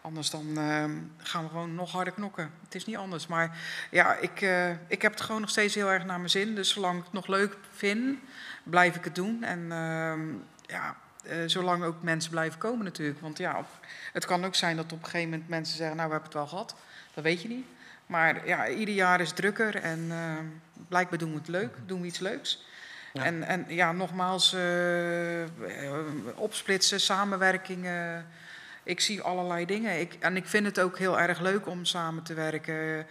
Anders 0.00 0.30
dan 0.30 0.46
uh, 0.48 0.84
gaan 1.16 1.42
we 1.42 1.48
gewoon 1.48 1.74
nog 1.74 1.92
harder 1.92 2.12
knokken. 2.12 2.50
Het 2.64 2.74
is 2.74 2.86
niet 2.86 2.96
anders. 2.96 3.26
Maar 3.26 3.58
ja, 3.90 4.14
ik, 4.14 4.46
ik 4.88 5.02
heb 5.02 5.12
het 5.12 5.20
gewoon 5.20 5.40
nog 5.40 5.50
steeds 5.50 5.74
heel 5.74 5.90
erg 5.90 6.04
naar 6.04 6.18
mijn 6.18 6.30
zin. 6.30 6.54
Dus 6.54 6.72
zolang 6.72 6.98
ik 6.98 7.04
het 7.04 7.12
nog 7.12 7.26
leuk 7.26 7.56
vind, 7.72 8.18
blijf 8.62 8.96
ik 8.96 9.04
het 9.04 9.14
doen. 9.14 9.42
En 9.42 9.58
uh, 9.58 10.34
ja, 10.66 10.96
zolang 11.46 11.84
ook 11.84 12.02
mensen 12.02 12.30
blijven 12.30 12.58
komen 12.58 12.84
natuurlijk. 12.84 13.20
Want 13.20 13.38
ja, 13.38 13.64
het 14.12 14.24
kan 14.24 14.44
ook 14.44 14.54
zijn 14.54 14.76
dat 14.76 14.92
op 14.92 14.98
een 14.98 15.04
gegeven 15.04 15.30
moment 15.30 15.48
mensen 15.48 15.76
zeggen... 15.76 15.96
nou, 15.96 16.08
we 16.08 16.14
hebben 16.14 16.32
het 16.32 16.40
wel 16.40 16.48
gehad. 16.48 16.74
Dat 17.14 17.24
weet 17.24 17.42
je 17.42 17.48
niet. 17.48 17.66
Maar 18.06 18.46
ja, 18.46 18.68
ieder 18.68 18.94
jaar 18.94 19.20
is 19.20 19.32
drukker 19.32 19.76
en 19.76 20.06
ehm, 20.10 20.44
blijkbaar 20.88 21.18
doen 21.18 21.30
we 21.30 21.38
het 21.38 21.48
leuk. 21.48 21.76
Doen 21.86 22.00
we 22.00 22.06
iets 22.06 22.18
leuks. 22.18 22.66
Ja. 23.12 23.24
En, 23.24 23.42
en 23.42 23.64
ja, 23.68 23.92
nogmaals, 23.92 24.52
eh, 24.52 25.44
opsplitsen, 26.34 27.00
samenwerkingen 27.00 28.26
ik 28.88 29.00
zie 29.00 29.20
allerlei 29.20 29.66
dingen. 29.66 30.00
Ik, 30.00 30.16
en 30.20 30.36
ik 30.36 30.46
vind 30.46 30.66
het 30.66 30.80
ook 30.80 30.98
heel 30.98 31.20
erg 31.20 31.40
leuk 31.40 31.66
om 31.66 31.84
samen 31.84 32.22
te 32.22 32.34
werken. 32.34 33.06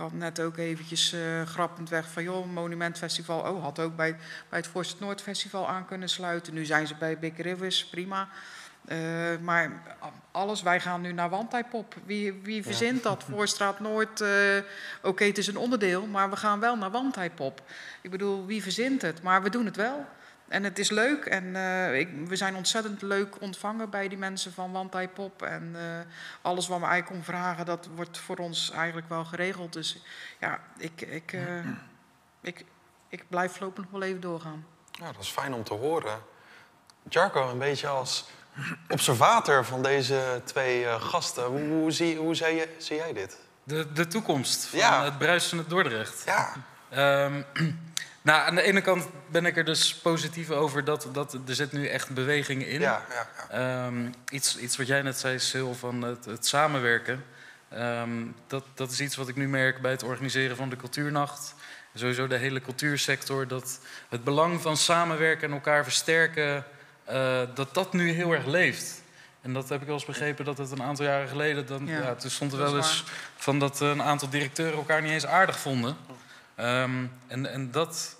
Ik 0.00 0.06
had 0.06 0.14
net 0.14 0.40
ook 0.40 0.56
eventjes 0.56 1.14
uh, 1.14 1.42
grappend 1.42 1.88
weg 1.88 2.10
van, 2.10 2.22
joh, 2.22 2.46
Monumentfestival, 2.46 3.40
oh, 3.40 3.62
had 3.62 3.78
ook 3.78 3.96
bij, 3.96 4.16
bij 4.48 4.58
het 4.58 4.66
Forst 4.66 5.00
Noord 5.00 5.22
Festival 5.22 5.68
aan 5.68 5.86
kunnen 5.86 6.08
sluiten. 6.08 6.54
Nu 6.54 6.64
zijn 6.64 6.86
ze 6.86 6.94
bij 6.94 7.18
Big 7.18 7.36
Rivers, 7.36 7.86
prima. 7.86 8.28
Uh, 8.88 8.98
maar 9.40 9.82
alles, 10.30 10.62
wij 10.62 10.80
gaan 10.80 11.00
nu 11.00 11.12
naar 11.12 11.28
Wandtijpop. 11.28 11.94
Wie, 12.04 12.32
wie 12.32 12.62
verzint 12.62 13.02
dat? 13.02 13.24
Voorstraat 13.30 13.80
Noord, 13.80 14.20
uh, 14.20 14.28
oké, 14.98 15.08
okay, 15.08 15.26
het 15.26 15.38
is 15.38 15.46
een 15.46 15.56
onderdeel, 15.56 16.06
maar 16.06 16.30
we 16.30 16.36
gaan 16.36 16.60
wel 16.60 16.76
naar 16.76 16.90
Wandtijpop. 16.90 17.62
Ik 18.00 18.10
bedoel, 18.10 18.46
wie 18.46 18.62
verzint 18.62 19.02
het? 19.02 19.22
Maar 19.22 19.42
we 19.42 19.50
doen 19.50 19.64
het 19.64 19.76
wel. 19.76 20.06
En 20.50 20.64
het 20.64 20.78
is 20.78 20.90
leuk 20.90 21.24
en 21.24 21.44
uh, 21.44 21.98
ik, 21.98 22.08
we 22.26 22.36
zijn 22.36 22.56
ontzettend 22.56 23.02
leuk 23.02 23.40
ontvangen 23.40 23.90
bij 23.90 24.08
die 24.08 24.18
mensen 24.18 24.52
van 24.52 24.72
Wantai 24.72 25.08
Pop. 25.08 25.42
En 25.42 25.72
uh, 25.76 25.82
alles 26.42 26.68
wat 26.68 26.78
we 26.78 26.84
eigenlijk 26.84 27.16
om 27.16 27.24
vragen, 27.24 27.66
dat 27.66 27.88
wordt 27.94 28.18
voor 28.18 28.36
ons 28.36 28.70
eigenlijk 28.70 29.08
wel 29.08 29.24
geregeld. 29.24 29.72
Dus 29.72 30.02
ja, 30.40 30.60
ik, 30.76 31.00
ik, 31.00 31.32
uh, 31.32 31.66
ik, 32.40 32.64
ik 33.08 33.24
blijf 33.28 33.52
voorlopig 33.52 33.82
nog 33.82 33.92
wel 33.92 34.02
even 34.02 34.20
doorgaan. 34.20 34.66
Ja, 34.92 35.12
dat 35.12 35.22
is 35.22 35.28
fijn 35.28 35.54
om 35.54 35.64
te 35.64 35.74
horen. 35.74 36.18
Jarko, 37.08 37.50
een 37.50 37.58
beetje 37.58 37.86
als 37.86 38.28
observator 38.88 39.64
van 39.64 39.82
deze 39.82 40.40
twee 40.44 40.86
gasten. 41.00 41.44
Hoe, 41.44 41.68
hoe, 41.68 41.90
zie, 41.90 42.16
hoe 42.16 42.34
zie, 42.34 42.54
je, 42.54 42.74
zie 42.78 42.96
jij 42.96 43.12
dit? 43.12 43.38
De, 43.62 43.92
de 43.92 44.06
toekomst 44.06 44.66
van 44.66 44.78
ja. 44.78 45.04
het 45.04 45.18
bruisende 45.18 45.66
Dordrecht. 45.66 46.24
Ja. 46.26 46.52
Um, 47.24 47.46
Nou, 48.22 48.46
aan 48.46 48.54
de 48.54 48.62
ene 48.62 48.80
kant 48.80 49.08
ben 49.26 49.46
ik 49.46 49.56
er 49.56 49.64
dus 49.64 49.94
positief 49.94 50.50
over 50.50 50.84
dat, 50.84 51.08
dat 51.12 51.32
er 51.32 51.54
zit 51.54 51.72
nu 51.72 51.86
echt 51.86 52.10
beweging 52.10 52.66
in. 52.66 52.80
Ja, 52.80 53.02
ja, 53.08 53.28
ja. 53.50 53.86
Um, 53.86 54.14
iets, 54.30 54.58
iets 54.58 54.76
wat 54.76 54.86
jij 54.86 55.02
net 55.02 55.18
zei, 55.18 55.38
Sil, 55.48 55.72
van 55.74 56.02
het, 56.02 56.24
het 56.24 56.46
samenwerken. 56.46 57.24
Um, 57.74 58.34
dat, 58.46 58.64
dat 58.74 58.90
is 58.90 59.00
iets 59.00 59.16
wat 59.16 59.28
ik 59.28 59.36
nu 59.36 59.48
merk 59.48 59.80
bij 59.80 59.90
het 59.90 60.02
organiseren 60.02 60.56
van 60.56 60.68
de 60.68 60.76
cultuurnacht. 60.76 61.54
Sowieso 61.94 62.26
de 62.26 62.36
hele 62.36 62.60
cultuursector. 62.60 63.48
Dat 63.48 63.78
het 64.08 64.24
belang 64.24 64.60
van 64.60 64.76
samenwerken 64.76 65.48
en 65.48 65.54
elkaar 65.54 65.84
versterken, 65.84 66.64
uh, 67.10 67.40
dat 67.54 67.74
dat 67.74 67.92
nu 67.92 68.10
heel 68.10 68.32
erg 68.32 68.46
leeft. 68.46 69.02
En 69.42 69.52
dat 69.52 69.68
heb 69.68 69.80
ik 69.80 69.86
wel 69.86 69.96
eens 69.96 70.04
begrepen 70.04 70.44
dat 70.44 70.58
het 70.58 70.70
een 70.70 70.82
aantal 70.82 71.04
jaren 71.04 71.28
geleden... 71.28 71.66
Dan, 71.66 71.86
ja, 71.86 71.98
ja 71.98 72.14
toen 72.14 72.30
stond 72.30 72.52
er 72.52 72.58
wel 72.58 72.76
eens 72.76 73.04
van 73.36 73.58
dat 73.58 73.80
een 73.80 74.02
aantal 74.02 74.28
directeuren 74.28 74.78
elkaar 74.78 75.02
niet 75.02 75.12
eens 75.12 75.26
aardig 75.26 75.58
vonden... 75.58 75.96
Um, 76.60 77.12
en, 77.26 77.46
en 77.46 77.70
dat 77.70 78.16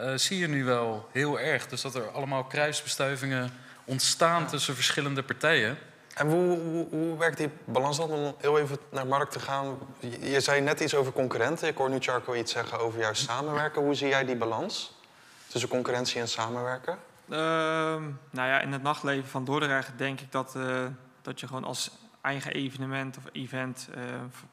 uh, 0.00 0.12
zie 0.14 0.38
je 0.38 0.48
nu 0.48 0.64
wel 0.64 1.08
heel 1.12 1.40
erg. 1.40 1.66
Dus 1.66 1.80
dat 1.80 1.94
er 1.94 2.10
allemaal 2.10 2.44
kruisbestuivingen 2.44 3.50
ontstaan 3.84 4.46
tussen 4.46 4.74
verschillende 4.74 5.22
partijen. 5.22 5.78
En 6.14 6.26
hoe, 6.26 6.58
hoe, 6.58 6.86
hoe, 6.90 7.18
werkt 7.18 7.36
die 7.36 7.50
balans 7.64 7.96
dan? 7.96 8.10
Om 8.10 8.34
heel 8.38 8.58
even 8.58 8.78
naar 8.90 9.06
Mark 9.06 9.30
te 9.30 9.40
gaan. 9.40 9.78
Je, 9.98 10.30
je 10.30 10.40
zei 10.40 10.60
net 10.60 10.80
iets 10.80 10.94
over 10.94 11.12
concurrenten. 11.12 11.68
Ik 11.68 11.76
hoor 11.76 11.90
nu 11.90 11.98
Charco 12.00 12.34
iets 12.34 12.52
zeggen 12.52 12.78
over 12.78 13.00
juist 13.00 13.22
samenwerken. 13.22 13.82
Hoe 13.82 13.94
zie 13.94 14.08
jij 14.08 14.24
die 14.24 14.36
balans 14.36 15.00
tussen 15.46 15.70
concurrentie 15.70 16.20
en 16.20 16.28
samenwerken? 16.28 16.98
Ehm, 17.28 18.02
nou 18.30 18.48
ja, 18.48 18.60
in 18.60 18.72
het 18.72 18.82
nachtleven 18.82 19.28
van 19.28 19.44
Dordrecht 19.44 19.90
denk 19.96 20.20
ik 20.20 20.32
dat, 20.32 20.54
uh, 20.56 20.86
dat 21.22 21.40
je 21.40 21.46
gewoon 21.46 21.64
als 21.64 21.90
eigen 22.20 22.52
evenement 22.52 23.16
of 23.16 23.22
event 23.32 23.88
uh, 23.96 24.02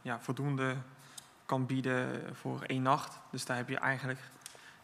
ja, 0.02 0.20
voldoende 0.22 0.76
kan 1.54 1.66
bieden 1.66 2.22
voor 2.36 2.62
één 2.62 2.82
nacht. 2.82 3.20
Dus 3.30 3.46
daar 3.46 3.58
heb 3.58 3.70
je 3.70 3.78
eigenlijk 3.78 4.20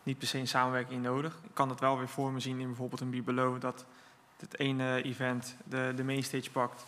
niet 0.03 0.17
per 0.17 0.27
se 0.27 0.37
een 0.37 0.47
samenwerking 0.47 0.95
in 0.95 1.01
nodig. 1.01 1.39
Ik 1.43 1.53
kan 1.53 1.69
het 1.69 1.79
wel 1.79 1.97
weer 1.97 2.07
voor 2.07 2.31
me 2.31 2.39
zien 2.39 2.59
in 2.59 2.67
bijvoorbeeld 2.67 3.01
een 3.01 3.09
Bibelo 3.09 3.57
dat 3.57 3.85
het 4.39 4.59
ene 4.59 5.01
event 5.01 5.55
de, 5.63 5.93
de 5.95 6.03
mainstage 6.03 6.51
pakt 6.51 6.85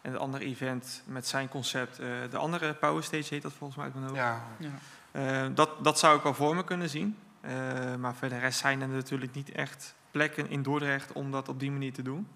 en 0.00 0.12
het 0.12 0.20
andere 0.20 0.44
event 0.44 1.02
met 1.06 1.26
zijn 1.26 1.48
concept 1.48 2.00
uh, 2.00 2.06
de 2.30 2.36
andere 2.36 2.74
power 2.74 3.02
stage 3.02 3.34
heet 3.34 3.42
dat 3.42 3.52
volgens 3.52 3.76
mij 3.76 3.84
uit 3.86 3.94
mijn 3.94 4.06
hoofd. 4.06 4.20
Ja. 4.20 4.42
ja. 5.12 5.48
dat, 5.48 5.84
dat 5.84 5.98
zou 5.98 6.16
ik 6.16 6.22
wel 6.22 6.34
voor 6.34 6.56
me 6.56 6.64
kunnen 6.64 6.88
zien. 6.88 7.18
maar 7.98 8.14
voor 8.14 8.28
de 8.28 8.38
rest 8.38 8.58
zijn 8.58 8.80
er 8.80 8.88
natuurlijk 8.88 9.34
niet 9.34 9.52
echt 9.52 9.94
plekken 10.10 10.50
in 10.50 10.62
Dordrecht 10.62 11.12
om 11.12 11.30
dat 11.30 11.48
op 11.48 11.60
die 11.60 11.70
manier 11.70 11.92
te 11.92 12.02
doen. 12.02 12.28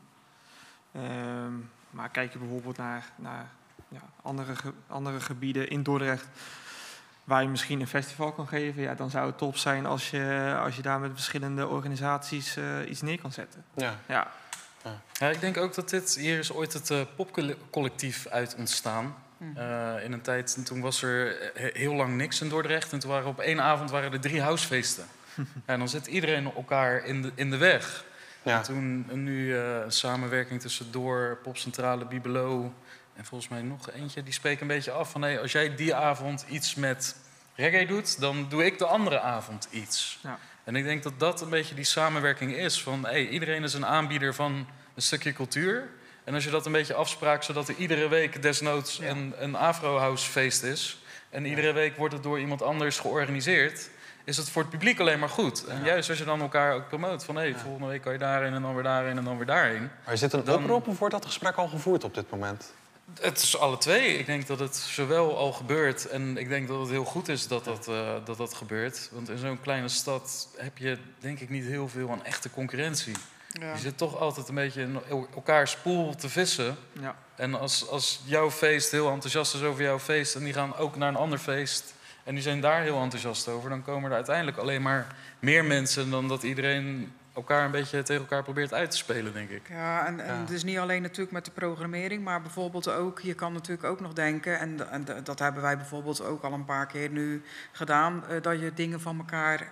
Ehm, 0.93 1.53
maar 1.91 2.09
kijk 2.09 2.33
je 2.33 2.39
bijvoorbeeld 2.39 2.77
naar, 2.77 3.13
naar 3.17 3.51
ja, 3.89 4.03
andere, 4.23 4.55
andere 4.87 5.21
gebieden 5.21 5.69
in 5.69 5.83
Dordrecht 5.83 6.29
waar 7.27 7.43
je 7.43 7.49
misschien 7.49 7.81
een 7.81 7.87
festival 7.87 8.33
kan 8.33 8.49
geven, 8.49 8.83
ja, 8.83 8.95
dan 8.95 9.11
zou 9.11 9.27
het 9.27 9.39
top 9.39 9.57
zijn 9.57 9.87
als 9.87 10.11
je, 10.11 10.57
als 10.61 10.77
je 10.77 10.83
daar 10.83 11.01
met 11.01 11.11
verschillende 11.15 11.67
organisaties 11.67 12.57
uh, 12.57 12.91
iets 12.91 13.01
neer 13.01 13.21
kan 13.21 13.33
zetten. 13.33 13.65
Ja. 13.75 13.95
Ja. 14.09 14.31
ja. 15.19 15.29
ik 15.29 15.41
denk 15.41 15.57
ook 15.57 15.75
dat 15.75 15.91
dit 15.91 16.15
hier 16.15 16.39
is 16.39 16.53
ooit 16.53 16.73
het 16.73 16.91
uh, 16.91 17.01
popcollectief 17.17 18.27
uit 18.27 18.55
ontstaan. 18.59 19.15
Mm. 19.37 19.57
Uh, 19.57 20.05
in 20.05 20.13
een 20.13 20.21
tijd, 20.21 20.59
toen 20.65 20.81
was 20.81 21.03
er 21.03 21.37
heel 21.55 21.95
lang 21.95 22.17
niks 22.17 22.41
in 22.41 22.49
Dordrecht. 22.49 22.93
En 22.93 22.99
toen 22.99 23.11
waren 23.11 23.29
op 23.29 23.41
één 23.41 23.61
avond 23.61 23.91
waren 23.91 24.13
er 24.13 24.21
drie 24.21 24.43
housefeesten. 24.43 25.07
en 25.65 25.79
dan 25.79 25.89
zit 25.89 26.07
iedereen 26.07 26.55
elkaar 26.55 27.05
in 27.05 27.23
de, 27.23 27.33
in 27.35 27.51
de 27.51 27.57
weg. 27.57 28.05
Ja. 28.43 28.57
En 28.57 28.63
toen 28.63 29.07
nu 29.23 29.47
uh, 29.47 29.81
een 29.85 29.93
samenwerking 29.93 30.61
tussen 30.61 30.93
Door, 30.93 31.39
Popcentrale, 31.43 32.05
Bibelo 32.05 32.73
en 33.17 33.25
volgens 33.25 33.51
mij 33.51 33.63
nog 33.63 33.91
eentje. 33.91 34.23
Die 34.23 34.33
spreken 34.33 34.61
een 34.61 34.67
beetje 34.67 34.91
af 34.91 35.11
van 35.11 35.23
hey, 35.23 35.41
als 35.41 35.53
jij 35.53 35.75
die 35.75 35.95
avond 35.95 36.45
iets 36.49 36.75
met 36.75 37.17
reggae 37.55 37.87
doet, 37.87 38.21
dan 38.21 38.47
doe 38.49 38.65
ik 38.65 38.79
de 38.79 38.87
andere 38.87 39.21
avond 39.21 39.69
iets. 39.71 40.19
Ja. 40.23 40.39
En 40.65 40.77
ik 40.77 40.85
denk 40.85 41.03
dat 41.03 41.19
dat 41.19 41.41
een 41.41 41.51
beetje 41.51 41.75
die 41.75 41.85
samenwerking 41.85 42.53
is. 42.53 42.83
Van 42.83 43.07
hey, 43.07 43.29
iedereen 43.29 43.63
is 43.63 43.75
een 43.75 43.87
aanbieder 43.87 44.35
van 44.35 44.67
een 44.95 45.03
stukje 45.03 45.33
cultuur. 45.33 45.89
En 46.25 46.35
als 46.35 46.45
je 46.45 46.51
dat 46.51 46.67
een 46.67 46.73
beetje 46.73 46.95
afspraakt, 46.95 47.45
zodat 47.45 47.69
er 47.69 47.75
iedere 47.75 48.09
week 48.09 48.43
desnoods 48.43 48.97
ja. 48.97 49.09
een, 49.09 49.35
een 49.39 49.55
Afro-house 49.55 50.31
feest 50.31 50.63
is. 50.63 50.99
En 51.31 51.45
iedere 51.45 51.73
week 51.73 51.97
wordt 51.97 52.15
het 52.15 52.23
door 52.23 52.41
iemand 52.41 52.63
anders 52.63 52.99
georganiseerd 52.99 53.91
is 54.27 54.37
het 54.37 54.51
voor 54.51 54.63
het 54.63 54.71
publiek 54.71 55.01
alleen 55.01 55.19
maar 55.19 55.29
goed. 55.29 55.65
En 55.65 55.85
juist 55.85 56.09
als 56.09 56.19
je 56.19 56.25
dan 56.25 56.41
elkaar 56.41 56.75
ook 56.75 56.89
promoot 56.89 57.25
van... 57.25 57.37
hé, 57.37 57.43
hey, 57.43 57.55
volgende 57.55 57.87
week 57.87 58.03
kan 58.03 58.13
je 58.13 58.19
daarin 58.19 58.55
en 58.55 58.63
dan 58.63 58.75
weer 58.75 58.83
daarin 58.83 59.19
en 59.19 59.25
dan 59.25 59.37
weer 59.37 59.47
daarin. 59.47 59.91
Maar 60.05 60.15
is 60.15 60.21
dit 60.21 60.33
een 60.33 60.45
dan... 60.45 60.63
oproep 60.63 60.89
of 60.89 60.99
wordt 60.99 61.15
dat 61.15 61.25
gesprek 61.25 61.57
al 61.57 61.69
gevoerd 61.69 62.05
op 62.05 62.15
dit 62.15 62.31
moment? 62.31 62.73
Het 63.21 63.43
is 63.43 63.59
alle 63.59 63.79
twee. 63.79 64.19
Ik 64.19 64.27
denk 64.27 64.47
dat 64.47 64.59
het 64.59 64.77
zowel 64.77 65.37
al 65.37 65.53
gebeurt... 65.53 66.07
en 66.07 66.37
ik 66.37 66.49
denk 66.49 66.69
dat 66.69 66.81
het 66.81 66.91
heel 66.91 67.05
goed 67.05 67.29
is 67.29 67.49
dat 67.49 67.65
dat, 67.65 67.89
uh, 67.89 68.15
dat, 68.25 68.37
dat 68.37 68.55
gebeurt. 68.55 69.09
Want 69.13 69.29
in 69.29 69.39
zo'n 69.39 69.61
kleine 69.61 69.89
stad 69.89 70.49
heb 70.57 70.79
je 70.79 70.99
denk 71.19 71.41
ik 71.41 71.51
niet 71.51 71.65
heel 71.65 71.89
veel 71.89 72.11
aan 72.11 72.25
echte 72.25 72.51
concurrentie. 72.51 73.15
Ja. 73.49 73.73
Je 73.73 73.81
zit 73.81 73.99
toch 73.99 74.21
altijd 74.21 74.49
een 74.49 74.55
beetje 74.55 74.83
in 74.83 75.01
elkaars 75.35 75.77
pool 75.77 76.15
te 76.15 76.29
vissen. 76.29 76.77
Ja. 77.01 77.17
En 77.35 77.55
als, 77.55 77.89
als 77.89 78.21
jouw 78.25 78.51
feest 78.51 78.91
heel 78.91 79.11
enthousiast 79.11 79.55
is 79.55 79.63
over 79.63 79.83
jouw 79.83 79.99
feest... 79.99 80.35
en 80.35 80.45
die 80.45 80.53
gaan 80.53 80.77
ook 80.77 80.97
naar 80.97 81.09
een 81.09 81.17
ander 81.17 81.39
feest 81.39 81.95
en 82.27 82.35
die 82.35 82.43
zijn 82.43 82.61
daar 82.61 82.83
heel 82.83 83.01
enthousiast 83.01 83.49
over, 83.49 83.71
dan 83.71 83.83
komen 83.83 84.11
er 84.11 84.17
uiteindelijk 84.17 84.57
alleen 84.57 84.83
maar 84.83 85.17
meer 85.39 85.65
mensen 85.65 86.11
dan 86.11 86.29
dat 86.29 86.43
iedereen 86.43 87.13
elkaar 87.37 87.65
een 87.65 87.71
beetje 87.71 88.03
tegen 88.03 88.23
elkaar 88.23 88.43
probeert 88.43 88.75
uit 88.75 88.91
te 88.91 88.97
spelen, 88.97 89.33
denk 89.33 89.51
ik. 89.51 89.69
Ja, 89.69 90.07
en, 90.07 90.21
en 90.21 90.39
het 90.41 90.51
is 90.51 90.65
niet 90.65 90.79
alleen 90.79 91.03
natuurlijk 91.03 91.33
met 91.33 91.45
de 91.45 91.51
programmering, 91.51 92.25
maar 92.25 92.43
bijvoorbeeld 92.43 92.89
ook, 92.89 93.21
je 93.21 93.35
kan 93.35 93.53
natuurlijk 93.53 93.89
ook 93.89 94.01
nog 94.01 94.13
denken, 94.13 94.59
en, 94.59 94.91
en 94.91 95.25
dat 95.25 95.39
hebben 95.39 95.63
wij 95.63 95.77
bijvoorbeeld 95.77 96.23
ook 96.23 96.43
al 96.43 96.53
een 96.53 96.65
paar 96.65 96.87
keer 96.87 97.11
nu 97.11 97.43
gedaan, 97.73 98.25
uh, 98.31 98.43
dat 98.43 98.61
je 98.61 98.75
dingen 98.75 99.01
van 99.01 99.19
elkaar 99.19 99.61
uh, 99.61 99.67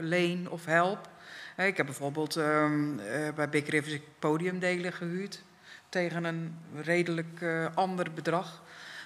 leen 0.00 0.50
of 0.50 0.64
help. 0.64 1.08
Hey, 1.56 1.68
ik 1.68 1.76
heb 1.76 1.86
bijvoorbeeld 1.86 2.36
um, 2.36 2.98
uh, 2.98 3.04
bij 3.34 3.48
Big 3.48 3.68
Rivers 3.68 4.00
podiumdelen 4.18 4.92
gehuurd 4.92 5.42
tegen 5.88 6.24
een 6.24 6.58
redelijk 6.74 7.44
ander 7.74 8.12
bedrag 8.14 8.62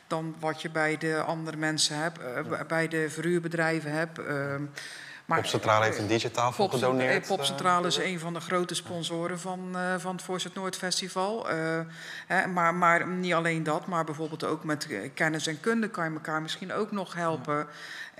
dan 0.06 0.34
wat 0.38 0.62
je 0.62 0.70
bij 0.70 0.96
de 0.96 1.22
andere 1.22 1.56
mensen 1.56 1.96
hebt, 1.96 2.18
bij 2.68 2.88
de 2.88 3.10
verhuurbedrijven 3.10 3.92
hebt. 3.92 4.20
Maar, 5.30 5.40
Popcentrale 5.40 5.84
heeft 5.84 5.98
een 5.98 6.06
DJ-tafel 6.06 6.68
gedoneerd. 6.68 7.26
Popcentrale 7.26 7.86
is 7.86 7.96
een 7.96 8.18
van 8.18 8.34
de 8.34 8.40
grote 8.40 8.74
sponsoren 8.74 9.40
van, 9.40 9.76
van 9.98 10.14
het 10.14 10.24
Voice 10.24 10.50
Noord 10.54 10.76
Festival. 10.76 11.46
Hè, 12.26 12.46
maar, 12.46 12.74
maar 12.74 13.06
niet 13.06 13.32
alleen 13.32 13.62
dat, 13.62 13.86
maar 13.86 14.04
bijvoorbeeld 14.04 14.44
ook 14.44 14.64
met 14.64 14.88
kennis 15.14 15.46
en 15.46 15.60
kunde 15.60 15.88
kan 15.88 16.04
je 16.04 16.10
elkaar 16.10 16.42
misschien 16.42 16.72
ook 16.72 16.92
nog 16.92 17.14
helpen. 17.14 17.66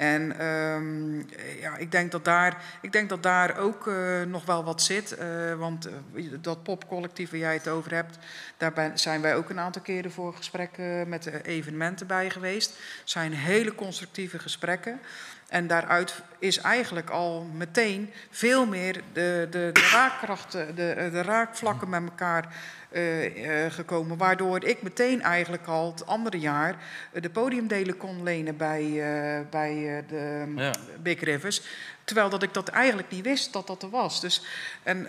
En 0.00 0.46
um, 0.46 1.26
ja, 1.60 1.76
ik 1.76 1.92
denk 1.92 2.10
dat 2.10 2.24
daar, 2.24 2.62
ik 2.80 2.92
denk 2.92 3.08
dat 3.08 3.22
daar 3.22 3.56
ook 3.58 3.86
uh, 3.86 4.22
nog 4.22 4.44
wel 4.44 4.64
wat 4.64 4.82
zit. 4.82 5.16
Uh, 5.18 5.54
want 5.54 5.88
dat 6.40 6.62
popcollectief 6.62 7.30
waar 7.30 7.40
jij 7.40 7.54
het 7.54 7.68
over 7.68 7.94
hebt, 7.94 8.18
daar 8.56 8.90
zijn 8.94 9.20
wij 9.20 9.36
ook 9.36 9.50
een 9.50 9.58
aantal 9.58 9.82
keren 9.82 10.12
voor 10.12 10.34
gesprekken 10.34 11.08
met 11.08 11.44
evenementen 11.44 12.06
bij 12.06 12.30
geweest. 12.30 12.68
Het 13.00 13.10
zijn 13.10 13.32
hele 13.32 13.74
constructieve 13.74 14.38
gesprekken. 14.38 15.00
En 15.50 15.66
daaruit 15.66 16.22
is 16.38 16.58
eigenlijk 16.58 17.10
al 17.10 17.46
meteen 17.54 18.10
veel 18.30 18.66
meer 18.66 19.02
de, 19.12 19.46
de, 19.50 19.70
de 19.72 19.88
raakkrachten, 19.92 20.74
de, 20.74 21.08
de 21.12 21.22
raakvlakken 21.22 21.88
met 21.88 22.02
elkaar 22.02 22.54
uh, 22.92 23.36
uh, 23.36 23.70
gekomen. 23.70 24.16
Waardoor 24.16 24.64
ik 24.64 24.82
meteen 24.82 25.22
eigenlijk 25.22 25.66
al 25.66 25.90
het 25.90 26.06
andere 26.06 26.38
jaar 26.38 26.74
de 27.12 27.30
podiumdelen 27.30 27.96
kon 27.96 28.22
lenen 28.22 28.56
bij, 28.56 29.04
bij 29.50 30.04
de 30.08 30.52
ja. 30.56 30.72
Big 31.02 31.20
Rivers. 31.20 31.62
Terwijl 32.10 32.30
dat 32.30 32.42
ik 32.42 32.54
dat 32.54 32.68
eigenlijk 32.68 33.10
niet 33.10 33.24
wist 33.24 33.52
dat 33.52 33.66
dat 33.66 33.82
er 33.82 33.90
was. 33.90 34.20
Dus, 34.20 34.42
en, 34.82 35.06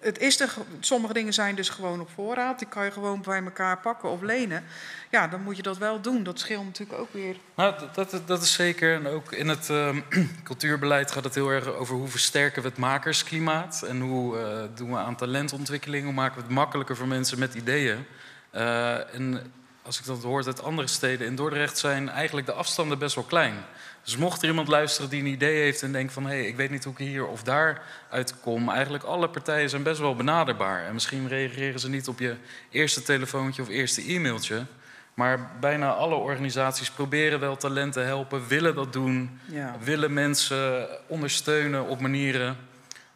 het 0.00 0.18
is 0.18 0.40
er, 0.40 0.54
sommige 0.80 1.12
dingen 1.12 1.32
zijn 1.32 1.54
dus 1.54 1.68
gewoon 1.68 2.00
op 2.00 2.10
voorraad. 2.14 2.58
Die 2.58 2.68
kan 2.68 2.84
je 2.84 2.90
gewoon 2.90 3.22
bij 3.22 3.42
elkaar 3.42 3.78
pakken 3.78 4.10
of 4.10 4.20
lenen. 4.20 4.64
Ja, 5.10 5.28
dan 5.28 5.42
moet 5.42 5.56
je 5.56 5.62
dat 5.62 5.78
wel 5.78 6.00
doen. 6.00 6.22
Dat 6.22 6.38
scheelt 6.38 6.64
natuurlijk 6.64 6.98
ook 6.98 7.12
weer. 7.12 7.36
Nou, 7.54 7.74
dat, 7.94 8.20
dat, 8.26 8.42
is 8.42 8.52
zeker. 8.52 8.94
En 8.94 9.06
ook 9.06 9.32
in 9.32 9.48
het 9.48 9.70
ehm, 9.70 10.00
cultuurbeleid 10.44 11.10
gaat 11.10 11.24
het 11.24 11.34
heel 11.34 11.48
erg 11.48 11.66
over 11.66 11.94
hoe 11.94 12.08
versterken 12.08 12.62
we 12.62 12.68
het 12.68 12.78
makersklimaat. 12.78 13.82
En 13.82 14.00
hoe 14.00 14.36
doen 14.74 14.90
we 14.90 14.96
aan 14.96 15.16
talentontwikkeling. 15.16 16.04
Hoe 16.04 16.12
maken 16.14 16.36
we 16.36 16.42
het 16.42 16.50
makkelijker 16.50 16.96
voor 16.96 17.08
mensen 17.08 17.38
met 17.38 17.54
ideeën. 17.54 18.06
En 19.12 19.52
als 19.82 19.98
ik 19.98 20.04
dat 20.04 20.22
hoor 20.22 20.46
uit 20.46 20.62
andere 20.62 20.88
steden, 20.88 21.26
in 21.26 21.36
Dordrecht 21.36 21.78
zijn 21.78 22.08
eigenlijk 22.08 22.46
de 22.46 22.52
afstanden 22.52 22.98
best 22.98 23.14
wel 23.14 23.24
klein. 23.24 23.54
Dus 24.02 24.16
mocht 24.16 24.42
er 24.42 24.48
iemand 24.48 24.68
luisteren 24.68 25.10
die 25.10 25.20
een 25.20 25.26
idee 25.26 25.60
heeft 25.60 25.82
en 25.82 25.92
denkt 25.92 26.12
van... 26.12 26.26
hé, 26.26 26.28
hey, 26.28 26.46
ik 26.46 26.56
weet 26.56 26.70
niet 26.70 26.84
hoe 26.84 26.92
ik 26.92 26.98
hier 26.98 27.26
of 27.26 27.42
daar 27.42 27.82
uitkom... 28.10 28.68
eigenlijk 28.70 29.04
alle 29.04 29.28
partijen 29.28 29.70
zijn 29.70 29.82
best 29.82 30.00
wel 30.00 30.16
benaderbaar. 30.16 30.84
En 30.84 30.92
misschien 30.92 31.28
reageren 31.28 31.80
ze 31.80 31.88
niet 31.88 32.08
op 32.08 32.18
je 32.18 32.36
eerste 32.70 33.02
telefoontje 33.02 33.62
of 33.62 33.68
eerste 33.68 34.12
e-mailtje... 34.12 34.64
maar 35.14 35.50
bijna 35.60 35.92
alle 35.92 36.14
organisaties 36.14 36.90
proberen 36.90 37.40
wel 37.40 37.56
talenten 37.56 38.06
helpen, 38.06 38.46
willen 38.48 38.74
dat 38.74 38.92
doen... 38.92 39.40
Ja. 39.44 39.76
willen 39.80 40.12
mensen 40.12 40.88
ondersteunen 41.06 41.86
op 41.86 42.00
manieren... 42.00 42.56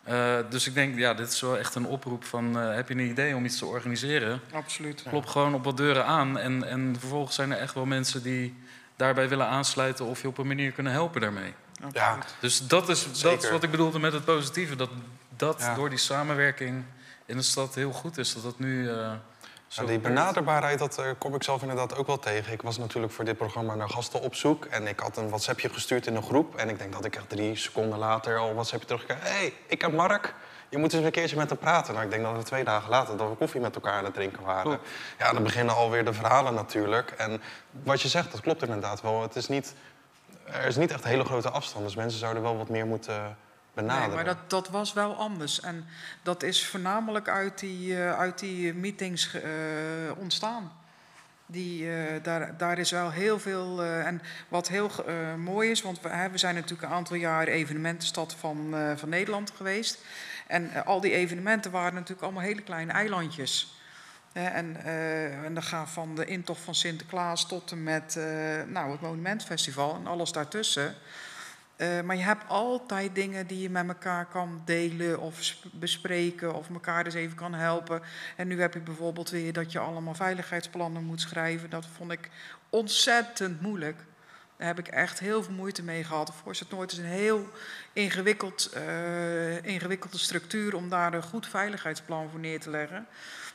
Uh, 0.09 0.37
dus 0.51 0.67
ik 0.67 0.75
denk, 0.75 0.99
ja, 0.99 1.15
dit 1.15 1.29
is 1.29 1.41
wel 1.41 1.59
echt 1.59 1.75
een 1.75 1.87
oproep 1.87 2.25
van... 2.25 2.59
Uh, 2.59 2.75
heb 2.75 2.89
je 2.89 2.95
een 2.95 3.11
idee 3.11 3.37
om 3.37 3.45
iets 3.45 3.59
te 3.59 3.67
organiseren? 3.67 4.41
Absoluut. 4.53 5.03
Klop 5.09 5.27
gewoon 5.27 5.55
op 5.55 5.65
wat 5.65 5.77
deuren 5.77 6.05
aan. 6.05 6.39
En, 6.39 6.69
en 6.69 6.97
vervolgens 6.99 7.35
zijn 7.35 7.53
er 7.53 7.59
echt 7.59 7.75
wel 7.75 7.87
mensen 7.87 8.23
die 8.23 8.55
daarbij 8.97 9.29
willen 9.29 9.47
aansluiten... 9.47 10.05
of 10.05 10.23
je 10.23 10.29
op 10.29 10.39
een 10.39 10.47
manier 10.47 10.73
kunnen 10.73 10.93
helpen 10.93 11.21
daarmee. 11.21 11.55
Ja. 11.93 12.19
Dus 12.41 12.67
dat 12.67 12.89
is, 12.89 13.21
dat 13.21 13.43
is 13.43 13.51
wat 13.51 13.63
ik 13.63 13.71
bedoelde 13.71 13.99
met 13.99 14.13
het 14.13 14.25
positieve. 14.25 14.77
Dat 14.77 14.91
dat 15.37 15.61
ja. 15.61 15.75
door 15.75 15.89
die 15.89 15.99
samenwerking 15.99 16.85
in 17.27 17.37
de 17.37 17.43
stad 17.43 17.75
heel 17.75 17.93
goed 17.93 18.19
is. 18.19 18.35
Dat 18.35 18.43
dat 18.43 18.59
nu... 18.59 18.85
Uh, 18.85 19.13
ja, 19.69 19.85
die 19.85 19.99
benaderbaarheid, 19.99 20.79
dat 20.79 20.99
uh, 20.99 21.07
kom 21.19 21.35
ik 21.35 21.43
zelf 21.43 21.61
inderdaad 21.61 21.97
ook 21.97 22.07
wel 22.07 22.19
tegen. 22.19 22.53
Ik 22.53 22.63
was 22.63 22.79
natuurlijk 22.79 23.13
voor 23.13 23.25
dit 23.25 23.37
programma 23.37 23.75
naar 23.75 23.89
gasten 23.89 24.21
op 24.21 24.35
zoek. 24.35 24.65
En 24.65 24.87
ik 24.87 25.01
had 25.01 25.17
een 25.17 25.29
WhatsAppje 25.29 25.69
gestuurd 25.69 26.07
in 26.07 26.17
een 26.17 26.23
groep. 26.23 26.57
En 26.57 26.69
ik 26.69 26.79
denk 26.79 26.93
dat 26.93 27.05
ik 27.05 27.17
echt 27.17 27.29
drie 27.29 27.57
seconden 27.57 27.99
later 27.99 28.39
al 28.39 28.49
een 28.49 28.55
WhatsAppje 28.55 28.87
terugkrijg. 28.87 29.23
Hé, 29.23 29.29
hey, 29.29 29.55
ik 29.67 29.81
heb 29.81 29.93
Mark. 29.93 30.35
Je 30.73 30.79
moet 30.79 30.93
eens 30.93 31.05
een 31.05 31.11
keertje 31.11 31.37
met 31.37 31.49
hem 31.49 31.59
praten. 31.59 31.93
Nou, 31.93 32.05
ik 32.05 32.11
denk 32.11 32.23
dat 32.23 32.37
we 32.37 32.43
twee 32.43 32.65
dagen 32.65 32.91
later 32.91 33.17
dat 33.17 33.29
we 33.29 33.35
koffie 33.35 33.61
met 33.61 33.75
elkaar 33.75 33.93
aan 33.93 34.05
het 34.05 34.15
drinken 34.15 34.43
waren. 34.43 34.79
Ja, 35.19 35.33
dan 35.33 35.43
beginnen 35.43 35.75
alweer 35.75 36.05
de 36.05 36.13
verhalen 36.13 36.55
natuurlijk. 36.55 37.11
En 37.11 37.43
wat 37.83 38.01
je 38.01 38.09
zegt, 38.09 38.33
dat 38.33 38.41
klopt 38.41 38.63
inderdaad 38.63 39.01
wel. 39.01 39.23
Het 39.23 39.37
is 39.37 39.49
niet, 39.49 39.75
er 40.45 40.67
is 40.67 40.77
niet 40.77 40.91
echt 40.91 41.05
hele 41.05 41.25
grote 41.25 41.51
afstand. 41.51 41.85
Dus 41.85 41.95
mensen 41.95 42.19
zouden 42.19 42.43
wel 42.43 42.57
wat 42.57 42.69
meer 42.69 42.87
moeten 42.87 43.37
benaderen. 43.75 44.07
Nee, 44.07 44.17
maar 44.17 44.25
dat, 44.25 44.51
dat 44.51 44.69
was 44.69 44.93
wel 44.93 45.15
anders. 45.15 45.61
En 45.61 45.87
dat 46.23 46.43
is 46.43 46.67
voornamelijk 46.67 47.29
uit 47.29 47.59
die, 47.59 47.93
uh, 47.93 48.19
uit 48.19 48.39
die 48.39 48.75
meetings 48.75 49.35
uh, 49.35 49.43
ontstaan. 50.17 50.73
Die, 51.47 51.83
uh, 51.83 52.23
daar, 52.23 52.57
daar 52.57 52.79
is 52.79 52.91
wel 52.91 53.11
heel 53.11 53.39
veel. 53.39 53.83
en 53.83 54.23
wat 54.49 54.69
heel 54.69 54.91
mooi 55.37 55.71
is, 55.71 55.83
want 55.83 56.01
we, 56.01 56.29
we, 56.33 56.39
zijn 56.39 56.55
natuurlijk 56.55 56.83
een 56.83 56.97
aantal 56.97 57.17
jaar 57.17 57.47
evenementenstad 57.47 58.35
van, 58.39 58.75
van 58.97 59.09
Nederland 59.09 59.53
geweest. 59.57 59.99
En 60.53 60.85
al 60.85 61.01
die 61.01 61.13
evenementen 61.13 61.71
waren 61.71 61.95
natuurlijk 61.95 62.23
allemaal 62.23 62.43
hele 62.43 62.63
kleine 62.63 62.93
eilandjes. 62.93 63.75
En, 64.33 64.77
uh, 64.85 65.45
en 65.45 65.55
dat 65.55 65.65
gaat 65.65 65.91
van 65.91 66.15
de 66.15 66.25
intocht 66.25 66.61
van 66.61 66.75
Sinterklaas 66.75 67.49
tot 67.49 67.71
en 67.71 67.83
met 67.83 68.15
uh, 68.19 68.25
nou, 68.67 68.91
het 68.91 69.01
Monumentfestival 69.01 69.95
en 69.95 70.07
alles 70.07 70.33
daartussen. 70.33 70.95
Maar 72.05 72.17
je 72.17 72.23
hebt 72.23 72.49
altijd 72.49 73.15
dingen 73.15 73.47
die 73.47 73.61
je 73.61 73.71
met 73.71 73.89
elkaar 73.89 74.27
kan 74.27 74.63
delen 74.65 75.21
of 75.21 75.57
bespreken 75.73 76.55
of 76.55 76.71
elkaar 76.71 77.05
dus 77.05 77.15
even 77.15 77.37
kan 77.37 77.55
helpen. 77.55 78.03
En 78.37 78.49
nu 78.49 78.61
heb 78.61 78.75
je 78.75 78.81
bijvoorbeeld 78.81 79.31
weer 79.31 79.53
dat 79.53 79.73
je 79.73 79.79
allemaal 79.79 80.15
veiligheidsplannen 80.15 81.05
moet 81.05 81.21
schrijven. 81.21 81.71
Dat 81.71 81.87
vond 81.97 82.13
ik 82.13 82.31
ontzettend 82.71 83.61
moeilijk. 83.61 84.05
Daar 84.63 84.75
heb 84.75 84.87
ik 84.87 84.93
echt 84.93 85.19
heel 85.19 85.43
veel 85.43 85.55
moeite 85.55 85.83
mee 85.83 86.05
gehad. 86.05 86.33
Voorzet 86.43 86.71
Noord 86.71 86.93
is 86.93 86.99
een 86.99 87.05
heel 87.05 87.49
ingewikkeld, 87.93 88.73
uh, 88.77 89.65
ingewikkelde 89.65 90.19
structuur 90.19 90.75
om 90.75 90.89
daar 90.89 91.15
een 91.15 91.23
goed 91.23 91.47
veiligheidsplan 91.47 92.29
voor 92.31 92.41
neer 92.41 92.61
te 92.61 92.71
leggen. 92.71 93.07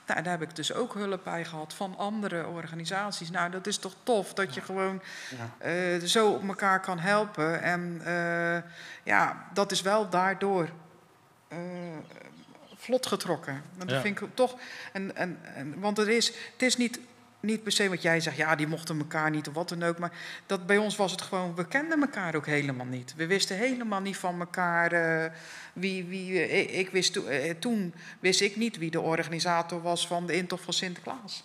Nou, 0.08 0.22
daar 0.22 0.40
heb 0.40 0.50
ik 0.50 0.56
dus 0.56 0.74
ook 0.74 0.94
hulp 0.94 1.24
bij 1.24 1.46
gehad 1.46 1.74
van 1.74 1.98
andere 1.98 2.48
organisaties. 2.48 3.30
Nou, 3.30 3.52
dat 3.52 3.68
is 3.68 3.78
toch 3.78 3.94
tof 4.04 4.34
dat 4.34 4.54
je 4.54 4.62
gewoon 4.62 5.02
ja. 5.60 5.68
uh, 5.70 6.04
zo 6.04 6.30
op 6.30 6.48
elkaar 6.48 6.80
kan 6.80 7.00
helpen. 7.00 7.62
En 7.62 8.02
uh, 8.06 8.58
ja, 9.04 9.48
dat 9.54 9.72
is 9.72 9.82
wel 9.82 10.10
daardoor 10.10 10.70
vlot 12.76 13.06
getrokken. 13.06 13.64
Dat 13.78 13.90
ja. 13.90 14.02
vind 14.02 14.22
ik 14.22 14.30
toch. 14.34 14.56
En, 14.94 15.16
en, 15.16 15.40
en, 15.56 15.80
want 15.80 15.98
het 15.98 16.08
is, 16.08 16.28
het 16.28 16.62
is 16.62 16.78
niet 16.78 17.00
niet 17.48 17.64
per 17.64 17.72
se 17.72 17.90
wat 17.90 18.02
jij 18.02 18.20
zegt, 18.20 18.38
ja, 18.38 18.56
die 18.56 18.68
mochten 18.68 19.00
elkaar 19.00 19.30
niet 19.30 19.48
of 19.48 19.54
wat 19.54 19.70
dan 19.70 19.84
ook. 19.84 19.98
Maar 19.98 20.12
dat 20.46 20.66
bij 20.66 20.78
ons 20.78 20.96
was 20.96 21.12
het 21.12 21.22
gewoon, 21.22 21.56
we 21.56 21.68
kenden 21.68 22.02
elkaar 22.02 22.36
ook 22.36 22.46
helemaal 22.46 22.86
niet. 22.86 23.14
We 23.16 23.28
wisten 23.28 23.58
helemaal 23.58 24.02
niet 24.02 24.18
van 24.18 24.40
elkaar 24.40 24.94
uh, 24.94 25.32
wie. 25.74 26.06
wie 26.06 26.32
uh, 26.32 26.80
ik 26.80 26.90
wist 26.90 27.16
uh, 27.16 27.50
toen 27.60 27.94
wist 28.20 28.42
ik 28.42 28.56
niet 28.56 28.78
wie 28.78 28.92
de 28.92 29.02
organisator 29.02 29.82
was 29.82 30.08
van 30.08 30.26
de 30.26 30.34
intocht 30.34 30.64
van 30.64 30.74
Sinterklaas. 30.74 31.44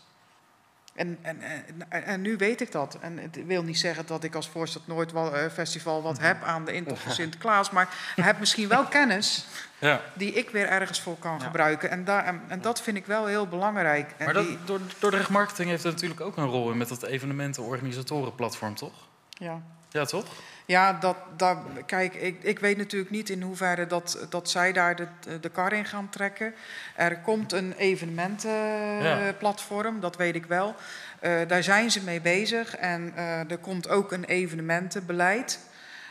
En, 0.94 1.18
en, 1.22 1.40
en, 1.40 2.04
en, 2.04 2.20
nu 2.20 2.36
weet 2.36 2.60
ik 2.60 2.72
dat. 2.72 2.98
En 3.00 3.18
het 3.18 3.46
wil 3.46 3.62
niet 3.62 3.78
zeggen 3.78 4.06
dat 4.06 4.24
ik 4.24 4.34
als 4.34 4.48
Voorstad 4.48 4.86
Noord 4.86 5.12
Festival 5.52 6.02
wat 6.02 6.18
heb 6.18 6.42
aan 6.42 6.64
de 6.64 6.72
intocht 6.72 7.02
van 7.02 7.12
Sinterklaas. 7.12 7.70
Maar 7.70 7.88
heb 8.16 8.38
misschien 8.38 8.68
wel 8.68 8.84
kennis 8.84 9.46
ja. 9.78 10.00
die 10.14 10.32
ik 10.32 10.50
weer 10.50 10.66
ergens 10.66 11.00
voor 11.00 11.16
kan 11.18 11.38
ja. 11.38 11.44
gebruiken. 11.44 11.90
En, 11.90 12.04
daar, 12.04 12.40
en, 12.48 12.60
dat 12.60 12.82
vind 12.82 12.96
ik 12.96 13.06
wel 13.06 13.26
heel 13.26 13.46
belangrijk. 13.46 14.14
En 14.16 14.24
maar 14.24 14.34
dat, 14.34 14.46
die... 14.46 14.58
door, 14.64 14.80
Dordrecht 14.98 15.30
Marketing 15.30 15.68
heeft 15.68 15.84
er 15.84 15.90
natuurlijk 15.90 16.20
ook 16.20 16.36
een 16.36 16.46
rol 16.46 16.70
in 16.70 16.76
met 16.76 16.88
dat 16.88 17.02
evenementen-organisatorenplatform, 17.02 18.74
toch? 18.74 19.08
Ja. 19.28 19.62
Ja, 19.90 20.04
toch? 20.04 20.26
Ja, 20.66 20.92
dat, 20.92 21.16
dat, 21.36 21.58
kijk, 21.86 22.14
ik, 22.14 22.42
ik 22.42 22.58
weet 22.58 22.76
natuurlijk 22.76 23.10
niet 23.10 23.30
in 23.30 23.42
hoeverre 23.42 23.86
dat, 23.86 24.26
dat 24.28 24.50
zij 24.50 24.72
daar 24.72 24.96
de, 24.96 25.06
de 25.40 25.48
kar 25.48 25.72
in 25.72 25.84
gaan 25.84 26.08
trekken. 26.08 26.54
Er 26.96 27.18
komt 27.18 27.52
een 27.52 27.72
evenementenplatform, 27.72 29.94
ja. 29.94 30.00
dat 30.00 30.16
weet 30.16 30.34
ik 30.34 30.46
wel. 30.46 30.74
Uh, 31.22 31.40
daar 31.46 31.62
zijn 31.62 31.90
ze 31.90 32.04
mee 32.04 32.20
bezig 32.20 32.76
en 32.76 33.12
uh, 33.16 33.50
er 33.50 33.58
komt 33.58 33.88
ook 33.88 34.12
een 34.12 34.24
evenementenbeleid. 34.24 35.58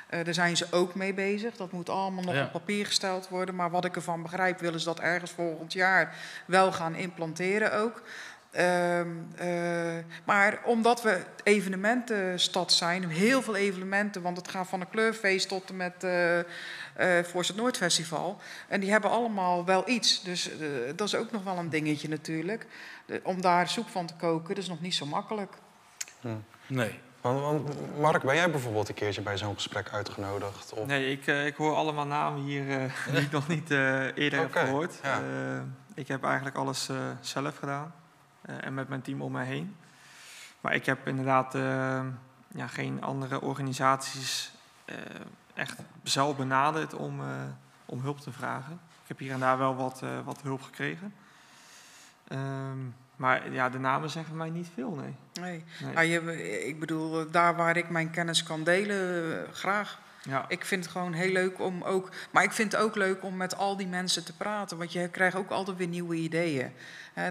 Uh, 0.10 0.24
daar 0.24 0.34
zijn 0.34 0.58
ze 0.58 0.68
ook 0.72 0.96
mee 0.96 1.14
bezig. 1.14 1.56
Dat 1.56 1.72
moet 1.72 1.90
allemaal 1.90 2.24
nog 2.24 2.34
ja. 2.34 2.44
op 2.44 2.52
papier 2.52 2.86
gesteld 2.86 3.30
worden. 3.30 3.56
Maar 3.56 3.70
wat 3.70 3.86
ik 3.86 3.96
ervan 3.96 4.22
begrijp, 4.22 4.60
willen 4.60 4.80
ze 4.80 4.86
dat 4.86 5.00
ergens 5.00 5.32
volgend 5.32 5.74
jaar 5.74 6.16
wel 6.46 6.72
gaan 6.72 6.96
implanteren 6.96 7.74
ook. 7.74 8.02
Uh, 8.58 9.00
uh, 9.00 9.06
maar 10.24 10.60
omdat 10.66 11.02
we 11.02 11.24
evenementenstad 11.44 12.74
zijn, 12.74 13.10
heel 13.10 13.42
veel 13.42 13.56
evenementen, 13.56 14.22
want 14.22 14.38
het 14.38 14.48
gaat 14.48 14.68
van 14.68 14.82
een 14.82 14.90
kleurfeest 14.90 15.48
tot 15.48 15.70
en 15.70 15.78
met 15.78 16.04
uh, 16.04 16.38
uh, 16.38 16.44
Voorzet 17.24 17.56
Noordfestival. 17.56 18.38
En 18.68 18.80
die 18.80 18.92
hebben 18.92 19.10
allemaal 19.10 19.66
wel 19.66 19.90
iets. 19.90 20.24
Dus 20.24 20.50
uh, 20.50 20.68
dat 20.96 21.08
is 21.08 21.16
ook 21.16 21.32
nog 21.32 21.44
wel 21.44 21.58
een 21.58 21.70
dingetje 21.70 22.10
natuurlijk. 22.10 22.68
Om 23.24 23.42
daar 23.42 23.70
soep 23.70 23.90
van 23.90 24.06
te 24.06 24.14
koken, 24.16 24.48
dat 24.48 24.64
is 24.64 24.70
nog 24.70 24.82
niet 24.82 24.96
zo 24.96 25.06
makkelijk. 25.06 25.54
Nee. 26.68 27.00
Want, 27.22 27.40
want, 27.40 27.98
Mark, 28.00 28.24
ben 28.24 28.36
jij 28.36 28.52
bijvoorbeeld 28.52 28.90
een 28.90 28.96
keertje 28.96 29.22
bij 29.22 29.38
zo'n 29.38 29.54
gesprek 29.54 29.90
uitgenodigd? 29.92 30.74
Of? 30.74 30.88
Nee, 30.88 31.12
ik, 31.12 31.28
ik 31.28 31.56
hoor 31.56 31.76
allemaal 31.76 32.06
namen 32.06 32.42
hier 32.42 32.64
die 33.12 33.22
ik 33.22 33.32
nog 33.32 33.48
niet 33.48 33.70
eerder 33.70 34.26
okay. 34.26 34.40
heb 34.40 34.52
gehoord. 34.52 35.00
Ja. 35.04 35.22
ik 35.94 36.08
heb 36.08 36.24
eigenlijk 36.24 36.56
alles 36.56 36.90
zelf 37.22 37.58
gedaan. 37.58 37.94
Uh, 38.50 38.66
en 38.66 38.74
met 38.74 38.90
mijn 38.90 39.02
team 39.02 39.22
om 39.22 39.32
mij 39.32 39.46
heen. 39.46 39.76
Maar 40.62 40.74
ik 40.74 40.86
heb 40.86 41.08
inderdaad 41.08 41.56
uh, 41.56 42.06
ja, 42.48 42.68
geen 42.68 43.04
andere 43.04 43.42
organisaties 43.42 44.52
uh, 44.86 44.96
echt 45.54 45.80
zelf 46.04 46.38
benaderd 46.38 46.94
om, 46.94 47.22
om 47.86 48.02
hulp 48.02 48.20
te 48.20 48.32
vragen. 48.32 48.74
Ik 48.74 49.08
heb 49.08 49.20
hier 49.20 49.32
en 49.32 49.40
daar 49.40 49.58
wel 49.58 49.76
wat, 49.76 50.04
wat 50.24 50.42
hulp 50.42 50.62
gekregen. 50.62 51.14
Um, 52.32 52.96
maar 53.16 53.52
ja, 53.52 53.70
de 53.70 53.80
namen 53.80 54.10
zeggen 54.10 54.38
mij 54.38 54.50
niet 54.50 54.70
veel, 54.74 54.92
nee. 54.92 55.16
Nee, 55.34 55.64
nee. 55.82 55.94
Nou, 55.94 56.06
je, 56.06 56.68
ik 56.68 56.80
bedoel, 56.80 57.32
daar 57.32 57.56
waar 57.56 57.78
ik 57.78 57.90
mijn 57.90 58.12
kennis 58.12 58.44
kan 58.44 58.64
delen, 58.64 59.48
graag. 59.54 60.00
Ja. 60.24 60.46
Ik 60.48 60.66
vind 60.66 60.84
het 60.84 60.94
gewoon 60.94 61.14
heel 61.14 61.32
leuk 61.32 61.60
om 61.60 61.84
ook. 61.84 62.10
Maar 62.32 62.44
ik 62.44 62.52
vind 62.52 62.72
het 62.72 62.82
ook 62.82 62.96
leuk 62.96 63.24
om 63.24 63.38
met 63.38 63.58
al 63.58 63.78
die 63.78 63.88
mensen 63.88 64.24
te 64.26 64.36
praten. 64.36 64.78
Want 64.78 64.92
je 64.92 65.10
krijgt 65.10 65.36
ook 65.36 65.50
altijd 65.50 65.78
weer 65.78 65.88
nieuwe 65.88 66.16
ideeën. 66.16 66.72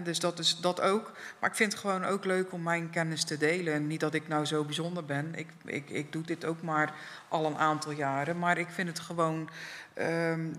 Dus 0.03 0.19
dat 0.19 0.39
is 0.39 0.57
dat 0.57 0.81
ook. 0.81 1.11
Maar 1.39 1.49
ik 1.49 1.55
vind 1.55 1.71
het 1.71 1.81
gewoon 1.81 2.05
ook 2.05 2.25
leuk 2.25 2.51
om 2.51 2.63
mijn 2.63 2.89
kennis 2.89 3.23
te 3.23 3.37
delen. 3.37 3.73
En 3.73 3.87
niet 3.87 3.99
dat 3.99 4.13
ik 4.13 4.27
nou 4.27 4.45
zo 4.45 4.63
bijzonder 4.63 5.05
ben. 5.05 5.35
Ik, 5.35 5.47
ik, 5.65 5.89
ik 5.89 6.11
doe 6.11 6.23
dit 6.23 6.45
ook 6.45 6.61
maar 6.61 6.93
al 7.27 7.45
een 7.45 7.57
aantal 7.57 7.91
jaren. 7.91 8.39
Maar 8.39 8.57
ik 8.57 8.69
vind 8.69 8.87
het 8.87 8.99
gewoon 8.99 9.49
um, 9.97 10.53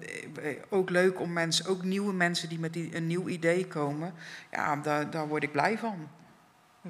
ook 0.69 0.91
leuk 0.91 1.21
om 1.21 1.33
mensen, 1.33 1.67
ook 1.67 1.83
nieuwe 1.83 2.13
mensen 2.13 2.49
die 2.49 2.59
met 2.59 2.77
een 2.77 3.07
nieuw 3.07 3.29
idee 3.29 3.67
komen. 3.67 4.15
Ja, 4.51 4.77
daar, 4.77 5.11
daar 5.11 5.29
word 5.29 5.43
ik 5.43 5.53
blij 5.53 5.79
van. 5.79 6.09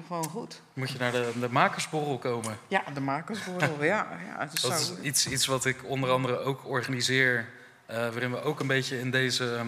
Gewoon 0.01 0.29
goed. 0.29 0.61
Moet 0.73 0.91
je 0.91 0.97
naar 0.97 1.11
de, 1.11 1.31
de 1.39 1.49
makersborrel 1.49 2.17
komen? 2.17 2.57
Ja, 2.67 2.83
de 2.93 2.99
makersborrel, 2.99 3.83
ja. 3.83 4.07
ja 4.25 4.49
dat 4.61 4.79
is 4.79 4.93
iets, 5.01 5.27
iets 5.27 5.45
wat 5.45 5.65
ik 5.65 5.77
onder 5.83 6.11
andere 6.11 6.37
ook 6.37 6.67
organiseer. 6.67 7.49
Uh, 7.89 7.95
waarin 7.97 8.31
we 8.31 8.41
ook 8.41 8.59
een 8.59 8.67
beetje 8.67 8.99
in 8.99 9.11
deze... 9.11 9.61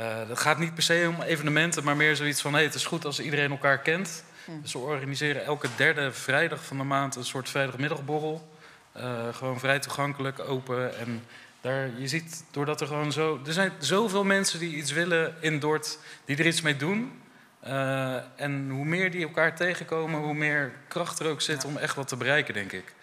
Uh, 0.00 0.28
dat 0.28 0.38
gaat 0.38 0.58
niet 0.58 0.74
per 0.74 0.82
se 0.82 1.12
om 1.16 1.22
evenementen, 1.22 1.84
maar 1.84 1.96
meer 1.96 2.16
zoiets 2.16 2.40
van... 2.40 2.52
Hey, 2.52 2.62
het 2.62 2.74
is 2.74 2.84
goed 2.84 3.04
als 3.04 3.20
iedereen 3.20 3.50
elkaar 3.50 3.78
kent. 3.78 4.24
Hm. 4.44 4.60
Dus 4.62 4.72
we 4.72 4.78
organiseren 4.78 5.44
elke 5.44 5.68
derde 5.76 6.12
vrijdag 6.12 6.64
van 6.64 6.76
de 6.76 6.84
maand 6.84 7.16
een 7.16 7.24
soort 7.24 7.48
vrijdagmiddagborrel. 7.48 8.48
Uh, 8.96 9.28
gewoon 9.32 9.58
vrij 9.58 9.78
toegankelijk, 9.78 10.40
open. 10.40 10.98
En 10.98 11.22
daar, 11.60 11.90
je 11.96 12.08
ziet, 12.08 12.44
doordat 12.50 12.80
er 12.80 12.86
gewoon 12.86 13.12
zo... 13.12 13.40
Er 13.46 13.52
zijn 13.52 13.72
zoveel 13.78 14.24
mensen 14.24 14.58
die 14.58 14.76
iets 14.76 14.92
willen 14.92 15.34
in 15.40 15.58
Dort, 15.58 15.98
die 16.24 16.36
er 16.36 16.46
iets 16.46 16.60
mee 16.60 16.76
doen... 16.76 17.22
Uh, 17.66 18.16
en 18.36 18.70
hoe 18.70 18.84
meer 18.84 19.10
die 19.10 19.22
elkaar 19.22 19.56
tegenkomen, 19.56 20.20
hoe 20.20 20.34
meer 20.34 20.72
kracht 20.88 21.18
er 21.18 21.30
ook 21.30 21.40
zit 21.40 21.62
ja. 21.62 21.68
om 21.68 21.76
echt 21.76 21.94
wat 21.94 22.08
te 22.08 22.16
bereiken, 22.16 22.54
denk 22.54 22.72
ik. 22.72 22.94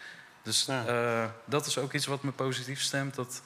Dus 0.44 0.66
ja. 0.66 0.86
uh, 0.88 1.30
dat 1.46 1.66
is 1.66 1.78
ook 1.78 1.94
iets 1.94 2.06
wat 2.06 2.24
me 2.24 2.32
positief 2.32 2.82
stemt. 2.82 3.16
Dat 3.16 3.42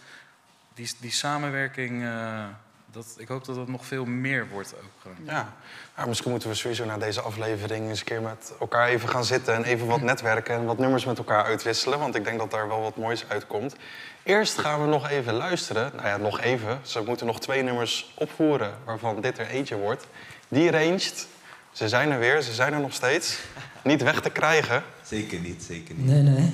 die, 0.73 0.91
die 0.99 1.11
samenwerking, 1.11 2.01
uh, 2.01 2.43
dat, 2.91 3.05
ik 3.17 3.27
hoop 3.27 3.45
dat 3.45 3.55
dat 3.55 3.67
nog 3.67 3.85
veel 3.85 4.05
meer 4.05 4.47
wordt 4.47 4.73
ook. 4.75 5.13
Ja, 5.25 5.53
ja 5.97 6.05
misschien 6.05 6.31
moeten 6.31 6.49
we 6.49 6.55
sowieso 6.55 6.85
na 6.85 6.97
deze 6.97 7.21
aflevering 7.21 7.89
eens 7.89 7.99
een 7.99 8.05
keer 8.05 8.21
met 8.21 8.53
elkaar 8.59 8.87
even 8.87 9.09
gaan 9.09 9.25
zitten... 9.25 9.53
en 9.53 9.63
even 9.63 9.87
wat 9.87 10.01
netwerken 10.01 10.55
en 10.55 10.65
wat 10.65 10.77
nummers 10.77 11.05
met 11.05 11.17
elkaar 11.17 11.43
uitwisselen. 11.43 11.99
Want 11.99 12.15
ik 12.15 12.23
denk 12.23 12.39
dat 12.39 12.51
daar 12.51 12.67
wel 12.67 12.81
wat 12.81 12.95
moois 12.95 13.29
uitkomt. 13.29 13.75
Eerst 14.23 14.57
gaan 14.57 14.81
we 14.81 14.87
nog 14.87 15.09
even 15.09 15.33
luisteren. 15.33 15.91
Nou 15.95 16.07
ja, 16.07 16.17
nog 16.17 16.41
even. 16.41 16.79
Ze 16.83 17.03
moeten 17.03 17.25
nog 17.25 17.39
twee 17.39 17.61
nummers 17.61 18.13
opvoeren, 18.15 18.73
waarvan 18.85 19.21
dit 19.21 19.37
er 19.37 19.47
eentje 19.47 19.75
wordt... 19.75 20.07
Die 20.47 20.71
ranged, 20.71 21.27
ze 21.71 21.89
zijn 21.89 22.11
er 22.11 22.19
weer, 22.19 22.41
ze 22.41 22.53
zijn 22.53 22.73
er 22.73 22.79
nog 22.79 22.93
steeds. 22.93 23.39
Niet 23.83 24.03
weg 24.03 24.21
te 24.21 24.29
krijgen. 24.29 24.83
Zeker 25.03 25.39
niet, 25.39 25.63
zeker 25.63 25.95
niet. 25.95 26.05
Nee, 26.05 26.21
nee. 26.21 26.51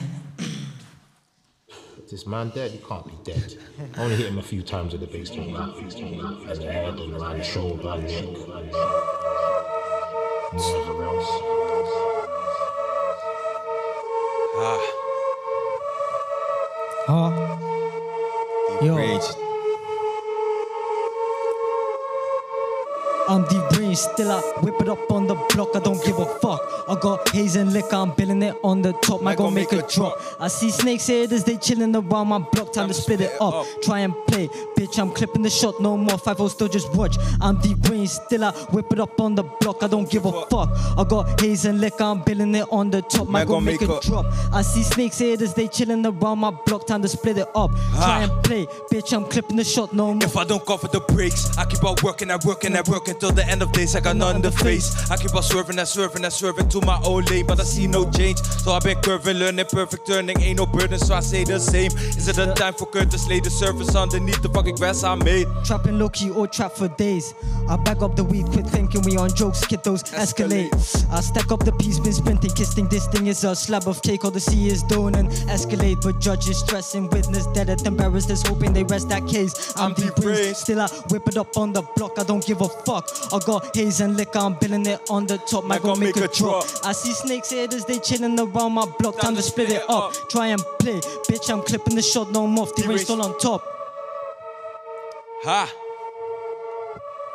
This 2.08 2.24
man 2.24 2.52
dead, 2.54 2.72
he 2.72 2.80
can't 2.88 3.06
be 3.06 3.12
dead. 3.24 3.58
I 3.96 4.02
only 4.02 4.16
hit 4.16 4.26
him 4.26 4.38
a 4.38 4.42
few 4.42 4.62
times 4.62 4.92
with 4.92 5.02
the 5.02 5.18
bass 5.18 5.30
drum, 5.30 5.48
in 5.48 6.60
the 6.60 6.66
head 6.66 7.00
and 7.00 7.14
around 7.14 7.38
the 7.38 7.44
shoulder 7.44 7.90
and 7.90 8.04
neck. 8.04 8.26
Else. 10.54 11.30
Ah. 14.58 14.80
Ah. 17.08 17.32
He 18.82 18.90
raged. 18.90 19.51
I'm 23.32 23.46
deep 23.46 23.64
green 23.70 23.91
still 23.96 24.32
I 24.32 24.42
whip 24.62 24.80
it 24.82 24.90
up 24.90 25.12
on 25.12 25.28
the 25.28 25.36
block. 25.54 25.76
I 25.76 25.80
don't 25.80 26.04
give 26.06 26.18
a 26.20 26.26
fuck. 26.40 26.62
I 26.88 26.98
got 27.00 27.30
haze 27.30 27.56
and 27.56 27.72
liquor, 27.74 27.96
I'm 27.96 28.12
billing 28.12 28.44
it 28.44 28.56
on 28.64 28.82
the 28.82 28.94
top. 28.94 29.26
I 29.26 29.36
gon' 29.36 29.54
make 29.54 29.72
a 29.72 29.82
drop. 29.88 30.20
I 30.40 30.48
see 30.48 30.72
snakes 30.72 31.08
here 31.08 31.28
as 31.32 31.44
they 31.44 31.58
chilling 31.58 31.96
around 31.96 32.28
my 32.28 32.40
block. 32.40 32.74
Time 32.74 32.88
to 32.88 32.94
split 32.94 33.22
it 33.22 33.34
up. 33.42 33.66
Try 33.84 34.00
and 34.00 34.14
play, 34.28 34.48
bitch. 34.78 35.00
I'm 35.00 35.12
clipping 35.12 35.42
the 35.42 35.50
shot, 35.50 35.80
no 35.80 35.98
more. 35.98 36.18
Five 36.18 36.40
oh 36.42 36.48
still 36.48 36.68
just 36.68 36.94
watch. 36.96 37.18
I'm 37.40 37.60
deranged, 37.60 38.12
still 38.12 38.46
I 38.46 38.52
whip 38.72 38.92
it 38.92 39.00
up 39.00 39.20
on 39.20 39.36
the 39.36 39.44
block. 39.44 39.84
I 39.84 39.88
don't 39.88 40.10
give 40.10 40.26
a 40.26 40.32
fuck. 40.46 40.70
I 40.98 41.04
got 41.08 41.40
haze 41.40 41.66
and 41.66 41.80
liquor, 41.80 42.04
I'm 42.04 42.24
billing 42.24 42.56
it 42.56 42.68
on 42.72 42.90
the 42.90 43.02
top. 43.02 43.34
I 43.34 43.46
gon' 43.46 43.64
make 43.64 43.82
a 43.82 44.00
drop. 44.02 44.26
I 44.52 44.62
see 44.62 44.84
snakes 44.84 45.20
here 45.20 45.38
as 45.42 45.54
they 45.54 45.68
chilling 45.68 46.06
around 46.06 46.40
my 46.40 46.52
block. 46.52 46.88
Time 46.88 47.02
to 47.02 47.08
split 47.08 47.38
it 47.38 47.48
up. 47.56 47.72
Try 47.96 48.24
and 48.24 48.44
play, 48.44 48.66
bitch. 48.92 49.14
I'm 49.14 49.26
clipping 49.26 49.58
the 49.58 49.64
shot, 49.64 49.94
no 49.94 50.14
more. 50.14 50.24
If 50.24 50.38
I 50.38 50.44
don't 50.44 50.66
go 50.66 50.78
for 50.78 50.88
the 50.88 51.00
breaks, 51.00 51.58
I 51.58 51.66
keep 51.66 51.84
on 51.84 51.96
working 52.04 52.32
and 52.32 52.44
working 52.44 52.76
and 52.76 52.88
working 52.88 53.16
till 53.20 53.32
the 53.32 53.46
end 53.46 53.62
of 53.62 53.72
days. 53.82 53.96
I 53.96 54.00
got 54.00 54.16
in 54.36 54.42
the 54.42 54.52
face. 54.52 55.10
I 55.10 55.18
keep 55.18 55.34
on 55.36 55.44
swerving 55.44 55.80
and 55.80 55.88
swerving 55.88 56.24
and 56.24 56.34
swerving 56.34 56.70
to 56.70 56.82
my 56.82 57.00
own 57.04 57.24
lane, 57.26 57.46
but 57.46 57.60
I 57.60 57.64
see 57.64 57.88
no 57.88 58.10
change. 58.12 58.40
So 58.42 58.72
I've 58.74 58.84
been 58.84 59.00
curving, 59.02 59.38
learning 59.38 59.66
perfect 59.72 60.08
turning. 60.08 60.40
Ain't 60.40 60.58
no 60.58 60.66
burden, 60.66 61.00
so 61.00 61.16
I 61.16 61.22
say 61.22 61.44
the 61.44 61.60
same. 61.60 61.92
Is 62.20 62.28
it 62.28 62.38
a 62.38 62.54
time 62.54 62.74
for 62.74 62.86
Curtis 62.86 63.28
lay 63.28 63.40
the 63.40 63.50
surface 63.50 63.96
underneath 63.96 64.42
the 64.42 64.50
fucking 64.50 64.76
grass 64.76 65.04
I 65.04 65.16
made? 65.16 65.48
Trapping 65.64 65.98
low 65.98 66.10
key 66.10 66.30
or 66.30 66.48
trap 66.48 66.74
for 66.74 66.88
days. 66.90 67.34
I 67.68 67.78
bag 67.78 68.04
up 68.04 68.16
the 68.16 68.24
weed, 68.24 68.46
quit 68.48 68.68
thinking 68.68 69.02
we 69.04 69.18
on 69.18 69.34
jokes, 69.34 69.66
get 69.66 69.84
those 69.84 70.04
escalate. 70.04 70.72
I 71.12 71.22
stack 71.22 71.52
up 71.52 71.64
the 71.64 71.72
piece, 71.74 72.00
been 72.00 72.14
sprinting, 72.14 72.52
kissing. 72.52 72.88
This 72.88 73.08
thing 73.08 73.28
is 73.28 73.44
a 73.44 73.56
slab 73.56 73.88
of 73.88 74.02
cake, 74.02 74.24
all 74.26 74.32
the 74.32 74.40
sea 74.40 74.68
is 74.68 74.84
doing 74.84 75.16
and 75.16 75.30
escalate. 75.50 76.02
But 76.02 76.20
judges 76.20 76.60
stressing, 76.60 77.10
witness 77.10 77.48
dead 77.48 77.70
at 77.70 77.86
embarrassed, 77.86 78.48
hoping 78.48 78.74
they 78.74 78.84
rest 78.84 79.10
that 79.10 79.28
case. 79.28 79.74
I'm 79.78 79.94
deep 79.94 80.16
brain, 80.16 80.54
still 80.54 80.82
I 80.82 80.88
whip 81.10 81.28
it 81.28 81.38
up 81.38 81.58
on 81.58 81.74
the 81.74 81.82
block, 81.96 82.20
I 82.20 82.24
don't 82.24 82.46
give 82.46 82.62
a 82.62 82.70
fuck. 82.70 83.10
I 83.34 83.40
got 83.40 83.71
haze 83.74 84.02
and 84.02 84.16
liquor, 84.18 84.40
I'm 84.40 84.56
billing 84.56 84.86
it 84.86 85.00
on 85.10 85.26
the 85.28 85.38
top, 85.38 85.70
I 85.70 85.80
gon' 85.80 86.00
make 86.00 86.18
a 86.18 86.28
drop. 86.28 86.66
I 86.84 86.92
see 86.92 87.14
snakes 87.14 87.50
here 87.50 87.68
as 87.72 87.86
they 87.86 88.00
chilling 88.00 88.40
around 88.40 88.74
my 88.74 88.86
block, 89.00 89.20
time 89.20 89.36
to 89.36 89.42
split 89.42 89.70
it 89.70 89.84
up. 89.90 90.14
Try 90.30 90.48
and 90.48 90.62
play, 90.80 91.00
bitch, 91.28 91.50
I'm 91.52 91.62
clipping 91.62 91.96
the 91.96 92.02
shot, 92.02 92.32
no 92.32 92.48
more, 92.48 92.68
the 92.76 92.88
race 92.88 93.10
all 93.10 93.22
on 93.22 93.38
top. 93.40 93.64
Ha! 95.44 95.74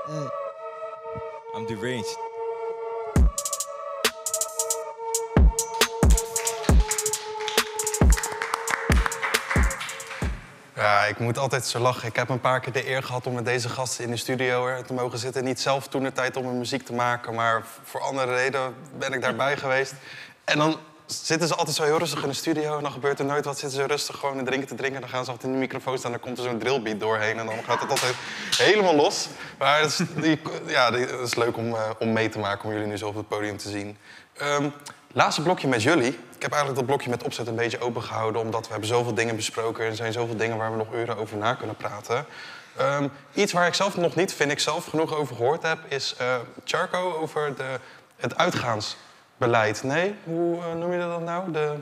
Hey. 0.07 0.29
I'm 1.55 1.67
deranged. 1.67 2.09
Ja, 10.77 11.05
ik 11.05 11.19
moet 11.19 11.39
altijd 11.39 11.67
zo 11.67 11.79
lachen. 11.79 12.09
Ik 12.09 12.17
heb 12.17 12.29
een 12.29 12.41
paar 12.41 12.61
keer 12.61 12.73
de 12.73 12.89
eer 12.89 13.03
gehad 13.03 13.27
om 13.27 13.35
met 13.35 13.45
deze 13.45 13.69
gasten 13.69 14.05
in 14.05 14.11
de 14.11 14.17
studio 14.17 14.83
te 14.83 14.93
mogen 14.93 15.19
zitten. 15.19 15.45
Niet 15.45 15.61
zelf 15.61 15.89
toen 15.89 16.03
de 16.03 16.13
tijd 16.13 16.37
om 16.37 16.45
mijn 16.45 16.59
muziek 16.59 16.83
te 16.87 16.93
maken, 16.93 17.35
maar 17.35 17.63
voor 17.85 18.01
andere 18.01 18.35
redenen 18.35 18.75
ben 18.99 19.13
ik 19.13 19.21
daarbij 19.23 19.57
geweest. 19.67 19.93
En 20.45 20.59
dan 20.59 20.79
zitten 21.07 21.49
ze 21.49 21.55
altijd 21.55 21.77
zo 21.77 21.83
heel 21.85 21.99
rustig 21.99 22.23
in 22.23 22.29
de 22.29 22.35
studio 22.35 22.77
en 22.77 22.83
dan 22.83 22.93
gebeurt 22.93 23.19
er 23.19 23.25
nooit 23.25 23.45
wat. 23.45 23.59
Zitten 23.59 23.79
ze 23.81 23.87
rustig 23.87 24.17
gewoon 24.19 24.39
een 24.39 24.45
drinken 24.45 24.69
te 24.69 24.75
drinken. 24.75 25.01
Dan 25.01 25.11
gaan 25.11 25.25
ze 25.25 25.31
altijd 25.31 25.49
in 25.49 25.55
de 25.59 25.65
microfoon 25.67 25.99
staan. 25.99 26.11
Dan 26.11 26.21
komt 26.21 26.39
er 26.39 26.45
zo'n 26.45 26.59
drillbeat 26.59 27.01
doorheen 27.01 27.39
en 27.39 27.47
dan 27.47 27.55
gaat 27.67 27.81
het 27.81 27.91
altijd 27.91 28.15
helemaal 28.57 28.95
los. 28.95 29.29
Maar 29.59 29.81
het 29.81 29.91
is, 29.91 30.01
die, 30.23 30.41
ja, 30.67 30.91
die- 30.91 31.07
het 31.07 31.21
is 31.21 31.35
leuk 31.35 31.57
om, 31.57 31.75
eh, 31.75 31.91
om 31.99 32.13
mee 32.13 32.29
te 32.29 32.39
maken, 32.39 32.65
om 32.65 32.73
jullie 32.73 32.87
nu 32.87 32.97
zo 32.97 33.07
op 33.09 33.15
het 33.15 33.29
podium 33.29 33.57
te 33.57 33.69
zien. 33.71 33.97
Ehm, 34.37 34.69
laatste 35.13 35.43
blokje 35.43 35.69
met 35.69 35.83
jullie. 35.83 36.19
Ik 36.37 36.43
heb 36.43 36.51
eigenlijk 36.51 36.75
dat 36.81 36.87
blokje 36.87 37.11
met 37.11 37.23
opzet 37.23 37.47
een 37.47 37.55
beetje 37.55 37.81
open 37.81 38.03
gehouden, 38.03 38.41
omdat 38.41 38.65
we 38.67 38.71
hebben 38.71 38.89
zoveel 38.89 39.15
dingen 39.15 39.37
besproken. 39.37 39.85
Er 39.85 39.97
zijn 39.97 40.13
zoveel 40.13 40.37
dingen 40.37 40.57
waar 40.57 40.71
we 40.71 40.77
nog 40.77 40.93
uren 40.95 41.17
over 41.17 41.37
na 41.37 41.55
kunnen 41.55 41.77
praten. 41.77 42.25
Ehm, 42.77 43.09
iets 43.35 43.53
waar 43.53 43.67
ik 43.67 43.75
zelf 43.75 43.97
nog 43.97 44.15
niet, 44.15 44.33
vind 44.35 44.51
ik 44.51 44.59
zelf, 44.59 44.87
genoeg 44.87 45.15
over 45.15 45.37
gehoord 45.37 45.63
heb, 45.63 45.79
is 45.89 46.15
eh 46.19 46.35
Charco 46.65 47.13
over 47.21 47.57
de, 47.57 47.79
het 48.17 48.37
uitgaansbeleid. 48.37 49.83
Nee, 49.83 50.15
hoe 50.25 50.59
eh, 50.63 50.73
noem 50.75 50.93
je 50.93 50.99
dat 50.99 51.21
nou? 51.21 51.53
De, 51.53 51.75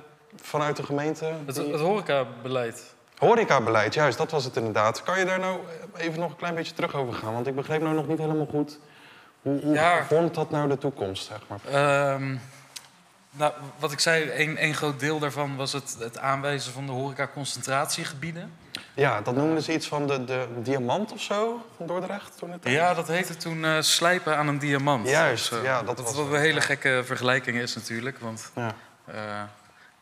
vanuit 0.43 0.77
de 0.77 0.83
gemeente? 0.83 1.33
Het, 1.47 1.57
het 1.57 1.81
horecabeleid. 1.81 2.95
Horecabeleid, 3.19 3.95
juist, 3.95 4.19
dat 4.19 4.31
was 4.31 4.45
het 4.45 4.57
inderdaad. 4.57 5.03
Kan 5.03 5.19
je 5.19 5.25
daar 5.25 5.39
nou 5.39 5.59
even 5.97 6.21
nog 6.21 6.31
een 6.31 6.37
klein 6.37 6.55
beetje 6.55 6.75
terug 6.75 6.95
over 6.95 7.15
gaan? 7.15 7.33
Want 7.33 7.47
ik 7.47 7.55
begreep 7.55 7.83
nou 7.83 7.95
nog 7.95 8.09
niet 8.09 8.19
helemaal 8.19 8.47
goed. 8.51 8.79
Hoe, 9.43 9.61
hoe 9.61 9.75
Ja. 9.75 10.05
vormt 10.05 10.35
dat 10.35 10.51
nou 10.51 10.69
de 10.69 10.79
toekomst, 10.79 11.27
zeg 11.27 11.39
maar? 11.47 11.59
Ehm, 11.71 12.37
nou, 13.37 13.53
wat 13.79 13.93
ik 13.93 14.01
zei, 14.01 14.29
één 14.29 14.57
één 14.57 14.75
groot 14.75 15.01
deel 15.01 15.19
daarvan 15.19 15.57
was 15.57 15.73
het, 15.73 15.97
het 15.99 16.19
aanwijzen 16.19 16.73
van 16.73 16.87
de 16.87 16.93
horeca-concentratiegebieden. 16.93 18.53
Ja, 18.95 19.21
dat 19.21 19.35
noemden 19.35 19.63
ze 19.63 19.73
iets 19.73 19.87
van 19.89 20.07
de, 20.07 20.25
de 20.25 20.49
diamant 20.63 21.13
of 21.13 21.21
zo 21.21 21.67
van 21.77 21.87
Dordrecht 21.87 22.39
toen 22.39 22.51
het? 22.51 22.61
Ja, 22.65 22.95
dat 22.95 23.09
heette 23.09 23.37
toen 23.37 23.65
eh, 23.65 23.81
slijpen 23.81 24.37
aan 24.37 24.49
een 24.49 24.59
diamant. 24.59 25.09
Juist, 25.09 25.53
ja, 25.63 25.83
dat 25.83 25.97
dat 25.97 26.07
was 26.07 26.15
wat 26.15 26.33
een 26.33 26.41
hele 26.41 26.61
gekke 26.61 27.03
vergelijking 27.05 27.59
is 27.59 27.75
natuurlijk. 27.75 28.19
Want 28.19 28.51
Ja. 28.55 28.75
eh, 29.05 29.15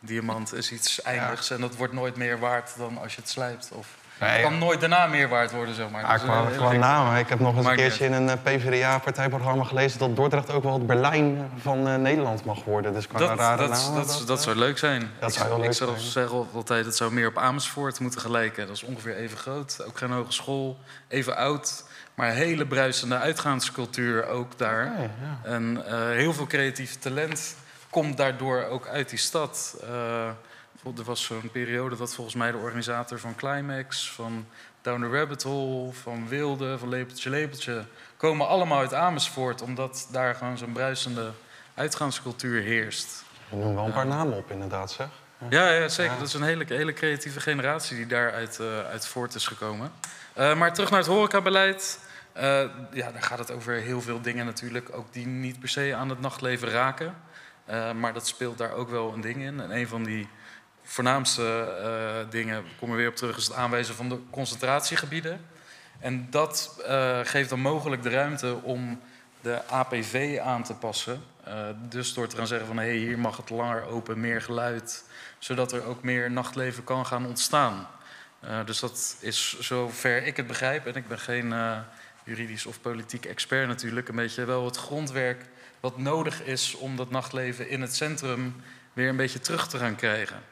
diamant 0.01 0.55
is 0.55 0.73
iets 0.73 1.03
eindigs 1.03 1.51
en 1.51 1.61
dat 1.61 1.77
wordt 1.77 1.93
nooit 1.93 2.17
meer 2.17 2.39
waard 2.39 2.71
dan 2.77 2.99
als 2.99 3.15
je 3.15 3.21
het 3.21 3.31
slijpt. 3.31 3.69
Of 3.73 3.87
Nee, 4.21 4.31
het 4.31 4.43
kan 4.43 4.59
nooit 4.59 4.81
daarna 4.81 5.07
meer 5.07 5.29
waard 5.29 5.51
worden, 5.51 5.75
zeg 5.75 5.91
maar. 5.91 6.01
Ja, 6.01 6.13
Dat 6.13 6.21
een 6.23 6.27
qua, 6.27 6.45
qua 6.57 6.73
namen. 6.73 7.19
Ik 7.19 7.29
heb 7.29 7.41
nog 7.41 7.57
eens 7.57 7.67
een 7.67 7.77
keertje 7.77 8.05
in 8.05 8.13
een 8.13 8.29
eh, 8.29 8.37
PvdA-partijprogramma 8.43 9.65
gelezen... 9.65 9.99
dat 9.99 10.17
Dordrecht 10.17 10.51
ook 10.51 10.63
wel 10.63 10.73
het 10.73 10.87
Berlijn 10.87 11.51
van 11.57 11.89
eh, 11.89 11.95
Nederland 11.95 12.45
mag 12.45 12.65
worden. 12.65 12.93
Dus 12.93 13.07
qua 13.07 13.19
Dat, 13.19 13.39
rare 13.39 13.69
dat, 13.69 13.93
dat, 13.95 14.23
dat, 14.27 14.43
zou 14.43 14.57
leuk 14.57 14.79
zijn. 14.79 15.11
Dat 15.19 15.31
ik, 15.31 15.37
zou 15.37 15.49
heel 15.49 15.57
ik 15.57 15.65
leuk 15.65 15.73
zou 15.73 15.91
zijn. 15.99 16.11
zeggen 16.11 16.47
altijd, 16.55 16.85
het 16.85 16.97
zou 16.97 17.13
meer 17.13 17.29
op 17.29 17.39
Amersfoort 17.39 18.01
moeten 18.01 18.21
gelijken. 18.21 18.67
Dat 18.67 18.77
is 18.77 18.83
ongeveer 18.83 19.17
even 19.17 19.39
groot. 19.39 19.85
Ook 19.87 19.99
geen 19.99 20.11
hogeschool, 20.11 20.79
even 21.09 21.37
oud. 21.37 21.85
Maar 22.15 22.31
hele 22.31 22.67
bruisende 22.67 23.17
uitgaanscultuur 23.19 24.27
ook 24.27 24.59
daar. 24.59 24.85
Ja. 24.85 25.11
En 25.43 25.87
eh, 25.87 26.11
heel 26.11 26.33
veel 26.33 26.47
creatief 26.47 26.99
talent 26.99 27.57
komt 27.91 28.17
daardoor 28.17 28.65
ook 28.65 28.87
uit 28.87 29.09
die 29.09 29.19
stad. 29.19 29.77
Eh, 29.81 29.89
bijvoorbeeld, 29.89 30.33
er 30.85 31.05
was 31.05 31.23
zo'n 31.23 31.51
periode 31.53 31.97
dat 31.97 32.15
volgens 32.15 32.37
mij 32.37 32.51
de 32.51 32.57
organisator 32.57 33.19
van 33.19 33.35
Climax, 33.35 34.11
van 34.11 34.47
Down 34.81 35.03
the 35.03 35.09
Rabbit 35.09 35.43
Hole, 35.43 35.93
van 35.93 36.29
Wilde, 36.29 36.79
van 36.79 36.89
Lepeltje 36.89 37.31
Lepeltje, 37.31 37.85
komen 38.17 38.49
allemaal 38.49 38.79
uit 38.79 38.95
Amersfoort, 38.95 39.63
omdat 39.63 40.09
daar 40.11 40.35
gewoon 40.35 40.59
zo'n 40.59 40.73
bruisende 40.73 41.31
uitgaanscultuur 41.75 42.63
heerst. 42.63 43.25
Je 43.49 43.57
noemt 43.57 43.75
wel 43.75 43.85
een 43.85 43.93
paar 43.93 44.07
namen 44.07 44.37
op, 44.37 44.51
inderdaad, 44.51 44.91
zeg. 44.91 45.09
Ja, 45.49 45.71
ja 45.71 45.89
zeker. 45.89 46.19
Dat 46.19 46.27
is 46.27 46.35
een 46.35 46.43
hele, 46.43 46.65
hele 46.69 46.93
creatieve 46.93 47.41
generatie 47.41 47.97
die 47.97 48.07
daaruit 48.07 48.61
eh, 48.61 48.79
uit 48.79 49.07
voort 49.07 49.35
is 49.35 49.47
gekomen. 49.47 49.93
Eh, 50.33 50.55
maar 50.55 50.73
terug 50.73 50.91
naar 50.91 50.99
het 50.99 51.09
horecabeleid. 51.09 51.99
Eh, 52.33 52.43
ja, 52.93 53.13
daar 53.13 53.23
gaat 53.23 53.39
het 53.39 53.51
over 53.51 53.75
heel 53.75 54.01
veel 54.01 54.21
dingen 54.21 54.47
natuurlijk. 54.47 54.89
Ook 54.93 55.13
die 55.13 55.27
niet 55.27 55.59
per 55.61 55.69
se 55.69 55.95
aan 55.95 56.09
het 56.09 56.21
nachtleven 56.21 56.69
raken. 56.69 57.15
Maar 57.95 58.13
dat 58.13 58.27
speelt 58.27 58.59
daar 58.59 58.73
ook 58.73 58.91
wel 58.91 59.13
een 59.13 59.21
ding 59.21 59.37
in. 59.43 59.61
En 59.61 59.77
een 59.77 59.89
van 59.89 60.05
die 60.05 60.29
voornaamste 60.83 61.77
eh, 61.83 62.31
dingen, 62.31 62.65
kom 62.79 62.91
er 62.91 62.97
weer 62.97 63.09
op 63.09 63.17
terug, 63.17 63.37
is 63.37 63.47
het 63.47 63.57
aanwijzen 63.57 63.95
van 63.95 64.09
de 64.09 64.19
concentratiegebieden. 64.31 65.41
En 66.01 66.27
dat 66.31 66.83
eh, 66.87 67.21
geeft 67.23 67.49
dan 67.49 67.61
mogelijk 67.61 68.03
de 68.03 68.11
ruimte 68.11 68.55
om 68.63 69.01
de 69.41 69.67
APV 69.67 70.39
aan 70.43 70.63
te 70.63 70.75
passen. 70.75 71.23
Eh, 71.45 71.55
dus 71.89 72.15
door 72.15 72.27
te 72.27 72.37
gaan 72.37 72.47
zeggen 72.47 72.67
van 72.67 72.79
hé, 72.79 72.85
hey, 72.85 72.97
hier 72.97 73.19
mag 73.19 73.37
het 73.37 73.51
langer 73.51 73.87
open, 73.87 74.21
meer 74.21 74.43
geluid, 74.43 75.05
zodat 75.39 75.73
er 75.73 75.85
ook 75.85 76.03
meer 76.03 76.31
nachtleven 76.31 76.85
kan 76.85 77.07
gaan 77.07 77.27
ontstaan. 77.27 77.87
Dus 78.65 78.81
dat 78.81 79.17
is 79.21 79.59
zover 79.61 80.27
ik 80.27 80.37
het 80.37 80.47
begrijp, 80.47 80.87
en 80.87 80.95
ik 80.95 81.09
ben 81.09 81.19
geen 81.19 81.55
juridisch 82.25 82.67
of 82.67 82.81
politiek 82.81 83.25
expert 83.25 83.69
natuurlijk, 83.69 84.09
een 84.09 84.17
beetje 84.17 84.45
wel 84.45 84.65
het 84.65 84.77
grondwerk 84.77 85.45
wat 85.81 85.99
nodig 85.99 86.43
is 86.43 86.75
om 86.75 86.97
dat 86.97 87.11
nachtleven 87.11 87.69
in 87.69 87.81
het 87.81 87.97
centrum 87.97 88.63
weer 88.93 89.09
een 89.09 89.17
beetje 89.17 89.41
terug 89.41 89.69
te 89.69 89.79
gaan 89.79 89.97
krijgen. 89.97 90.43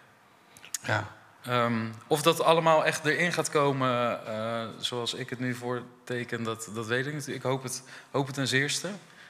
Ja. 0.82 1.07
Ehm, 1.43 1.86
of 2.07 2.23
dat 2.23 2.43
allemaal 2.43 2.85
echt 2.85 3.05
erin 3.05 3.32
gaat 3.32 3.51
komen 3.51 4.27
eh, 4.27 4.66
zoals 4.78 5.15
ik 5.15 5.31
het 5.31 5.39
nu 5.39 5.55
voorteken, 5.55 6.43
dat, 6.43 6.70
dat 6.74 6.86
weet 6.86 7.07
ik 7.07 7.15
niet. 7.15 7.28
Ik 7.28 7.43
hoop 7.43 7.62
het, 7.62 7.82
hoop 8.11 8.27
het 8.27 8.35
ten 8.35 8.48
zeerste. 8.48 8.86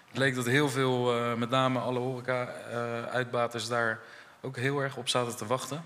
Het 0.08 0.18
leek 0.18 0.34
dat 0.34 0.46
heel 0.46 0.68
veel, 0.68 1.14
eh, 1.14 1.34
met 1.34 1.50
name 1.50 1.78
alle 1.78 1.98
horeca-uitbaters, 1.98 3.68
daar 3.68 4.00
ook 4.40 4.56
heel 4.56 4.80
erg 4.80 4.96
op 4.96 5.08
zaten 5.08 5.36
te 5.36 5.46
wachten. 5.46 5.84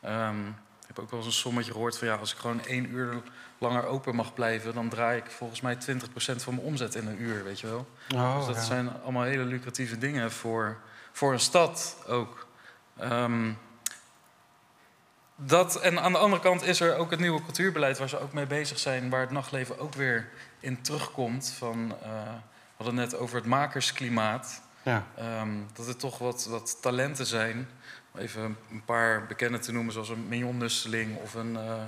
Ehm, 0.00 0.46
ik 0.48 0.86
heb 0.86 0.98
ook 0.98 1.10
wel 1.10 1.18
eens 1.18 1.28
een 1.28 1.34
sommetje 1.34 1.72
gehoord 1.72 1.98
van 1.98 2.08
ja, 2.08 2.14
als 2.14 2.32
ik 2.32 2.38
gewoon 2.38 2.64
één 2.64 2.90
uur 2.90 3.22
langer 3.58 3.86
open 3.86 4.14
mag 4.14 4.34
blijven, 4.34 4.74
dan 4.74 4.88
draai 4.88 5.18
ik 5.18 5.30
volgens 5.30 5.60
mij 5.60 5.76
20% 5.76 6.42
van 6.42 6.54
mijn 6.54 6.66
omzet 6.66 6.94
in 6.94 7.06
een 7.06 7.22
uur, 7.22 7.44
weet 7.44 7.60
je 7.60 7.66
wel. 7.66 7.86
Oh, 8.14 8.36
dus 8.36 8.46
dat 8.46 8.54
ja. 8.54 8.62
zijn 8.62 9.02
allemaal 9.02 9.22
hele 9.22 9.44
lucratieve 9.44 9.98
dingen 9.98 10.32
voor, 10.32 10.76
voor 11.12 11.32
een 11.32 11.40
stad 11.40 11.96
ook. 12.06 12.46
Ehm, 12.96 13.52
dat, 15.36 15.80
en 15.80 16.00
aan 16.00 16.12
de 16.12 16.18
andere 16.18 16.42
kant 16.42 16.62
is 16.62 16.80
er 16.80 16.96
ook 16.96 17.10
het 17.10 17.20
nieuwe 17.20 17.42
cultuurbeleid 17.42 17.98
waar 17.98 18.08
ze 18.08 18.18
ook 18.20 18.32
mee 18.32 18.46
bezig 18.46 18.78
zijn, 18.78 19.10
waar 19.10 19.20
het 19.20 19.30
nachtleven 19.30 19.78
ook 19.78 19.94
weer 19.94 20.28
in 20.60 20.82
terugkomt. 20.82 21.54
Van, 21.58 21.96
eh, 22.02 22.08
we 22.76 22.82
hadden 22.84 22.98
het 22.98 23.10
net 23.10 23.20
over 23.20 23.36
het 23.36 23.46
makersklimaat. 23.46 24.62
Ja. 24.82 25.06
Ehm, 25.16 25.48
dat 25.72 25.88
er 25.88 25.96
toch 25.96 26.18
wat, 26.18 26.46
wat 26.46 26.78
talenten 26.82 27.26
zijn. 27.26 27.68
Om 28.12 28.20
Even 28.20 28.56
een 28.70 28.84
paar 28.84 29.26
bekende 29.26 29.58
te 29.58 29.72
noemen, 29.72 29.92
zoals 29.92 30.08
een 30.08 30.28
Mignon 30.28 30.56
Nusseling 30.56 31.16
of 31.16 31.34
een 31.34 31.56
eh 31.56 31.82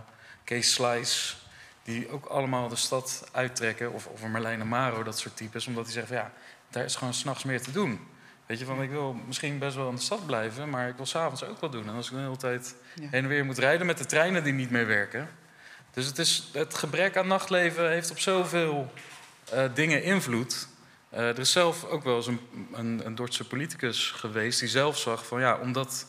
Kees 0.47 0.73
Slice. 0.73 1.35
die 1.83 2.11
ook 2.11 2.27
allemaal 2.27 2.69
de 2.69 2.77
stad 2.77 3.29
uittrekken. 3.33 3.93
Of, 3.93 4.07
of 4.07 4.23
een 4.23 4.31
Merlijn 4.31 4.61
en 4.61 4.69
Maro, 4.69 5.03
dat 5.03 5.19
soort 5.19 5.37
types. 5.37 5.67
Omdat 5.67 5.85
die 5.85 5.93
zeggen 5.93 6.15
van 6.15 6.25
ja, 6.25 6.33
daar 6.71 6.85
is 6.85 6.97
gewoon 6.97 7.15
s'nachts 7.15 7.45
meer 7.45 7.63
te 7.63 7.73
doen. 7.73 8.01
Weet 8.47 8.59
je, 8.59 8.65
van 8.65 8.83
ik 8.83 8.91
wil 8.91 9.13
misschien 9.13 9.59
best 9.59 9.77
wel 9.77 9.89
in 9.89 9.95
de 9.95 10.01
stad 10.01 10.27
blijven, 10.27 10.71
maar 10.71 10.89
ik 10.89 10.97
wil 10.97 11.07
s'avonds 11.07 11.45
ook 11.45 11.61
wat 11.61 11.73
doen. 11.73 11.89
En 11.89 11.95
als 11.95 12.07
ik 12.07 12.13
de 12.15 12.21
hele 12.21 12.37
tijd 12.37 12.75
Heen 13.01 13.11
en 13.11 13.29
weer 13.29 13.45
moet 13.45 13.59
rijden 13.59 13.87
met 13.87 13.99
de 13.99 14.07
treinen 14.07 14.45
die 14.45 14.53
niet 14.53 14.71
meer 14.71 14.87
werken. 14.87 15.29
Dus 15.91 16.07
het, 16.07 16.19
is, 16.19 16.51
het 16.53 16.75
gebrek 16.75 17.17
aan 17.17 17.27
nachtleven 17.27 17.91
heeft 17.91 18.11
op 18.11 18.19
zoveel 18.19 18.93
eh, 19.51 19.65
dingen 19.75 20.03
invloed. 20.03 20.69
Eh, 21.09 21.29
er 21.29 21.39
is 21.39 21.53
zelf 21.53 21.85
ook 21.85 22.05
wel 22.05 22.17
eens 22.17 22.27
een, 22.27 22.41
een, 23.05 23.29
politicus 23.49 24.11
geweest 24.11 24.61
die 24.61 24.69
zelf 24.69 24.99
zag 24.99 25.27
van 25.27 25.41
ja, 25.41 25.59
omdat 25.59 26.07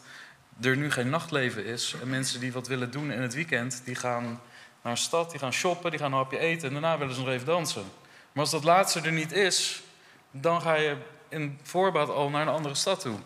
er 0.61 0.77
nu 0.77 0.91
geen 0.91 1.09
nachtleven 1.09 1.65
is 1.65 1.95
en 2.01 2.09
mensen 2.09 2.39
die 2.39 2.51
wat 2.51 2.67
willen 2.67 2.91
doen 2.91 3.11
in 3.11 3.21
het 3.21 3.33
weekend, 3.33 3.81
die 3.85 3.95
gaan 3.95 4.41
naar 4.81 4.91
een 4.91 4.97
stad, 4.97 5.31
die 5.31 5.39
gaan 5.39 5.53
shoppen, 5.53 5.91
die 5.91 5.99
gaan 5.99 6.11
een 6.11 6.17
hapje 6.17 6.39
eten 6.39 6.67
en 6.67 6.73
daarna 6.73 6.97
willen 6.97 7.13
ze 7.15 7.19
nog 7.19 7.29
even 7.29 7.45
dansen. 7.45 7.85
Maar 8.31 8.43
als 8.43 8.51
dat 8.51 8.63
laatste 8.63 9.01
er 9.01 9.11
niet 9.11 9.31
is, 9.31 9.83
dan 10.31 10.61
ga 10.61 10.75
je 10.75 10.95
in 11.29 11.59
voorbaat 11.63 12.09
al 12.09 12.29
naar 12.29 12.41
een 12.41 12.53
andere 12.53 12.75
stad 12.75 12.99
toe. 12.99 13.17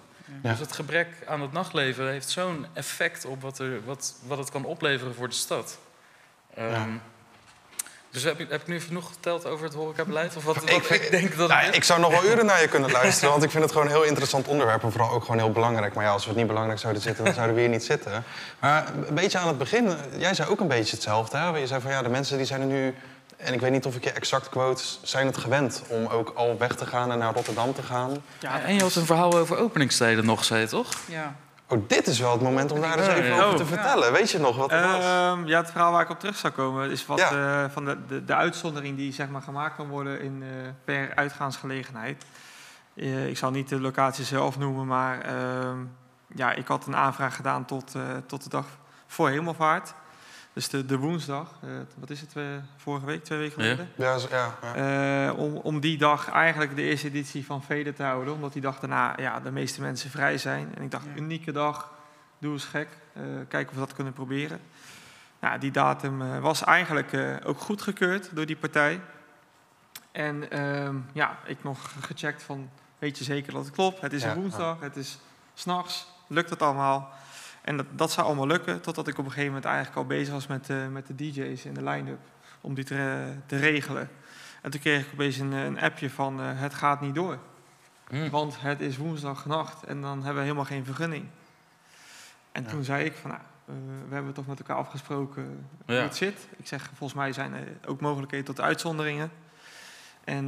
Ja. 0.43 0.49
Dus 0.49 0.59
het 0.59 0.71
gebrek 0.71 1.07
aan 1.27 1.41
het 1.41 1.51
nachtleven 1.51 2.07
heeft 2.09 2.29
zo'n 2.29 2.65
effect 2.73 3.25
op 3.25 3.41
wat, 3.41 3.59
er, 3.59 3.85
wat, 3.85 4.13
wat 4.27 4.37
het 4.37 4.51
kan 4.51 4.65
opleveren 4.65 5.15
voor 5.15 5.29
de 5.29 5.35
stad. 5.35 5.77
Ehm, 6.55 6.89
Dus 8.09 8.23
heb 8.23 8.39
ik, 8.39 8.49
heb 8.49 8.61
ik 8.61 8.67
nu 8.67 8.81
genoeg 8.81 9.07
verteld 9.07 9.45
over 9.45 9.65
het 9.65 9.73
horecabeleid? 9.73 10.35
Of 10.35 10.43
wat, 10.43 10.55
wat 10.61 10.69
ik, 10.69 10.83
vind- 10.83 11.11
denk 11.11 11.37
dat 11.37 11.49
Nou, 11.49 11.65
ik 11.71 11.83
zou 11.83 11.99
nog 11.99 12.11
wel 12.11 12.31
uren 12.31 12.45
naar 12.45 12.61
je 12.61 12.67
kunnen 12.67 12.91
luisteren, 13.01 13.31
want 13.31 13.43
ik 13.43 13.51
vind 13.51 13.63
het 13.63 13.71
gewoon 13.71 13.87
een 13.87 13.93
heel 13.93 14.03
interessant 14.03 14.47
onderwerp. 14.47 14.83
En 14.83 14.91
vooral 14.91 15.09
ook 15.11 15.21
gewoon 15.21 15.37
heel 15.37 15.51
belangrijk. 15.51 15.93
Maar 15.93 16.03
ja, 16.03 16.11
als 16.11 16.23
we 16.23 16.29
het 16.29 16.37
niet 16.37 16.47
belangrijk 16.47 16.79
zouden 16.79 17.01
zitten, 17.01 17.23
dan 17.25 17.33
zouden 17.33 17.55
we 17.55 17.61
hier 17.61 17.69
niet 17.69 17.83
zitten. 17.83 18.23
Maar 18.59 18.87
een 19.07 19.13
beetje 19.15 19.37
aan 19.37 19.47
het 19.47 19.57
begin, 19.57 19.95
jij 20.17 20.33
zei 20.33 20.49
ook 20.49 20.59
een 20.59 20.67
beetje 20.67 20.95
hetzelfde. 20.95 21.37
Hè? 21.37 21.47
Je 21.57 21.67
zei 21.67 21.81
van 21.81 21.91
ja, 21.91 22.01
de 22.01 22.09
mensen 22.09 22.37
die 22.37 22.45
zijn 22.45 22.61
er 22.61 22.67
nu, 22.67 22.95
en 23.43 23.53
ik 23.53 23.59
weet 23.59 23.72
niet 23.72 23.85
of 23.85 23.95
ik 23.95 24.03
je 24.03 24.11
exact 24.11 24.49
quote, 24.49 24.84
zijn 25.01 25.26
het 25.26 25.38
gewend 25.38 25.84
om 25.88 26.05
ook 26.07 26.30
al 26.35 26.57
weg 26.57 26.76
te 26.76 26.85
gaan 26.85 27.11
en 27.11 27.18
naar 27.18 27.34
Rotterdam 27.34 27.73
te 27.73 27.84
gaan. 27.84 28.11
Ja, 28.39 28.61
en 28.61 28.73
je 28.73 28.81
had 28.81 28.95
een 28.95 29.05
verhaal 29.05 29.38
over 29.38 29.57
openingstijden 29.57 30.26
nog, 30.26 30.43
zei 30.43 30.61
je 30.61 30.68
toch? 30.68 30.89
Ja. 31.07 31.35
Oh, 31.68 31.84
dit 31.88 32.07
is 32.07 32.19
wel 32.19 32.31
het 32.31 32.41
moment 32.41 32.72
om 32.72 32.81
daar 32.81 32.97
eens 32.99 33.07
even 33.07 33.43
over 33.45 33.55
te 33.57 33.63
Oh. 33.63 33.69
vertellen. 33.69 34.11
Weet 34.11 34.31
je 34.31 34.39
nog 34.39 34.57
wat 34.57 34.72
het 34.72 34.85
was? 34.85 35.03
Ehm, 35.03 35.45
ja, 35.47 35.57
het 35.59 35.72
verhaal 35.72 35.91
waar 35.91 36.01
ik 36.01 36.09
op 36.09 36.19
terug 36.19 36.35
zou 36.38 36.53
komen 36.53 36.89
is 36.91 37.05
wat 37.05 37.19
Ja. 37.19 37.63
eh, 37.63 37.69
van 37.72 37.85
de, 37.85 37.97
de, 38.07 38.26
de 38.26 38.35
uitzondering 38.35 38.97
die 38.97 39.13
zeg 39.13 39.30
maar, 39.30 39.41
gemaakt 39.41 39.76
kan 39.76 39.88
worden 39.88 40.22
in, 40.22 40.43
eh, 40.43 40.49
per 40.85 41.11
uitgaansgelegenheid. 41.15 42.26
Eh, 42.95 43.27
ik 43.27 43.38
zal 43.38 43.51
niet 43.51 43.69
de 43.69 43.80
locatie 43.81 44.26
zelf 44.26 44.57
noemen, 44.57 44.88
maar 44.88 45.22
ehm, 45.22 45.77
ja, 46.35 46.51
ik 46.53 46.68
had 46.68 46.88
een 46.88 46.95
aanvraag 46.95 47.35
gedaan 47.35 47.65
tot, 47.65 47.95
eh, 47.95 48.01
tot 48.27 48.43
de 48.43 48.49
dag 48.49 48.65
voor 49.07 49.30
hemelvaart. 49.30 49.93
Dus 50.53 50.69
de, 50.69 50.85
de 50.85 50.97
woensdag, 50.97 51.51
eh, 51.63 51.69
wat 51.95 52.09
is 52.09 52.21
het, 52.21 52.35
eh, 52.35 52.43
vorige 52.77 53.05
week, 53.05 53.23
twee 53.23 53.39
weken 53.39 53.53
geleden? 53.53 53.89
Ja, 53.95 54.17
ja, 54.29 54.53
ja. 54.61 55.27
Eh, 55.29 55.39
om, 55.39 55.55
om 55.55 55.79
die 55.79 55.97
dag 55.97 56.29
eigenlijk 56.29 56.75
de 56.75 56.81
eerste 56.81 57.07
editie 57.07 57.45
van 57.45 57.63
Veden 57.63 57.95
te 57.95 58.03
houden. 58.03 58.33
Omdat 58.33 58.53
die 58.53 58.61
dag 58.61 58.79
daarna 58.79 59.13
ja, 59.17 59.39
de 59.39 59.51
meeste 59.51 59.81
mensen 59.81 60.09
vrij 60.09 60.37
zijn. 60.37 60.75
En 60.75 60.81
ik 60.83 60.91
dacht, 60.91 61.05
Ja. 61.05 61.11
unieke 61.21 61.51
dag, 61.51 61.91
doe 62.37 62.51
eens 62.53 62.65
gek. 62.65 62.87
eh, 63.13 63.21
kijken 63.47 63.69
of 63.69 63.73
we 63.73 63.79
dat 63.85 63.93
kunnen 63.93 64.13
proberen. 64.13 64.59
Nou, 65.39 65.59
die 65.59 65.71
datum 65.71 66.21
eh, 66.21 66.39
was 66.39 66.63
eigenlijk 66.63 67.13
eh, 67.13 67.35
ook 67.43 67.59
goedgekeurd 67.59 68.29
door 68.35 68.45
die 68.45 68.55
partij. 68.55 69.01
En 70.11 70.51
ehm, 70.51 70.95
ja, 71.13 71.37
ik 71.45 71.63
nog 71.63 71.91
gecheckt 71.99 72.43
van, 72.43 72.69
weet 72.99 73.17
je 73.17 73.23
zeker 73.23 73.53
dat 73.53 73.65
het 73.65 73.73
klopt? 73.73 74.01
Het 74.01 74.13
is 74.13 74.23
Ja, 74.23 74.31
een 74.31 74.35
woensdag, 74.41 74.79
het 74.79 74.95
is 74.95 75.19
s'nachts, 75.53 76.07
lukt 76.27 76.49
het 76.49 76.61
allemaal? 76.61 77.13
En 77.72 77.77
dat, 77.77 77.85
dat 77.91 78.11
zou 78.11 78.27
allemaal 78.27 78.48
lukken, 78.48 78.81
totdat 78.81 79.07
ik 79.07 79.18
op 79.18 79.26
een 79.26 79.31
gegeven 79.31 79.48
moment 79.48 79.65
eigenlijk 79.65 79.98
al 79.98 80.06
bezig 80.06 80.34
was 80.34 80.48
met, 80.48 80.69
eh, 80.69 80.88
met 80.88 81.07
de 81.07 81.15
DJ's 81.15 81.65
in 81.65 81.73
de 81.73 81.84
line-up. 81.84 82.19
Om 82.61 82.73
die 82.73 82.84
te, 82.84 83.34
te 83.45 83.57
regelen. 83.57 84.10
En 84.61 84.72
toen 84.72 84.80
kreeg 84.80 85.06
ik 85.06 85.14
opeens 85.14 85.38
een, 85.38 85.52
een 85.52 85.80
appje 85.80 86.10
van 86.10 86.41
eh, 86.41 86.45
het 86.53 86.73
gaat 86.73 87.02
niet 87.02 87.15
door. 87.15 87.38
Hm. 88.10 88.30
Want 88.30 88.61
het 88.61 88.81
is 88.81 88.98
woensdagnacht 88.98 89.84
en 89.84 90.02
dan 90.02 90.15
hebben 90.18 90.35
we 90.35 90.41
helemaal 90.41 90.65
geen 90.65 90.85
vergunning. 90.85 91.26
En 92.52 92.64
Ja. 92.64 92.69
toen 92.69 92.84
zei 92.84 93.06
ik 93.06 93.14
van 93.14 93.30
nou, 93.30 93.41
eh, 93.65 93.76
we 94.07 94.14
hebben 94.14 94.34
toch 94.34 94.48
met 94.48 94.60
elkaar 94.60 94.77
afgesproken 94.77 95.65
hoe 95.85 95.95
Ja. 95.95 96.02
het 96.02 96.15
zit. 96.15 96.48
Ik 96.57 96.68
zeg 96.68 96.89
volgens 96.93 97.14
mij 97.14 97.34
zijn 97.34 97.53
er 97.53 97.68
ook 97.89 98.02
mogelijkheden 98.02 98.45
tot 98.45 98.61
uitzonderingen. 98.61 99.31
En 100.23 100.48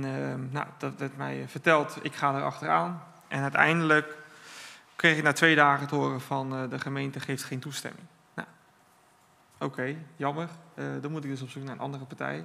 nou, 0.51 0.67
dat 0.77 0.93
werd 0.97 1.17
mij 1.17 1.45
verteld, 1.47 1.97
ik 2.01 2.15
ga 2.15 2.35
er 2.35 2.43
achteraan. 2.43 3.03
En 3.27 3.41
uiteindelijk 3.41 4.17
kreeg 5.03 5.17
ik 5.17 5.23
na 5.23 5.33
twee 5.33 5.55
dagen 5.55 5.87
te 5.87 5.95
horen 5.95 6.21
van 6.21 6.55
eh, 6.55 6.69
de 6.69 6.79
gemeente 6.79 7.19
geeft 7.19 7.43
geen 7.43 7.59
toestemming. 7.59 8.05
Nou, 8.33 8.47
oké, 9.59 9.95
jammer. 10.15 10.49
Eh, 10.73 10.85
dan 11.01 11.11
moet 11.11 11.23
ik 11.23 11.29
dus 11.29 11.41
op 11.41 11.49
zoek 11.49 11.63
naar 11.63 11.73
een 11.73 11.79
andere 11.79 12.05
partij. 12.05 12.35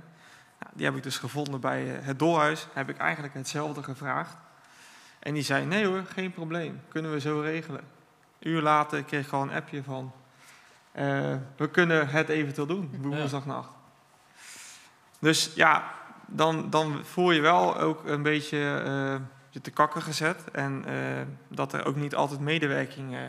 Nou, 0.59 0.73
die 0.73 0.85
heb 0.85 0.97
ik 0.97 1.03
dus 1.03 1.19
gevonden 1.19 1.61
bij 1.61 1.97
eh, 1.97 2.07
het 2.07 2.19
Doorhuis. 2.19 2.67
Heb 2.73 2.89
ik 2.89 2.97
eigenlijk 2.97 3.35
hetzelfde 3.35 3.83
gevraagd. 3.83 4.37
En 5.19 5.35
die 5.35 5.43
zei, 5.43 5.65
nee 5.65 5.87
hoor, 5.87 6.05
geen 6.05 6.33
probleem. 6.33 6.81
Kunnen 6.89 7.13
we 7.13 7.21
zo 7.21 7.41
regelen. 7.41 7.81
Een 8.39 8.51
uur 8.51 8.63
later 8.63 9.03
kreeg 9.03 9.27
ik 9.27 9.33
al 9.33 9.43
een 9.43 9.53
appje 9.53 9.83
van... 9.83 10.13
we 11.57 11.69
kunnen 11.73 12.09
het 12.09 12.29
eventueel 12.29 12.67
doen, 12.67 12.99
woensdagnacht. 13.01 13.71
Dus 15.19 15.53
ja, 15.55 15.95
dan, 16.27 16.71
dan 16.71 17.05
voel 17.05 17.31
je 17.31 17.41
wel 17.41 17.79
ook 17.79 18.05
een 18.05 18.23
beetje 18.23 19.21
je 19.59 19.71
te 19.71 19.77
kakken 19.77 20.03
gezet. 20.03 20.45
En 20.53 20.85
eh, 20.87 20.95
dat 21.49 21.73
er 21.73 21.87
ook 21.87 21.97
niet 21.97 22.15
altijd 22.15 22.41
medewerking... 22.41 23.15
eh, 23.15 23.21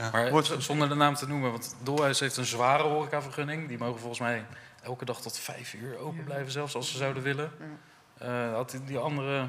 ja. 0.00 0.10
Maar 0.12 0.30
Wordt- 0.30 0.46
z- 0.46 0.56
zonder 0.58 0.88
de 0.88 0.94
naam 0.94 1.14
te 1.14 1.28
noemen, 1.28 1.50
want 1.50 1.76
Dolhuis 1.82 2.20
heeft 2.20 2.36
een 2.36 2.44
zware 2.44 2.82
horecavergunning. 2.82 3.68
Die 3.68 3.78
mogen 3.78 3.98
volgens 4.00 4.20
mij 4.20 4.44
elke 4.82 5.04
dag 5.04 5.20
tot 5.20 5.38
vijf 5.38 5.74
uur 5.74 5.98
open 5.98 6.18
Ja. 6.18 6.24
blijven, 6.24 6.52
zelfs 6.52 6.74
als 6.74 6.90
ze 6.90 6.96
zouden 6.96 7.22
willen. 7.22 7.50
Ja. 8.18 8.26
Eh, 8.48 8.54
had 8.54 8.76
die, 8.84 8.98
andere 8.98 9.48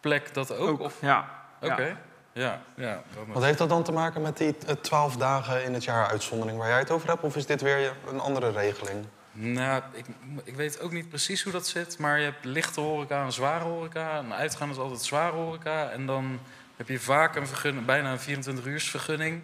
plek 0.00 0.34
dat 0.34 0.56
ook? 0.56 0.68
ook, 0.68 0.80
Of? 0.80 0.94
ja. 1.00 1.28
Oké. 1.60 1.96
ja. 2.32 2.60
Ja, 2.76 3.02
Wat 3.26 3.42
heeft 3.42 3.58
dat 3.58 3.68
dan 3.68 3.82
te 3.82 3.92
maken 3.92 4.22
met 4.22 4.36
die 4.36 4.54
twaalf 4.80 5.16
dagen 5.16 5.64
in 5.64 5.74
het 5.74 5.84
jaar 5.84 6.06
uitzondering 6.08 6.58
waar 6.58 6.68
jij 6.68 6.78
het 6.78 6.90
over 6.90 7.08
hebt? 7.08 7.22
Of 7.22 7.36
is 7.36 7.46
dit 7.46 7.60
weer 7.60 7.92
een 8.08 8.20
andere 8.20 8.50
regeling? 8.50 9.06
Nou, 9.32 9.82
ik, 9.92 10.04
ik 10.44 10.54
weet 10.54 10.80
ook 10.80 10.92
niet 10.92 11.08
precies 11.08 11.42
hoe 11.42 11.52
dat 11.52 11.66
zit, 11.66 11.98
maar 11.98 12.18
je 12.18 12.24
hebt 12.24 12.44
lichte 12.44 12.80
horeca 12.80 13.24
en 13.24 13.32
zware 13.32 13.64
horeca. 13.64 14.18
En 14.18 14.32
uitgaan 14.32 14.70
is 14.70 14.76
altijd 14.76 15.02
zware 15.02 15.36
horeca. 15.36 15.90
En 15.90 16.06
dan 16.06 16.40
heb 16.76 16.88
je 16.88 17.00
vaak 17.00 17.36
een 17.36 17.46
vergunning, 17.46 17.86
bijna 17.86 18.12
een 18.12 18.20
24 18.20 18.66
uurs 18.66 18.90
vergunning, 18.90 19.42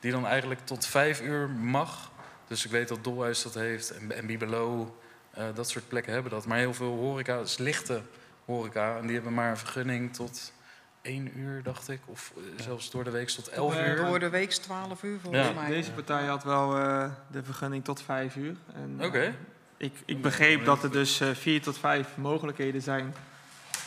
die 0.00 0.10
dan 0.10 0.26
eigenlijk 0.26 0.60
tot 0.64 0.86
vijf 0.86 1.20
uur 1.20 1.48
mag. 1.48 2.10
Dus 2.46 2.64
ik 2.64 2.70
weet 2.70 2.88
dat 2.88 3.04
Dolhuis 3.04 3.42
dat 3.42 3.54
heeft 3.54 3.90
en, 3.90 4.12
en 4.12 4.28
eh, 5.36 5.44
dat 5.54 5.68
soort 5.68 5.88
plekken 5.88 6.12
hebben 6.12 6.30
dat. 6.30 6.46
Maar 6.46 6.58
heel 6.58 6.74
veel 6.74 6.96
horeca 6.96 7.38
is 7.38 7.58
lichte 7.58 8.02
horeca 8.44 8.96
en 8.96 9.06
die 9.06 9.14
hebben 9.14 9.34
maar 9.34 9.50
een 9.50 9.56
vergunning 9.56 10.14
tot 10.14 10.52
één 11.06 11.38
uur, 11.38 11.62
dacht 11.62 11.88
ik. 11.88 12.00
Of 12.06 12.32
eh, 12.36 12.64
zelfs 12.64 12.90
door 12.90 13.04
de 13.04 13.10
week 13.10 13.28
tot 13.28 13.48
elf 13.48 13.78
uur. 13.86 13.96
Door 13.96 14.18
de 14.18 14.28
week 14.28 14.50
12 14.50 15.02
uur 15.02 15.18
volgens 15.22 15.46
Ja. 15.46 15.52
mij. 15.52 15.68
Deze 15.68 15.90
partij 15.92 16.24
had 16.26 16.44
wel 16.44 16.76
eh, 16.78 17.10
de 17.30 17.42
vergunning 17.44 17.84
tot 17.84 18.02
vijf 18.02 18.36
uur. 18.36 18.54
En, 18.74 18.94
eh, 18.98 19.06
Oké. 19.06 19.34
ik, 19.76 19.92
ik 20.04 20.22
begreep 20.22 20.64
dat 20.64 20.82
er 20.82 20.90
dus 20.92 21.20
eh, 21.20 21.28
vier 21.30 21.62
tot 21.62 21.78
vijf 21.78 22.08
mogelijkheden 22.16 22.82
zijn 22.82 23.14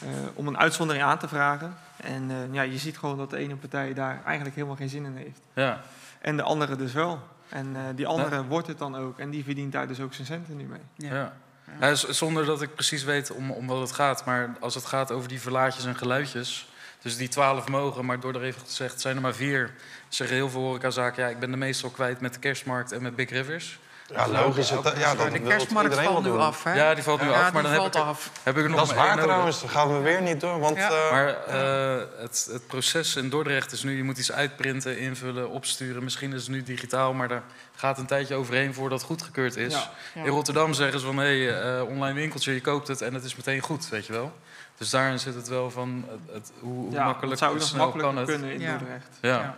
eh, 0.02 0.08
om 0.34 0.48
een 0.48 0.58
uitzondering 0.58 1.06
aan 1.06 1.18
te 1.20 1.28
vragen. 1.28 1.78
En 1.98 2.32
eh, 2.32 2.54
ja, 2.54 2.62
je 2.62 2.78
ziet 2.78 2.98
gewoon 2.98 3.18
dat 3.18 3.30
de 3.30 3.38
ene 3.38 3.56
partij 3.56 3.94
daar 3.94 4.22
eigenlijk 4.26 4.56
helemaal 4.56 4.76
geen 4.78 4.90
zin 4.90 5.06
in 5.06 5.16
heeft. 5.16 5.40
Ja. 5.54 5.82
En 6.22 6.38
de 6.38 6.44
andere 6.44 6.76
dus 6.76 6.94
wel. 6.94 7.20
En 7.50 7.76
eh, 7.76 7.82
die 7.96 8.08
andere 8.08 8.46
wordt 8.46 8.68
het 8.68 8.78
dan 8.78 8.96
ook. 8.96 9.20
En 9.20 9.30
die 9.30 9.44
verdient 9.44 9.72
daar 9.72 9.88
dus 9.88 10.00
ook 10.00 10.14
zijn 10.14 10.28
centen 10.28 10.58
nu 10.58 10.64
mee. 10.64 10.82
Ja. 11.10 11.14
Ja. 11.16 11.34
Ja, 11.80 11.96
zonder 11.96 12.46
dat 12.46 12.62
ik 12.62 12.74
precies 12.76 13.04
weet 13.04 13.32
om, 13.32 13.52
om 13.52 13.68
wat 13.68 13.80
het 13.80 13.92
gaat. 13.92 14.26
Maar 14.26 14.50
als 14.60 14.76
het 14.76 14.86
gaat 14.86 15.12
over 15.12 15.30
die 15.30 15.42
verlaatjes 15.42 15.86
en 15.86 15.96
geluidjes. 15.96 16.69
Dus 17.02 17.18
die 17.18 17.28
twaalf 17.28 17.68
mogen, 17.68 18.06
maar 18.06 18.20
door 18.20 18.34
de 18.34 18.40
even 18.42 18.62
gezegd 18.66 19.02
zijn 19.02 19.16
er 19.16 19.22
maar 19.22 19.34
vier. 19.36 19.72
Zeggen 20.10 20.36
heel 20.36 20.50
veel 20.50 20.62
horecazaken, 20.62 21.24
ja, 21.24 21.30
ik 21.30 21.40
ben 21.40 21.52
de 21.52 21.58
meestal 21.58 21.90
kwijt 21.90 22.22
met 22.22 22.34
de 22.34 22.40
kerstmarkt 22.40 22.92
en 22.92 23.02
met 23.02 23.16
Big 23.16 23.30
Rivers. 23.30 23.80
Ja, 24.14 24.28
logisch. 24.28 24.70
Het, 24.70 24.94
ja, 24.98 25.16
dat 25.16 25.32
de 25.32 25.40
kerstmarkt 25.42 25.96
valt 25.96 26.24
nu 26.24 26.30
doen. 26.30 26.40
af, 26.40 26.64
hè? 26.64 26.74
Ja, 26.74 26.94
die 26.94 27.04
valt 27.04 27.22
nu 27.22 27.30
Ja, 27.30 27.46
af, 27.46 27.54
maar 27.54 27.64
dan 27.64 27.72
heb 27.72 27.82
ik, 27.82 27.94
er, 27.96 28.02
af. 28.02 28.32
heb 28.44 28.58
ik 28.58 28.64
er 28.64 28.70
nog 28.70 28.80
Dat 28.80 28.90
is 28.90 28.96
waar 28.96 29.18
trouwens, 29.22 29.62
dat 29.62 29.70
gaan 29.70 29.94
we 29.94 30.00
weer 30.00 30.22
niet 30.22 30.40
doen. 30.42 30.60
Want 30.60 30.78
Ja. 30.78 30.90
eh, 30.90 31.12
Maar 31.12 31.28
eh, 31.46 32.04
het, 32.18 32.48
het 32.52 32.68
proces 32.68 33.16
in 33.16 33.30
Dordrecht 33.30 33.72
is 33.72 33.84
nu, 33.84 33.98
je 33.98 34.04
moet 34.04 34.18
iets 34.18 34.32
uitprinten, 34.32 34.98
invullen, 35.00 35.50
opsturen. 35.50 36.04
Misschien 36.04 36.34
is 36.34 36.42
het 36.42 36.52
nu 36.52 36.64
digitaal, 36.64 37.14
maar 37.14 37.28
daar 37.28 37.44
gaat 37.76 37.98
een 37.98 38.06
tijdje 38.06 38.36
overheen 38.36 38.74
voordat 38.74 38.98
het 39.00 39.08
goedgekeurd 39.08 39.56
is. 39.56 39.74
Ja. 39.74 39.92
Ja. 40.14 40.24
In 40.24 40.30
Rotterdam 40.30 40.74
zeggen 40.74 41.00
ze 41.00 41.06
van, 41.06 41.18
hé, 41.18 41.44
hey, 41.44 41.78
eh, 41.78 41.88
online 41.90 42.14
winkeltje, 42.20 42.54
je 42.54 42.62
koopt 42.62 42.88
het 42.88 43.02
en 43.02 43.14
het 43.14 43.24
is 43.24 43.36
meteen 43.36 43.62
goed, 43.62 43.90
weet 43.90 44.06
je 44.06 44.14
wel. 44.14 44.34
Dus 44.80 44.90
daarin 44.90 45.20
zit 45.20 45.36
het 45.36 45.48
wel 45.48 45.72
van, 45.72 46.06
het, 46.10 46.34
het- 46.34 46.52
hoe, 46.60 46.74
hoe 46.74 46.92
ja, 46.92 47.06
makkelijk, 47.06 47.30
dat 47.40 47.50
zou 47.50 47.60
snel 47.60 47.80
makkelijker 47.86 48.14
kan 48.16 48.24
het. 48.24 48.32
kunnen 48.32 48.52
in 48.54 48.60
Ja. 48.60 48.78
Dordrecht. 48.78 49.18
Ja. 49.22 49.56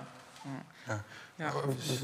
Ja. 0.83 1.03
Ja. 1.35 1.51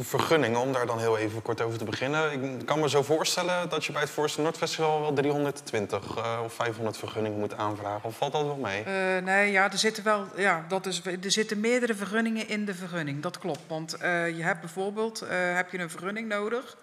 vergunningen, 0.02 0.60
om 0.60 0.74
daar 0.74 0.86
dan 0.86 1.00
heel 1.00 1.18
even 1.18 1.42
kort 1.42 1.62
over 1.62 1.78
te 1.78 1.84
beginnen. 1.84 2.32
Ik 2.60 2.66
kan 2.66 2.80
me 2.80 2.90
zo 2.90 3.04
voorstellen 3.04 3.70
dat 3.70 3.86
je 3.86 3.92
bij 3.92 4.02
het 4.02 4.10
Voorste 4.10 4.42
Noordfestival 4.42 5.02
wel 5.02 5.14
320 5.14 6.18
eh, 6.18 6.40
of 6.44 6.54
500 6.54 6.98
vergunningen 6.98 7.40
moet 7.40 7.54
aanvragen. 7.58 8.04
Of 8.04 8.18
valt 8.18 8.32
dat 8.32 8.42
wel 8.46 8.56
mee? 8.56 8.84
Eh, 8.84 9.24
nee, 9.24 9.52
ja, 9.52 9.72
er 9.72 9.78
zitten 9.78 10.04
wel, 10.04 10.26
ja, 10.36 10.66
dat 10.68 10.86
is, 10.86 11.02
er 11.06 11.32
zitten 11.32 11.60
meerdere 11.60 11.96
vergunningen 11.96 12.48
in 12.48 12.66
de 12.66 12.74
vergunning. 12.76 13.22
Dat 13.22 13.38
klopt, 13.38 13.62
want 13.68 13.94
eh, 13.94 14.38
je 14.38 14.44
hebt 14.44 14.60
bijvoorbeeld, 14.60 15.22
eh, 15.22 15.30
heb 15.56 15.72
je 15.72 15.80
een 15.80 15.90
vergunning 15.90 16.28
nodig. 16.28 16.78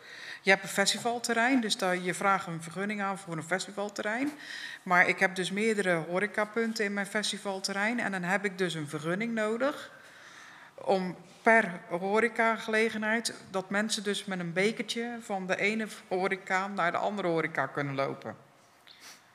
Je 0.45 0.51
hebt 0.51 0.63
een 0.63 0.69
festivalterrein, 0.69 1.61
dus 1.61 1.77
daar, 1.77 1.97
je 1.97 2.15
vraagt 2.15 2.47
een 2.47 2.63
vergunning 2.63 3.03
aan 3.03 3.19
voor 3.19 3.37
een 3.37 3.43
festivalterrein. 3.43 4.31
Maar 4.83 5.09
ik 5.09 5.19
heb 5.19 5.35
dus 5.35 5.51
meerdere 5.51 5.95
horecapunten 5.95 6.85
in 6.85 6.93
mijn 6.93 7.07
festivalterrein. 7.07 8.01
En 8.01 8.13
dan 8.13 8.23
heb 8.23 8.45
ik 8.45 8.59
dus 8.59 8.75
een 8.75 8.89
vergunning 8.89 9.35
nodig 9.35 9.91
om 10.75 11.17
per 11.43 11.81
horecagelegenheid... 11.89 13.35
dat 13.51 13.71
mensen 13.71 14.03
dus 14.03 14.25
met 14.25 14.41
een 14.41 14.53
bekertje 14.53 15.17
van 15.21 15.47
de 15.47 15.57
ene 15.57 15.87
horeca 16.09 16.69
naar 16.69 16.93
de 16.93 16.99
andere 16.99 17.29
horeca 17.29 17.67
kunnen 17.67 17.95
lopen. 17.95 18.37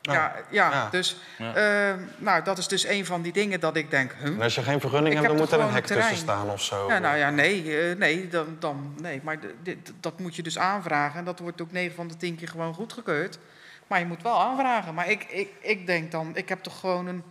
Oh, 0.10 0.16
Ja, 0.16 0.36
ja, 0.50 0.72
ja. 0.72 0.88
dus 0.92 1.18
Ja. 1.38 1.56
eh, 1.56 1.96
nou, 2.18 2.44
dat 2.44 2.58
is 2.58 2.68
dus 2.68 2.88
een 2.88 3.06
van 3.06 3.22
die 3.22 3.32
dingen 3.34 3.60
dat 3.60 3.76
ik 3.76 3.90
denk... 3.92 4.16
En 4.24 4.42
als 4.42 4.56
je 4.56 4.62
geen 4.62 4.80
vergunning 4.80 5.16
hebt, 5.16 5.28
dan 5.28 5.38
moet 5.38 5.52
er 5.52 5.60
een 5.60 5.72
hek 5.74 5.86
tussen 5.86 6.16
staan 6.16 6.50
of 6.50 6.62
zo. 6.62 6.88
Ja, 6.88 7.00
nou 7.00 7.18
ja, 7.18 7.30
nee, 7.30 7.78
eh, 7.80 7.96
nee, 7.98 8.28
dan, 8.28 8.56
dan, 8.60 8.96
nee. 9.02 9.22
maar 9.24 9.38
dit, 9.64 9.94
dat 10.00 10.20
moet 10.20 10.36
je 10.36 10.44
dus 10.44 10.58
aanvragen. 10.58 11.20
En 11.20 11.26
dat 11.26 11.40
wordt 11.40 11.62
ook 11.62 11.72
9 11.72 11.96
van 11.96 12.08
de 12.08 12.18
10 12.18 12.36
keer 12.36 12.48
gewoon 12.48 12.74
goedgekeurd. 12.74 13.40
Maar 13.88 14.00
je 14.00 14.06
moet 14.06 14.22
wel 14.22 14.42
aanvragen. 14.42 14.94
Maar 14.94 15.10
ik, 15.10 15.24
ik, 15.24 15.50
ik 15.62 15.86
denk 15.88 16.12
dan, 16.12 16.32
ik 16.36 16.50
heb 16.50 16.60
toch 16.64 16.80
gewoon 16.80 17.08
een, 17.08 17.24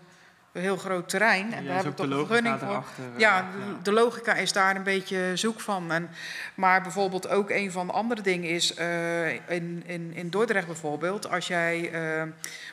een 0.52 0.60
heel 0.62 0.76
groot 0.76 1.08
terrein. 1.08 1.52
En 1.52 1.62
Ja, 1.62 1.68
daar 1.68 1.78
is 1.78 1.84
heb 1.84 1.92
ik 1.92 2.00
ook 2.00 2.10
toch 2.10 2.18
een 2.20 2.26
vergunning 2.26 2.58
voor. 2.58 2.68
eh, 3.14 3.18
Ja, 3.18 3.40
de, 3.40 3.82
de 3.82 3.92
logica 3.92 4.34
is 4.34 4.52
daar 4.52 4.76
een 4.76 4.82
beetje 4.82 5.30
zoek 5.36 5.60
van. 5.60 5.92
En, 5.92 6.10
maar 6.54 6.82
bijvoorbeeld 6.82 7.28
ook 7.28 7.50
een 7.50 7.72
van 7.72 7.86
de 7.86 7.92
andere 7.92 8.22
dingen 8.22 8.48
is, 8.50 8.74
eh, 8.74 9.32
in, 9.32 9.82
in, 9.86 10.12
in 10.14 10.30
Dordrecht 10.30 10.66
bijvoorbeeld, 10.66 11.30
als 11.30 11.46
jij 11.46 11.90
eh, 11.92 12.22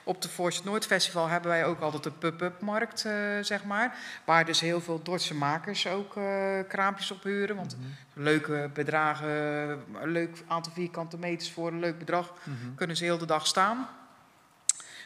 op 0.04 0.22
de 0.22 0.30
Force 0.30 0.62
Noord 0.64 0.86
Festival 0.86 1.28
hebben 1.28 1.50
wij 1.52 1.66
ook 1.66 1.80
altijd 1.80 2.06
een 2.06 2.18
pub-up 2.18 2.62
markt, 2.62 3.00
zeg 3.42 3.64
maar. 3.64 3.96
Waar 4.26 4.46
dus 4.46 4.60
heel 4.60 4.82
veel 4.82 5.02
Dordtse 5.04 5.36
makers 5.36 5.88
ook 5.88 6.14
kraampjes 6.68 7.12
op 7.12 7.24
huren. 7.24 7.56
Want 7.56 7.78
leuke 8.14 8.70
bedragen, 8.74 9.30
een 10.02 10.12
leuk 10.12 10.44
aantal 10.48 10.72
vierkante 10.74 11.18
meters 11.18 11.52
voor 11.52 11.68
een 11.68 11.80
leuk 11.80 11.98
bedrag 12.00 12.34
kunnen 12.76 12.96
ze 12.98 13.04
heel 13.04 13.18
de 13.18 13.26
dag 13.26 13.48
staan. 13.48 13.88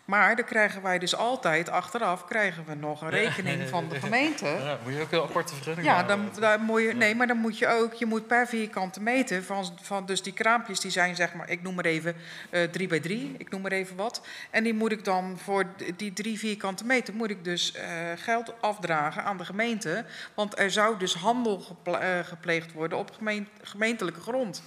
Maar 0.09 0.35
dan 0.35 0.45
krijgen 0.45 0.81
wij 0.81 0.99
dus 0.99 1.15
altijd, 1.15 1.69
achteraf, 1.69 2.25
krijgen 2.25 2.63
we 2.67 2.75
nog 2.75 3.01
een 3.01 3.09
rekening 3.09 3.69
van 3.69 3.89
de 3.89 3.99
gemeente. 4.05 4.45
Ja, 4.45 4.77
moet 4.83 4.93
je 4.93 5.01
ook 5.01 5.11
een 5.11 5.21
aparte 5.21 5.53
vergunning 5.55 5.87
Ja, 5.87 6.03
dan, 6.03 6.29
dan 6.39 6.61
moet 6.61 6.81
je, 6.81 6.93
nee, 6.93 7.15
maar 7.15 7.27
dan 7.27 7.37
moet 7.37 7.57
je 7.57 7.67
ook, 7.67 7.93
je 7.93 8.05
moet 8.05 8.27
per 8.27 8.47
vierkante 8.47 9.01
meter 9.01 9.43
van, 9.43 9.77
van 9.81 10.05
dus 10.05 10.21
die 10.21 10.33
kraampjes, 10.33 10.79
die 10.79 10.91
zijn 10.91 11.15
zeg 11.15 11.33
maar, 11.33 11.49
ik 11.49 11.61
noem 11.61 11.75
maar 11.75 11.85
even 11.85 12.15
eh 12.49 12.63
drie 12.63 12.87
bij 12.87 12.99
drie, 12.99 13.35
ik 13.37 13.49
noem 13.49 13.61
maar 13.61 13.71
even 13.71 13.95
wat. 13.95 14.21
En 14.49 14.63
die 14.63 14.73
moet 14.73 14.91
ik 14.91 15.03
dan 15.05 15.37
voor 15.43 15.65
die 15.95 16.13
drie 16.13 16.39
vierkante 16.39 16.85
meter, 16.85 17.13
moet 17.13 17.29
ik 17.29 17.43
dus 17.43 17.71
eh, 17.73 17.85
geld 18.15 18.53
afdragen 18.61 19.23
aan 19.23 19.37
de 19.37 19.45
gemeente. 19.45 20.05
Want 20.33 20.59
er 20.59 20.71
zou 20.71 20.97
dus 20.97 21.13
handel 21.13 21.59
geple- 21.59 21.97
eh, 21.97 22.19
gepleegd 22.25 22.71
worden 22.71 22.97
op 22.97 23.11
gemeen- 23.11 23.47
gemeentelijke 23.61 24.19
grond. 24.21 24.63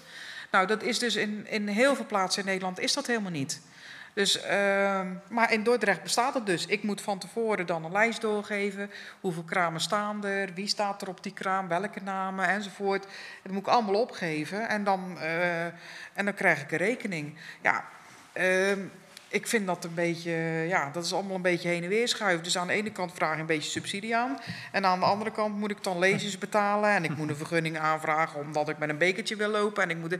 Nou, 0.51 0.67
dat 0.67 0.83
is 0.83 0.99
dus 0.99 1.17
in, 1.17 1.47
in 1.49 1.69
heel 1.69 1.95
veel 1.97 2.07
plaatsen 2.07 2.43
in 2.43 2.49
Nederland 2.49 2.81
is 2.81 2.93
dat 2.93 3.07
helemaal 3.07 3.31
niet. 3.31 3.61
Dus, 4.15 4.41
ehm, 4.41 5.15
maar 5.29 5.53
in 5.53 5.63
Dordrecht 5.63 6.03
bestaat 6.03 6.35
het 6.35 6.47
dus. 6.47 6.67
Ik 6.67 6.83
moet 6.83 7.01
van 7.01 7.19
tevoren 7.19 7.67
dan 7.67 7.85
een 7.85 7.93
lijst 7.93 8.21
doorgeven. 8.21 8.91
Hoeveel 9.21 9.43
kramen 9.43 9.81
staan 9.81 10.25
er? 10.25 10.55
Wie 10.55 10.67
staat 10.67 11.03
er 11.03 11.09
op 11.09 11.23
die 11.23 11.33
kraam? 11.33 11.69
Welke 11.69 12.01
namen? 12.03 12.49
Enzovoort. 12.49 13.07
Dat 13.43 13.53
moet 13.53 13.61
ik 13.61 13.73
allemaal 13.73 14.01
opgeven. 14.01 14.69
En 14.69 14.85
dan, 14.85 15.19
eh, 15.19 15.65
en 16.13 16.25
dan 16.25 16.35
krijg 16.35 16.63
ik 16.63 16.73
een 16.73 16.79
rekening. 16.79 17.35
Ja, 17.61 17.85
ehm, 18.33 18.81
ik 19.33 19.47
vind 19.47 19.67
dat 19.67 19.85
een 19.85 19.95
beetje... 19.95 20.31
Ja, 20.69 20.91
dat 20.93 21.05
is 21.05 21.13
allemaal 21.13 21.37
een 21.37 21.43
beetje 21.43 21.69
heen 21.69 21.83
en 21.83 21.89
weer 21.89 22.09
schuiven. 22.09 22.45
Dus 22.45 22.59
aan 22.59 22.67
de 22.67 22.73
ene 22.73 22.91
kant 22.91 23.13
vraag 23.13 23.33
ik 23.33 23.39
een 23.41 23.47
beetje 23.47 23.71
subsidie 23.71 24.17
aan. 24.17 24.39
En 24.73 24.87
aan 24.87 25.01
de 25.01 25.07
andere 25.07 25.31
kant 25.31 25.57
moet 25.57 25.71
ik 25.71 25.83
dan 25.83 25.99
lezers 25.99 26.39
betalen. 26.39 26.91
En 26.91 27.05
ik 27.05 27.17
moet 27.17 27.29
een 27.29 27.37
vergunning 27.37 27.79
aanvragen 27.79 28.41
omdat 28.41 28.69
ik 28.69 28.79
met 28.79 28.89
een 28.89 28.99
bekertje 28.99 29.37
wil 29.37 29.49
lopen. 29.49 29.83
En 29.83 29.91
ik 29.91 29.97
moet... 29.97 30.17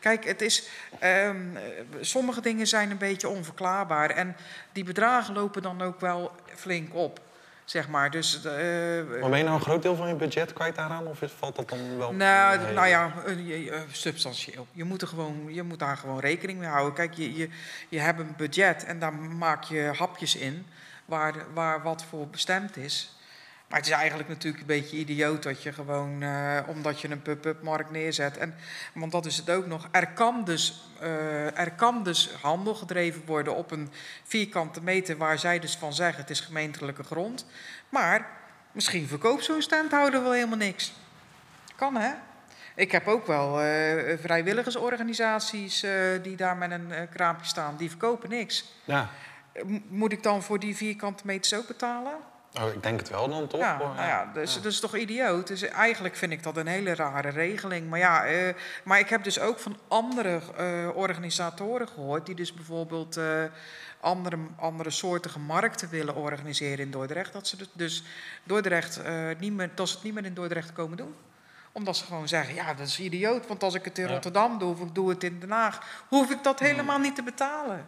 Kijk, 0.00 0.24
het 0.24 0.42
is... 0.42 0.68
ehm, 0.98 1.56
eh, 1.56 1.62
sommige 2.00 2.40
dingen 2.40 2.66
zijn 2.66 2.90
een 2.90 2.98
beetje 2.98 3.28
onverklaarbaar. 3.28 4.10
En 4.10 4.36
die 4.72 4.84
bedragen 4.84 5.34
lopen 5.34 5.62
dan 5.62 5.82
ook 5.82 6.00
wel 6.00 6.32
flink 6.54 6.94
op. 6.94 7.20
Zeg 7.64 7.88
maar. 7.88 8.10
Dus, 8.10 8.44
eh, 8.44 8.52
Maar 9.20 9.30
ben 9.30 9.38
je 9.38 9.44
nou 9.44 9.56
een 9.56 9.60
groot 9.60 9.82
deel 9.82 9.96
van 9.96 10.08
je 10.08 10.14
budget 10.14 10.52
kwijt 10.52 10.74
daaraan? 10.74 11.06
Of 11.06 11.18
valt 11.38 11.56
dat 11.56 11.68
dan 11.68 11.98
wel... 11.98 12.12
nou, 12.12 12.72
nou 12.72 12.86
ja, 12.86 13.12
eh, 13.26 13.68
eh, 13.68 13.80
substantieel. 13.92 14.66
Je 14.72 14.84
moet, 14.84 15.02
er 15.02 15.08
gewoon, 15.08 15.54
je 15.54 15.62
moet 15.62 15.78
daar 15.78 15.96
gewoon 15.96 16.20
rekening 16.20 16.58
mee 16.58 16.68
houden. 16.68 16.94
Kijk, 16.94 17.14
je, 17.14 17.36
je, 17.36 17.48
je 17.88 17.98
hebt 18.00 18.18
een 18.18 18.34
budget 18.36 18.84
en 18.84 18.98
daar 18.98 19.14
maak 19.14 19.62
je 19.62 19.92
hapjes 19.96 20.36
in 20.36 20.66
waar, 21.04 21.34
waar 21.54 21.82
wat 21.82 22.04
voor 22.04 22.28
bestemd 22.28 22.76
is. 22.76 23.16
Maar 23.68 23.78
het 23.78 23.88
is 23.88 23.94
eigenlijk 23.94 24.28
natuurlijk 24.28 24.60
een 24.60 24.66
beetje 24.66 24.96
idioot 24.96 25.42
dat 25.42 25.62
je 25.62 25.72
gewoon, 25.72 26.22
eh, 26.22 26.58
omdat 26.66 27.00
je 27.00 27.10
een 27.10 27.22
pub-up 27.22 27.62
markt 27.62 27.90
neerzet. 27.90 28.38
En, 28.38 28.54
want 28.92 29.12
dat 29.12 29.26
is 29.26 29.36
het 29.36 29.50
ook 29.50 29.66
nog. 29.66 29.88
Er 29.90 30.06
kan, 30.06 30.44
dus, 30.44 30.90
eh, 31.00 31.58
er 31.58 31.70
kan 31.70 32.02
dus 32.02 32.30
handel 32.40 32.74
gedreven 32.74 33.22
worden 33.26 33.54
op 33.54 33.70
een 33.70 33.90
vierkante 34.24 34.82
meter 34.82 35.16
waar 35.16 35.38
zij 35.38 35.58
dus 35.58 35.76
van 35.76 35.94
zeggen 35.94 36.20
het 36.20 36.30
is 36.30 36.40
gemeentelijke 36.40 37.02
grond. 37.02 37.46
Maar 37.88 38.26
misschien 38.72 39.08
verkoopt 39.08 39.44
zo'n 39.44 39.62
standhouder 39.62 40.22
wel 40.22 40.32
helemaal 40.32 40.56
niks. 40.56 40.92
Kan 41.76 41.96
hè? 41.96 42.10
Ik 42.74 42.92
heb 42.92 43.08
ook 43.08 43.26
wel 43.26 43.60
eh, 43.60 44.18
vrijwilligersorganisaties 44.20 45.86
die 46.22 46.36
daar 46.36 46.56
met 46.56 46.70
een 46.70 47.08
kraampje 47.12 47.46
staan. 47.46 47.76
Die 47.76 47.88
verkopen 47.88 48.28
niks. 48.28 48.64
Ja. 48.84 49.10
Moet 49.88 50.12
ik 50.12 50.22
dan 50.22 50.42
voor 50.42 50.58
die 50.58 50.76
vierkante 50.76 51.22
meters 51.26 51.54
ook 51.54 51.66
betalen? 51.66 52.32
Oh, 52.60 52.72
ik 52.72 52.82
denk 52.82 52.98
het 52.98 53.08
wel 53.08 53.28
dan, 53.28 53.46
toch? 53.46 53.60
Ja, 53.60 53.78
nou 53.78 53.96
ja, 53.96 54.30
dus, 54.34 54.54
dat 54.54 54.72
is 54.72 54.80
toch 54.80 54.96
idioot. 54.96 55.46
Dus 55.46 55.62
eigenlijk 55.62 56.16
vind 56.16 56.32
ik 56.32 56.42
dat 56.42 56.56
een 56.56 56.66
hele 56.66 56.94
rare 56.94 57.28
regeling. 57.28 57.88
Maar 57.88 57.98
ja, 57.98 58.24
eh, 58.24 58.54
maar 58.84 58.98
ik 58.98 59.08
heb 59.08 59.24
dus 59.24 59.40
ook 59.40 59.58
van 59.58 59.78
andere 59.88 60.40
eh, 60.56 60.88
organisatoren 60.94 61.88
gehoord... 61.88 62.26
die 62.26 62.34
dus 62.34 62.54
bijvoorbeeld 62.54 63.16
eh, 63.16 63.44
andere, 64.00 64.38
andere 64.56 64.90
soortige 64.90 65.38
markten 65.38 65.88
willen 65.88 66.14
organiseren 66.14 66.84
in 66.84 66.90
Dordrecht. 66.90 67.32
Dat 67.32 67.48
ze 67.48 67.56
dus- 67.72 68.04
Dordrecht, 68.44 69.00
niet 69.38 69.52
meer, 69.52 69.70
dat 69.74 69.88
ze 69.88 69.94
het 69.94 70.04
niet 70.04 70.14
meer 70.14 70.24
in 70.24 70.34
Dordrecht 70.34 70.72
komen 70.72 70.96
doen 70.96 71.14
omdat 71.72 71.96
ze 71.96 72.04
gewoon 72.04 72.28
zeggen, 72.28 72.54
ja, 72.54 72.74
dat 72.74 72.86
is 72.86 73.00
idioot. 73.00 73.46
Want 73.46 73.62
als 73.62 73.74
ik 73.74 73.84
het 73.84 73.98
in 73.98 74.06
Ja. 74.06 74.12
Rotterdam 74.12 74.58
doe 74.58 74.72
of 74.72 74.80
ik 74.80 74.94
doe 74.94 75.08
het 75.08 75.24
in 75.24 75.40
Den 75.40 75.50
Haag... 75.50 76.04
hoef 76.08 76.30
ik 76.30 76.42
dat 76.42 76.58
helemaal 76.58 76.98
niet 76.98 77.14
te 77.14 77.22
betalen. 77.22 77.86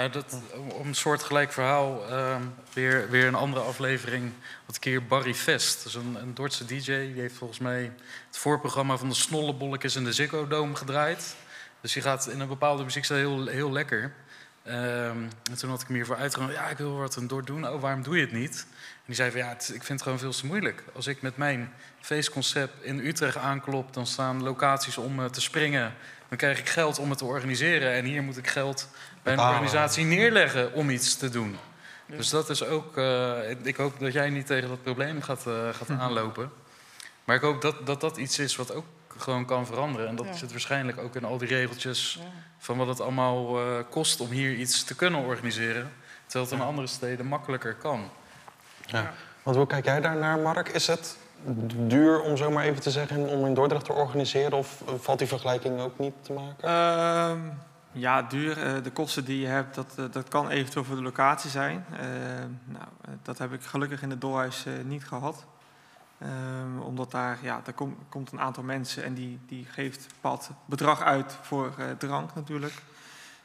Om- 0.00 0.86
een 0.86 0.94
soort 0.94 1.22
gelijk 1.22 1.52
verhaal, 1.52 2.08
ehm, 2.08 2.42
weer, 2.72 3.10
weer 3.10 3.26
een 3.26 3.34
andere 3.34 3.60
aflevering. 3.60 4.32
Had 4.66 4.76
ik 4.76 4.84
hier 4.84 5.06
Barry 5.06 5.34
Vest, 5.34 5.86
is 5.86 5.94
een, 5.94 6.16
een 6.20 6.34
Dordtse 6.34 6.64
DJ. 6.64 6.84
Die 6.84 7.20
heeft 7.20 7.36
volgens 7.36 7.58
mij 7.58 7.92
het 8.26 8.38
voorprogramma 8.38 8.96
van 8.96 9.08
de 9.08 9.14
Snollebolletjes 9.14 9.96
in 9.96 10.04
de 10.04 10.12
Ziggo 10.12 10.46
Dome 10.46 10.76
gedraaid. 10.76 11.36
Dus 11.80 11.92
die 11.92 12.02
gaat 12.02 12.28
in 12.28 12.40
een 12.40 12.48
bepaalde 12.48 12.84
muziekstijl 12.84 13.18
heel, 13.18 13.46
heel 13.46 13.72
lekker. 13.72 14.12
Ehm, 14.62 15.22
en 15.50 15.58
toen 15.58 15.70
had 15.70 15.82
ik 15.82 15.88
me 15.88 15.94
hiervoor 15.94 16.16
uitgenodigd. 16.16 16.58
Ja, 16.58 16.68
ik 16.68 16.78
wil 16.78 16.96
wat 16.96 17.16
een 17.16 17.26
Dort 17.26 17.46
doen. 17.46 17.68
Oh, 17.68 17.80
waarom 17.80 18.02
doe 18.02 18.16
je 18.16 18.20
het 18.20 18.32
niet? 18.32 18.66
En 18.70 19.06
die 19.06 19.14
zei 19.14 19.30
van, 19.30 19.40
ja, 19.40 19.52
ik 19.52 19.64
vind 19.66 19.88
het 19.88 20.02
gewoon 20.02 20.18
veel 20.18 20.32
te 20.32 20.46
moeilijk. 20.46 20.84
Als 20.94 21.06
ik 21.06 21.22
met 21.22 21.36
mijn 21.36 21.72
feestconcept 22.00 22.82
in 22.82 22.98
Utrecht 22.98 23.36
aanklop... 23.36 23.94
dan 23.94 24.06
staan 24.06 24.42
locaties 24.42 24.98
om 24.98 25.20
eh, 25.20 25.24
te 25.24 25.40
springen. 25.40 25.94
Dan 26.28 26.38
krijg 26.38 26.58
ik 26.58 26.68
geld 26.68 26.98
om 26.98 27.08
het 27.08 27.18
te 27.18 27.24
organiseren. 27.24 27.92
En 27.92 28.04
hier 28.04 28.22
moet 28.22 28.36
ik 28.36 28.48
geld 28.48 28.88
bij 29.22 29.32
een 29.32 29.38
Betalen. 29.38 29.60
organisatie 29.60 30.04
neerleggen 30.04 30.72
om 30.72 30.90
iets 30.90 31.16
te 31.16 31.28
doen. 31.28 31.56
Dus 32.06 32.28
dat 32.28 32.50
is 32.50 32.64
ook... 32.64 32.96
eh, 32.96 33.50
ik 33.62 33.76
hoop 33.76 34.00
dat 34.00 34.12
jij 34.12 34.30
niet 34.30 34.46
tegen 34.46 34.68
dat 34.68 34.82
probleem 34.82 35.22
gaat, 35.22 35.46
eh, 35.46 35.54
gaat 35.72 35.90
aanlopen. 35.98 36.52
Maar 37.24 37.36
ik 37.36 37.42
hoop 37.42 37.62
dat, 37.62 37.86
dat 37.86 38.00
dat 38.00 38.16
iets 38.16 38.38
is 38.38 38.56
wat 38.56 38.74
ook 38.74 38.84
gewoon 39.18 39.44
kan 39.44 39.66
veranderen. 39.66 40.08
En 40.08 40.16
dat 40.16 40.26
Ja. 40.26 40.32
zit 40.32 40.50
waarschijnlijk 40.50 40.98
ook 40.98 41.14
in 41.16 41.24
al 41.24 41.38
die 41.38 41.48
regeltjes... 41.48 42.18
Ja. 42.20 42.26
van 42.58 42.76
wat 42.76 42.86
het 42.86 43.00
allemaal 43.00 43.58
eh, 43.58 43.64
kost 43.90 44.20
om 44.20 44.30
hier 44.30 44.54
iets 44.54 44.84
te 44.84 44.94
kunnen 44.94 45.20
organiseren. 45.24 45.92
Terwijl 46.26 46.50
het 46.50 46.60
in 46.60 46.66
andere 46.66 46.86
steden 46.86 47.26
makkelijker 47.26 47.74
kan. 47.74 48.10
Ja. 48.86 49.12
Want 49.42 49.56
hoe 49.56 49.66
kijk 49.66 49.84
jij 49.84 50.00
daar 50.00 50.16
naar, 50.16 50.38
Mark? 50.38 50.68
Is 50.68 50.86
het 50.86 51.16
duur, 51.76 52.20
om 52.20 52.36
zo 52.36 52.50
maar 52.50 52.64
even 52.64 52.80
te 52.80 52.90
zeggen, 52.90 53.28
om 53.28 53.46
in 53.46 53.54
Dordrecht 53.54 53.84
te 53.84 53.92
organiseren? 53.92 54.52
Of 54.58 54.82
valt 55.00 55.18
die 55.18 55.28
vergelijking 55.28 55.80
ook 55.80 55.98
niet 55.98 56.14
te 56.22 56.32
maken? 56.32 56.68
Ja, 57.92 58.22
duur. 58.22 58.58
Eh, 58.62 58.82
de 58.82 58.90
kosten 58.90 59.24
die 59.24 59.40
je 59.40 59.46
hebt, 59.46 59.74
dat, 59.74 59.94
eh, 59.96 60.04
dat 60.10 60.28
kan 60.28 60.48
eventueel 60.48 60.84
voor 60.84 60.96
de 60.96 61.02
locatie 61.02 61.50
zijn. 61.50 61.84
Ehm, 61.92 62.48
nou, 62.64 62.84
eh, 63.00 63.10
dat 63.22 63.38
heb 63.38 63.52
ik 63.52 63.62
gelukkig 63.62 64.02
in 64.02 64.10
het 64.10 64.20
Dolhuis 64.20 64.66
eh, 64.66 64.72
niet 64.84 65.04
gehad. 65.04 65.44
Ehm, 66.18 66.78
omdat 66.80 67.10
daar, 67.10 67.38
ja, 67.42 67.60
daar 67.64 67.74
kom- 67.74 67.96
komt 68.08 68.32
een 68.32 68.40
aantal 68.40 68.62
mensen 68.62 69.04
en 69.04 69.14
die, 69.14 69.38
die 69.46 69.64
geeft 69.70 70.06
bepaald 70.08 70.50
bedrag 70.64 71.02
uit 71.02 71.38
voor 71.42 71.74
eh, 71.78 71.84
drank 71.98 72.34
natuurlijk. 72.34 72.74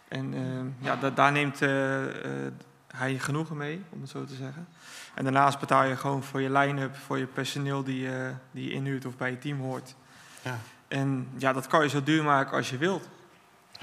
En 0.07 0.33
ehm, 0.33 0.85
ja, 0.85 0.95
da- 0.95 1.09
daar 1.09 1.31
neemt 1.31 1.61
eh, 1.61 2.45
eh, 2.45 2.51
hij 2.87 3.19
genoegen 3.19 3.57
mee, 3.57 3.81
om 3.89 4.01
het 4.01 4.09
zo 4.09 4.25
te 4.25 4.35
zeggen. 4.35 4.67
En 5.13 5.23
daarnaast 5.23 5.59
betaal 5.59 5.83
je 5.83 5.95
gewoon 5.97 6.23
voor 6.23 6.41
je 6.41 6.51
line-up, 6.51 6.95
voor 6.95 7.17
je 7.17 7.25
personeel 7.25 7.83
die, 7.83 8.09
die 8.51 8.63
je 8.67 8.71
inhuurt 8.73 9.05
of 9.05 9.17
bij 9.17 9.29
je 9.31 9.37
team 9.37 9.59
hoort. 9.59 9.95
Ja. 10.41 10.57
En 10.87 11.27
ja, 11.37 11.53
dat 11.53 11.67
kan 11.67 11.83
je 11.83 11.89
zo 11.89 12.03
duur 12.03 12.23
maken 12.23 12.57
als 12.57 12.69
je 12.69 12.77
wilt. 12.77 13.07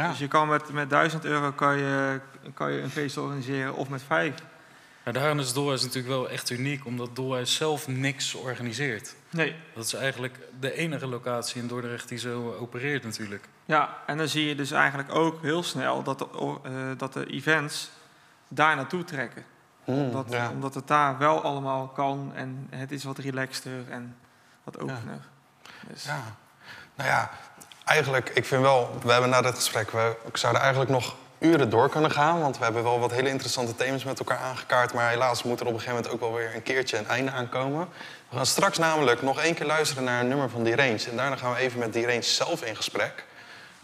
Ja. 0.02 0.08
Dus 0.08 0.18
je 0.18 0.28
kan 0.28 0.48
met, 0.48 0.72
met 0.72 0.90
1000 0.90 1.24
euro 1.24 1.52
kan 1.52 1.78
je, 1.78 2.20
kan 2.54 2.72
je 2.72 2.80
een 2.80 2.90
feest 2.90 3.16
organiseren 3.16 3.74
of 3.74 3.88
met 3.88 4.02
vijf. 4.02 4.34
Maar 5.04 5.12
daarom 5.12 5.38
is 5.38 5.52
Dolhuis 5.52 5.82
natuurlijk 5.82 6.14
wel 6.14 6.30
echt 6.30 6.50
uniek, 6.50 6.86
omdat 6.86 7.16
Dolhuis 7.16 7.54
zelf 7.54 7.88
niks 7.88 8.34
organiseert. 8.34 9.14
Nee. 9.30 9.56
Dat 9.74 9.84
is 9.84 9.94
eigenlijk 9.94 10.38
de 10.60 10.74
enige 10.74 11.06
locatie 11.06 11.62
in 11.62 11.68
Dordrecht 11.68 12.08
die 12.08 12.18
zo 12.18 12.54
opereert 12.60 13.04
natuurlijk. 13.04 13.48
Ja, 13.64 13.98
en 14.06 14.16
dan 14.16 14.28
zie 14.28 14.46
je 14.46 14.54
dus 14.54 14.70
eigenlijk 14.70 15.14
ook 15.14 15.42
heel 15.42 15.62
snel 15.62 16.02
dat 16.02 16.18
de, 16.18 16.26
eh, 16.62 16.72
dat 16.96 17.12
de 17.12 17.26
events 17.26 17.90
daar 18.48 18.76
naartoe 18.76 19.04
trekken. 19.04 19.44
Hmm, 19.84 20.00
omdat, 20.00 20.26
ja. 20.30 20.50
omdat 20.50 20.74
het 20.74 20.86
daar 20.86 21.18
wel 21.18 21.42
allemaal 21.42 21.88
kan 21.88 22.32
en 22.34 22.66
het 22.70 22.92
is 22.92 23.04
wat 23.04 23.18
relaxter 23.18 23.90
en 23.90 24.16
wat 24.64 24.78
opener. 24.78 25.20
Dus, 25.88 26.04
Ja. 26.04 26.22
Nou 26.94 27.08
ja, 27.08 27.30
eigenlijk, 27.84 28.30
ik 28.34 28.44
vind 28.44 28.62
wel, 28.62 28.98
we 29.02 29.12
hebben 29.12 29.30
na 29.30 29.42
dit 29.42 29.54
gesprek, 29.54 29.90
we 29.90 30.16
zouden 30.32 30.62
eigenlijk 30.62 30.90
nog 30.90 31.14
uren 31.42 31.70
door 31.70 31.88
kunnen 31.88 32.10
gaan. 32.10 32.40
Want 32.40 32.59
we 32.59 32.64
hebben 32.64 32.82
wel 32.82 33.00
wat 33.00 33.12
hele 33.12 33.28
interessante 33.28 33.74
thema's 33.74 34.04
met 34.04 34.18
elkaar 34.18 34.38
aangekaart. 34.38 34.94
Maar 34.94 35.09
helaas 35.09 35.42
moet 35.42 35.60
er 35.60 35.66
op 35.66 35.72
een 35.72 35.78
gegeven 35.78 36.02
moment 36.02 36.14
ook 36.14 36.20
wel 36.20 36.38
weer 36.38 36.54
een 36.54 36.62
keertje 36.62 36.98
een 36.98 37.09
einde 37.09 37.30
aankomen. 37.30 37.88
We 38.28 38.36
gaan 38.36 38.46
straks 38.46 38.78
namelijk 38.78 39.22
nog 39.22 39.40
één 39.40 39.54
keer 39.54 39.66
luisteren 39.66 40.04
naar 40.04 40.20
een 40.20 40.28
nummer 40.28 40.50
van 40.50 40.62
Die 40.62 40.76
Range. 40.76 41.04
En 41.10 41.16
daarna 41.16 41.36
gaan 41.36 41.52
we 41.52 41.59
even 41.59 41.78
met 41.78 41.92
Die 41.92 42.06
Range 42.06 42.22
zelf 42.22 42.62
in 42.62 42.76
gesprek. 42.76 43.24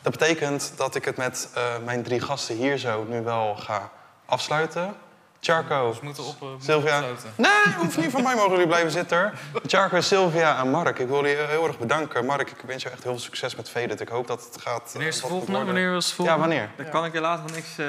Dat 0.03 0.13
betekent 0.13 0.73
dat 0.77 0.95
ik 0.95 1.05
het 1.05 1.17
met 1.17 1.49
eh, 1.55 1.63
mijn 1.85 2.03
drie 2.03 2.21
gasten 2.21 2.57
hier 2.57 2.79
zo 2.79 3.05
nu 3.09 3.23
wel 3.23 3.57
ga 3.57 3.91
afsluiten. 4.27 4.95
Charco, 5.41 5.91
We 5.93 5.99
moeten 6.03 6.25
op, 6.25 6.43
eh, 6.43 6.49
Sylvia. 6.61 7.01
Nee, 7.35 7.51
hoeft 7.79 7.97
niet. 7.97 8.11
Van 8.11 8.23
mij 8.23 8.35
mogen 8.35 8.51
jullie 8.51 8.67
blijven 8.67 8.91
zitten. 8.91 9.33
Charco, 9.67 10.01
Sylvia 10.01 10.59
en 10.59 10.71
Mark. 10.71 10.99
Ik 10.99 11.09
wil 11.09 11.25
jullie 11.25 11.37
heel 11.47 11.67
erg 11.67 11.79
bedanken. 11.79 12.25
Mark, 12.25 12.51
ik 12.51 12.57
wens 12.67 12.83
je 12.83 12.89
echt 12.91 13.03
heel 13.03 13.13
veel 13.13 13.21
succes 13.21 13.55
met 13.55 13.69
Vedet. 13.69 14.01
Ik 14.01 14.09
hoop 14.09 14.27
dat 14.27 14.45
het 14.53 14.63
gaat... 14.63 14.83
eh, 14.87 14.93
Wanneer 14.93 15.09
is 15.09 15.15
de 15.17 15.21
wat 15.23 15.31
volgende? 15.31 15.65
Wanneer 15.65 15.93
was 15.93 16.09
Ja, 16.09 16.15
volgende? 16.15 16.41
wanneer? 16.41 16.71
Daar 16.77 16.87
kan 16.89 17.05
ik 17.05 17.13
helaas 17.13 17.41
nog 17.41 17.51
niks 17.55 17.79
eh, 17.79 17.87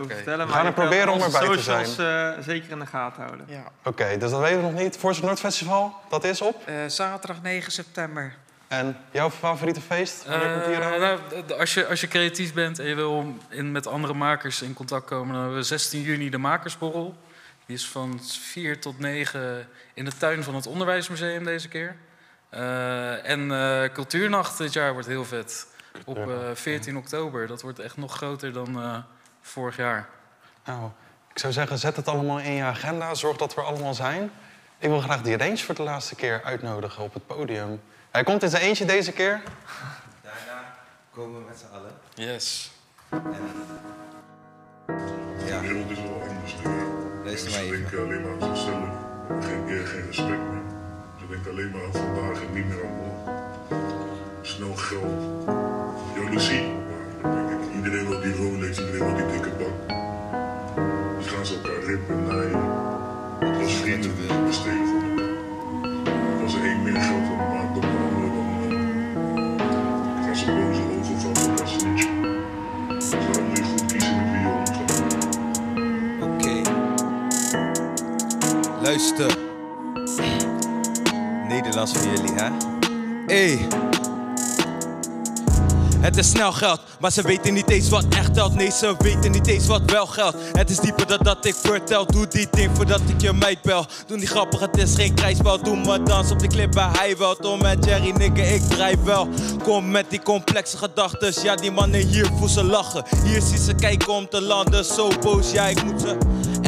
over 0.00 0.14
vertellen. 0.14 0.46
We 0.46 0.52
gaan 0.52 0.64
maar 0.64 0.64
er 0.64 0.70
ik, 0.70 0.76
eh, 0.76 0.82
proberen 0.88 1.12
om 1.12 1.20
erbij 1.22 1.40
te 1.40 1.46
socials, 1.62 1.98
eh, 1.98 2.30
zeker 2.44 2.70
in 2.70 2.78
de 2.78 2.86
gaten 2.86 3.22
houden. 3.22 3.46
Ja. 3.48 3.62
Oké, 3.84 4.16
dus 4.18 4.30
dat 4.30 4.40
weten 4.40 4.56
we 4.56 4.62
nog 4.70 4.80
niet. 4.80 4.96
Forza 4.96 5.24
Noord 5.26 5.40
Festival, 5.40 5.94
dat 6.08 6.24
is 6.24 6.40
op. 6.40 6.62
Eh, 6.66 6.74
zaterdag 6.86 7.42
9 7.42 7.72
september. 7.72 8.34
En 8.70 8.96
jouw 9.10 9.30
favoriete 9.30 9.80
feest? 9.80 10.24
Eraan? 10.26 11.00
nou, 11.00 11.20
als, 11.58 11.74
je, 11.74 11.86
als 11.86 12.00
je 12.00 12.08
creatief 12.08 12.54
bent 12.54 12.78
en 12.78 12.86
je 12.86 12.94
wil 12.94 13.34
in, 13.48 13.72
met 13.72 13.86
andere 13.86 14.14
makers 14.14 14.62
in 14.62 14.74
contact 14.74 15.06
komen, 15.06 15.32
dan 15.32 15.40
hebben 15.42 15.58
we 15.60 15.66
16 15.66 16.02
juni 16.02 16.30
de 16.30 16.38
Makersborrel. 16.38 17.16
Die 17.66 17.76
is 17.76 17.88
van 17.88 18.20
4 18.40 18.80
tot 18.80 18.98
9 18.98 19.68
in 19.94 20.04
de 20.04 20.16
tuin 20.16 20.42
van 20.42 20.54
het 20.54 20.66
Onderwijsmuseum 20.66 21.44
deze 21.44 21.68
keer. 21.68 21.96
Eh, 22.48 23.28
en 23.28 23.52
eh, 23.52 23.92
Cultuurnacht 23.92 24.58
dit 24.58 24.72
jaar 24.72 24.92
wordt 24.92 25.08
heel 25.08 25.24
vet. 25.24 25.66
Op 26.04 26.16
eh, 26.16 26.36
14 26.54 26.96
oktober. 26.96 27.46
Dat 27.46 27.62
wordt 27.62 27.78
echt 27.78 27.96
nog 27.96 28.14
groter 28.14 28.52
dan 28.52 29.04
vorig 29.40 29.76
jaar. 29.76 30.08
Nou, 30.64 30.90
ik 31.32 31.38
zou 31.38 31.52
zeggen, 31.52 31.78
zet 31.78 31.96
het 31.96 32.08
allemaal 32.08 32.38
in 32.40 32.52
je 32.52 32.62
agenda. 32.62 33.14
Zorg 33.14 33.36
dat 33.36 33.54
we 33.54 33.60
er 33.60 33.66
allemaal 33.66 33.94
zijn. 33.94 34.30
Ik 34.78 34.88
wil 34.88 35.00
graag 35.00 35.22
die 35.22 35.36
range 35.36 35.56
voor 35.56 35.74
de 35.74 35.82
laatste 35.82 36.14
keer 36.14 36.40
uitnodigen 36.44 37.02
op 37.02 37.14
het 37.14 37.26
podium. 37.26 37.80
Hij 38.10 38.24
komt 38.24 38.42
in 38.42 38.48
zijn 38.50 38.62
eentje 38.62 38.84
deze 38.84 39.12
keer. 39.12 39.40
Daarna 40.22 40.74
komen 41.14 41.40
we 41.40 41.46
met 41.48 41.58
z'n 41.58 41.74
allen. 41.74 41.92
Yes. 42.14 42.70
Ja. 45.46 45.60
De 45.60 45.66
wereld 45.68 45.90
is 45.90 45.98
wel 45.98 46.22
anders. 46.28 46.56
De 46.62 47.20
Luister 47.24 47.50
maar 47.50 47.60
even. 47.60 47.80
denken 47.80 47.98
alleen 48.02 48.22
maar 48.22 48.32
aan 48.48 48.56
zichzelf. 48.56 48.88
Geen 49.40 49.68
eer, 49.68 49.86
geen 49.86 50.06
respect 50.06 50.28
meer. 50.28 50.62
Ze 51.18 51.26
denken 51.28 51.50
alleen 51.50 51.70
maar 51.70 51.84
aan 51.84 51.92
vandaag 51.92 52.40
en 52.42 52.52
niet 52.54 52.66
meer 52.66 52.84
aan 52.84 52.96
morgen. 52.96 53.34
Snel 54.42 54.74
geld. 54.74 55.48
Jaloezie. 56.14 56.72
Iedereen 57.74 58.08
wil 58.08 58.20
die 58.20 58.36
Rolex, 58.36 58.78
iedereen 58.78 59.04
wil 59.04 59.16
die 59.16 59.26
dikke 59.26 59.50
bak. 59.50 59.88
Dus 61.18 61.26
gaan 61.26 61.46
ze 61.46 61.54
elkaar 61.54 61.82
rippen, 61.84 62.26
naaien. 62.26 62.62
Als 63.60 63.74
vrienden 63.74 64.16
Nederlands 81.48 81.92
voor 81.92 82.06
jullie, 82.06 82.32
hè? 82.34 82.48
Hey. 83.26 83.68
Het 86.00 86.16
is 86.16 86.30
snel 86.30 86.52
geld, 86.52 86.80
maar 87.00 87.12
ze 87.12 87.22
weten 87.22 87.54
niet 87.54 87.70
eens 87.70 87.88
wat 87.88 88.04
echt 88.08 88.34
telt. 88.34 88.54
Nee, 88.54 88.70
ze 88.70 88.94
weten 88.98 89.30
niet 89.30 89.46
eens 89.46 89.66
wat 89.66 89.82
wel 89.90 90.06
geldt. 90.06 90.36
Het 90.52 90.70
is 90.70 90.78
dieper 90.78 91.06
dan 91.06 91.18
dat 91.22 91.44
ik 91.44 91.54
vertel. 91.54 92.06
Doe 92.06 92.28
die 92.28 92.48
ding 92.50 92.70
voordat 92.74 93.00
ik 93.06 93.20
je 93.20 93.32
meid 93.32 93.62
bel. 93.62 93.86
Doe 94.06 94.16
niet 94.16 94.28
grappig, 94.28 94.60
het 94.60 94.76
is 94.76 94.94
geen 94.94 95.14
krijgsspel. 95.14 95.62
Doe 95.62 95.76
maar 95.76 96.04
dans 96.04 96.30
op 96.30 96.38
de 96.38 96.46
clip 96.46 96.70
bij 96.70 96.88
hij 96.92 97.16
wel. 97.16 97.36
Tom 97.36 97.62
met 97.62 97.84
Jerry, 97.84 98.10
nigga, 98.10 98.42
ik 98.42 98.62
drijf 98.62 99.02
wel. 99.02 99.28
Kom 99.62 99.90
met 99.90 100.06
die 100.08 100.22
complexe 100.22 100.76
gedachtes. 100.76 101.42
Ja, 101.42 101.54
die 101.54 101.70
mannen 101.70 102.06
hier 102.06 102.30
voel 102.38 102.48
ze 102.48 102.64
lachen. 102.64 103.04
Hier 103.24 103.40
zie 103.40 103.58
ze 103.58 103.74
kijken 103.74 104.12
om 104.12 104.28
te 104.28 104.40
landen. 104.40 104.84
Zo 104.84 105.08
boos, 105.20 105.50
ja, 105.50 105.66
ik 105.66 105.84
moet 105.84 106.00
ze. 106.00 106.16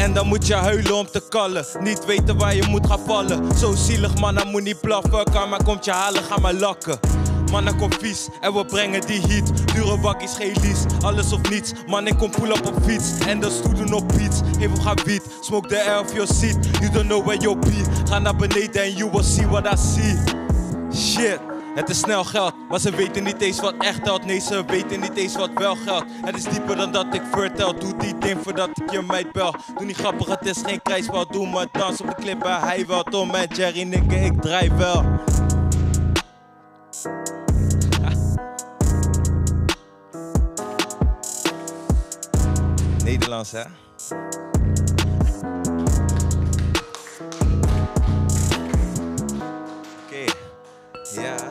En 0.02 0.12
dan 0.12 0.26
moet 0.26 0.46
je 0.46 0.54
huilen 0.54 0.94
om 0.94 1.06
te 1.10 1.22
kallen. 1.28 1.64
Niet 1.80 2.04
weten 2.04 2.38
waar 2.38 2.54
je 2.54 2.66
moet 2.68 2.86
gaan 2.86 3.00
vallen. 3.06 3.56
Zo 3.56 3.74
zielig, 3.74 4.18
man, 4.18 4.34
dan 4.34 4.48
moet 4.48 4.62
niet 4.62 4.80
blaffen. 4.80 5.24
Karma 5.24 5.56
komt 5.56 5.84
je 5.84 5.90
halen, 5.90 6.22
ga 6.22 6.38
maar 6.38 6.54
lakken. 6.54 6.98
Mannen 7.50 7.76
kom 7.76 7.92
vies 7.92 8.28
en 8.40 8.54
we 8.54 8.64
brengen 8.64 9.00
die 9.06 9.20
heat. 9.20 9.68
Dure 9.74 10.00
wakkies, 10.00 10.34
geen 10.34 10.56
lease, 10.62 10.86
alles 11.00 11.32
of 11.32 11.50
niets. 11.50 11.72
Man, 11.86 12.06
ik 12.06 12.18
kom 12.18 12.30
pull 12.30 12.50
up 12.50 12.66
op 12.66 12.74
fiets 12.84 13.18
en 13.26 13.40
de 13.40 13.50
stoelen 13.50 13.92
op. 13.92 14.12
Geef 14.12 14.40
hem 14.58 14.80
gaan 14.80 14.98
wiet, 15.04 15.22
smoke 15.40 15.68
the 15.68 15.82
air 15.82 16.00
of 16.00 16.12
your 16.12 16.28
seat. 16.34 16.56
You 16.80 16.90
don't 16.92 17.06
know 17.06 17.24
where 17.24 17.40
you'll 17.40 17.58
be. 17.58 17.84
Ga 18.08 18.18
naar 18.18 18.36
beneden 18.36 18.82
en 18.82 18.92
you 18.92 19.10
will 19.10 19.24
see 19.24 19.46
what 19.46 19.66
I 19.72 19.76
see. 19.76 20.18
Shit. 20.94 21.51
Het 21.74 21.88
is 21.88 21.98
snel 21.98 22.24
geld, 22.24 22.54
maar 22.68 22.80
ze 22.80 22.90
weten 22.90 23.22
niet 23.22 23.40
eens 23.40 23.60
wat 23.60 23.74
echt 23.78 24.04
telt. 24.04 24.24
Nee, 24.24 24.40
ze 24.40 24.64
weten 24.64 25.00
niet 25.00 25.16
eens 25.16 25.36
wat 25.36 25.50
wel 25.54 25.74
geldt. 25.74 26.04
Het 26.24 26.36
is 26.36 26.44
dieper 26.44 26.76
dan 26.76 26.92
dat 26.92 27.14
ik 27.14 27.22
vertel. 27.30 27.78
Doe 27.78 27.96
die 27.96 28.18
ding 28.18 28.38
voordat 28.42 28.68
ik 28.68 28.90
je 28.90 29.02
meid 29.02 29.32
bel. 29.32 29.54
Doe 29.76 29.86
niet 29.86 29.96
grappig, 29.96 30.26
het 30.26 30.46
is 30.46 30.60
geen 30.64 30.82
krijgsspel. 30.82 31.26
Doe 31.26 31.48
maar 31.48 31.66
dans 31.72 32.00
op 32.00 32.06
de 32.06 32.14
clip 32.14 32.38
bij 32.38 32.58
hij 32.58 32.86
wel. 32.86 33.02
Tom 33.02 33.34
en 33.34 33.48
Jerry, 33.54 33.82
nigga, 33.82 34.16
ik 34.16 34.40
draai 34.40 34.70
wel. 34.70 35.04
Nederlands, 43.04 43.52
hè? 43.52 43.62
Oké, 50.04 50.24
ja. 51.20 51.41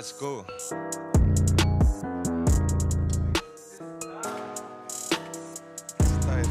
Let's 0.00 0.14
go. 0.18 0.44
Tijd. 6.20 6.46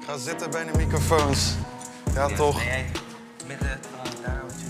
Ik 0.00 0.06
ga 0.06 0.16
zitten 0.16 0.50
bij 0.50 0.64
de 0.64 0.70
microfoons. 0.76 1.54
Ja, 2.14 2.28
toch? 2.28 2.62
Midden, 3.46 3.80
daar, 4.22 4.42
wat 4.46 4.62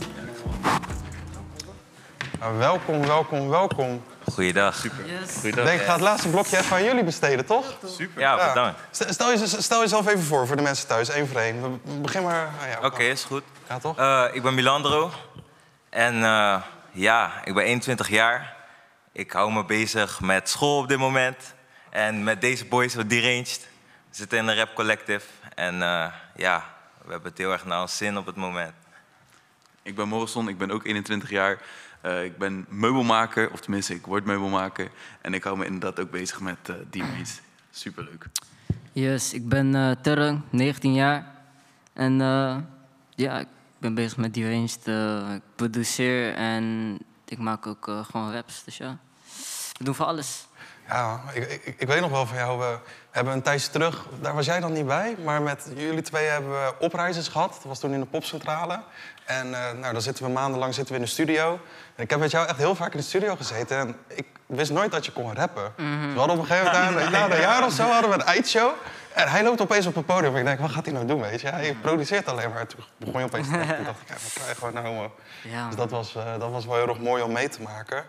Nou, 2.41 2.57
welkom, 2.57 3.07
welkom, 3.07 3.49
welkom. 3.49 4.03
Goeiedag. 4.33 4.77
Super. 4.77 5.05
Ik 5.45 5.55
denk, 5.55 5.81
ik 5.81 5.87
ga 5.87 5.93
het 5.93 6.01
laatste 6.01 6.29
blokje 6.29 6.59
even 6.59 6.77
aan 6.77 6.85
jullie 6.85 7.05
besteden, 7.05 7.47
toch? 7.47 7.75
Super. 7.87 8.21
Ja, 8.21 8.49
bedankt. 8.49 8.81
Stel, 8.91 9.13
stel, 9.13 9.31
je, 9.31 9.47
stel 9.47 9.81
jezelf 9.81 10.07
even 10.07 10.23
voor, 10.25 10.47
voor 10.47 10.57
de 10.57 10.63
mensen 10.63 10.87
thuis, 10.87 11.09
één 11.09 11.29
voor 11.29 11.41
één. 11.41 11.63
We 11.63 11.99
beginnen 12.01 12.31
maar 12.31 12.51
aan 12.63 12.69
jou. 12.69 12.85
Oké, 12.85 13.03
is 13.03 13.25
goed. 13.25 13.43
Ja, 13.69 13.79
toch? 13.79 13.99
Eh, 13.99 14.25
ik 14.33 14.43
ben 14.43 14.55
Milandro. 14.55 15.11
En 15.91 16.25
eh, 16.25 16.63
ja, 16.95 17.45
ik 17.45 17.55
ben 17.55 17.65
21 17.65 18.09
jaar. 18.09 18.57
Ik 19.13 19.33
hou 19.33 19.53
me 19.53 19.65
bezig 19.65 20.21
met 20.21 20.49
school 20.49 20.79
op 20.79 20.89
dit 20.89 20.99
moment. 20.99 21.55
En 21.91 22.25
met 22.25 22.41
deze 22.41 22.65
boys 22.65 22.95
van 22.95 23.07
Deranged. 23.09 23.69
We 24.09 24.17
zitten 24.17 24.39
in 24.39 24.49
een 24.49 24.57
rap 24.57 24.75
collective. 24.75 25.27
En 25.55 25.83
eh, 25.83 26.13
ja, 26.37 26.65
we 27.05 27.11
hebben 27.11 27.31
het 27.31 27.39
heel 27.39 27.53
erg 27.53 27.65
naar 27.65 27.81
ons 27.81 27.97
zin 27.97 28.17
op 28.17 28.27
het 28.27 28.37
moment. 28.37 28.75
Ik 29.83 29.95
ben 29.95 30.09
Morrison, 30.09 30.49
ik 30.49 30.59
ben 30.59 30.71
ook 30.71 30.85
21 30.85 31.31
jaar. 31.31 31.59
Eh, 32.01 32.25
ik 32.25 32.39
ben 32.39 32.67
meubelmaker, 32.69 33.51
of 33.51 33.61
tenminste, 33.61 33.95
ik 33.95 34.07
word 34.07 34.25
meubelmaker. 34.25 34.91
En 35.21 35.35
ik 35.35 35.45
hou 35.45 35.59
me 35.59 35.65
inderdaad 35.65 36.01
ook 36.01 36.11
bezig 36.11 36.41
met 36.41 36.59
uh, 36.71 36.77
DJ's. 36.91 37.41
Superleuk. 37.71 38.27
Yes, 38.93 39.33
ik 39.33 39.49
ben 39.49 39.75
eh 39.75 39.91
Terren, 40.03 40.45
19 40.51 40.95
jaar. 40.95 41.27
En 41.93 42.21
eh, 42.21 42.57
ja, 43.15 43.39
ik 43.39 43.47
ben 43.85 43.95
bezig 43.95 44.17
met 44.17 44.35
Deranged. 44.35 44.79
eh 44.85 45.35
ik 45.35 45.43
produceer 45.57 46.35
en 46.35 46.99
ik 47.25 47.39
maak 47.39 47.67
ook 47.67 47.89
eh, 47.89 48.05
gewoon 48.05 48.33
raps, 48.33 48.65
dus 48.65 48.77
ja. 48.77 48.97
We 49.79 49.85
doen 49.85 49.95
van 49.95 50.07
alles. 50.07 50.47
Ja, 50.89 51.21
ik, 51.33 51.51
ik, 51.51 51.75
ik 51.79 51.87
weet 51.89 52.01
nog 52.01 52.11
wel 52.11 52.27
van 52.27 52.37
jou. 52.37 52.59
We 52.59 52.79
hebben 53.11 53.33
een 53.33 53.43
tijdje 53.43 53.71
terug, 53.71 54.07
daar 54.21 54.35
was 54.35 54.47
jij 54.47 54.61
dan 54.61 54.73
niet 54.73 54.87
bij, 54.87 55.17
maar 55.25 55.43
met 55.43 55.67
jullie 55.77 56.03
twee 56.03 56.27
hebben 56.27 56.51
we 56.51 56.75
opreizers 56.79 57.29
gehad. 57.29 57.53
Dat 57.53 57.63
was 57.63 57.79
toen 57.79 57.93
in 57.93 58.01
de 58.01 58.07
popcentrale. 58.07 58.83
En 59.25 59.55
eh, 59.55 59.73
nou, 59.81 59.93
dan 59.93 60.03
zitten 60.03 60.25
we 60.25 60.31
maandenlang 60.31 60.75
zitten 60.75 60.95
we 60.95 61.01
in 61.01 61.05
de 61.05 61.11
studio. 61.13 61.61
En 61.97 62.03
ik 62.03 62.11
heb 62.11 62.19
met 62.19 62.31
jou 62.31 62.47
echt 62.47 62.57
heel 62.57 62.75
vaak 62.75 62.93
in 62.93 62.99
de 62.99 63.05
studio 63.05 63.37
gezeten. 63.37 63.79
En 63.79 63.97
ik 64.09 64.27
wist 64.47 64.71
nooit 64.71 64.93
dat 64.93 65.05
je 65.05 65.13
kon 65.13 65.35
rappen. 65.35 65.73
Mhm. 65.77 66.13
We 66.13 66.19
hadden 66.19 66.37
op 66.37 66.43
een 66.43 66.49
gegeven 66.49 66.85
moment, 66.85 67.11
na, 67.11 67.27
na 67.27 67.35
een 67.35 67.41
jaar 67.41 67.65
of 67.65 67.73
zo, 67.73 67.83
hadden 67.83 68.11
we 68.11 68.17
een 68.17 68.27
eindshow. 68.27 68.71
En 69.15 69.29
hij 69.31 69.43
loopt 69.43 69.61
opeens 69.61 69.87
op 69.87 69.95
het 69.95 70.07
podium. 70.07 70.37
Ik 70.37 70.45
denk, 70.45 70.61
wat 70.61 70.71
gaat 70.71 70.85
hij 70.85 70.95
nou 70.95 71.07
doen, 71.07 71.21
weet 71.21 71.41
je? 71.41 71.49
Hij 71.49 71.75
produceert 71.81 72.27
alleen 72.29 72.51
maar. 72.53 72.67
Toen 72.67 72.81
begon 72.97 73.21
je 73.21 73.27
opeens 73.27 73.49
te 73.49 73.57
rappen. 73.57 73.77
Toen 73.77 73.85
dacht 73.85 74.01
ik, 74.01 74.09
wat 74.09 74.33
krijgen 74.35 74.67
we 74.67 74.73
nou? 74.73 74.95
man? 74.95 75.11
Ja, 75.43 75.67
Dus 75.67 75.77
dat 75.77 75.91
was, 75.91 76.15
eh, 76.15 76.39
dat 76.39 76.51
was 76.51 76.65
wel 76.67 76.75
heel 76.77 76.89
erg 76.89 76.99
mooi 76.99 77.23
om 77.23 77.33
mee 77.33 77.49
te 77.49 77.63
maken. 77.63 78.05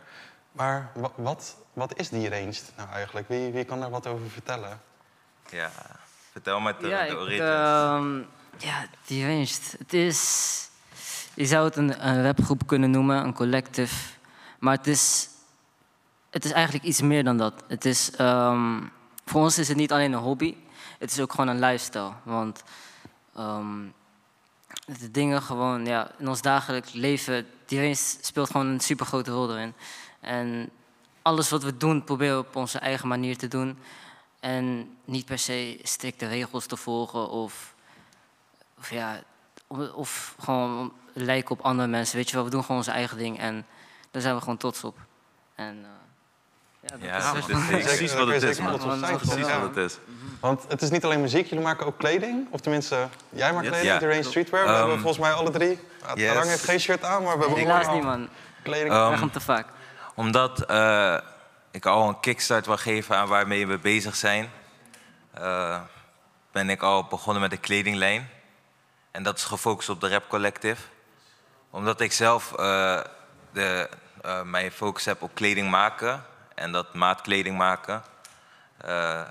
Maar 0.51 0.89
wa- 0.93 1.11
wat, 1.15 1.55
wat 1.73 1.97
is 1.99 2.09
die 2.09 2.29
ranged 2.29 2.71
nou 2.77 2.89
eigenlijk? 2.89 3.27
Wie, 3.29 3.51
wie 3.51 3.63
kan 3.63 3.79
daar 3.79 3.89
wat 3.89 4.07
over 4.07 4.29
vertellen? 4.29 4.79
Ja, 5.49 5.71
vertel 6.31 6.59
met 6.59 6.79
de, 6.79 6.87
ja, 6.87 7.03
de 7.03 7.07
ik, 7.11 7.17
origins. 7.17 7.39
ehm, 7.39 8.17
ja, 8.57 8.85
Deranged. 9.07 9.75
Het 9.79 9.93
is... 9.93 10.51
Je 11.33 11.45
zou 11.45 11.65
het 11.65 11.75
een, 11.75 12.07
een 12.07 12.23
rapgroep 12.23 12.67
kunnen 12.67 12.91
noemen, 12.91 13.23
een 13.23 13.33
collective. 13.33 13.95
Maar 14.59 14.77
het 14.77 14.87
is, 14.87 15.27
het 16.29 16.45
is 16.45 16.51
eigenlijk 16.51 16.85
iets 16.85 17.01
meer 17.01 17.23
dan 17.23 17.37
dat. 17.37 17.53
Het 17.67 17.85
is, 17.85 18.11
ehm, 18.15 18.81
voor 19.25 19.41
ons 19.41 19.57
is 19.57 19.67
het 19.67 19.77
niet 19.77 19.91
alleen 19.91 20.13
een 20.13 20.19
hobby. 20.19 20.55
Het 21.05 21.13
is 21.13 21.19
ook 21.19 21.31
gewoon 21.31 21.47
een 21.47 21.59
lifestyle. 21.59 22.11
Want 22.23 22.63
ehm, 23.35 23.83
de 24.85 25.11
dingen 25.11 25.41
gewoon, 25.41 25.85
ja, 25.85 26.11
in 26.17 26.27
ons 26.27 26.41
dagelijks 26.41 26.93
leven... 26.93 27.47
Deranged 27.65 28.17
speelt 28.21 28.49
gewoon 28.49 28.67
een 28.67 28.79
super 28.79 29.05
grote 29.05 29.31
rol 29.31 29.51
erin. 29.51 29.73
En 30.19 30.69
alles 31.21 31.49
wat 31.49 31.63
we 31.63 31.77
doen, 31.77 32.03
proberen 32.03 32.35
we 32.35 32.47
op 32.47 32.55
onze 32.55 32.79
eigen 32.79 33.07
manier 33.07 33.37
te 33.37 33.47
doen. 33.47 33.77
En 34.39 34.95
niet 35.05 35.25
per 35.25 35.39
se 35.39 35.79
strikte 35.83 36.27
regels 36.27 36.65
te 36.65 36.77
volgen 36.77 37.29
of, 37.29 37.75
of, 38.77 38.89
ja, 38.89 39.23
of, 39.93 40.35
gewoon 40.39 40.93
lijken 41.13 41.51
op 41.51 41.61
andere 41.61 41.87
mensen. 41.87 42.15
Weet 42.17 42.29
je 42.29 42.35
wel, 42.35 42.45
we 42.45 42.51
doen 42.51 42.61
gewoon 42.61 42.77
onze 42.77 42.91
eigen 42.91 43.17
ding 43.17 43.39
en 43.39 43.65
daar 44.11 44.21
zijn 44.21 44.35
we 44.35 44.41
gewoon 44.41 44.57
trots 44.57 44.83
op. 44.83 44.97
En, 45.55 45.85
dat 46.89 46.97
Ja, 47.01 47.15
is 47.17 47.23
dat 47.23 47.35
is 47.35 47.67
precies 47.83 48.13
wat 48.13 48.27
het 48.27 48.43
is, 48.43 48.59
man. 48.59 48.77
precies 49.17 49.41
wat 49.51 49.61
het 49.61 49.77
is. 49.77 49.97
Want 50.39 50.65
het 50.67 50.81
is 50.81 50.89
niet 50.89 51.03
alleen 51.05 51.21
muziek, 51.21 51.47
jullie 51.47 51.63
maken 51.63 51.85
ook 51.85 51.97
kleding. 51.97 52.47
Of 52.51 52.59
tenminste, 52.59 53.07
jij 53.29 53.53
maakt 53.53 53.65
Yes. 53.65 53.73
kleding, 53.73 53.93
Ja. 53.93 53.99
de 53.99 54.07
Range 54.09 54.23
Streetwear. 54.23 54.63
We 54.63 54.69
Ehm, 54.69 54.77
hebben 54.79 54.99
volgens 54.99 55.21
mij 55.23 55.31
alle 55.33 55.49
drie. 55.51 55.79
Yes. 56.15 56.27
Tarang 56.27 56.47
heeft 56.49 56.63
geen 56.63 56.79
shirt 56.79 57.03
aan, 57.03 57.23
maar 57.23 57.37
we 57.37 57.43
hebben 57.45 57.59
Helaas 57.63 57.87
niet, 57.87 58.03
man. 58.03 58.29
Kleding. 58.63 58.89
Krijg 58.93 59.19
hem 59.19 59.31
te 59.31 59.39
vaak. 59.39 59.67
Omdat 60.15 60.65
eh, 60.65 61.17
ik 61.71 61.85
al 61.85 62.07
een 62.07 62.19
kickstart 62.19 62.65
wil 62.65 62.77
geven 62.77 63.15
aan 63.17 63.27
waarmee 63.27 63.67
we 63.67 63.77
bezig 63.77 64.15
zijn, 64.15 64.51
eh, 65.33 65.79
ben 66.51 66.69
ik 66.69 66.81
al 66.81 67.03
begonnen 67.05 67.41
met 67.41 67.51
de 67.51 67.57
kledinglijn. 67.57 68.29
En 69.11 69.23
dat 69.23 69.37
is 69.37 69.43
gefocust 69.43 69.89
op 69.89 70.01
de 70.01 70.09
Rap 70.09 70.27
Collective. 70.29 70.81
Omdat 71.69 72.01
ik 72.01 72.11
zelf 72.11 72.51
eh, 72.53 72.99
de, 73.51 73.89
eh, 74.21 74.41
mijn 74.41 74.71
focus 74.71 75.05
heb 75.05 75.21
op 75.21 75.31
kleding 75.33 75.69
maken 75.69 76.25
en 76.55 76.71
dat 76.71 76.93
maatkleding 76.93 77.57
maken, 77.57 78.03
eh, 78.77 79.21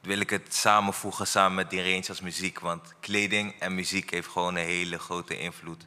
wil 0.00 0.20
ik 0.20 0.30
het 0.30 0.54
samenvoegen 0.54 1.26
samen 1.26 1.54
met 1.54 1.70
die 1.70 1.82
range 1.82 2.08
als 2.08 2.20
muziek. 2.20 2.60
Want 2.60 2.94
kleding 3.00 3.60
en 3.60 3.74
muziek 3.74 4.10
heeft 4.10 4.28
gewoon 4.28 4.54
een 4.56 4.64
hele 4.64 4.98
grote 4.98 5.38
invloed. 5.38 5.86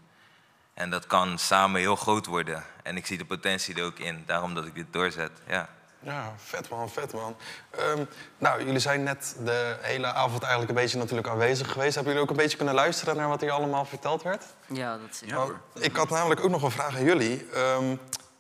En 0.73 0.89
dat 0.89 1.07
kan 1.07 1.39
samen 1.39 1.79
heel 1.79 1.95
groot 1.95 2.25
worden. 2.25 2.63
En 2.83 2.97
ik 2.97 3.05
zie 3.05 3.17
de 3.17 3.25
potentie 3.25 3.75
er 3.75 3.83
ook 3.83 3.99
in, 3.99 4.23
daarom 4.25 4.53
dat 4.53 4.65
ik 4.65 4.75
dit 4.75 4.93
doorzet. 4.93 5.31
Ja. 5.47 5.69
Ja, 6.01 6.33
vet 6.37 6.69
man, 6.69 6.89
vet 6.89 7.13
man. 7.13 7.35
Ehm, 7.69 8.03
nou, 8.37 8.65
jullie 8.65 8.79
zijn 8.79 9.03
net 9.03 9.35
de 9.43 9.77
hele 9.81 10.13
avond 10.13 10.41
eigenlijk 10.41 10.71
een 10.71 10.83
beetje 10.83 10.97
natuurlijk 10.97 11.27
aanwezig 11.27 11.71
geweest. 11.71 11.95
Hebben 11.95 12.13
jullie 12.13 12.27
ook 12.27 12.35
een 12.35 12.43
beetje 12.43 12.57
kunnen 12.57 12.75
luisteren 12.75 13.15
naar 13.15 13.27
wat 13.27 13.41
hier 13.41 13.51
allemaal 13.51 13.85
verteld 13.85 14.23
werd? 14.23 14.43
Ja, 14.67 14.97
dat 14.97 15.21
is 15.21 15.33
Want 15.33 15.53
ik 15.73 15.95
had 15.95 16.09
namelijk 16.09 16.43
ook 16.43 16.49
nog 16.49 16.63
een 16.63 16.71
vraag 16.71 16.95
aan 16.95 17.03
jullie. 17.03 17.49
Ehm, 17.53 17.95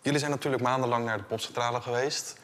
jullie 0.09 0.19
zijn 0.27 0.31
natuurlijk 0.31 0.63
maandenlang 0.63 1.05
naar 1.05 1.17
de 1.17 1.23
popcentrale 1.23 1.81
geweest. 1.81 2.37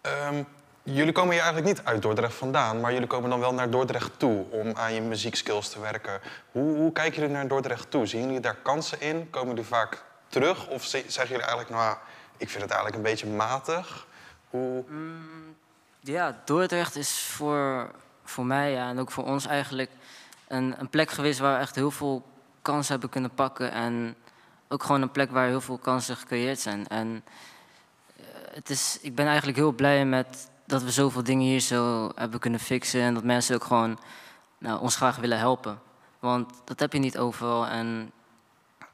Ehm, 0.00 0.42
jullie 0.82 1.12
komen 1.12 1.32
hier 1.34 1.42
eigenlijk 1.42 1.76
niet 1.76 1.86
uit 1.86 2.02
Dordrecht 2.02 2.34
vandaan, 2.34 2.80
maar 2.80 2.92
jullie 2.92 3.06
komen 3.06 3.30
dan 3.30 3.40
wel 3.40 3.54
naar 3.54 3.70
Dordrecht 3.70 4.10
toe 4.18 4.44
om 4.50 4.72
aan 4.76 4.94
je 4.94 5.00
muziekskills 5.00 5.68
te 5.68 5.80
werken. 5.80 6.20
Hoe, 6.52 6.76
hoe 6.76 6.92
kijken 6.92 7.20
jullie 7.20 7.34
naar 7.36 7.48
Dordrecht 7.48 7.90
toe? 7.90 8.06
Zien 8.06 8.24
jullie 8.24 8.40
daar 8.40 8.54
kansen 8.54 9.00
in? 9.00 9.30
Komen 9.30 9.48
jullie 9.48 9.64
vaak 9.64 10.02
terug? 10.28 10.66
Of 10.68 10.84
ze- 10.84 11.04
zeggen 11.06 11.28
jullie 11.36 11.46
eigenlijk, 11.46 11.70
nou, 11.70 11.96
ik 12.36 12.48
vind 12.48 12.62
het 12.62 12.70
eigenlijk 12.72 12.96
een 12.96 13.10
beetje 13.10 13.26
matig? 13.26 14.06
Hoe... 14.50 14.84
Ja, 16.00 16.40
Dordrecht 16.44 16.96
is 16.96 17.20
voor, 17.20 17.90
voor 18.24 18.46
mij 18.46 18.70
ja, 18.72 18.88
en 18.88 18.98
ook 18.98 19.10
voor 19.10 19.24
ons 19.24 19.46
eigenlijk 19.46 19.90
een, 20.48 20.74
een 20.78 20.88
plek 20.88 21.10
geweest 21.10 21.38
waar 21.38 21.54
we 21.54 21.60
echt 21.60 21.74
heel 21.74 21.90
veel 21.90 22.22
kansen 22.62 22.92
hebben 22.92 23.10
kunnen 23.10 23.34
pakken. 23.34 23.72
En 23.72 24.16
ook 24.72 24.82
gewoon 24.82 25.02
een 25.02 25.10
plek 25.10 25.30
waar 25.30 25.46
heel 25.46 25.60
veel 25.60 25.78
kansen 25.78 26.16
gecreëerd 26.16 26.60
zijn. 26.60 26.88
En 26.88 27.24
eh, 28.16 28.24
het 28.50 28.70
is, 28.70 28.98
ik 29.02 29.14
ben 29.14 29.26
eigenlijk 29.26 29.58
heel 29.58 29.72
blij 29.72 30.04
met 30.04 30.50
dat 30.66 30.82
we 30.82 30.90
zoveel 30.90 31.22
dingen 31.22 31.46
hier 31.46 31.60
zo 31.60 32.10
hebben 32.14 32.40
kunnen 32.40 32.60
fixen. 32.60 33.00
En 33.00 33.14
dat 33.14 33.24
mensen 33.24 33.54
ook 33.54 33.64
gewoon 33.64 33.98
nou, 34.58 34.80
ons 34.80 34.96
graag 34.96 35.16
willen 35.16 35.38
helpen. 35.38 35.80
Want 36.18 36.52
dat 36.64 36.80
heb 36.80 36.92
je 36.92 36.98
niet 36.98 37.18
overal. 37.18 37.66
En 37.66 38.12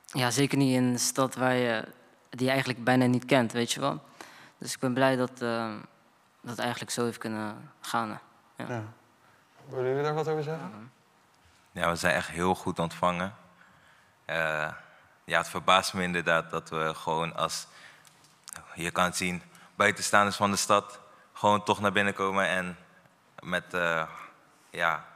ja, 0.07 0.31
zeker 0.31 0.59
niet 0.59 0.74
in 0.74 0.82
een 0.82 0.98
stad 0.98 1.35
waar 1.35 1.55
je, 1.55 1.85
die 2.31 2.44
je 2.44 2.51
eigenlijk 2.51 2.85
bijna 2.85 3.07
niet 3.07 3.24
kent, 3.24 3.53
weet 3.53 3.73
je 3.73 3.81
wel. 3.81 4.03
Dus 4.59 4.74
ik 4.74 4.81
ben 4.81 4.94
blij 4.94 5.16
dat, 5.16 5.43
eh, 5.43 5.74
dat 6.40 6.59
eigenlijk 6.59 6.90
zo 6.90 7.05
heeft 7.05 7.19
kunnen 7.19 7.70
gaan. 7.81 8.20
Ja. 8.57 8.65
Ja. 8.69 8.82
Willen 9.69 9.89
jullie 9.89 10.03
daar 10.03 10.15
wat 10.15 10.28
over 10.28 10.43
zeggen? 10.43 10.93
Ja, 11.73 11.90
we 11.90 11.97
zijn 11.97 12.15
echt 12.15 12.28
heel 12.28 12.55
goed 12.55 12.78
ontvangen. 12.78 13.35
Eh, 14.24 14.73
ja, 15.27 15.39
het 15.39 15.48
verbaast 15.48 15.94
me 15.94 16.03
inderdaad 16.03 16.51
dat 16.51 16.69
we 16.69 16.94
gewoon 16.94 17.35
als, 17.35 17.66
je 18.74 18.90
kan 18.90 19.05
het 19.05 19.16
zien, 19.16 19.43
buitenstaanders 19.74 20.36
van 20.36 20.51
de 20.51 20.57
stad, 20.57 21.01
gewoon 21.32 21.65
toch 21.65 21.81
naar 21.81 21.93
binnen 21.93 22.15
komen 22.15 22.48
en 22.48 22.77
met, 23.43 23.74
eh, 23.74 24.09
ja, 24.70 25.07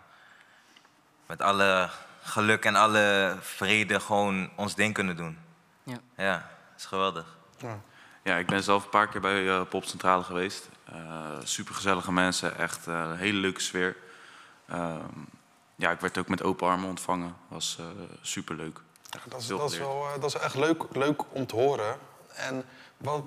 met 1.26 1.42
alle 1.42 1.90
geluk 2.22 2.64
en 2.64 2.76
alle 2.76 3.36
vrede 3.40 4.00
gewoon 4.00 4.50
ons 4.56 4.74
ding 4.74 4.94
kunnen 4.94 5.16
doen. 5.16 5.38
Ja, 5.82 5.98
ja 6.16 6.32
dat 6.34 6.78
is 6.78 6.84
geweldig. 6.84 7.36
Ja, 8.22 8.36
ik 8.36 8.46
ben 8.46 8.62
zelf 8.62 8.84
een 8.84 8.90
paar 8.90 9.08
keer 9.08 9.20
bij 9.20 9.48
eh, 9.48 9.62
Popcentrale 9.68 10.22
geweest. 10.22 10.68
Super 11.42 11.74
gezellige 11.74 12.12
mensen, 12.12 12.58
echt 12.58 12.86
eh, 12.86 12.94
een 12.94 13.16
hele 13.16 13.38
leuke 13.38 13.60
sfeer. 13.60 13.96
Ehm, 14.66 15.18
ja, 15.76 15.90
ik 15.90 16.00
werd 16.00 16.18
ook 16.18 16.28
met 16.28 16.42
open 16.42 16.68
armen 16.68 16.88
ontvangen. 16.88 17.36
Was 17.48 17.76
eh 17.80 18.86
Dat 19.10 19.40
is, 19.40 19.46
dat 19.46 19.72
is 19.72 19.78
wel 19.78 20.06
eh, 20.06 20.20
dat 20.20 20.34
is 20.34 20.40
echt 20.40 20.54
leuk, 20.54 20.84
leuk 20.92 21.22
om 21.32 21.46
te 21.46 21.54
horen. 21.54 21.98
En 22.34 22.64
wat, 22.96 23.22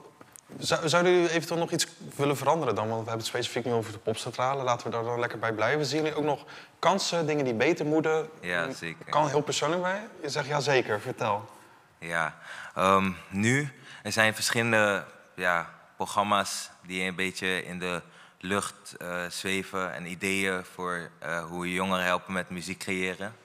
zou, 0.60 0.90
zouden 0.90 1.12
jullie 1.14 1.30
eventueel 1.30 1.60
nog 1.60 1.72
iets 1.72 1.88
willen 2.16 2.38
veranderen 2.38 2.76
dan? 2.76 2.88
Want 2.88 3.04
we 3.04 3.10
hebben 3.10 3.26
het 3.26 3.36
specifiek 3.36 3.66
nu 3.66 3.72
over 3.72 3.92
de 3.92 3.98
popcentrale. 3.98 4.64
Laten 4.64 4.86
we 4.86 4.94
daar 4.94 5.04
dan 5.04 5.20
lekker 5.20 5.40
bij 5.40 5.54
blijven. 5.54 5.86
Zien 5.86 6.02
jullie 6.02 6.18
ook 6.18 6.24
nog 6.24 6.46
kansen, 6.80 7.26
dingen 7.26 7.46
die 7.46 7.54
beter 7.54 7.86
moeten? 7.86 8.30
Ja, 8.42 8.72
zeker. 8.72 9.06
Kan 9.06 9.28
heel 9.28 9.42
persoonlijk 9.42 9.82
bij? 9.82 10.08
Je 10.22 10.30
zegt 10.30 10.48
ja 10.48 10.60
zeker, 10.60 11.02
vertel. 11.02 11.50
Ja, 11.98 12.38
ehm, 12.76 13.12
nu 13.30 13.70
er 14.04 14.12
zijn 14.12 14.36
verschillende 14.36 15.06
ja, 15.36 15.74
programma's 15.96 16.70
die 16.86 17.08
een 17.08 17.16
beetje 17.16 17.64
in 17.64 17.80
de 17.80 18.02
lucht 18.40 18.96
eh, 18.98 19.26
zweven 19.30 19.94
en 19.94 20.06
ideeën 20.06 20.64
voor 20.66 21.10
eh, 21.20 21.46
hoe 21.46 21.68
je 21.68 21.74
jongeren 21.74 22.06
helpen 22.06 22.34
met 22.34 22.50
muziek 22.50 22.80
creëren. 22.80 23.36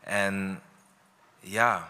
En 0.00 0.62
ja, 1.42 1.88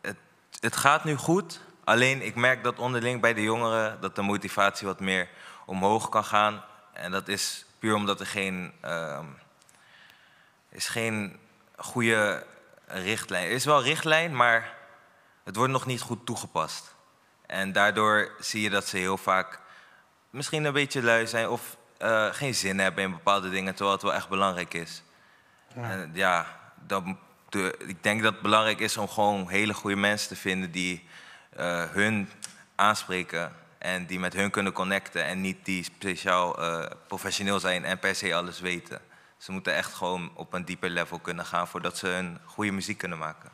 het, 0.00 0.16
het 0.60 0.76
gaat 0.76 1.04
nu 1.04 1.16
goed. 1.16 1.60
Alleen 1.84 2.22
ik 2.22 2.34
merk 2.34 2.62
dat 2.62 2.78
onderling 2.78 3.20
bij 3.20 3.34
de 3.34 3.42
jongeren 3.42 4.00
dat 4.00 4.14
de 4.14 4.22
motivatie 4.22 4.86
wat 4.86 5.00
meer 5.00 5.28
omhoog 5.66 6.08
kan 6.08 6.24
gaan. 6.24 6.64
En 6.92 7.10
dat 7.10 7.28
is 7.28 7.66
puur 7.78 7.94
omdat 7.94 8.20
er 8.20 8.26
geen, 8.26 8.72
ehm, 8.80 9.26
is 10.68 10.88
geen 10.88 11.38
goede 11.76 12.46
richtlijn. 12.86 13.44
Er 13.44 13.50
is 13.50 13.64
wel 13.64 13.82
richtlijn, 13.82 14.36
maar 14.36 14.74
het 15.44 15.56
wordt 15.56 15.72
nog 15.72 15.86
niet 15.86 16.00
goed 16.00 16.26
toegepast. 16.26 16.94
En 17.46 17.72
daardoor 17.72 18.32
zie 18.38 18.62
je 18.62 18.70
dat 18.70 18.86
ze 18.86 18.96
heel 18.96 19.16
vaak 19.16 19.60
misschien 20.30 20.64
een 20.64 20.72
beetje 20.72 21.02
lui 21.02 21.26
zijn 21.26 21.48
of 21.48 21.76
eh, 21.98 22.28
geen 22.32 22.54
zin 22.54 22.78
hebben 22.78 23.04
in 23.04 23.10
bepaalde 23.10 23.50
dingen, 23.50 23.74
terwijl 23.74 23.96
het 23.96 24.04
wel 24.04 24.14
echt 24.14 24.28
belangrijk 24.28 24.74
is. 24.74 25.02
Ja. 25.74 25.90
En 25.90 26.10
ja, 26.14 26.46
dat, 26.86 27.04
de, 27.52 27.74
ik 27.86 28.02
denk 28.02 28.22
dat 28.22 28.32
het 28.32 28.42
belangrijk 28.42 28.80
is 28.80 28.96
om 28.96 29.08
gewoon 29.08 29.48
hele 29.48 29.74
goede 29.74 29.96
mensen 29.96 30.28
te 30.28 30.36
vinden 30.36 30.70
die 30.70 31.06
eh, 31.56 31.84
hun 31.90 32.28
aanspreken 32.74 33.52
en 33.78 34.06
die 34.06 34.18
met 34.18 34.32
hun 34.32 34.50
kunnen 34.50 34.72
connecten 34.72 35.24
en 35.24 35.40
niet 35.40 35.64
die 35.64 35.84
speciaal 35.84 36.62
eh, 36.62 36.90
professioneel 37.06 37.60
zijn 37.60 37.84
en 37.84 37.98
per 37.98 38.14
se 38.14 38.34
alles 38.34 38.60
weten. 38.60 39.00
Ze 39.36 39.52
moeten 39.52 39.74
echt 39.74 39.94
gewoon 39.94 40.30
op 40.34 40.52
een 40.52 40.64
dieper 40.64 40.90
level 40.90 41.18
kunnen 41.18 41.44
gaan 41.44 41.68
voordat 41.68 41.96
ze 41.96 42.06
hun 42.06 42.38
goede 42.44 42.72
muziek 42.72 42.98
kunnen 42.98 43.18
maken. 43.18 43.50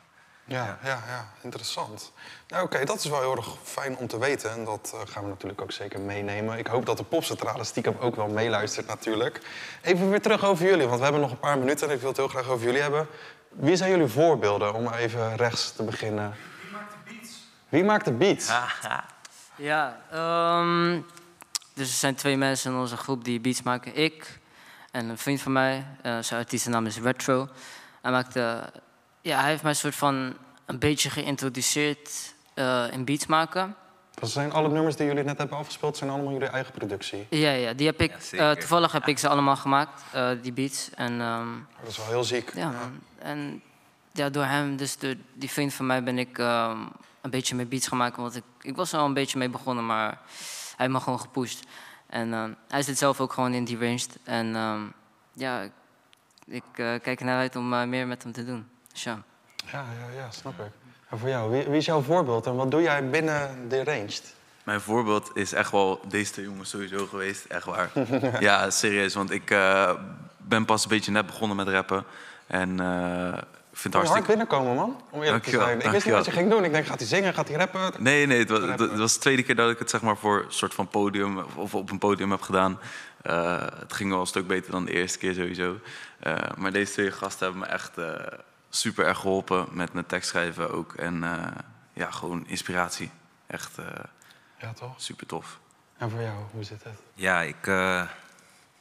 Ja, 0.49 0.79
ja, 0.83 1.03
ja, 1.07 1.27
interessant. 1.41 2.11
Nou, 2.47 2.63
Oké, 2.63 2.85
dat 2.85 2.97
is 2.97 3.05
wel 3.05 3.19
heel 3.19 3.35
erg 3.35 3.47
fijn 3.63 3.97
om 3.97 4.07
te 4.07 4.19
weten. 4.19 4.51
En 4.51 4.63
dat 4.65 4.91
eh, 4.93 5.11
gaan 5.13 5.23
we 5.23 5.29
natuurlijk 5.29 5.61
ook 5.61 5.71
zeker 5.71 5.99
meenemen. 5.99 6.57
Ik 6.57 6.67
hoop 6.67 6.85
dat 6.85 6.97
de 6.97 7.03
popcentrale 7.03 7.63
stiekem 7.63 7.95
ook 7.99 8.15
wel 8.15 8.27
meeluistert 8.27 8.87
natuurlijk. 8.87 9.41
Even 9.81 10.09
weer 10.09 10.21
terug 10.21 10.45
over 10.45 10.65
jullie, 10.65 10.85
want 10.85 10.97
we 10.97 11.03
hebben 11.03 11.21
nog 11.21 11.31
een 11.31 11.39
paar 11.39 11.57
minuten... 11.57 11.87
en 11.87 11.93
ik 11.93 11.99
wil 11.99 12.09
het 12.09 12.17
heel 12.17 12.27
graag 12.27 12.47
over 12.47 12.65
jullie 12.65 12.81
hebben. 12.81 13.07
Wie 13.49 13.75
zijn 13.75 13.89
jullie 13.89 14.07
voorbeelden, 14.07 14.73
om 14.73 14.87
even 14.87 15.35
rechts 15.35 15.71
te 15.71 15.83
beginnen? 15.83 16.35
Wie 16.61 16.71
maakt 16.71 16.93
de 16.93 17.13
beats? 17.13 17.47
Wie 17.69 17.83
maakt 17.83 18.05
de 18.05 18.11
beats? 18.11 18.51
Ja, 19.55 20.01
ehm, 20.11 21.01
dus 21.73 21.89
er 21.89 21.97
zijn 21.97 22.15
twee 22.15 22.37
mensen 22.37 22.71
in 22.71 22.77
onze 22.77 22.97
groep 22.97 23.23
die 23.23 23.39
beats 23.39 23.61
maken. 23.61 23.95
Ik 23.95 24.39
en 24.91 25.09
een 25.09 25.17
vriend 25.17 25.41
van 25.41 25.51
mij, 25.51 25.85
eh, 26.01 26.19
zijn 26.19 26.39
artiestennaam 26.39 26.85
is 26.85 26.99
Retro. 26.99 27.47
Hij, 28.01 28.11
maakte, 28.11 28.71
ja, 29.21 29.39
hij 29.39 29.49
heeft 29.49 29.63
mij 29.63 29.73
soort 29.73 29.95
van 29.95 30.37
een 30.65 30.79
beetje 30.79 31.09
geïntroduceerd 31.09 32.33
eh, 32.53 32.85
in 32.91 33.05
beats 33.05 33.25
maken. 33.25 33.75
Dat 34.19 34.29
zijn 34.29 34.51
alle 34.51 34.69
nummers 34.69 34.95
die 34.95 35.05
jullie 35.05 35.23
net 35.23 35.37
hebben 35.37 35.57
afgespeeld, 35.57 35.97
zijn 35.97 36.09
allemaal 36.09 36.31
jullie 36.31 36.47
eigen 36.47 36.73
productie. 36.73 37.27
Ja, 37.29 37.51
ja 37.51 37.73
die 37.73 37.85
heb 37.85 38.01
ik, 38.01 38.11
eh, 38.31 38.51
toevallig 38.51 38.91
heb 38.91 39.07
ik 39.07 39.17
ze 39.17 39.27
allemaal 39.27 39.55
gemaakt, 39.55 40.01
eh, 40.11 40.29
die 40.41 40.53
beats. 40.53 40.89
En, 40.95 41.21
ehm, 41.21 41.47
Dat 41.81 41.89
is 41.89 41.97
wel 41.97 42.05
heel 42.05 42.23
ziek. 42.23 42.53
Ja, 42.55 42.69
man. 42.69 42.99
En 43.17 43.61
ja, 44.11 44.29
door 44.29 44.43
hem, 44.43 44.77
dus 44.77 44.97
door 44.97 45.15
die 45.33 45.49
vriend 45.49 45.73
van 45.73 45.85
mij, 45.85 46.03
ben 46.03 46.17
ik 46.17 46.37
ehm, 46.37 46.77
een 47.21 47.29
beetje 47.29 47.55
mee 47.55 47.65
beats 47.65 47.87
gaan 47.87 47.97
maken. 47.97 48.21
Want 48.21 48.35
ik, 48.35 48.43
ik 48.61 48.75
was 48.75 48.93
er 48.93 48.99
al 48.99 49.05
een 49.05 49.13
beetje 49.13 49.37
mee 49.37 49.49
begonnen, 49.49 49.85
maar 49.85 50.07
hij 50.07 50.17
heeft 50.77 50.91
me 50.91 50.99
gewoon 50.99 51.19
gepusht. 51.19 51.63
En 52.07 52.33
ehm, 52.33 52.51
hij 52.67 52.81
zit 52.81 52.97
zelf 52.97 53.19
ook 53.21 53.33
gewoon 53.33 53.53
in 53.53 53.63
die 53.63 53.77
ranged. 53.79 54.17
En 54.23 54.55
ehm, 54.55 54.81
ja, 55.33 55.61
ik, 55.61 55.71
ik 56.45 56.63
eh, 56.63 56.93
kijk 57.01 57.19
er 57.19 57.25
naar 57.25 57.39
uit 57.39 57.55
om 57.55 57.73
eh, 57.73 57.83
meer 57.83 58.07
met 58.07 58.23
hem 58.23 58.31
te 58.31 58.45
doen. 58.45 58.67
Ja. 58.93 59.21
Ja, 59.71 59.85
ja, 59.99 60.19
ja, 60.21 60.31
snap 60.31 60.59
ik. 60.59 60.71
En 61.09 61.19
voor 61.19 61.29
jou, 61.29 61.51
wie, 61.51 61.63
wie 61.63 61.77
is 61.77 61.85
jouw 61.85 62.01
voorbeeld 62.01 62.45
en 62.45 62.55
wat 62.55 62.71
doe 62.71 62.81
jij 62.81 63.09
binnen 63.09 63.69
de 63.69 63.83
ranged? 63.83 64.33
Mijn 64.63 64.81
voorbeeld 64.81 65.31
is 65.33 65.53
echt 65.53 65.71
wel 65.71 65.99
deze 66.07 66.31
twee 66.31 66.45
jongens 66.45 66.69
sowieso 66.69 67.05
geweest. 67.07 67.45
Echt 67.45 67.65
waar. 67.65 67.89
ja, 68.39 68.69
serieus. 68.69 69.13
Want 69.13 69.31
ik 69.31 69.51
eh, 69.51 69.91
ben 70.37 70.65
pas 70.65 70.83
een 70.83 70.89
beetje 70.89 71.11
net 71.11 71.25
begonnen 71.25 71.57
met 71.57 71.67
rappen. 71.67 72.03
En 72.47 72.69
ik 73.71 73.77
vind 73.85 73.93
het 73.93 74.03
je 74.03 74.09
hard 74.09 74.23
hartstikke... 74.23 74.27
binnenkomen, 74.27 74.75
man. 74.75 75.01
Om 75.09 75.21
eerlijk 75.23 75.43
te 75.43 75.51
Dankjewel, 75.51 75.65
zijn. 75.65 75.81
Ik 75.81 75.89
wist 75.91 76.05
niet 76.05 76.13
wat 76.13 76.25
je 76.25 76.31
ging 76.31 76.49
doen. 76.49 76.63
Ik 76.63 76.71
denk, 76.71 76.85
gaat 76.85 76.99
hij 76.99 77.07
zingen, 77.07 77.33
gaat 77.33 77.47
hij 77.47 77.57
rappen? 77.57 77.91
Nee, 78.03 78.25
nee, 78.25 78.39
het 78.39 78.49
was, 78.49 78.59
het 78.61 78.97
was 78.97 79.13
de 79.13 79.19
tweede 79.19 79.43
keer 79.43 79.55
dat 79.55 79.69
ik 79.69 79.79
het 79.79 79.89
zeg 79.89 80.01
maar 80.01 80.17
voor 80.17 80.37
een 80.39 80.51
soort 80.53 80.73
van 80.73 80.87
podium 80.87 81.39
of- 81.55 81.75
op 81.75 81.91
een 81.91 81.97
podium 81.99 82.31
heb 82.31 82.41
gedaan. 82.41 82.79
Eh, 83.21 83.61
het 83.79 83.93
ging 83.93 84.09
wel 84.11 84.19
een 84.19 84.27
stuk 84.27 84.47
beter 84.47 84.71
dan 84.71 84.85
de 84.85 84.91
eerste 84.91 85.17
keer 85.17 85.33
sowieso. 85.33 85.75
Maar 86.57 86.71
deze 86.71 86.91
twee 86.91 87.11
gasten 87.11 87.43
hebben 87.47 87.67
me 87.67 87.73
echt 87.73 87.91
super 88.69 89.05
erg 89.05 89.17
geholpen 89.19 89.67
met 89.71 89.93
mijn 89.93 90.05
tekstschrijven 90.05 90.71
ook. 90.71 90.93
En 90.93 91.23
eh, 91.23 91.51
ja, 91.93 92.11
gewoon 92.11 92.47
inspiratie. 92.47 93.11
Echt 93.47 93.77
eh, 93.77 93.85
Ja, 94.59 94.73
toch? 94.73 95.01
super 95.01 95.27
tof. 95.27 95.59
En 95.97 96.09
voor 96.09 96.21
jou, 96.21 96.43
hoe 96.51 96.63
zit 96.63 96.83
het? 96.83 96.99
Ja, 97.13 97.41
ik 97.41 97.67
eh, 97.67 98.07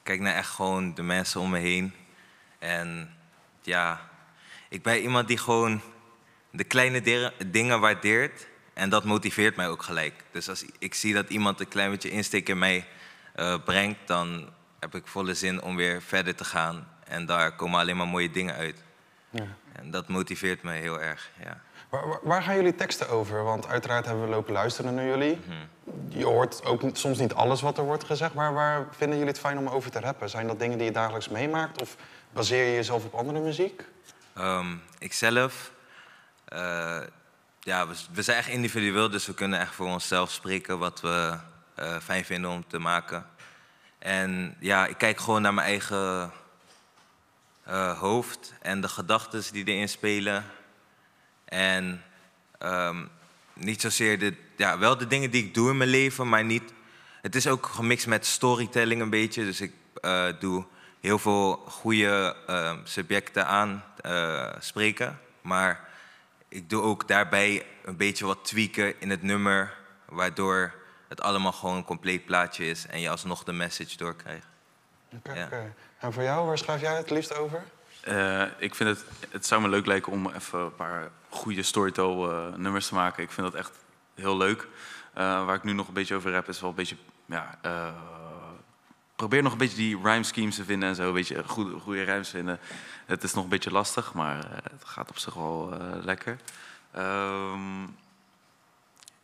kijk 0.02 0.20
naar 0.20 0.35
echt 0.35 0.51
gewoon 0.51 0.94
de 0.94 1.02
mensen 1.02 1.40
om 1.40 1.51
me 1.51 1.59
heen. 1.59 1.94
En 2.59 3.15
ja, 3.62 4.01
ik 4.69 4.82
ben 4.82 5.01
iemand 5.01 5.28
die 5.28 5.39
gewoon 5.39 5.81
de 6.51 6.65
kleine 6.65 7.32
dingen 7.47 7.81
waardeert. 7.81 8.47
En 8.74 8.90
dat 8.90 9.05
motiveert 9.05 9.56
mij 9.56 9.69
ook 9.69 9.82
gelijk. 9.82 10.24
Dus 10.31 10.48
als 10.48 10.65
ik 10.78 10.94
zie 10.94 11.15
dat 11.15 11.28
iemand 11.31 11.60
een 11.60 11.69
klein 11.69 11.90
beetje 11.90 12.10
insteek 12.10 12.48
in 12.48 12.59
mij 12.59 12.86
eh, 13.35 13.62
brengt, 13.65 14.06
dan 14.06 14.48
heb 14.81 14.94
ik 14.94 15.06
volle 15.06 15.35
zin 15.35 15.62
om 15.62 15.77
weer 15.77 16.02
verder 16.02 16.35
te 16.35 16.44
gaan. 16.44 16.89
En 17.05 17.27
daar 17.27 17.56
komen 17.56 17.81
alleen 17.81 17.97
maar 17.97 18.06
mooie 18.09 18.31
dingen 18.31 18.55
uit. 18.55 18.82
Ja. 19.31 19.47
En 19.78 19.90
dat 19.90 20.09
motiveert 20.09 20.62
me 20.62 20.72
heel 20.72 21.00
erg, 21.00 21.30
ja. 21.42 21.60
Waar, 21.88 22.09
waar- 22.09 22.18
waar 22.22 22.42
gaan 22.42 22.55
jullie 22.56 22.74
teksten 22.74 23.09
over? 23.09 23.42
Want 23.44 23.66
uiteraard 23.66 24.05
hebben 24.06 24.24
we 24.24 24.30
lopen 24.30 24.52
luisteren 24.52 24.94
naar 24.94 25.05
jullie. 25.05 25.38
Je 26.09 26.24
hoort 26.24 26.64
ook 26.64 26.82
soms 26.92 27.18
niet 27.18 27.34
alles 27.34 27.60
wat 27.60 27.78
er 27.78 27.84
wordt 27.84 28.05
gezegd. 28.05 28.34
Maar 28.34 28.52
waar 28.55 28.86
vinden 28.90 29.18
jullie 29.18 29.32
het 29.32 29.40
fijn 29.42 29.59
om 29.59 29.68
over 29.68 29.90
te 29.90 30.00
rappen? 30.00 30.28
Zijn 30.30 30.46
dat 30.46 30.59
dingen 30.59 30.76
die 30.78 30.86
je 30.86 30.92
dagelijks 30.92 31.28
meemaakt? 31.28 31.80
Of 31.82 31.96
baseer 32.32 32.64
je 32.64 32.74
jezelf 32.74 33.05
op 33.05 33.14
andere 33.14 33.40
muziek? 33.40 33.84
Ehm 34.34 34.66
ikzelf, 34.98 35.70
eh, 36.44 37.00
ja, 37.60 37.88
we, 37.88 37.94
we 38.12 38.22
zijn 38.22 38.38
echt 38.38 38.48
individueel, 38.48 39.10
dus 39.10 39.26
we 39.26 39.34
kunnen 39.34 39.60
echt 39.60 39.74
voor 39.74 39.86
onszelf 39.86 40.30
spreken 40.30 40.78
wat 40.78 41.00
we 41.00 41.36
eh, 41.74 41.96
fijn 42.02 42.24
vinden 42.24 42.50
om 42.50 42.64
te 42.66 42.78
maken. 42.78 43.26
En 43.98 44.56
ja, 44.60 44.86
ik 44.86 44.98
kijk 44.98 45.20
gewoon 45.20 45.42
naar 45.42 45.55
mijn 45.55 45.66
eigen 45.66 46.30
eh, 47.69 47.99
hoofd 47.99 48.53
en 48.61 48.81
de 48.81 48.89
gedachten 48.89 49.53
die 49.53 49.65
erin 49.65 49.89
spelen. 49.89 50.45
En 51.45 52.03
ehm, 52.59 53.05
niet 53.53 53.81
zozeer 53.81 54.19
de, 54.19 54.35
ja, 54.57 54.78
wel 54.78 54.99
de 54.99 55.07
dingen 55.07 55.31
die 55.31 55.45
ik 55.45 55.55
doe 55.55 55.70
in 55.70 55.77
mijn 55.77 55.90
leven, 55.90 56.28
maar 56.28 56.45
niet. 56.45 56.73
Het 57.23 57.35
is 57.35 57.47
ook 57.47 57.66
gemixt 57.66 58.07
met 58.07 58.27
storytelling 58.27 59.01
een 59.01 59.11
beetje. 59.11 59.45
Dus 59.45 59.61
ik 59.61 59.73
eh, 60.01 60.27
doe 60.40 60.65
heel 61.01 61.19
veel 61.19 61.57
goede 61.57 62.36
ehm, 62.47 62.78
subjecten 62.85 63.47
aan 63.47 63.85
eh, 64.01 64.53
spreken. 64.59 65.20
Maar 65.40 65.89
ik 66.49 66.70
doe 66.70 66.82
ook 66.82 67.09
daarbij 67.09 67.66
een 67.85 67.97
beetje 67.97 68.27
wat 68.27 68.45
tweaken 68.45 69.01
in 69.01 69.11
het 69.11 69.23
nummer, 69.23 69.74
waardoor 70.05 70.74
het 71.09 71.20
allemaal 71.20 71.53
gewoon 71.53 71.77
een 71.77 71.85
compleet 71.85 72.24
plaatje 72.24 72.66
is 72.66 72.86
en 72.86 73.01
je 73.01 73.11
alsnog 73.11 73.45
de 73.45 73.53
message 73.53 73.97
doorkrijgt. 73.97 74.47
Oké, 75.16 75.35
Ja. 75.35 75.49
En 75.99 76.12
voor 76.12 76.23
jou, 76.23 76.47
waar 76.47 76.59
schrijf 76.59 76.81
jij 76.81 76.97
het 76.97 77.11
liefst 77.11 77.35
over? 77.35 77.65
Eh, 78.01 78.43
ik 78.59 78.75
vind 78.75 78.89
het, 78.89 79.05
het 79.31 79.47
zou 79.47 79.62
me 79.62 79.69
leuk 79.69 79.87
lijken 79.87 80.12
om 80.12 80.31
even 80.31 80.59
een 80.59 80.75
paar 80.75 81.11
goede 81.29 81.62
storytell 81.62 82.23
eh, 82.23 82.55
nummers 82.57 82.89
te 82.89 82.95
maken. 82.95 83.23
Ik 83.23 83.31
vind 83.31 83.47
dat 83.47 83.61
echt 83.61 83.73
heel 84.15 84.37
leuk. 84.37 84.66
Eh, 85.12 85.45
waar 85.45 85.55
ik 85.55 85.62
nu 85.62 85.73
nog 85.73 85.89
een 85.89 85.95
beetje 85.95 86.15
over 86.15 86.35
heb, 86.35 86.49
is 86.49 86.61
wel 86.61 86.70
een 86.70 86.77
beetje. 86.77 86.97
Ja, 87.27 87.59
eh, 87.62 87.93
probeer 89.16 89.43
nog 89.43 89.53
een 89.53 89.59
beetje 89.59 89.77
die 89.77 90.01
rhyme 90.03 90.23
schemes 90.23 90.57
te 90.57 90.65
vinden 90.65 90.89
en 90.89 90.95
zo. 90.95 91.07
Een 91.09 91.12
beetje 91.12 91.45
goede, 91.47 91.79
goede 91.79 92.03
rijms 92.03 92.29
vinden. 92.29 92.59
Het 93.07 93.23
is 93.23 93.35
nog 93.35 93.45
een 93.45 93.51
beetje 93.51 93.70
lastig, 93.70 94.12
maar 94.12 94.37
het 94.62 94.85
gaat 94.85 95.11
op 95.11 95.19
zich 95.19 95.35
wel 95.35 95.73
lekker. 96.03 96.39
Ehm, 96.91 97.85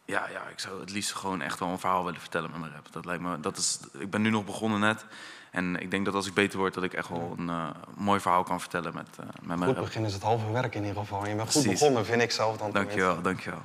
ja, 0.05 0.29
ja, 0.29 0.43
ik 0.49 0.59
zou 0.59 0.81
het 0.81 0.91
liefst 0.91 1.13
gewoon 1.13 1.41
echt 1.43 1.59
wel 1.59 1.69
een 1.69 1.79
verhaal 1.79 2.05
willen 2.05 2.21
vertellen 2.21 2.51
met 2.51 2.61
mijn 2.61 2.73
rap. 2.73 2.93
Dat 2.93 3.05
lijkt 3.05 3.23
me, 3.23 3.41
dat 3.41 3.57
is, 3.57 3.79
ik 3.99 4.11
ben 4.11 4.23
nu 4.23 4.31
nog 4.31 4.45
begonnen 4.45 4.81
net. 4.81 5.05
En 5.51 5.81
ik 5.81 5.91
denk 5.91 6.05
dat 6.05 6.15
als 6.15 6.27
ik 6.27 6.35
beter 6.35 6.59
word, 6.59 6.75
dat 6.75 6.83
ik 6.83 6.93
echt 6.93 7.09
wel 7.09 7.35
een 7.39 7.49
eh, 7.49 7.71
mooi 7.97 8.21
verhaal 8.21 8.43
kan 8.43 8.61
vertellen 8.61 8.95
met, 8.95 9.09
eh, 9.21 9.25
met 9.27 9.47
mijn 9.47 9.65
Goed 9.65 9.75
rap. 9.77 9.85
begin 9.85 10.05
is 10.05 10.13
het 10.13 10.23
halve 10.23 10.51
werk 10.53 10.75
in 10.75 10.85
ieder 10.85 10.99
geval. 11.03 11.23
En 11.23 11.29
je 11.29 11.35
bent 11.37 11.51
goed 11.53 11.63
Precies. 11.63 11.81
begonnen, 11.81 12.05
vind 12.07 12.23
ik 12.23 12.31
zelf 12.31 12.57
dan. 12.57 12.71
Dankjewel, 12.71 13.23
dankjewel. 13.23 13.63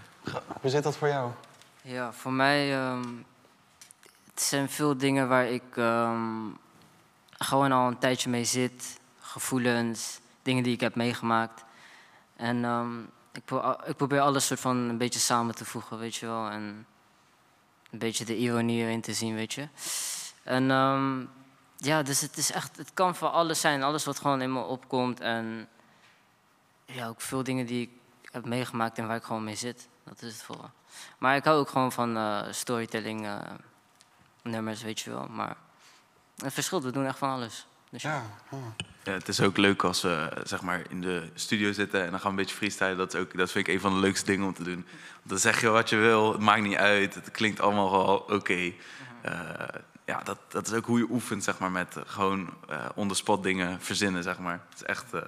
Hoe 0.61 0.69
zit 0.69 0.83
dat 0.83 0.97
voor 0.97 1.07
jou? 1.07 1.31
Ja, 1.81 2.13
voor 2.13 2.33
mij 2.33 2.73
ehm, 2.77 3.03
het 4.33 4.41
zijn 4.41 4.69
veel 4.69 4.97
dingen 4.97 5.27
waar 5.27 5.45
ik 5.47 5.63
ehm, 5.75 6.47
gewoon 7.37 7.71
al 7.71 7.87
een 7.87 7.97
tijdje 7.97 8.29
mee 8.29 8.43
zit. 8.45 8.99
Gevoelens, 9.19 10.19
dingen 10.41 10.63
die 10.63 10.73
ik 10.73 10.79
heb 10.79 10.95
meegemaakt. 10.95 11.63
En 12.35 12.63
ehm, 12.65 12.89
ik, 13.31 13.51
ik 13.85 13.95
probeer 13.95 14.19
alles 14.19 14.45
soort 14.47 14.59
van 14.59 14.77
een 14.77 14.97
beetje 14.97 15.19
samen 15.19 15.55
te 15.55 15.65
voegen, 15.65 15.99
weet 15.99 16.15
je 16.15 16.25
wel. 16.25 16.49
En 16.49 16.87
een 17.91 17.99
beetje 17.99 18.25
de 18.25 18.37
ironie 18.37 18.83
erin 18.83 19.01
te 19.01 19.13
zien, 19.13 19.35
weet 19.35 19.53
je. 19.53 19.67
En 20.43 20.71
ehm, 20.71 21.25
ja, 21.77 22.03
dus 22.03 22.21
het 22.21 22.37
is 22.37 22.51
echt, 22.51 22.77
het 22.77 22.93
kan 22.93 23.15
voor 23.15 23.27
alles 23.27 23.59
zijn. 23.59 23.83
Alles 23.83 24.05
wat 24.05 24.19
gewoon 24.19 24.41
in 24.41 24.53
me 24.53 24.61
opkomt. 24.61 25.19
En 25.19 25.69
ja, 26.85 27.07
ook 27.07 27.21
veel 27.21 27.43
dingen 27.43 27.65
die 27.65 27.81
ik 28.21 28.29
heb 28.31 28.45
meegemaakt 28.45 28.97
en 28.97 29.07
waar 29.07 29.15
ik 29.15 29.23
gewoon 29.23 29.43
mee 29.43 29.55
zit. 29.55 29.87
Dat 30.03 30.21
is 30.21 30.33
het 30.33 30.43
vooral. 30.43 30.69
Maar 31.17 31.35
ik 31.35 31.43
hou 31.43 31.59
ook 31.59 31.69
gewoon 31.69 31.91
van 31.91 32.17
eh, 32.17 32.41
storytelling 32.51 33.25
eh, 33.25 33.39
nummers, 34.41 34.81
weet 34.81 34.99
je 34.99 35.09
wel. 35.09 35.27
Maar 35.27 35.57
het 36.35 36.53
verschilt, 36.53 36.83
we 36.83 36.91
doen 36.91 37.05
echt 37.05 37.17
van 37.17 37.29
alles. 37.29 37.67
Dus 37.89 38.01
ja. 38.01 38.23
Ja, 39.03 39.11
het 39.11 39.27
is 39.27 39.41
ook 39.41 39.57
leuk 39.57 39.83
als 39.83 40.01
we 40.01 40.31
zeg 40.43 40.61
maar, 40.61 40.81
in 40.89 41.01
de 41.01 41.29
studio 41.33 41.71
zitten 41.71 42.03
en 42.05 42.11
dan 42.11 42.19
gaan 42.19 42.21
we 42.23 42.37
een 42.37 42.43
beetje 42.45 42.55
freestylen. 42.55 42.97
Dat, 42.97 43.13
is 43.13 43.19
ook, 43.19 43.37
dat 43.37 43.51
vind 43.51 43.67
ik 43.67 43.73
een 43.73 43.79
van 43.79 43.93
de 43.93 43.99
leukste 43.99 44.25
dingen 44.25 44.45
om 44.47 44.53
te 44.53 44.63
doen. 44.63 44.73
Want 45.13 45.23
dan 45.23 45.37
zeg 45.37 45.61
je 45.61 45.69
wat 45.69 45.89
je 45.89 45.95
wil, 45.95 46.31
het 46.31 46.41
maakt 46.41 46.61
niet 46.61 46.75
uit. 46.77 47.15
Het 47.15 47.31
klinkt 47.31 47.59
allemaal 47.61 47.91
wel 47.91 48.15
oké. 48.17 48.71
Eh, 49.21 49.31
ja, 50.05 50.21
dat, 50.23 50.37
dat 50.47 50.67
is 50.67 50.73
ook 50.73 50.85
hoe 50.85 50.97
je 50.99 51.07
oefent 51.09 51.43
zeg 51.43 51.59
maar, 51.59 51.71
met 51.71 51.95
eh, 51.95 52.03
gewoon 52.05 52.49
eh 52.69 52.85
on 52.95 53.07
the 53.07 53.15
spot 53.15 53.43
dingen 53.43 53.81
verzinnen. 53.81 54.23
Zeg 54.23 54.39
maar. 54.39 54.59
Het 54.69 54.75
is 54.79 54.83
echt... 54.83 55.13
eh, 55.13 55.21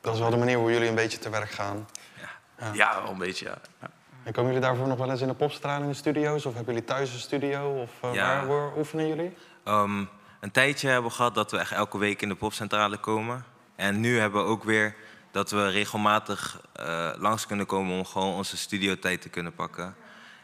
Dat 0.00 0.14
is 0.14 0.20
wel 0.20 0.30
de 0.30 0.36
manier 0.36 0.56
hoe 0.58 0.70
jullie 0.72 0.88
een 0.88 0.94
beetje 0.94 1.18
te 1.18 1.30
werk 1.30 1.50
gaan. 1.50 1.88
ja, 2.72 3.02
wel 3.02 3.10
een 3.12 3.18
beetje, 3.18 3.44
ja. 3.44 3.58
ja. 3.80 3.90
En 4.22 4.32
komen 4.32 4.52
jullie 4.52 4.66
daarvoor 4.66 4.88
nog 4.88 4.98
wel 4.98 5.10
eens 5.10 5.20
in 5.20 5.28
de 5.28 5.34
popstraal 5.34 5.80
in 5.82 5.88
de 5.88 5.94
studio's? 5.94 6.46
Of 6.46 6.54
hebben 6.54 6.74
jullie 6.74 6.88
thuis 6.88 7.12
een 7.12 7.18
studio? 7.18 7.80
Of 7.82 7.90
eh, 8.00 8.14
Ja. 8.14 8.26
waar, 8.26 8.46
waar 8.46 8.76
oefenen 8.76 9.08
jullie? 9.08 9.36
Ehm, 9.64 10.04
een 10.44 10.50
tijdje 10.50 10.88
hebben 10.88 11.10
we 11.10 11.16
gehad 11.16 11.34
dat 11.34 11.50
we 11.50 11.58
echt 11.58 11.72
elke 11.72 11.98
week 11.98 12.22
in 12.22 12.28
de 12.28 12.34
popcentrale 12.34 12.96
komen. 12.96 13.44
En 13.76 14.00
nu 14.00 14.18
hebben 14.18 14.42
we 14.44 14.48
ook 14.50 14.64
weer 14.64 14.96
dat 15.30 15.50
we 15.50 15.68
regelmatig 15.68 16.60
eh, 16.72 17.10
langs 17.16 17.46
kunnen 17.46 17.66
komen 17.66 17.96
om 17.98 18.04
gewoon 18.04 18.34
onze 18.34 18.56
studiotijd 18.56 19.20
te 19.22 19.28
kunnen 19.28 19.54
pakken. 19.54 19.94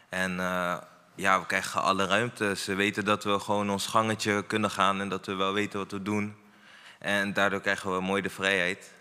En 0.09 0.39
eh, 0.39 0.77
ja, 1.15 1.39
we 1.39 1.45
krijgen 1.45 1.81
alle 1.81 2.05
ruimte. 2.05 2.55
Ze 2.55 2.73
weten 2.75 3.05
dat 3.05 3.23
we 3.23 3.39
gewoon 3.39 3.69
ons 3.69 3.87
gangetje 3.87 4.43
kunnen 4.45 4.69
gaan 4.71 5.01
en 5.01 5.09
dat 5.09 5.25
we 5.25 5.33
wel 5.33 5.53
weten 5.53 5.79
wat 5.79 5.91
we 5.91 6.01
doen. 6.01 6.35
En 6.99 7.33
daardoor 7.33 7.61
krijgen 7.61 7.93
we 7.95 8.01
mooi 8.01 8.21
de 8.21 8.29
vrijheid. 8.29 8.91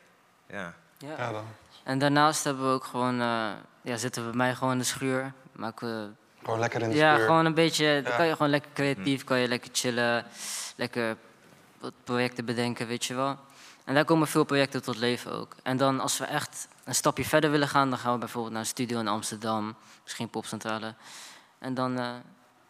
Ja. 0.51 0.75
Ja. 0.99 1.15
Ja, 1.19 1.33
dat 1.33 1.43
En 1.85 1.99
daarnaast 1.99 2.45
hebben 2.45 2.67
we 2.67 2.73
ook 2.75 2.85
gewoon, 2.85 3.21
eh, 3.21 3.51
ja, 3.83 3.97
zitten 3.97 4.23
we 4.23 4.29
bij 4.29 4.37
mij 4.39 4.55
gewoon 4.55 4.73
in 4.73 4.79
de 4.79 4.85
schuur. 4.85 5.33
Maken 5.53 5.89
we, 5.89 6.09
Gewoon 6.45 6.59
lekker 6.59 6.83
in 6.83 6.91
de 6.91 6.97
ja, 6.97 7.15
schuur. 7.15 7.27
gewoon 7.27 7.45
een 7.47 7.55
beetje, 7.55 8.01
dan 8.03 8.11
Ja. 8.13 8.17
kan 8.17 8.27
je 8.27 8.33
gewoon 8.33 8.51
lekker 8.51 8.71
creatief, 8.75 9.25
kan 9.25 9.39
je 9.39 9.49
lekker 9.49 9.71
chillen, 9.73 10.25
lekker 10.81 11.17
wat 11.79 11.93
projecten 12.05 12.45
bedenken, 12.45 12.87
weet 12.87 13.05
je 13.05 13.15
wel. 13.15 13.39
En 13.85 13.95
daar 13.95 14.05
komen 14.05 14.29
veel 14.29 14.45
projecten 14.45 14.83
tot 14.83 14.97
leven 14.97 15.33
ook. 15.33 15.57
En 15.63 15.77
dan 15.77 16.01
als 16.01 16.19
we 16.19 16.25
echt 16.25 16.69
een 16.85 16.95
stapje 16.95 17.25
verder 17.25 17.51
willen 17.51 17.69
gaan, 17.69 17.91
dan 17.91 17.99
gaan 17.99 18.13
we 18.13 18.19
bijvoorbeeld 18.19 18.53
naar 18.53 18.63
een 18.63 18.69
studio 18.69 18.99
in 18.99 19.09
Amsterdam, 19.09 19.75
misschien 20.03 20.29
Popcentrale. 20.29 20.95
En 21.59 21.75
dan, 21.75 21.99
eh, 21.99 22.11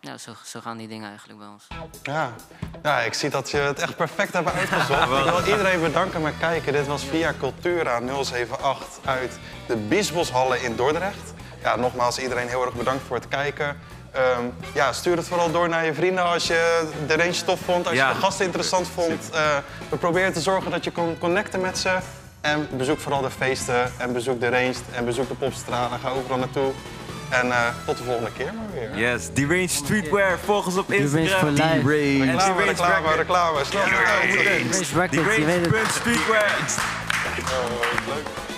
ja, 0.00 0.18
zo, 0.18 0.32
zo 0.44 0.60
gaan 0.60 0.76
die 0.76 0.88
dingen 0.88 1.08
eigenlijk 1.08 1.38
bij 1.38 1.48
ons. 1.48 1.66
Ja. 2.02 2.34
ja, 2.82 3.00
ik 3.00 3.14
zie 3.14 3.30
dat 3.30 3.50
je 3.50 3.56
het 3.56 3.78
echt 3.78 3.96
perfect 3.96 4.32
hebt 4.32 4.52
uitgezocht. 4.52 5.02
ik 5.02 5.32
wil 5.32 5.46
iedereen 5.46 5.80
bedanken 5.80 6.22
met 6.22 6.38
kijken. 6.38 6.72
Dit 6.72 6.86
was 6.86 7.04
via 7.04 7.34
Cultura 7.38 8.00
078 8.00 8.98
uit 9.04 9.38
de 9.66 9.76
Biesboshallen 9.76 10.62
in 10.62 10.76
Dordrecht. 10.76 11.32
Ja, 11.62 11.76
nogmaals, 11.76 12.18
iedereen 12.18 12.48
heel 12.48 12.64
erg 12.64 12.74
bedankt 12.74 13.02
voor 13.02 13.16
het 13.16 13.28
kijken. 13.28 13.80
Ehm, 14.12 14.44
ja, 14.74 14.92
stuur 14.92 15.16
het 15.16 15.28
vooral 15.28 15.50
door 15.50 15.68
naar 15.68 15.84
je 15.84 15.94
vrienden 15.94 16.24
als 16.24 16.46
je 16.46 16.88
de 17.06 17.16
range 17.16 17.44
tof 17.44 17.60
vond, 17.64 17.86
als 17.86 17.96
Ja. 17.96 18.08
je 18.08 18.14
de 18.14 18.20
gasten 18.20 18.44
interessant 18.44 18.88
vond. 18.94 19.30
Eh, 19.32 19.40
we 19.88 19.96
proberen 19.96 20.32
te 20.32 20.40
zorgen 20.40 20.70
dat 20.70 20.84
je 20.84 20.90
kon 20.90 21.18
connecten 21.18 21.60
met 21.60 21.78
ze. 21.78 21.96
En 22.40 22.68
bezoek 22.76 23.00
vooral 23.00 23.20
de 23.20 23.30
feesten 23.30 23.92
en 23.98 24.12
bezoek 24.12 24.40
de 24.40 24.48
range 24.48 24.74
en 24.92 25.04
bezoek 25.04 25.28
de 25.28 25.34
popstralen. 25.34 25.98
Ga 26.00 26.08
overal 26.08 26.38
naartoe. 26.38 26.72
En 27.28 27.50
eh, 27.52 27.58
tot 27.86 27.96
de 27.98 28.04
volgende 28.04 28.30
keer 28.36 28.52
maar 28.54 28.94
weer. 28.94 29.12
Yes, 29.12 29.28
Deranged 29.32 29.70
Streetwear. 29.70 30.38
Volg 30.44 30.66
ons 30.66 30.76
op 30.76 30.92
Instagram. 30.92 31.38
for 31.38 31.48
life. 31.50 31.64
En 31.64 32.36
Reclame, 32.36 32.64
reclame, 32.64 33.16
reclame. 33.16 33.64
Snel 33.64 33.82
het. 33.82 34.32
Deranged 34.32 34.74
Streetwear. 35.94 36.50
Oh, 37.40 38.14
leuk. 38.14 38.49